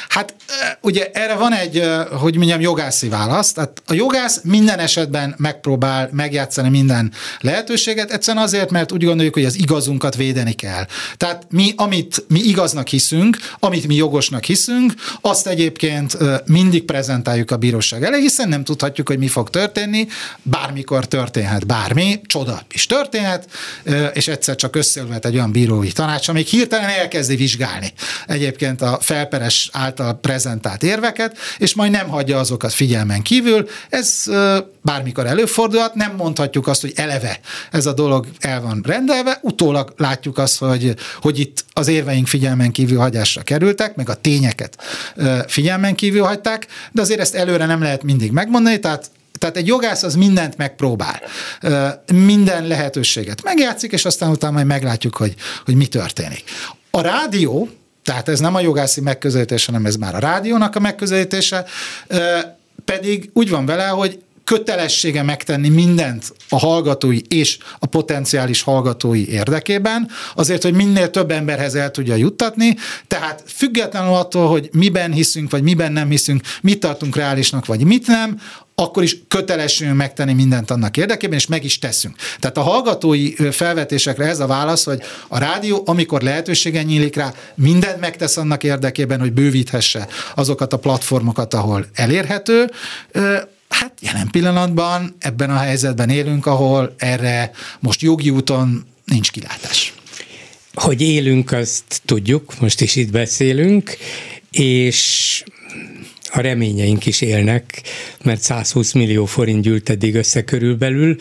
Hát 0.09 0.35
ugye 0.81 1.11
erre 1.13 1.35
van 1.35 1.53
egy, 1.53 1.83
hogy 2.11 2.37
mondjam, 2.37 2.61
jogászi 2.61 3.09
válasz. 3.09 3.53
Tehát 3.53 3.83
a 3.87 3.95
jogász 3.95 4.41
minden 4.43 4.79
esetben 4.79 5.35
megpróbál 5.39 6.09
megjátszani 6.13 6.69
minden 6.69 7.13
lehetőséget, 7.41 8.11
egyszerűen 8.11 8.45
azért, 8.45 8.71
mert 8.71 8.93
úgy 8.93 9.05
gondoljuk, 9.05 9.35
hogy 9.35 9.45
az 9.45 9.59
igazunkat 9.59 10.17
védeni 10.17 10.53
kell. 10.53 10.87
Tehát 11.17 11.47
mi, 11.51 11.73
amit 11.77 12.25
mi 12.29 12.41
igaznak 12.41 12.89
hiszünk, 12.89 13.37
amit 13.59 13.87
mi 13.87 13.95
jogosnak 13.95 14.45
hiszünk, 14.45 14.95
azt 15.21 15.47
egyébként 15.47 16.17
mindig 16.45 16.85
prezentáljuk 16.85 17.51
a 17.51 17.57
bíróság 17.57 18.03
elé, 18.03 18.21
hiszen 18.21 18.49
nem 18.49 18.65
tudhatjuk, 18.65 19.09
hogy 19.09 19.19
mi 19.19 19.29
fog 19.29 19.51
történni, 19.51 20.07
bármikor 20.43 21.07
történhet 21.07 21.67
bármi, 21.67 22.21
csoda 22.27 22.63
is 22.73 22.87
történhet, 22.87 23.49
és 24.13 24.29
egyszer 24.29 24.57
csak 24.57 24.77
összeülhet 24.77 25.25
egy 25.25 25.35
olyan 25.35 25.53
bírói 25.53 25.93
tanács, 25.93 26.29
amelyik 26.29 26.49
hirtelen 26.49 26.89
elkezdi 26.89 27.37
vizsgálni 27.37 27.93
egyébként 28.27 28.83
a 28.83 28.99
felperes 29.01 29.69
által 29.73 30.15
prezentált 30.37 30.83
érveket, 30.83 31.37
és 31.59 31.75
majd 31.75 31.91
nem 31.91 32.09
hagyja 32.09 32.39
azokat 32.39 32.73
figyelmen 32.73 33.23
kívül. 33.23 33.69
Ez 33.89 34.25
bármikor 34.83 35.27
előfordulhat, 35.27 35.95
nem 35.95 36.15
mondhatjuk 36.17 36.67
azt, 36.67 36.81
hogy 36.81 36.93
eleve 36.97 37.41
ez 37.71 37.87
a 37.87 37.93
dolog 37.93 38.27
el 38.41 38.61
van 38.61 38.83
rendelve, 38.87 39.39
utólag 39.43 39.95
látjuk 39.97 40.39
azt, 40.39 40.59
hogy, 40.59 40.95
hogy 41.21 41.39
itt 41.39 41.65
az 41.73 41.89
érveink 41.89 42.27
figyelmen 42.27 42.73
kívül 42.73 42.99
hagyásra 42.99 43.43
kerültek, 43.43 43.95
meg 43.95 44.09
a 44.09 44.15
tényeket 44.15 44.83
figyelmen 45.47 45.95
kívül 45.95 46.23
hagyták, 46.23 46.67
de 46.93 47.01
azért 47.01 47.21
ezt 47.21 47.35
előre 47.35 47.67
nem 47.67 47.83
lehet 47.83 48.03
mindig 48.03 48.33
megmondani, 48.33 48.81
tehát 48.81 49.11
tehát 49.39 49.57
egy 49.57 49.67
jogász 49.67 50.03
az 50.03 50.15
mindent 50.15 50.57
megpróbál, 50.57 51.23
minden 52.13 52.67
lehetőséget 52.67 53.43
megjátszik, 53.43 53.93
és 53.93 54.05
aztán 54.05 54.31
utána 54.31 54.53
majd 54.53 54.67
meglátjuk, 54.67 55.17
hogy, 55.17 55.35
hogy 55.65 55.75
mi 55.75 55.87
történik. 55.87 56.45
A 56.91 57.01
rádió, 57.01 57.69
tehát 58.07 58.29
ez 58.29 58.41
nem 58.41 58.55
a 58.55 58.61
jogászi 58.61 59.01
megközelítés, 59.01 59.67
hanem 59.67 59.87
ez 59.87 59.97
már 59.97 60.15
a 60.15 60.19
rádiónak 60.19 60.77
a 60.77 60.81
megközelítése, 60.81 61.65
pedig 62.85 63.31
úgy 63.33 63.51
van 63.51 63.67
vele, 63.67 63.87
hogy 63.87 64.23
kötelessége 64.47 65.23
megtenni 65.23 65.69
mindent 65.69 66.33
a 66.49 66.59
hallgatói 66.59 67.21
és 67.29 67.59
a 67.79 67.87
potenciális 67.87 68.63
hallgatói 68.63 69.29
érdekében, 69.29 70.09
azért, 70.35 70.63
hogy 70.63 70.75
minél 70.75 71.11
több 71.11 71.31
emberhez 71.31 71.75
el 71.75 71.91
tudja 71.91 72.15
juttatni, 72.15 72.77
tehát 73.09 73.43
függetlenül 73.47 74.15
attól, 74.15 74.49
hogy 74.49 74.69
miben 74.73 75.13
hiszünk, 75.13 75.51
vagy 75.51 75.63
miben 75.63 75.93
nem 75.93 76.09
hiszünk, 76.09 76.43
mit 76.63 76.81
tartunk 76.81 77.17
reálisnak, 77.17 77.67
vagy 77.67 77.85
mit 77.85 78.07
nem, 78.07 78.41
akkor 78.75 79.03
is 79.03 79.17
kötelességünk 79.29 79.97
megtenni 79.97 80.33
mindent 80.33 80.71
annak 80.71 80.97
érdekében, 80.97 81.39
és 81.39 81.47
meg 81.47 81.65
is 81.65 81.79
teszünk. 81.79 82.17
Tehát 82.41 82.57
a 82.57 82.63
hallgatói 82.63 83.33
felvetésekre 83.51 84.25
ez 84.25 84.41
a 84.41 84.47
válasz, 84.47 84.85
hogy 84.85 85.01
a 85.29 85.39
rádió, 85.39 85.83
amikor 85.87 86.23
lehetősége 86.23 86.83
nyílik 86.83 87.17
rá, 87.17 87.33
mindent 87.55 88.01
megtesz 88.01 88.37
annak 88.37 88.65
érdekében, 88.65 89.21
hogy 89.21 89.33
bővíthesse 89.33 90.09
azokat 90.35 90.73
a 90.73 90.79
platformokat, 90.79 91.55
ahol 91.55 91.87
elérhető, 91.95 92.71
Hát 93.81 93.93
jelen 94.01 94.29
pillanatban 94.31 95.17
ebben 95.19 95.51
a 95.51 95.57
helyzetben 95.57 96.09
élünk, 96.09 96.47
ahol 96.47 96.95
erre 96.99 97.51
most 97.81 98.01
jogi 98.01 98.31
úton 98.31 98.87
nincs 99.05 99.31
kilátás. 99.31 99.95
Hogy 100.75 101.01
élünk, 101.01 101.53
azt 101.53 102.01
tudjuk, 102.05 102.61
most 102.61 102.81
is 102.81 102.97
itt 102.97 103.11
beszélünk, 103.11 103.97
és 104.51 105.45
a 106.31 106.41
reményeink 106.41 107.07
is 107.07 107.21
élnek, 107.21 107.83
mert 108.23 108.41
120 108.41 108.93
millió 108.93 109.25
forint 109.25 109.63
gyűlt 109.63 109.89
eddig 109.89 110.15
össze 110.15 110.45
körülbelül, 110.45 111.17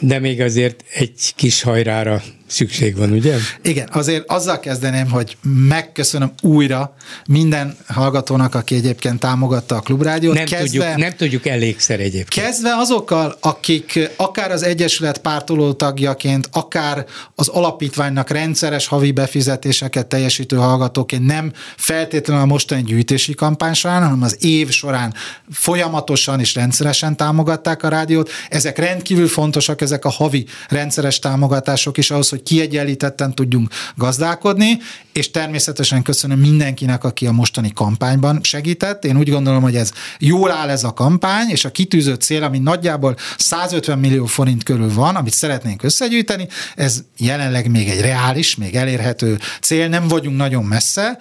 de 0.00 0.18
még 0.18 0.40
azért 0.40 0.84
egy 0.94 1.32
kis 1.36 1.62
hajrára 1.62 2.22
szükség 2.50 2.96
van, 2.96 3.10
ugye? 3.12 3.36
Igen, 3.62 3.88
azért 3.92 4.30
azzal 4.30 4.60
kezdeném, 4.60 5.10
hogy 5.10 5.36
megköszönöm 5.68 6.32
újra 6.42 6.94
minden 7.26 7.76
hallgatónak, 7.86 8.54
aki 8.54 8.74
egyébként 8.74 9.18
támogatta 9.20 9.76
a 9.76 9.80
Klubrádiót. 9.80 10.34
Nem, 10.34 10.44
kezdve, 10.44 10.84
tudjuk, 10.84 10.96
nem 10.96 11.16
tudjuk 11.16 11.46
elégszer 11.46 12.00
egyébként. 12.00 12.46
Kezdve 12.46 12.74
azokkal, 12.76 13.36
akik 13.40 14.10
akár 14.16 14.50
az 14.50 14.62
Egyesület 14.62 15.18
pártoló 15.18 15.72
tagjaként, 15.72 16.48
akár 16.52 17.06
az 17.34 17.48
alapítványnak 17.48 18.30
rendszeres 18.30 18.86
havi 18.86 19.12
befizetéseket 19.12 20.06
teljesítő 20.06 20.56
hallgatóként 20.56 21.26
nem 21.26 21.52
feltétlenül 21.76 22.42
a 22.42 22.46
mostani 22.46 22.82
gyűjtési 22.82 23.34
kampány 23.34 23.74
során, 23.74 24.02
hanem 24.02 24.22
az 24.22 24.44
év 24.44 24.70
során 24.70 25.14
folyamatosan 25.50 26.40
és 26.40 26.54
rendszeresen 26.54 27.16
támogatták 27.16 27.82
a 27.82 27.88
rádiót. 27.88 28.30
Ezek 28.48 28.78
rendkívül 28.78 29.28
fontosak, 29.28 29.80
ezek 29.80 30.04
a 30.04 30.10
havi 30.10 30.46
rendszeres 30.68 31.18
támogatások 31.18 31.98
is 31.98 32.10
ahhoz, 32.10 32.28
hogy 32.28 32.39
hogy 32.40 32.48
kiegyenlítetten 32.48 33.34
tudjunk 33.34 33.68
gazdálkodni, 33.96 34.78
és 35.12 35.30
természetesen 35.30 36.02
köszönöm 36.02 36.38
mindenkinek, 36.38 37.04
aki 37.04 37.26
a 37.26 37.32
mostani 37.32 37.72
kampányban 37.72 38.40
segített. 38.42 39.04
Én 39.04 39.16
úgy 39.16 39.30
gondolom, 39.30 39.62
hogy 39.62 39.76
ez 39.76 39.92
jól 40.18 40.50
áll 40.50 40.68
ez 40.68 40.84
a 40.84 40.92
kampány, 40.92 41.48
és 41.48 41.64
a 41.64 41.70
kitűzött 41.70 42.20
cél, 42.20 42.42
ami 42.42 42.58
nagyjából 42.58 43.16
150 43.38 43.98
millió 43.98 44.26
forint 44.26 44.62
körül 44.62 44.92
van, 44.94 45.16
amit 45.16 45.32
szeretnénk 45.32 45.82
összegyűjteni, 45.82 46.48
ez 46.76 47.02
jelenleg 47.16 47.70
még 47.70 47.88
egy 47.88 48.00
reális, 48.00 48.56
még 48.56 48.74
elérhető 48.74 49.38
cél, 49.60 49.88
nem 49.88 50.08
vagyunk 50.08 50.36
nagyon 50.36 50.64
messze, 50.64 51.18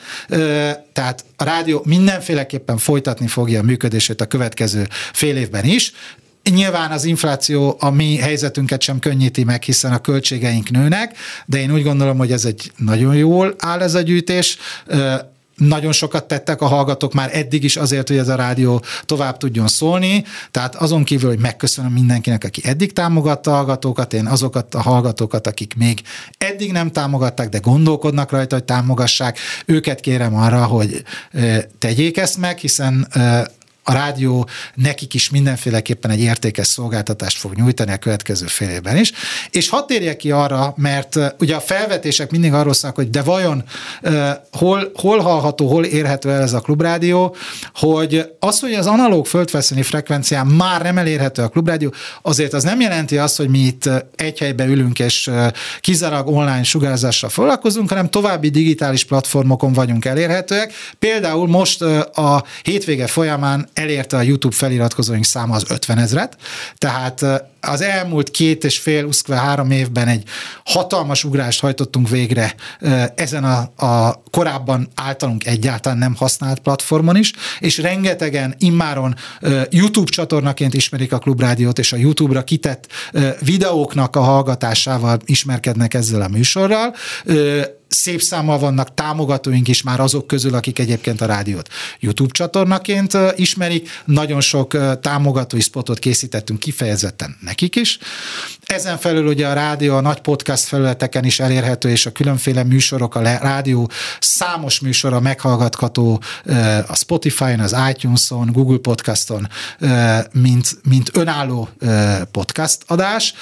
tehát 0.94 1.26
a 1.36 1.44
rádió 1.44 1.82
mindenféleképpen 1.86 2.78
folytatni 2.78 3.28
fogja 3.28 3.60
a 3.60 3.64
működését 3.64 4.22
a 4.22 4.26
következő 4.26 4.88
fél 5.14 5.38
évben 5.38 5.66
is. 5.66 5.94
Nyilván 6.50 6.92
az 6.92 7.06
infláció 7.06 7.78
a 7.80 7.90
mi 7.90 8.18
helyzetünket 8.18 8.82
sem 8.82 9.00
könnyíti 9.00 9.44
meg, 9.44 9.64
hiszen 9.64 9.94
a 9.94 10.00
költségeink 10.00 10.70
nőnek, 10.70 11.18
de 11.46 11.60
én 11.60 11.74
úgy 11.74 11.84
gondolom, 11.84 12.18
hogy 12.18 12.32
ez 12.32 12.46
egy 12.46 12.72
nagyon 12.78 13.16
jól 13.16 13.56
áll 13.58 13.82
ez 13.82 13.94
a 13.94 14.02
gyűjtés 14.02 14.58
nagyon 15.60 15.92
sokat 15.92 16.28
tettek 16.28 16.62
a 16.62 16.66
hallgatók 16.66 17.14
már 17.14 17.30
eddig 17.34 17.64
is 17.64 17.76
azért, 17.76 18.08
hogy 18.08 18.18
ez 18.18 18.28
a 18.28 18.36
rádió 18.36 18.84
tovább 19.06 19.38
tudjon 19.38 19.68
szólni. 19.68 20.24
Tehát 20.52 20.76
azon 20.76 21.04
kívül, 21.04 21.30
hogy 21.30 21.40
megköszönöm 21.40 21.92
mindenkinek, 21.92 22.44
aki 22.44 22.62
eddig 22.66 22.94
támogatta 22.94 23.52
a 23.52 23.56
hallgatókat, 23.56 24.14
én 24.14 24.26
azokat 24.26 24.76
a 24.76 24.82
hallgatókat, 24.82 25.48
akik 25.48 25.76
még 25.76 26.02
eddig 26.38 26.72
nem 26.72 26.92
támogatták, 26.92 27.50
de 27.50 27.58
gondolkodnak 27.58 28.32
rajta, 28.32 28.56
hogy 28.56 28.64
támogassák, 28.64 29.38
őket 29.66 30.00
kérem 30.00 30.36
arra, 30.36 30.66
hogy 30.66 31.04
tegyék 31.80 32.18
ezt 32.18 32.38
meg, 32.38 32.58
hiszen 32.58 33.08
a 33.84 33.94
rádió 33.94 34.48
nekik 34.76 35.14
is 35.14 35.30
mindenféleképpen 35.30 36.12
egy 36.12 36.20
értékes 36.20 36.68
szolgáltatást 36.68 37.38
fog 37.38 37.54
nyújtani 37.54 37.92
a 37.92 37.98
következő 37.98 38.46
fél 38.46 38.70
évben 38.70 38.98
is. 38.98 39.12
És 39.52 39.70
hadd 39.70 39.88
térjek 39.88 40.18
ki 40.18 40.32
arra, 40.32 40.74
mert 40.78 41.20
ugye 41.40 41.56
a 41.56 41.60
felvetések 41.60 42.32
mindig 42.32 42.54
arról 42.54 42.74
szólnak, 42.74 43.00
hogy 43.00 43.10
de 43.10 43.22
vajon 43.22 43.64
uh, 44.02 44.30
hol, 44.52 44.92
hol 44.94 45.20
hallható, 45.20 45.68
hol 45.68 45.86
érhető 45.86 46.32
el 46.32 46.42
ez 46.42 46.54
a 46.54 46.60
klubrádió, 46.60 47.36
hogy 47.74 48.32
az, 48.40 48.60
hogy 48.60 48.74
az 48.74 48.88
analóg 48.88 49.26
földfeszeni 49.26 49.84
frekvencián 49.84 50.48
már 50.48 50.82
nem 50.82 50.98
elérhető 50.98 51.42
a 51.42 51.48
klubrádió, 51.48 51.94
azért 52.22 52.54
az 52.54 52.64
nem 52.64 52.82
jelenti 52.82 53.18
azt, 53.18 53.38
hogy 53.38 53.50
mi 53.50 53.60
itt 53.60 53.90
egy 54.16 54.40
helybe 54.40 54.66
ülünk 54.66 55.00
és 55.00 55.32
kizárólag 55.80 56.28
online 56.28 56.64
sugárzással 56.64 57.30
foglalkozunk, 57.30 57.90
hanem 57.90 58.10
további 58.10 58.50
digitális 58.50 59.04
platformokon 59.04 59.74
vagyunk 59.74 60.06
elérhetőek. 60.06 60.74
Például 61.00 61.48
most 61.48 61.82
a 61.82 62.44
hétvége 62.62 63.08
folyamán 63.08 63.69
elérte 63.74 64.18
a 64.18 64.22
YouTube 64.22 64.56
feliratkozóink 64.56 65.24
száma 65.24 65.56
az 65.56 65.64
50 65.70 65.98
ezret, 65.98 66.38
tehát 66.78 67.26
az 67.62 67.82
elmúlt 67.82 68.32
két 68.32 68.64
és 68.64 68.80
fél, 68.80 69.06
uszkve 69.06 69.36
három 69.36 69.72
évben 69.72 70.08
egy 70.08 70.24
hatalmas 70.66 71.24
ugrást 71.24 71.62
hajtottunk 71.62 72.10
végre 72.10 72.56
ezen 73.16 73.44
a, 73.44 73.86
a 73.86 74.24
korábban 74.32 74.88
általunk 74.96 75.46
egyáltalán 75.46 75.98
nem 75.98 76.16
használt 76.16 76.60
platformon 76.60 77.16
is, 77.16 77.34
és 77.60 77.78
rengetegen 77.78 78.56
immáron 78.58 79.16
YouTube 79.70 80.12
csatornaként 80.12 80.74
ismerik 80.74 81.14
a 81.14 81.18
Klubrádiót, 81.18 81.80
és 81.80 81.94
a 81.94 81.98
YouTube-ra 81.98 82.44
kitett 82.44 82.88
videóknak 83.40 84.16
a 84.16 84.22
hallgatásával 84.22 85.20
ismerkednek 85.26 85.94
ezzel 85.94 86.22
a 86.22 86.28
műsorral 86.28 86.96
szép 87.90 88.22
számmal 88.22 88.60
vannak 88.60 88.94
támogatóink 88.94 89.68
is 89.68 89.82
már 89.82 90.00
azok 90.00 90.28
közül, 90.28 90.54
akik 90.54 90.80
egyébként 90.80 91.22
a 91.22 91.26
rádiót 91.26 91.70
YouTube 92.00 92.32
csatornaként 92.32 93.18
ismerik. 93.36 93.90
Nagyon 94.06 94.42
sok 94.42 95.00
támogatói 95.02 95.60
spotot 95.60 96.00
készítettünk 96.00 96.60
kifejezetten 96.60 97.38
nekik 97.50 97.76
is. 97.76 97.98
Ezen 98.66 98.98
felül 98.98 99.28
ugye 99.28 99.48
a 99.48 99.54
rádió 99.54 99.96
a 99.96 100.02
nagy 100.02 100.20
podcast 100.20 100.64
felületeken 100.64 101.24
is 101.24 101.40
elérhető, 101.40 101.90
és 101.90 102.06
a 102.06 102.12
különféle 102.12 102.64
műsorok, 102.64 103.16
a 103.16 103.22
rádió 103.22 103.90
számos 104.20 104.80
műsora 104.80 105.20
meghallgatható 105.20 106.22
a 106.88 106.96
Spotify-on, 106.96 107.60
az 107.60 107.76
iTunes-on, 107.90 108.50
Google 108.52 108.78
Podcaston, 108.78 109.50
mint, 110.32 110.78
mint 110.90 111.10
önálló 111.14 111.70
podcast 112.32 112.84
adás, 112.88 113.34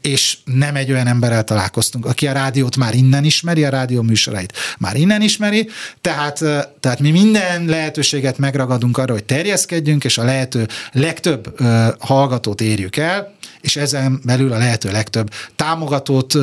és 0.00 0.38
nem 0.44 0.76
egy 0.76 0.90
olyan 0.90 1.06
emberrel 1.06 1.44
találkoztunk, 1.44 2.06
aki 2.06 2.26
a 2.26 2.32
rádiót 2.32 2.76
már 2.76 2.94
innen 2.94 3.24
ismeri, 3.24 3.64
a 3.64 3.68
rádió 3.68 4.02
műsorait 4.02 4.52
már 4.78 4.96
innen 4.96 5.22
ismeri, 5.22 5.68
tehát, 6.00 6.38
tehát 6.80 7.00
mi 7.00 7.10
minden 7.10 7.64
lehetőséget 7.64 8.38
megragadunk 8.38 8.98
arra, 8.98 9.12
hogy 9.12 9.24
terjeszkedjünk, 9.24 10.04
és 10.04 10.18
a 10.18 10.24
lehető 10.24 10.68
legtöbb 10.92 11.60
hallgatót 11.98 12.60
érjük 12.60 12.96
el, 12.96 13.27
és 13.60 13.76
ezen 13.76 14.20
belül 14.24 14.52
a 14.52 14.58
lehető 14.58 14.90
legtöbb 14.90 15.30
támogatót 15.56 16.34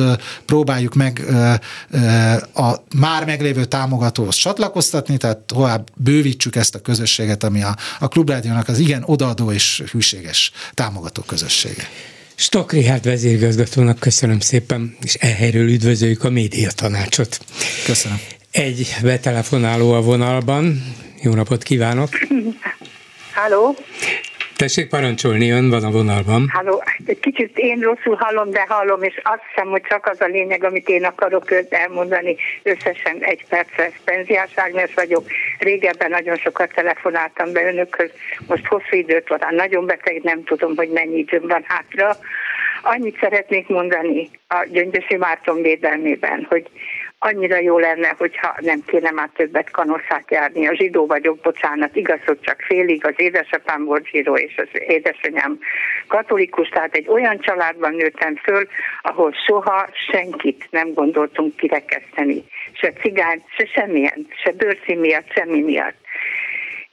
próbáljuk 0.44 0.94
meg 0.94 1.24
a 2.54 2.74
már 2.96 3.24
meglévő 3.24 3.64
támogatóhoz 3.64 4.34
csatlakoztatni, 4.34 5.16
tehát 5.16 5.38
tovább 5.38 5.88
bővítsük 5.96 6.56
ezt 6.56 6.74
a 6.74 6.80
közösséget, 6.80 7.44
ami 7.44 7.62
a, 7.62 7.76
a 7.98 8.08
Klubrádiónak 8.08 8.68
az 8.68 8.78
igen 8.78 9.02
odaadó 9.06 9.52
és 9.52 9.82
hűséges 9.90 10.52
támogató 10.74 11.22
közössége. 11.22 11.88
Stok 12.34 12.72
Richard 12.72 13.04
vezérigazgatónak 13.04 13.98
köszönöm 13.98 14.40
szépen, 14.40 14.96
és 15.02 15.14
ehelyről 15.14 15.68
üdvözöljük 15.68 16.24
a 16.24 16.30
média 16.30 16.70
tanácsot. 16.70 17.38
Köszönöm. 17.84 18.20
Egy 18.50 18.96
betelefonáló 19.02 19.92
a 19.92 20.00
vonalban. 20.00 20.94
Jó 21.22 21.34
napot 21.34 21.62
kívánok! 21.62 22.08
Halló! 23.34 23.76
Tessék 24.56 24.88
parancsolni, 24.88 25.50
ön 25.50 25.70
van 25.70 25.84
a 25.84 25.90
vonalban. 25.90 26.48
Halló, 26.52 26.82
egy 27.06 27.20
kicsit 27.20 27.58
én 27.58 27.80
rosszul 27.80 28.14
hallom, 28.14 28.50
de 28.50 28.64
hallom, 28.68 29.02
és 29.02 29.20
azt 29.22 29.42
hiszem, 29.48 29.70
hogy 29.70 29.82
csak 29.82 30.06
az 30.06 30.20
a 30.20 30.26
lényeg, 30.26 30.64
amit 30.64 30.88
én 30.88 31.04
akarok 31.04 31.44
elmondani. 31.68 32.36
Összesen 32.62 33.16
egy 33.20 33.44
perces 33.48 34.00
penziás 34.04 34.50
Ágnes 34.54 34.94
vagyok. 34.94 35.24
Régebben 35.58 36.10
nagyon 36.10 36.36
sokat 36.36 36.72
telefonáltam 36.74 37.52
be 37.52 37.66
önökhöz, 37.66 38.10
most 38.46 38.66
hosszú 38.66 38.96
időt 38.96 39.28
van, 39.28 39.40
nagyon 39.50 39.86
beteg, 39.86 40.22
nem 40.22 40.44
tudom, 40.44 40.76
hogy 40.76 40.88
mennyi 40.88 41.18
időm 41.18 41.46
van 41.48 41.64
hátra. 41.66 42.16
Annyit 42.82 43.18
szeretnék 43.20 43.68
mondani 43.68 44.30
a 44.48 44.66
Gyöngyösi 44.70 45.16
Márton 45.16 45.62
védelmében, 45.62 46.46
hogy 46.48 46.66
annyira 47.18 47.58
jó 47.58 47.78
lenne, 47.78 48.14
hogyha 48.18 48.54
nem 48.60 48.80
kéne 48.86 49.10
már 49.10 49.30
többet 49.34 49.70
kanosszát 49.70 50.30
járni. 50.30 50.66
A 50.66 50.74
zsidó 50.74 51.06
vagyok, 51.06 51.40
bocsánat, 51.40 51.96
igaz, 51.96 52.20
hogy 52.26 52.40
csak 52.40 52.60
félig, 52.60 53.06
az 53.06 53.14
édesapám 53.16 53.84
volt 53.84 54.06
zsidó, 54.06 54.36
és 54.36 54.56
az 54.56 54.80
édesanyám 54.88 55.58
katolikus, 56.06 56.68
tehát 56.68 56.94
egy 56.94 57.08
olyan 57.08 57.38
családban 57.38 57.94
nőttem 57.94 58.36
föl, 58.36 58.66
ahol 59.02 59.34
soha 59.46 59.88
senkit 60.10 60.66
nem 60.70 60.92
gondoltunk 60.92 61.56
kirekeszteni. 61.56 62.44
Se 62.72 62.92
cigány, 62.92 63.44
se 63.56 63.66
semmilyen, 63.66 64.26
se 64.42 64.52
bőrci 64.52 64.94
miatt, 64.94 65.32
semmi 65.32 65.60
miatt 65.60 66.04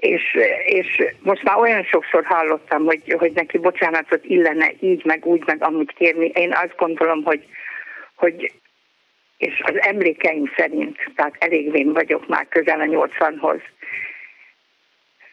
és, 0.03 0.37
és 0.65 1.03
most 1.21 1.43
már 1.43 1.57
olyan 1.57 1.83
sokszor 1.83 2.25
hallottam, 2.25 2.85
hogy, 2.85 3.15
hogy 3.17 3.31
neki 3.31 3.57
bocsánatot 3.57 4.25
illene 4.25 4.71
így, 4.79 5.05
meg 5.05 5.25
úgy, 5.25 5.43
meg 5.45 5.63
amit 5.63 5.91
kérni. 5.91 6.31
Én 6.33 6.53
azt 6.53 6.75
gondolom, 6.77 7.23
hogy, 7.23 7.45
hogy 8.15 8.51
és 9.43 9.61
az 9.65 9.75
emlékeim 9.81 10.51
szerint, 10.55 10.97
tehát 11.15 11.35
elég 11.39 11.71
vén 11.71 11.93
vagyok 11.93 12.27
már 12.27 12.47
közel 12.49 12.79
a 12.79 12.85
80-hoz, 12.85 13.59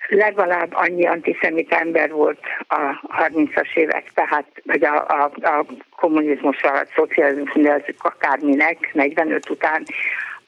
legalább 0.09 0.71
annyi 0.73 1.07
antiszemita 1.07 1.79
ember 1.79 2.11
volt 2.11 2.41
a 2.69 3.09
30-as 3.29 3.77
évek, 3.77 4.11
tehát 4.15 4.47
vagy 4.65 4.85
a, 4.85 5.07
a, 5.07 5.31
a 5.43 5.65
kommunizmus, 5.97 6.63
a 6.63 6.87
szocializmus, 6.95 7.83
akárminek, 7.99 8.91
45 8.93 9.51
után, 9.51 9.83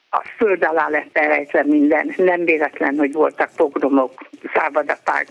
a 0.09 0.23
föld 0.37 0.63
alá 0.63 0.89
lett 0.89 1.17
elrejtve 1.17 1.63
minden. 1.63 2.13
Nem 2.17 2.45
véletlen, 2.45 2.97
hogy 2.97 3.13
voltak 3.13 3.49
pogromok, 3.55 4.29
szávadapák, 4.53 5.27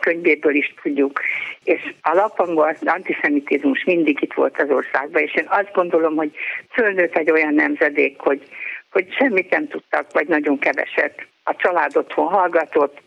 könyvéből 0.00 0.54
is 0.54 0.74
tudjuk. 0.82 1.20
És 1.64 1.94
alapangban 2.02 2.68
az 2.68 2.86
antiszemitizmus 2.86 3.84
mindig 3.84 4.22
itt 4.22 4.32
volt 4.32 4.60
az 4.60 4.70
országban, 4.70 5.22
és 5.22 5.34
én 5.34 5.46
azt 5.48 5.72
gondolom, 5.72 6.16
hogy 6.16 6.32
fölnőtt 6.70 7.16
egy 7.16 7.30
olyan 7.30 7.54
nemzedék, 7.54 8.20
hogy, 8.20 8.42
hogy 8.90 9.12
semmit 9.12 9.50
nem 9.50 9.68
tudtak, 9.68 10.12
vagy 10.12 10.28
nagyon 10.28 10.58
keveset. 10.58 11.26
A 11.44 11.56
család 11.56 11.96
otthon 11.96 12.26
hallgatott, 12.26 13.00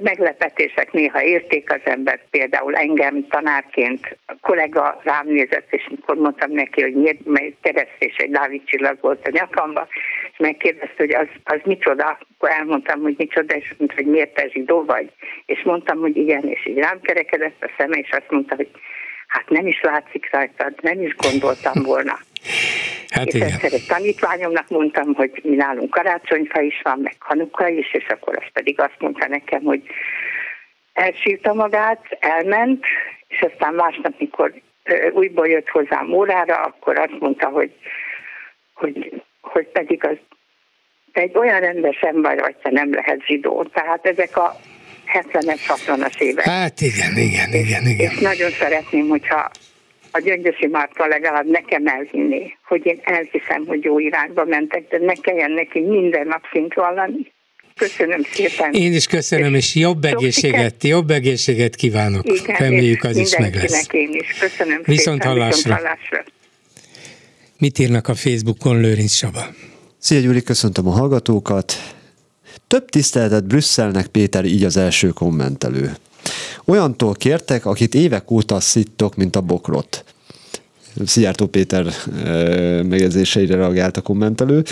meglepetések 0.00 0.92
néha 0.92 1.22
érték 1.22 1.72
az 1.72 1.80
embert, 1.84 2.22
például 2.30 2.74
engem 2.74 3.26
tanárként 3.28 4.18
a 4.26 4.34
kollega 4.40 5.00
rám 5.04 5.26
nézett, 5.26 5.66
és 5.70 5.88
mikor 5.90 6.16
mondtam 6.16 6.52
neki, 6.52 6.82
hogy 6.82 6.94
miért, 6.94 7.24
mert 7.24 7.54
keresztés 7.60 8.16
egy 8.16 8.30
Dávid 8.30 8.62
csillag 8.64 8.98
volt 9.00 9.26
a 9.26 9.30
nyakamba, 9.30 9.88
és 10.32 10.38
megkérdezte, 10.38 10.94
hogy 10.96 11.14
az, 11.14 11.28
az 11.44 11.60
micsoda, 11.64 12.18
akkor 12.36 12.50
elmondtam, 12.50 13.00
hogy 13.00 13.14
micsoda, 13.18 13.54
és 13.54 13.74
mondta, 13.78 13.96
hogy 13.96 14.06
miért 14.06 14.34
te 14.34 14.48
zsidó 14.48 14.84
vagy, 14.84 15.10
és 15.46 15.62
mondtam, 15.62 15.98
hogy 15.98 16.16
igen, 16.16 16.48
és 16.48 16.66
így 16.66 16.78
rám 16.78 17.00
kerekedett 17.00 17.62
a 17.62 17.70
szeme, 17.78 17.96
és 17.96 18.10
azt 18.10 18.30
mondta, 18.30 18.54
hogy 18.54 18.70
hát 19.28 19.48
nem 19.48 19.66
is 19.66 19.80
látszik 19.80 20.28
rajtad, 20.32 20.74
nem 20.80 21.02
is 21.02 21.16
gondoltam 21.16 21.82
volna. 21.82 22.18
Hát 23.08 23.26
és 23.26 23.34
igen. 23.34 23.48
egyszer 23.48 23.72
egy 23.72 23.86
tanítványomnak 23.86 24.68
mondtam, 24.68 25.14
hogy 25.14 25.40
mi 25.42 25.56
nálunk 25.56 25.90
karácsonyfa 25.90 26.60
is 26.60 26.80
van, 26.82 26.98
meg 26.98 27.14
hanuka 27.18 27.68
is, 27.68 27.94
és 27.94 28.06
akkor 28.08 28.36
azt 28.36 28.50
pedig 28.52 28.80
azt 28.80 28.96
mondta 28.98 29.28
nekem, 29.28 29.62
hogy 29.62 29.82
elsírta 30.92 31.54
magát, 31.54 32.16
elment, 32.20 32.84
és 33.28 33.40
aztán 33.40 33.74
másnap, 33.74 34.14
mikor 34.18 34.54
újból 35.12 35.48
jött 35.48 35.68
hozzám 35.68 36.12
órára, 36.12 36.54
akkor 36.54 36.98
azt 36.98 37.20
mondta, 37.20 37.48
hogy, 37.48 37.72
hogy, 38.74 39.22
hogy 39.40 39.66
pedig 39.66 40.04
az 40.04 40.16
te 41.12 41.20
egy 41.20 41.36
olyan 41.36 41.60
rendes 41.60 42.00
ember 42.00 42.40
vagy, 42.40 42.56
te 42.56 42.70
nem 42.70 42.92
lehet 42.92 43.24
zsidó. 43.26 43.62
Tehát 43.62 44.06
ezek 44.06 44.36
a 44.36 44.56
70-es, 45.12 45.60
60-as 45.86 46.20
évek. 46.20 46.44
Hát 46.44 46.80
igen, 46.80 47.16
igen, 47.16 47.52
igen, 47.52 47.86
igen. 47.86 48.10
És 48.10 48.18
nagyon 48.18 48.50
szeretném, 48.50 49.08
hogyha 49.08 49.50
a 50.10 50.20
Gyöngyösi 50.20 50.66
Márta 50.66 51.06
legalább 51.06 51.46
nekem 51.46 51.86
elhinni, 51.86 52.56
hogy 52.66 52.86
én 52.86 53.00
elhiszem, 53.02 53.66
hogy 53.66 53.84
jó 53.84 53.98
irányba 53.98 54.44
mentek, 54.44 54.88
de 54.88 54.98
ne 54.98 55.12
kelljen 55.12 55.50
neki 55.50 55.80
minden 55.80 56.26
nap 56.26 56.42
szint 56.52 56.74
vallani. 56.74 57.32
Köszönöm 57.76 58.22
szépen. 58.22 58.72
Én 58.72 58.92
is 58.92 59.06
köszönöm, 59.06 59.54
és 59.54 59.74
jobb 59.74 60.04
egészséget, 60.04 60.84
jobb 60.84 61.10
egészséget 61.10 61.74
kívánok. 61.74 62.26
Igen, 62.26 62.56
Reméljük 62.56 63.04
az 63.04 63.16
is 63.16 63.36
meg 63.36 63.54
lesz. 63.54 63.86
én 63.92 64.10
is. 64.12 64.38
Köszönöm 64.38 64.80
Viszont 64.84 65.22
szépen. 65.22 65.36
hallásra. 65.38 65.56
Viszont 65.56 65.80
hallásra. 65.80 66.24
Mit 67.58 67.78
írnak 67.78 68.08
a 68.08 68.14
Facebookon 68.14 68.80
Lőrinc 68.80 69.12
Saba? 69.12 69.46
Szia 69.98 70.20
Gyuri, 70.20 70.42
köszöntöm 70.42 70.86
a 70.88 70.90
hallgatókat. 70.90 71.72
Több 72.68 72.88
tiszteletet 72.88 73.44
Brüsszelnek, 73.44 74.06
Péter, 74.06 74.44
így 74.44 74.64
az 74.64 74.76
első 74.76 75.08
kommentelő. 75.08 75.96
Olyantól 76.64 77.14
kértek, 77.14 77.66
akit 77.66 77.94
évek 77.94 78.30
óta 78.30 78.60
szittok, 78.60 79.16
mint 79.16 79.36
a 79.36 79.40
bokrot. 79.40 80.04
Szijjártó 81.04 81.46
Péter 81.46 81.86
megjegyzéseire 82.82 83.56
reagált 83.56 83.96
a 83.96 84.00
kommentelő. 84.00 84.64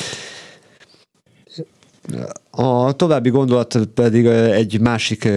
A 2.51 2.93
további 2.93 3.31
gondolat 3.31 3.79
pedig 3.95 4.27
egy 4.27 4.81
másik 4.81 5.29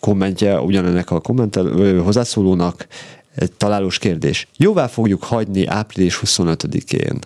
kommentje 0.00 0.60
ugyanennek 0.60 1.10
a 1.10 1.20
kommentel, 1.20 1.96
hozzászólónak, 1.98 2.86
egy 3.34 3.52
találós 3.52 3.98
kérdés. 3.98 4.48
Jóvá 4.56 4.86
fogjuk 4.86 5.22
hagyni 5.24 5.66
április 5.66 6.20
25-én, 6.24 7.18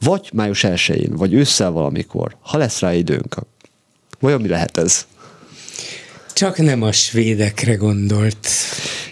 vagy 0.00 0.30
május 0.32 0.64
1-én, 0.68 1.16
vagy 1.16 1.32
ősszel 1.32 1.70
valamikor, 1.70 2.36
ha 2.40 2.58
lesz 2.58 2.80
rá 2.80 2.94
időnk. 2.94 3.36
Vajon 4.22 4.40
mi 4.40 4.48
lehet 4.48 4.76
ez? 4.76 5.06
Csak 6.32 6.58
nem 6.58 6.82
a 6.82 6.92
svédekre 6.92 7.74
gondolt. 7.74 8.48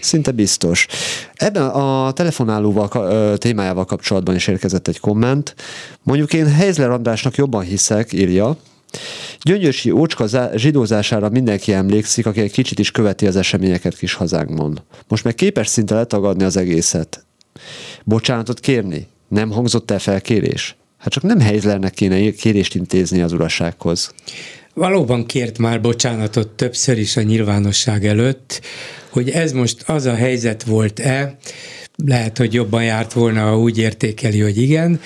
Szinte 0.00 0.30
biztos. 0.30 0.86
Ebben 1.34 1.62
a 1.68 2.12
telefonálóval 2.12 3.36
témájával 3.38 3.84
kapcsolatban 3.84 4.34
is 4.34 4.46
érkezett 4.46 4.88
egy 4.88 5.00
komment. 5.00 5.54
Mondjuk 6.02 6.32
én 6.32 6.52
Heizler 6.52 6.90
Andrásnak 6.90 7.36
jobban 7.36 7.62
hiszek, 7.62 8.12
írja, 8.12 8.56
Gyöngyösi 9.42 9.90
ócska 9.90 10.26
zsidózására 10.56 11.28
mindenki 11.28 11.72
emlékszik, 11.72 12.26
aki 12.26 12.40
egy 12.40 12.52
kicsit 12.52 12.78
is 12.78 12.90
követi 12.90 13.26
az 13.26 13.36
eseményeket 13.36 13.96
kis 13.96 14.14
hazánkban. 14.14 14.78
Most 15.08 15.24
meg 15.24 15.34
képes 15.34 15.68
szinte 15.68 15.94
letagadni 15.94 16.44
az 16.44 16.56
egészet. 16.56 17.24
Bocsánatot 18.04 18.60
kérni? 18.60 19.06
Nem 19.28 19.50
hangzott 19.50 19.90
el 19.90 19.98
felkérés? 19.98 20.76
Hát 20.98 21.12
csak 21.12 21.22
nem 21.22 21.40
Heizlernek 21.40 21.92
kéne 21.94 22.30
kérést 22.30 22.74
intézni 22.74 23.20
az 23.20 23.32
urasághoz. 23.32 24.14
Valóban 24.74 25.26
kért 25.26 25.58
már 25.58 25.80
bocsánatot 25.80 26.48
többször 26.48 26.98
is 26.98 27.16
a 27.16 27.22
nyilvánosság 27.22 28.06
előtt, 28.06 28.60
hogy 29.08 29.30
ez 29.30 29.52
most 29.52 29.82
az 29.86 30.06
a 30.06 30.14
helyzet 30.14 30.62
volt-e, 30.62 31.38
lehet, 32.04 32.38
hogy 32.38 32.54
jobban 32.54 32.84
járt 32.84 33.12
volna, 33.12 33.40
ha 33.40 33.58
úgy 33.58 33.78
értékeli, 33.78 34.40
hogy 34.40 34.58
igen, 34.58 35.00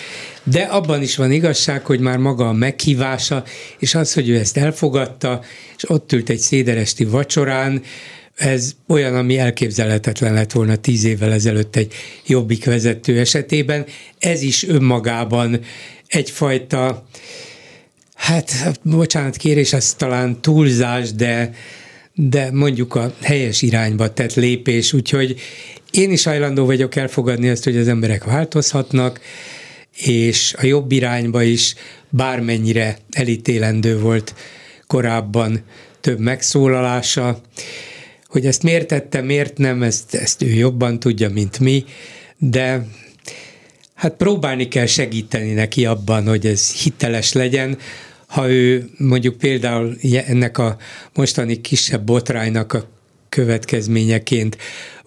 de 0.44 0.62
abban 0.62 1.02
is 1.02 1.16
van 1.16 1.32
igazság, 1.32 1.86
hogy 1.86 2.00
már 2.00 2.18
maga 2.18 2.48
a 2.48 2.52
meghívása, 2.52 3.44
és 3.78 3.94
az, 3.94 4.12
hogy 4.14 4.28
ő 4.28 4.38
ezt 4.38 4.56
elfogadta, 4.56 5.40
és 5.76 5.90
ott 5.90 6.12
ült 6.12 6.28
egy 6.28 6.38
széderesti 6.38 7.04
vacsorán, 7.04 7.82
ez 8.34 8.72
olyan, 8.88 9.14
ami 9.14 9.38
elképzelhetetlen 9.38 10.34
lett 10.34 10.52
volna 10.52 10.76
tíz 10.76 11.04
évvel 11.04 11.32
ezelőtt 11.32 11.76
egy 11.76 11.92
jobbik 12.26 12.64
vezető 12.64 13.18
esetében. 13.18 13.86
Ez 14.18 14.42
is 14.42 14.68
önmagában 14.68 15.60
egyfajta, 16.06 17.06
hát 18.14 18.80
bocsánat 18.82 19.36
kérés, 19.36 19.72
az 19.72 19.92
talán 19.92 20.40
túlzás, 20.40 21.12
de, 21.12 21.54
de 22.14 22.50
mondjuk 22.52 22.94
a 22.94 23.14
helyes 23.22 23.62
irányba 23.62 24.12
tett 24.12 24.34
lépés, 24.34 24.92
úgyhogy 24.92 25.40
én 25.90 26.10
is 26.10 26.24
hajlandó 26.24 26.64
vagyok 26.64 26.96
elfogadni 26.96 27.48
azt, 27.48 27.64
hogy 27.64 27.76
az 27.76 27.88
emberek 27.88 28.24
változhatnak, 28.24 29.20
és 29.96 30.54
a 30.58 30.66
jobb 30.66 30.92
irányba 30.92 31.42
is 31.42 31.74
bármennyire 32.08 32.98
elítélendő 33.10 33.98
volt 33.98 34.34
korábban 34.86 35.62
több 36.00 36.18
megszólalása. 36.18 37.40
Hogy 38.26 38.46
ezt 38.46 38.62
miért 38.62 38.86
tette, 38.86 39.20
miért 39.20 39.58
nem, 39.58 39.82
ezt, 39.82 40.14
ezt 40.14 40.42
ő 40.42 40.46
jobban 40.46 41.00
tudja, 41.00 41.30
mint 41.30 41.58
mi, 41.58 41.84
de 42.38 42.86
hát 43.94 44.16
próbálni 44.16 44.68
kell 44.68 44.86
segíteni 44.86 45.52
neki 45.52 45.86
abban, 45.86 46.26
hogy 46.26 46.46
ez 46.46 46.72
hiteles 46.72 47.32
legyen, 47.32 47.78
ha 48.26 48.50
ő 48.50 48.90
mondjuk 48.98 49.36
például 49.36 49.96
ennek 50.26 50.58
a 50.58 50.76
mostani 51.14 51.60
kisebb 51.60 52.04
botránynak 52.04 52.72
a 52.72 52.88
következményeként 53.28 54.56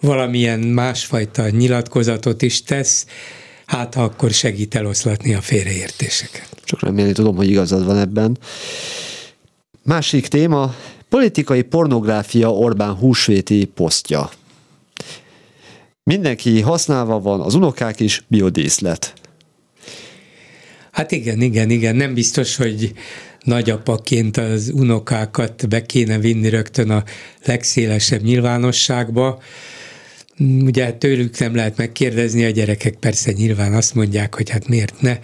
valamilyen 0.00 0.60
másfajta 0.60 1.48
nyilatkozatot 1.48 2.42
is 2.42 2.62
tesz, 2.62 3.06
hát 3.66 3.96
akkor 3.96 4.30
segít 4.30 4.74
eloszlatni 4.74 5.34
a 5.34 5.40
félreértéseket. 5.40 6.48
Csak 6.64 6.80
remélni 6.80 7.12
tudom, 7.12 7.36
hogy 7.36 7.50
igazad 7.50 7.84
van 7.84 7.98
ebben. 7.98 8.38
Másik 9.82 10.26
téma, 10.26 10.74
politikai 11.08 11.62
pornográfia 11.62 12.52
Orbán 12.52 12.94
húsvéti 12.94 13.64
posztja. 13.64 14.30
Mindenki 16.08 16.60
használva 16.60 17.20
van, 17.20 17.40
az 17.40 17.54
unokák 17.54 18.00
is 18.00 18.24
biodíszlet. 18.28 19.12
Hát 20.92 21.12
igen, 21.12 21.40
igen, 21.40 21.70
igen, 21.70 21.96
nem 21.96 22.14
biztos, 22.14 22.56
hogy 22.56 22.92
nagyapaként 23.40 24.36
az 24.36 24.70
unokákat 24.74 25.68
be 25.68 25.86
kéne 25.86 26.18
vinni 26.18 26.48
rögtön 26.48 26.90
a 26.90 27.04
legszélesebb 27.44 28.22
nyilvánosságba. 28.22 29.42
Ugye 30.60 30.92
tőlük 30.92 31.38
nem 31.38 31.54
lehet 31.54 31.76
megkérdezni, 31.76 32.44
a 32.44 32.50
gyerekek 32.50 32.94
persze 32.94 33.32
nyilván 33.32 33.74
azt 33.74 33.94
mondják, 33.94 34.34
hogy 34.34 34.50
hát 34.50 34.68
miért 34.68 35.00
ne 35.00 35.18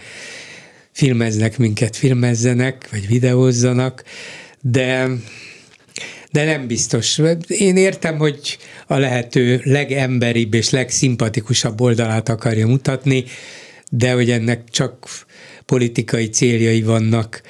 filmeznek 0.91 1.57
minket, 1.57 1.95
filmezzenek, 1.95 2.87
vagy 2.91 3.07
videózzanak, 3.07 4.03
de 4.61 5.07
de 6.35 6.45
nem 6.45 6.67
biztos. 6.67 7.21
Én 7.47 7.77
értem, 7.77 8.17
hogy 8.17 8.57
a 8.87 8.97
lehető 8.97 9.61
legemberibb 9.63 10.53
és 10.53 10.69
legszimpatikusabb 10.69 11.81
oldalát 11.81 12.29
akarja 12.29 12.67
mutatni, 12.67 13.23
de 13.91 14.13
hogy 14.13 14.31
ennek 14.31 14.69
csak 14.69 15.07
politikai 15.65 16.29
céljai 16.29 16.81
vannak, 16.81 17.41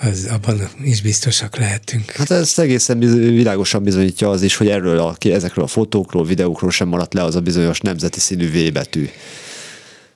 az 0.00 0.28
abban 0.30 0.68
is 0.84 1.02
biztosak 1.02 1.56
lehetünk. 1.56 2.10
Hát 2.10 2.30
ez 2.30 2.58
egészen 2.58 2.98
világosan 3.34 3.82
bizonyítja 3.82 4.30
az 4.30 4.42
is, 4.42 4.56
hogy 4.56 4.68
erről 4.68 4.98
a, 4.98 5.16
ezekről 5.18 5.64
a 5.64 5.68
fotókról, 5.68 6.24
videókról 6.24 6.70
sem 6.70 6.88
maradt 6.88 7.14
le 7.14 7.22
az 7.22 7.36
a 7.36 7.40
bizonyos 7.40 7.80
nemzeti 7.80 8.20
színű 8.20 8.50
V 8.50 8.72
betű. 8.72 9.08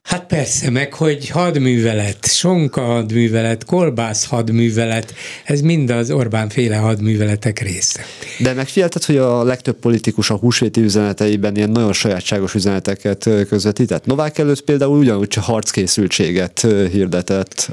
Hát 0.07 0.27
persze, 0.27 0.71
meg 0.71 0.95
hogy 0.95 1.29
hadművelet, 1.29 2.27
sonka 2.27 2.81
hadművelet, 2.81 3.65
kolbász 3.65 4.27
hadművelet, 4.27 5.15
ez 5.45 5.61
mind 5.61 5.91
az 5.91 6.11
Orbán 6.11 6.49
féle 6.49 6.77
hadműveletek 6.77 7.61
része. 7.61 8.05
De 8.39 8.53
megfigyelted, 8.53 9.05
hogy 9.05 9.17
a 9.17 9.43
legtöbb 9.43 9.77
politikus 9.79 10.31
a 10.31 10.35
húsvéti 10.37 10.81
üzeneteiben 10.81 11.57
ilyen 11.57 11.71
nagyon 11.71 11.93
sajátságos 11.93 12.55
üzeneteket 12.55 13.29
közvetített? 13.49 14.05
Novák 14.07 14.39
előtt 14.39 14.61
például 14.61 14.99
ugyanúgy 14.99 15.35
harckészültséget 15.35 16.67
hirdetett. 16.91 17.71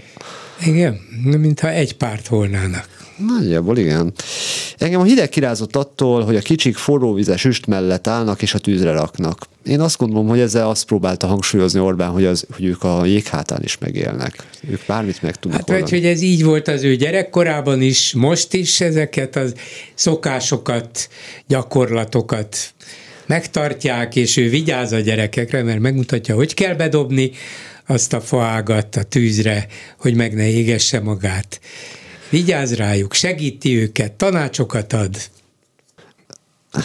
Igen, 0.66 1.00
mintha 1.24 1.70
egy 1.70 1.98
párt 1.98 2.28
volnának. 2.28 3.03
Nagyjából 3.18 3.77
igen. 3.77 4.14
Engem 4.77 4.99
a 4.99 5.03
hideg 5.03 5.30
kirázott 5.30 5.76
attól, 5.76 6.23
hogy 6.23 6.35
a 6.35 6.41
kicsik 6.41 6.76
forróvizes 6.76 7.45
üst 7.45 7.65
mellett 7.65 8.07
állnak 8.07 8.41
és 8.41 8.53
a 8.53 8.60
tűzre 8.60 8.91
raknak. 8.91 9.48
Én 9.65 9.80
azt 9.80 9.98
gondolom, 9.98 10.27
hogy 10.27 10.40
ezzel 10.40 10.69
azt 10.69 10.85
próbálta 10.85 11.27
hangsúlyozni 11.27 11.80
Orbán, 11.80 12.10
hogy, 12.10 12.26
az, 12.26 12.45
hogy 12.52 12.65
ők 12.65 12.84
a 12.84 13.06
jéghátán 13.06 13.61
is 13.64 13.77
megélnek. 13.77 14.35
Ők 14.69 14.81
bármit 14.88 15.22
meg 15.22 15.35
tudnak 15.35 15.60
Hát 15.60 15.80
vagy, 15.80 15.90
hogy 15.90 16.06
ez 16.06 16.22
így 16.22 16.44
volt 16.44 16.68
az 16.68 16.84
ő 16.84 16.95
gyerekkorában 16.95 17.81
is, 17.81 18.14
most 18.14 18.53
is 18.53 18.81
ezeket 18.81 19.35
a 19.35 19.44
szokásokat, 19.94 21.10
gyakorlatokat 21.48 22.57
megtartják, 23.26 24.15
és 24.15 24.38
ő 24.38 24.49
vigyáz 24.49 24.91
a 24.91 24.99
gyerekekre, 24.99 25.64
mert 25.64 25.80
megmutatja, 25.80 26.35
hogy 26.35 26.53
kell 26.53 26.76
bedobni, 26.76 27.31
azt 27.88 28.14
a 28.14 28.22
faágat 28.22 28.95
a 28.95 29.03
tűzre, 29.03 29.68
hogy 29.98 30.15
meg 30.15 30.34
ne 30.34 30.48
égesse 30.48 30.99
magát. 30.99 31.60
Vigyáz 32.34 32.76
rájuk, 32.76 33.14
segíti 33.14 33.78
őket, 33.78 34.12
tanácsokat 34.12 34.94
ad. 34.94 35.16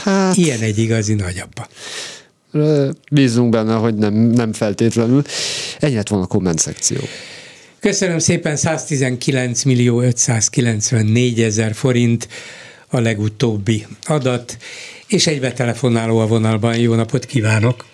Hát... 0.04 0.36
Ilyen 0.36 0.60
egy 0.60 0.78
igazi 0.78 1.14
nagyapa. 1.14 1.66
Bízunk 3.12 3.50
benne, 3.50 3.74
hogy 3.74 3.94
nem, 3.94 4.14
nem 4.14 4.52
feltétlenül. 4.52 5.22
Ennyi 5.78 5.98
van 6.10 6.22
a 6.22 6.26
komment 6.26 6.58
szekció. 6.58 6.98
Köszönöm 7.80 8.18
szépen, 8.18 8.56
119 8.56 9.62
millió 9.62 10.00
594 10.00 11.40
ezer 11.40 11.74
forint 11.74 12.28
a 12.90 13.00
legutóbbi 13.00 13.86
adat, 14.06 14.56
és 15.06 15.26
egy 15.26 15.40
betelefonáló 15.40 16.18
a 16.18 16.26
vonalban. 16.26 16.78
Jó 16.78 16.94
napot 16.94 17.24
kívánok! 17.24 17.84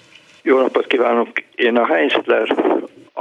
Jó 0.42 0.60
napot 0.60 0.86
kívánok! 0.86 1.28
Én 1.54 1.76
a 1.76 1.86
Heinzler 1.86 2.73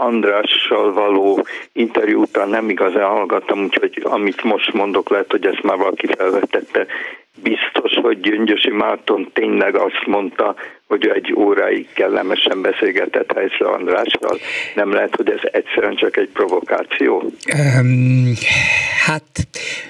Andrással 0.03 0.93
való 0.93 1.45
interjú 1.71 2.21
után 2.21 2.49
nem 2.49 2.69
igazán 2.69 3.09
hallgattam, 3.09 3.63
úgyhogy 3.63 4.01
amit 4.03 4.43
most 4.43 4.73
mondok, 4.73 5.09
lehet, 5.09 5.31
hogy 5.31 5.45
ezt 5.45 5.63
már 5.63 5.77
valaki 5.77 6.07
felvetette. 6.17 6.85
Biztos, 7.41 7.91
hogy 8.01 8.19
Gyöngyösi 8.19 8.69
Márton 8.69 9.29
tényleg 9.33 9.75
azt 9.75 10.05
mondta, 10.05 10.55
hogy 10.87 11.07
egy 11.07 11.33
óráig 11.37 11.87
kellemesen 11.93 12.61
beszélgetett 12.61 13.31
Heiszle 13.35 13.67
Andrással. 13.67 14.37
Nem 14.75 14.93
lehet, 14.93 15.15
hogy 15.15 15.29
ez 15.29 15.39
egyszerűen 15.51 15.95
csak 15.95 16.17
egy 16.17 16.29
provokáció? 16.33 17.31
Um, 17.53 18.33
hát 19.05 19.47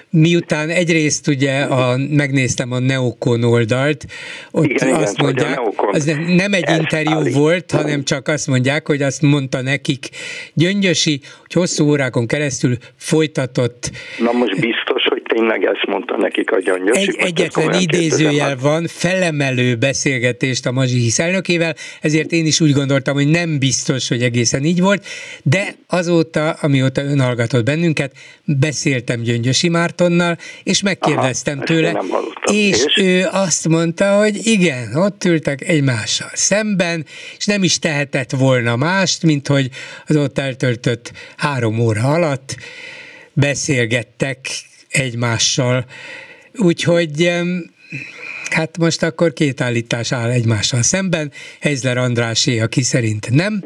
miután 0.10 0.70
egyrészt 0.70 1.28
ugye 1.28 1.62
a, 1.62 1.98
megnéztem 2.10 2.72
a 2.72 2.80
Neokon 2.80 3.44
oldalt, 3.44 4.06
ott 4.52 4.66
igen, 4.66 4.94
azt 4.94 5.14
igen, 5.14 5.26
mondják, 5.26 5.60
az 5.92 6.06
nem 6.36 6.54
egy 6.54 6.70
interjú 6.70 7.18
állít. 7.18 7.34
volt, 7.34 7.72
hanem 7.72 8.04
csak 8.04 8.28
azt 8.28 8.48
mondják, 8.48 8.88
hogy 8.88 9.02
azt 9.02 9.22
mondta 9.22 9.62
nekik 9.62 10.10
Gyöngyösi, 10.54 11.20
hogy 11.42 11.54
hosszú 11.54 11.90
órákon 11.90 12.28
keresztül 12.28 12.74
folytatott. 12.96 13.92
Na 14.20 14.32
most 14.32 14.60
biztos, 14.60 15.03
tényleg 15.34 15.64
ezt 15.64 15.86
mondta 15.88 16.18
nekik 16.18 16.52
a 16.52 16.60
gyöngyös. 16.60 16.98
Egy, 16.98 17.16
egyetlen 17.18 17.82
idézőjel 17.82 18.58
van, 18.62 18.88
felemelő 18.88 19.76
beszélgetést 19.76 20.66
a 20.66 20.72
Mazsihisz 20.72 21.20
elnökével, 21.20 21.76
ezért 22.02 22.32
én 22.32 22.46
is 22.46 22.62
úgy 22.62 22.72
gondoltam, 22.72 23.14
hogy 23.14 23.28
nem 23.28 23.60
biztos, 23.60 24.08
hogy 24.08 24.22
egészen 24.22 24.64
így 24.64 24.82
volt, 24.82 25.06
de 25.44 25.76
azóta, 25.88 26.50
amióta 26.50 27.04
ön 27.04 27.20
hallgatott 27.20 27.66
bennünket, 27.66 28.12
beszéltem 28.46 29.22
Gyöngyösi 29.22 29.70
Mártonnal, 29.70 30.38
és 30.64 30.82
megkérdeztem 30.82 31.58
Aha, 31.58 31.66
tőle, 31.66 32.04
és, 32.52 32.86
és 32.86 32.98
ő 32.98 33.28
azt 33.32 33.68
mondta, 33.68 34.18
hogy 34.18 34.40
igen, 34.44 34.96
ott 34.96 35.24
ültek 35.24 35.68
egymással 35.68 36.32
szemben, 36.34 37.06
és 37.38 37.46
nem 37.46 37.64
is 37.64 37.80
tehetett 37.80 38.32
volna 38.32 38.76
mást, 38.76 39.24
mint 39.24 39.48
hogy 39.48 39.70
az 40.08 40.16
ott 40.16 40.40
eltöltött 40.40 41.12
három 41.38 41.80
óra 41.80 42.02
alatt 42.02 42.56
beszélgettek 43.34 44.38
egymással. 44.94 45.86
Úgyhogy 46.56 47.32
Hát 48.54 48.78
most 48.78 49.04
akkor 49.04 49.34
két 49.34 49.62
állítás 49.62 50.12
áll 50.12 50.30
egymással 50.30 50.82
szemben, 50.82 51.32
Heizler 51.62 51.98
Andrásé, 51.98 52.60
aki 52.60 52.82
szerint 52.82 53.30
nem, 53.32 53.64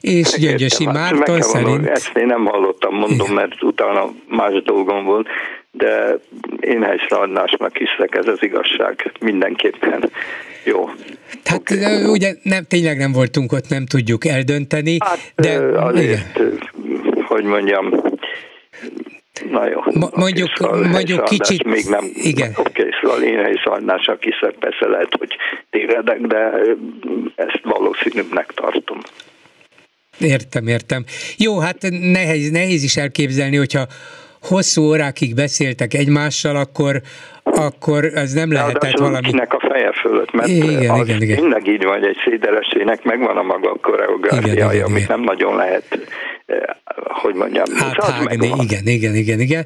és 0.00 0.36
Gyöngyösi 0.38 0.84
Márton 0.84 1.40
szerint... 1.40 1.86
Ezt 1.86 2.16
én 2.16 2.26
nem 2.26 2.44
hallottam, 2.44 2.94
mondom, 2.94 3.20
Igen. 3.20 3.32
mert 3.32 3.62
utána 3.62 4.12
más 4.28 4.62
dolgom 4.62 5.04
volt, 5.04 5.26
de 5.70 6.18
én 6.60 6.82
Heizler 6.82 7.20
Andrásnak 7.20 7.76
hiszek, 7.76 8.14
ez 8.14 8.26
az 8.26 8.38
igazság 8.40 9.12
mindenképpen. 9.20 10.10
Jó. 10.64 10.90
Tehát 11.42 11.70
okay. 11.70 12.04
ugye 12.04 12.34
nem, 12.42 12.64
tényleg 12.64 12.98
nem 12.98 13.12
voltunk 13.12 13.52
ott, 13.52 13.68
nem 13.68 13.86
tudjuk 13.86 14.26
eldönteni, 14.26 14.96
hát, 15.00 15.32
de... 15.34 15.58
Azért, 15.60 16.04
igen. 16.36 16.58
hogy 17.26 17.44
mondjam, 17.44 18.02
Na 19.50 19.68
jó. 19.68 19.80
Ma, 19.84 20.08
mondjuk, 20.12 20.50
mondjuk 20.90 21.24
kicsit... 21.24 21.64
Még 21.64 21.84
nem, 21.88 22.04
igen. 22.14 22.50
Oké, 22.56 22.80
okay, 22.80 22.90
szóval 23.00 23.22
én 23.22 23.52
is 23.54 23.64
Annásnak 23.64 24.22
hiszek, 24.22 24.54
persze 24.58 24.86
lehet, 24.86 25.14
hogy 25.18 25.36
tévedek, 25.70 26.20
de 26.20 26.50
ezt 27.34 27.60
valószínűbbnek 27.62 28.52
tartom. 28.54 28.98
Értem, 30.18 30.66
értem. 30.66 31.04
Jó, 31.36 31.58
hát 31.58 31.76
nehéz, 31.90 32.50
nehéz 32.50 32.82
is 32.82 32.96
elképzelni, 32.96 33.56
hogyha 33.56 33.86
hosszú 34.42 34.82
órákig 34.82 35.34
beszéltek 35.34 35.94
egymással, 35.94 36.56
akkor, 36.56 37.00
akkor 37.44 38.04
ez 38.04 38.32
nem 38.32 38.52
lehetett 38.52 38.98
valami... 38.98 39.30
a 39.48 39.66
feje 39.68 39.92
fölött, 39.92 40.32
mert 40.32 40.48
igen, 40.48 40.90
az 40.90 41.08
igen, 41.08 41.22
igen. 41.22 41.40
mindig 41.40 41.72
így 41.72 41.84
van, 41.84 41.92
hogy 41.92 42.08
egy 42.08 42.16
széderesének 42.24 43.02
megvan 43.02 43.36
a 43.36 43.42
maga 43.42 43.76
koreográfiája, 43.82 44.84
amit 44.84 45.08
nem 45.08 45.20
nagyon 45.20 45.56
lehet 45.56 45.98
hogy 47.06 47.34
mondjam, 47.34 47.64
áthágni, 47.78 48.46
igen, 48.46 48.86
igen, 48.86 48.86
igen, 48.86 49.14
igen, 49.14 49.40
igen. 49.40 49.64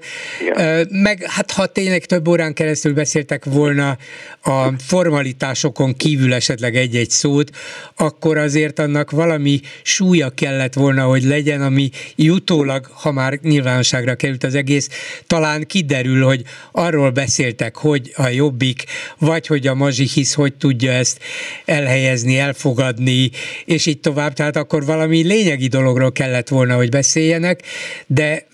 Meg 0.89 1.23
hát 1.23 1.51
ha 1.51 1.67
tényleg 1.67 2.05
több 2.05 2.29
órán 2.29 2.55
keresztül 2.55 2.95
beszéltek 2.95 3.45
volna 3.45 3.97
a 4.43 4.69
formalitásokon 4.79 5.95
kívül 5.97 6.35
esetleg 6.35 6.75
egy-egy 6.75 7.11
szót, 7.11 7.51
akkor 7.97 8.37
azért 8.37 8.79
annak 8.79 9.11
valami 9.11 9.61
súlya 9.83 10.29
kellett 10.31 10.75
volna, 10.75 11.03
hogy 11.03 11.23
legyen, 11.23 11.63
ami 11.63 11.91
jutólag, 12.17 12.87
ha 13.03 13.13
már 13.13 13.39
nyilvánosságra 13.43 14.15
került 14.15 14.45
az 14.45 14.55
egész, 14.55 14.89
talán 15.27 15.67
kiderül, 15.67 16.25
hogy 16.25 16.43
arról 16.73 17.11
beszéltek, 17.11 17.68
hogy 17.77 18.13
a 18.17 18.29
jobbik, 18.29 18.85
vagy 19.19 19.47
hogy 19.47 19.67
a 19.67 19.87
hisz 19.87 20.35
hogy 20.35 20.55
tudja 20.55 20.93
ezt 20.93 21.23
elhelyezni, 21.65 22.39
elfogadni, 22.39 23.31
és 23.65 23.87
így 23.87 24.01
tovább, 24.01 24.33
tehát 24.33 24.57
akkor 24.57 24.85
valami 24.85 25.23
lényegi 25.23 25.67
dologról 25.67 26.13
kellett 26.13 26.49
volna, 26.49 26.75
hogy 26.75 26.89
beszéljenek, 26.89 27.63
de 28.07 28.47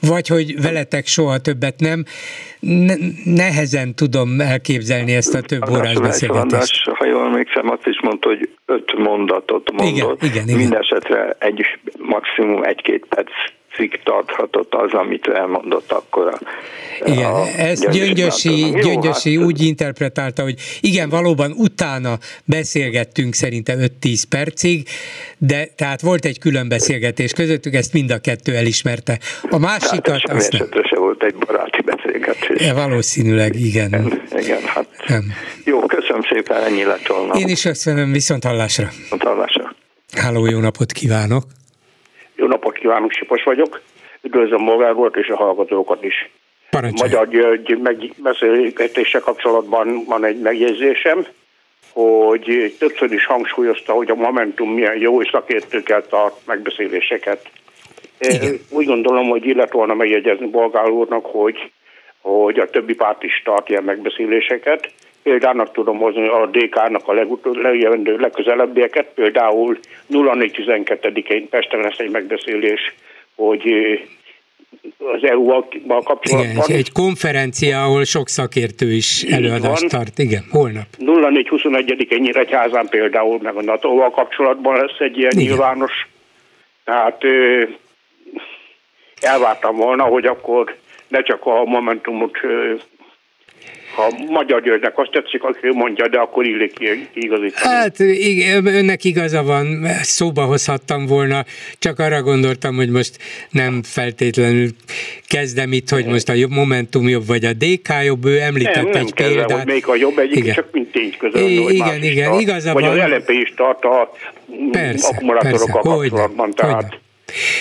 vagy 0.00 0.28
hogy 0.28 0.62
veletek 0.62 1.06
soha 1.06 1.38
többet 1.38 1.80
nem, 1.80 2.04
nehezen 3.24 3.94
tudom 3.94 4.40
elképzelni 4.40 5.14
ezt 5.14 5.34
a 5.34 5.40
több 5.40 5.68
órás 5.70 5.94
beszélgetést. 5.94 6.90
ha 6.90 7.06
jól 7.06 7.24
emlékszem, 7.24 7.70
azt 7.70 7.86
is 7.86 8.00
mondta, 8.02 8.28
hogy 8.28 8.48
öt 8.66 8.98
mondatot 8.98 9.72
mondott. 9.72 10.22
Igen, 10.22 10.30
igen, 10.30 10.44
igen. 10.44 10.58
Mindenesetre 10.58 11.36
egy, 11.38 11.66
maximum 11.98 12.62
egy-két 12.64 13.06
perc 13.08 13.30
cikk 13.78 13.94
tarthatott 14.04 14.74
az, 14.74 14.92
amit 14.92 15.26
elmondott 15.26 15.92
akkor 15.92 16.26
a 16.26 16.38
Igen, 17.04 17.32
a 17.32 17.46
ezt 17.56 17.90
Gyöngyösi, 17.90 18.74
Gyöngyösi 18.82 19.36
hát, 19.36 19.46
úgy 19.46 19.62
interpretálta, 19.62 20.42
hogy 20.42 20.54
igen, 20.80 21.08
valóban 21.08 21.52
utána 21.56 22.18
beszélgettünk 22.44 23.34
szerinte 23.34 23.74
5-10 24.00 24.22
percig, 24.28 24.88
de 25.38 25.66
tehát 25.76 26.00
volt 26.00 26.24
egy 26.24 26.38
külön 26.38 26.68
beszélgetés 26.68 27.32
közöttük, 27.32 27.74
ezt 27.74 27.92
mind 27.92 28.10
a 28.10 28.18
kettő 28.18 28.54
elismerte. 28.54 29.18
A 29.50 29.58
másikat... 29.58 30.20
Hát, 30.26 30.36
azt 30.36 30.52
nem. 30.52 30.68
se 30.82 30.98
volt 30.98 31.22
egy 31.22 31.34
baráti 31.34 31.82
beszélgetés. 31.82 32.66
Ja, 32.66 32.74
valószínűleg, 32.74 33.54
igen. 33.54 33.88
Igen, 33.88 34.22
igen 34.38 34.62
hát. 34.64 34.86
Nem. 35.06 35.24
Jó, 35.64 35.80
köszönöm 35.86 36.22
szépen, 36.30 36.62
ennyi 36.62 36.84
lett 36.84 37.06
volna. 37.06 37.34
Én 37.34 37.48
is 37.48 37.62
köszönöm, 37.62 38.12
viszont 38.12 38.44
hallásra. 38.44 38.88
Viszont 39.02 39.22
hallásra. 39.22 39.74
Háló, 40.12 40.46
jó 40.46 40.60
napot 40.60 40.92
kívánok! 40.92 41.44
Jó 42.38 42.46
napot 42.46 42.74
kívánok, 42.74 43.12
Sipos 43.12 43.42
vagyok. 43.42 43.80
Üdvözlöm 44.22 44.64
Bolgár 44.64 44.94
és 45.14 45.28
a 45.28 45.36
hallgatókat 45.36 46.04
is. 46.04 46.30
Parancsolj. 46.70 47.10
Magyar 47.10 47.28
György 47.28 47.78
megbeszélgetése 47.82 49.18
kapcsolatban 49.18 50.04
van 50.06 50.24
egy 50.24 50.40
megjegyzésem, 50.40 51.26
hogy 51.92 52.74
többször 52.78 53.12
is 53.12 53.26
hangsúlyozta, 53.26 53.92
hogy 53.92 54.10
a 54.10 54.14
Momentum 54.14 54.70
milyen 54.70 54.96
jó 54.96 55.22
és 55.22 55.28
szakértőkkel 55.32 56.06
tart 56.06 56.34
megbeszéléseket. 56.46 57.50
Igen. 58.18 58.60
Úgy 58.70 58.86
gondolom, 58.86 59.28
hogy 59.28 59.46
illet 59.46 59.72
volna 59.72 59.94
megjegyezni 59.94 60.46
Bolgár 60.46 60.88
úrnak, 60.88 61.26
hogy, 61.26 61.72
hogy 62.20 62.58
a 62.58 62.70
többi 62.70 62.94
párt 62.94 63.22
is 63.22 63.42
tart 63.44 63.68
ilyen 63.68 63.84
megbeszéléseket. 63.84 64.92
Példának 65.22 65.72
tudom 65.72 65.98
hozni 65.98 66.28
a 66.28 66.46
DK-nak 66.46 67.08
a 67.08 67.12
legjövendő 67.42 68.16
legközelebbieket, 68.16 69.06
például 69.14 69.78
0412-én 70.10 71.48
Pesten 71.48 71.80
lesz 71.80 71.98
egy 71.98 72.10
megbeszélés, 72.10 72.94
hogy 73.34 73.62
az 74.98 75.24
EU-val 75.24 75.68
kapcsolatban. 76.04 76.64
Igen, 76.66 76.78
egy 76.78 76.92
konferencia, 76.92 77.84
ahol 77.84 78.04
sok 78.04 78.28
szakértő 78.28 78.92
is 78.92 79.22
előadást 79.22 79.80
van. 79.80 79.88
tart. 79.88 80.18
Igen, 80.18 80.44
holnap. 80.50 80.86
04-21-én 80.98 82.20
Nyíregyházán 82.20 82.88
például, 82.88 83.38
meg 83.42 83.54
a 83.56 83.62
NATO-val 83.62 84.10
kapcsolatban 84.10 84.76
lesz 84.76 84.98
egy 84.98 85.18
ilyen 85.18 85.30
Igen. 85.30 85.44
nyilvános. 85.44 86.08
Tehát 86.84 87.22
elvártam 89.20 89.76
volna, 89.76 90.02
hogy 90.02 90.26
akkor 90.26 90.76
ne 91.08 91.22
csak 91.22 91.46
a 91.46 91.64
Momentumot 91.64 92.38
ha 93.98 94.12
Magyar 94.28 94.62
Györgynek 94.62 94.98
azt 94.98 95.10
tetszik, 95.10 95.42
aki 95.42 95.58
ő 95.62 95.72
mondja, 95.72 96.08
de 96.08 96.18
akkor 96.18 96.46
illik 96.46 96.72
igazítani. 97.14 97.74
Hát 97.74 97.98
igen, 97.98 98.66
önnek 98.66 99.04
igaza 99.04 99.42
van, 99.42 99.84
szóba 100.02 100.42
hozhattam 100.42 101.06
volna, 101.06 101.44
csak 101.78 101.98
arra 101.98 102.22
gondoltam, 102.22 102.76
hogy 102.76 102.90
most 102.90 103.18
nem 103.50 103.82
feltétlenül 103.82 104.68
kezdem 105.26 105.72
itt, 105.72 105.88
hogy 105.88 106.06
most 106.06 106.28
a 106.28 106.32
jobb 106.32 106.50
Momentum 106.50 107.08
jobb, 107.08 107.26
vagy 107.26 107.44
a 107.44 107.52
DK 107.52 107.88
jobb, 108.04 108.24
ő 108.24 108.40
említett 108.40 108.74
nem, 108.74 108.84
nem 108.84 109.02
egy 109.02 109.12
kezdem, 109.12 109.34
példát. 109.34 109.58
Hogy 109.58 109.66
még 109.66 109.86
a 109.86 109.94
jobb 109.94 110.18
egyik, 110.18 110.36
igen. 110.36 110.54
csak 110.54 110.68
mint 110.72 110.90
tény 110.90 111.14
közül. 111.18 111.48
Igen, 111.48 112.02
igen, 112.02 112.30
tart. 112.30 112.40
igaza 112.40 112.72
vagy 112.72 112.84
van. 112.84 112.96
Vagy 112.96 113.00
az 113.00 113.10
LNP 113.10 113.30
is 113.30 113.54
tart 113.56 113.84
a 113.84 114.12
persze, 114.70 115.08
akkumulátorokkal 115.08 115.82
persze, 115.82 116.08
kapcsolatban, 116.08 116.50
tehát... 116.50 116.82
Hogyne. 116.82 117.06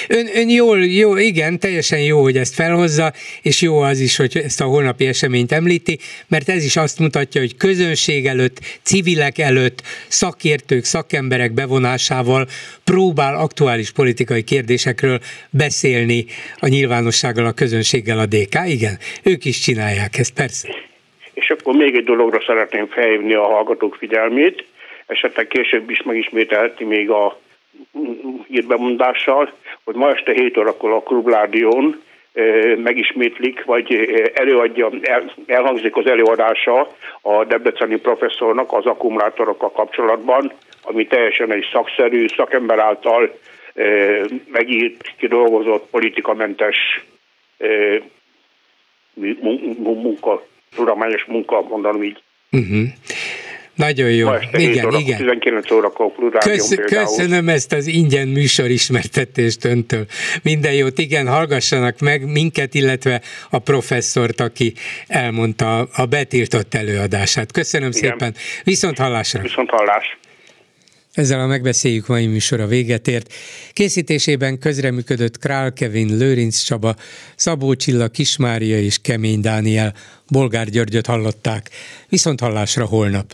Ön, 0.08 0.28
ön 0.34 0.50
jól, 0.50 0.86
jó, 0.86 1.18
igen, 1.18 1.60
teljesen 1.60 2.00
jó, 2.00 2.22
hogy 2.22 2.38
ezt 2.38 2.54
felhozza, 2.54 3.12
és 3.42 3.62
jó 3.62 3.80
az 3.80 4.00
is, 4.00 4.18
hogy 4.18 4.38
ezt 4.44 4.62
a 4.62 4.66
holnapi 4.66 5.08
eseményt 5.08 5.52
említi, 5.52 5.98
mert 6.28 6.50
ez 6.50 6.64
is 6.64 6.76
azt 6.76 7.00
mutatja, 7.00 7.42
hogy 7.42 7.58
közönség 7.58 8.26
előtt, 8.26 8.58
civilek 8.84 9.38
előtt, 9.38 9.82
szakértők, 10.08 10.84
szakemberek 10.84 11.54
bevonásával 11.54 12.46
próbál 12.84 13.36
aktuális 13.36 13.92
politikai 13.92 14.44
kérdésekről 14.44 15.20
beszélni 15.50 16.26
a 16.60 16.68
nyilvánossággal, 16.68 17.46
a 17.46 17.52
közönséggel 17.52 18.20
a 18.20 18.26
DK. 18.26 18.56
Igen, 18.68 18.98
ők 19.24 19.46
is 19.46 19.60
csinálják 19.60 20.18
ezt, 20.18 20.34
persze. 20.34 20.68
És 21.34 21.50
akkor 21.50 21.76
még 21.76 21.96
egy 21.96 22.04
dologra 22.04 22.42
szeretném 22.46 22.88
felhívni 22.88 23.34
a 23.34 23.44
hallgatók 23.44 23.96
figyelmét, 23.96 24.66
esetleg 25.08 25.48
később 25.48 25.90
is 25.90 26.02
megismételheti 26.04 26.84
még 26.84 27.10
a 27.10 27.40
hírbemondással, 28.48 29.54
hogy 29.84 29.96
ma 29.96 30.10
este 30.10 30.34
7 30.34 30.58
órakor 30.58 30.92
a 30.92 31.02
Klubrádión 31.02 32.02
megismétlik, 32.78 33.64
vagy 33.66 33.94
előadja, 34.34 34.90
elhangzik 35.46 35.96
az 35.96 36.06
előadása 36.06 36.96
a 37.22 37.44
debreceni 37.44 37.96
professzornak 37.96 38.74
az 38.74 38.86
akkumulátorokkal 38.86 39.72
kapcsolatban, 39.72 40.52
ami 40.82 41.08
teljesen 41.08 41.52
egy 41.52 41.68
szakszerű, 41.72 42.26
szakember 42.28 42.80
által 42.80 43.38
megírt, 44.52 45.14
kidolgozott, 45.18 45.88
politikamentes 45.92 46.78
munka, 49.78 50.46
tudományos 50.76 51.26
munka, 51.26 51.62
mondanom 51.62 52.04
így. 52.04 52.22
Uh-huh. 52.52 52.88
Nagyon 53.78 54.12
jó. 54.12 54.28
Ma 54.28 54.40
este 54.40 54.60
igen, 54.60 54.86
óra, 54.86 54.98
igen. 54.98 55.18
19 55.18 55.72
órakor 55.72 56.12
Kösz, 56.40 56.76
Köszönöm 56.86 57.50
ezt 57.50 57.74
az 57.74 57.88
ingyen 57.88 58.28
műsor 58.28 58.70
ismertetést 58.70 59.66
öntől. 59.66 60.06
Minden 60.44 60.74
jót, 60.74 60.98
igen, 60.98 61.28
hallgassanak 61.28 62.00
meg 62.00 62.32
minket, 62.32 62.74
illetve 62.74 63.22
a 63.50 63.60
professzort, 63.60 64.40
aki 64.42 64.74
elmondta 65.08 65.88
a 65.94 66.06
betiltott 66.06 66.74
előadását. 66.74 67.52
Köszönöm 67.52 67.90
igen. 67.90 68.02
szépen. 68.02 68.36
Viszont 68.64 68.98
hallásra. 68.98 69.42
Viszont 69.42 69.70
hallás. 69.70 70.18
Ezzel 71.14 71.40
a 71.40 71.46
megbeszéljük 71.46 72.08
mai 72.08 72.28
műsora 72.28 72.66
véget 72.66 73.08
ért. 73.08 73.34
Készítésében 73.74 74.60
közreműködött 74.60 75.40
Král 75.40 75.74
Kevin, 75.74 76.18
Lőrinc 76.18 76.58
Csaba, 76.58 76.96
Szabó 77.36 77.74
Csilla, 77.74 78.08
Kismária 78.08 78.80
és 78.80 78.98
Kemény 79.02 79.42
Dániel. 79.42 79.94
Bolgár 80.28 80.70
Györgyöt 80.70 81.06
hallották. 81.06 81.70
Viszont 82.10 82.40
hallásra 82.40 82.86
holnap. 82.86 83.34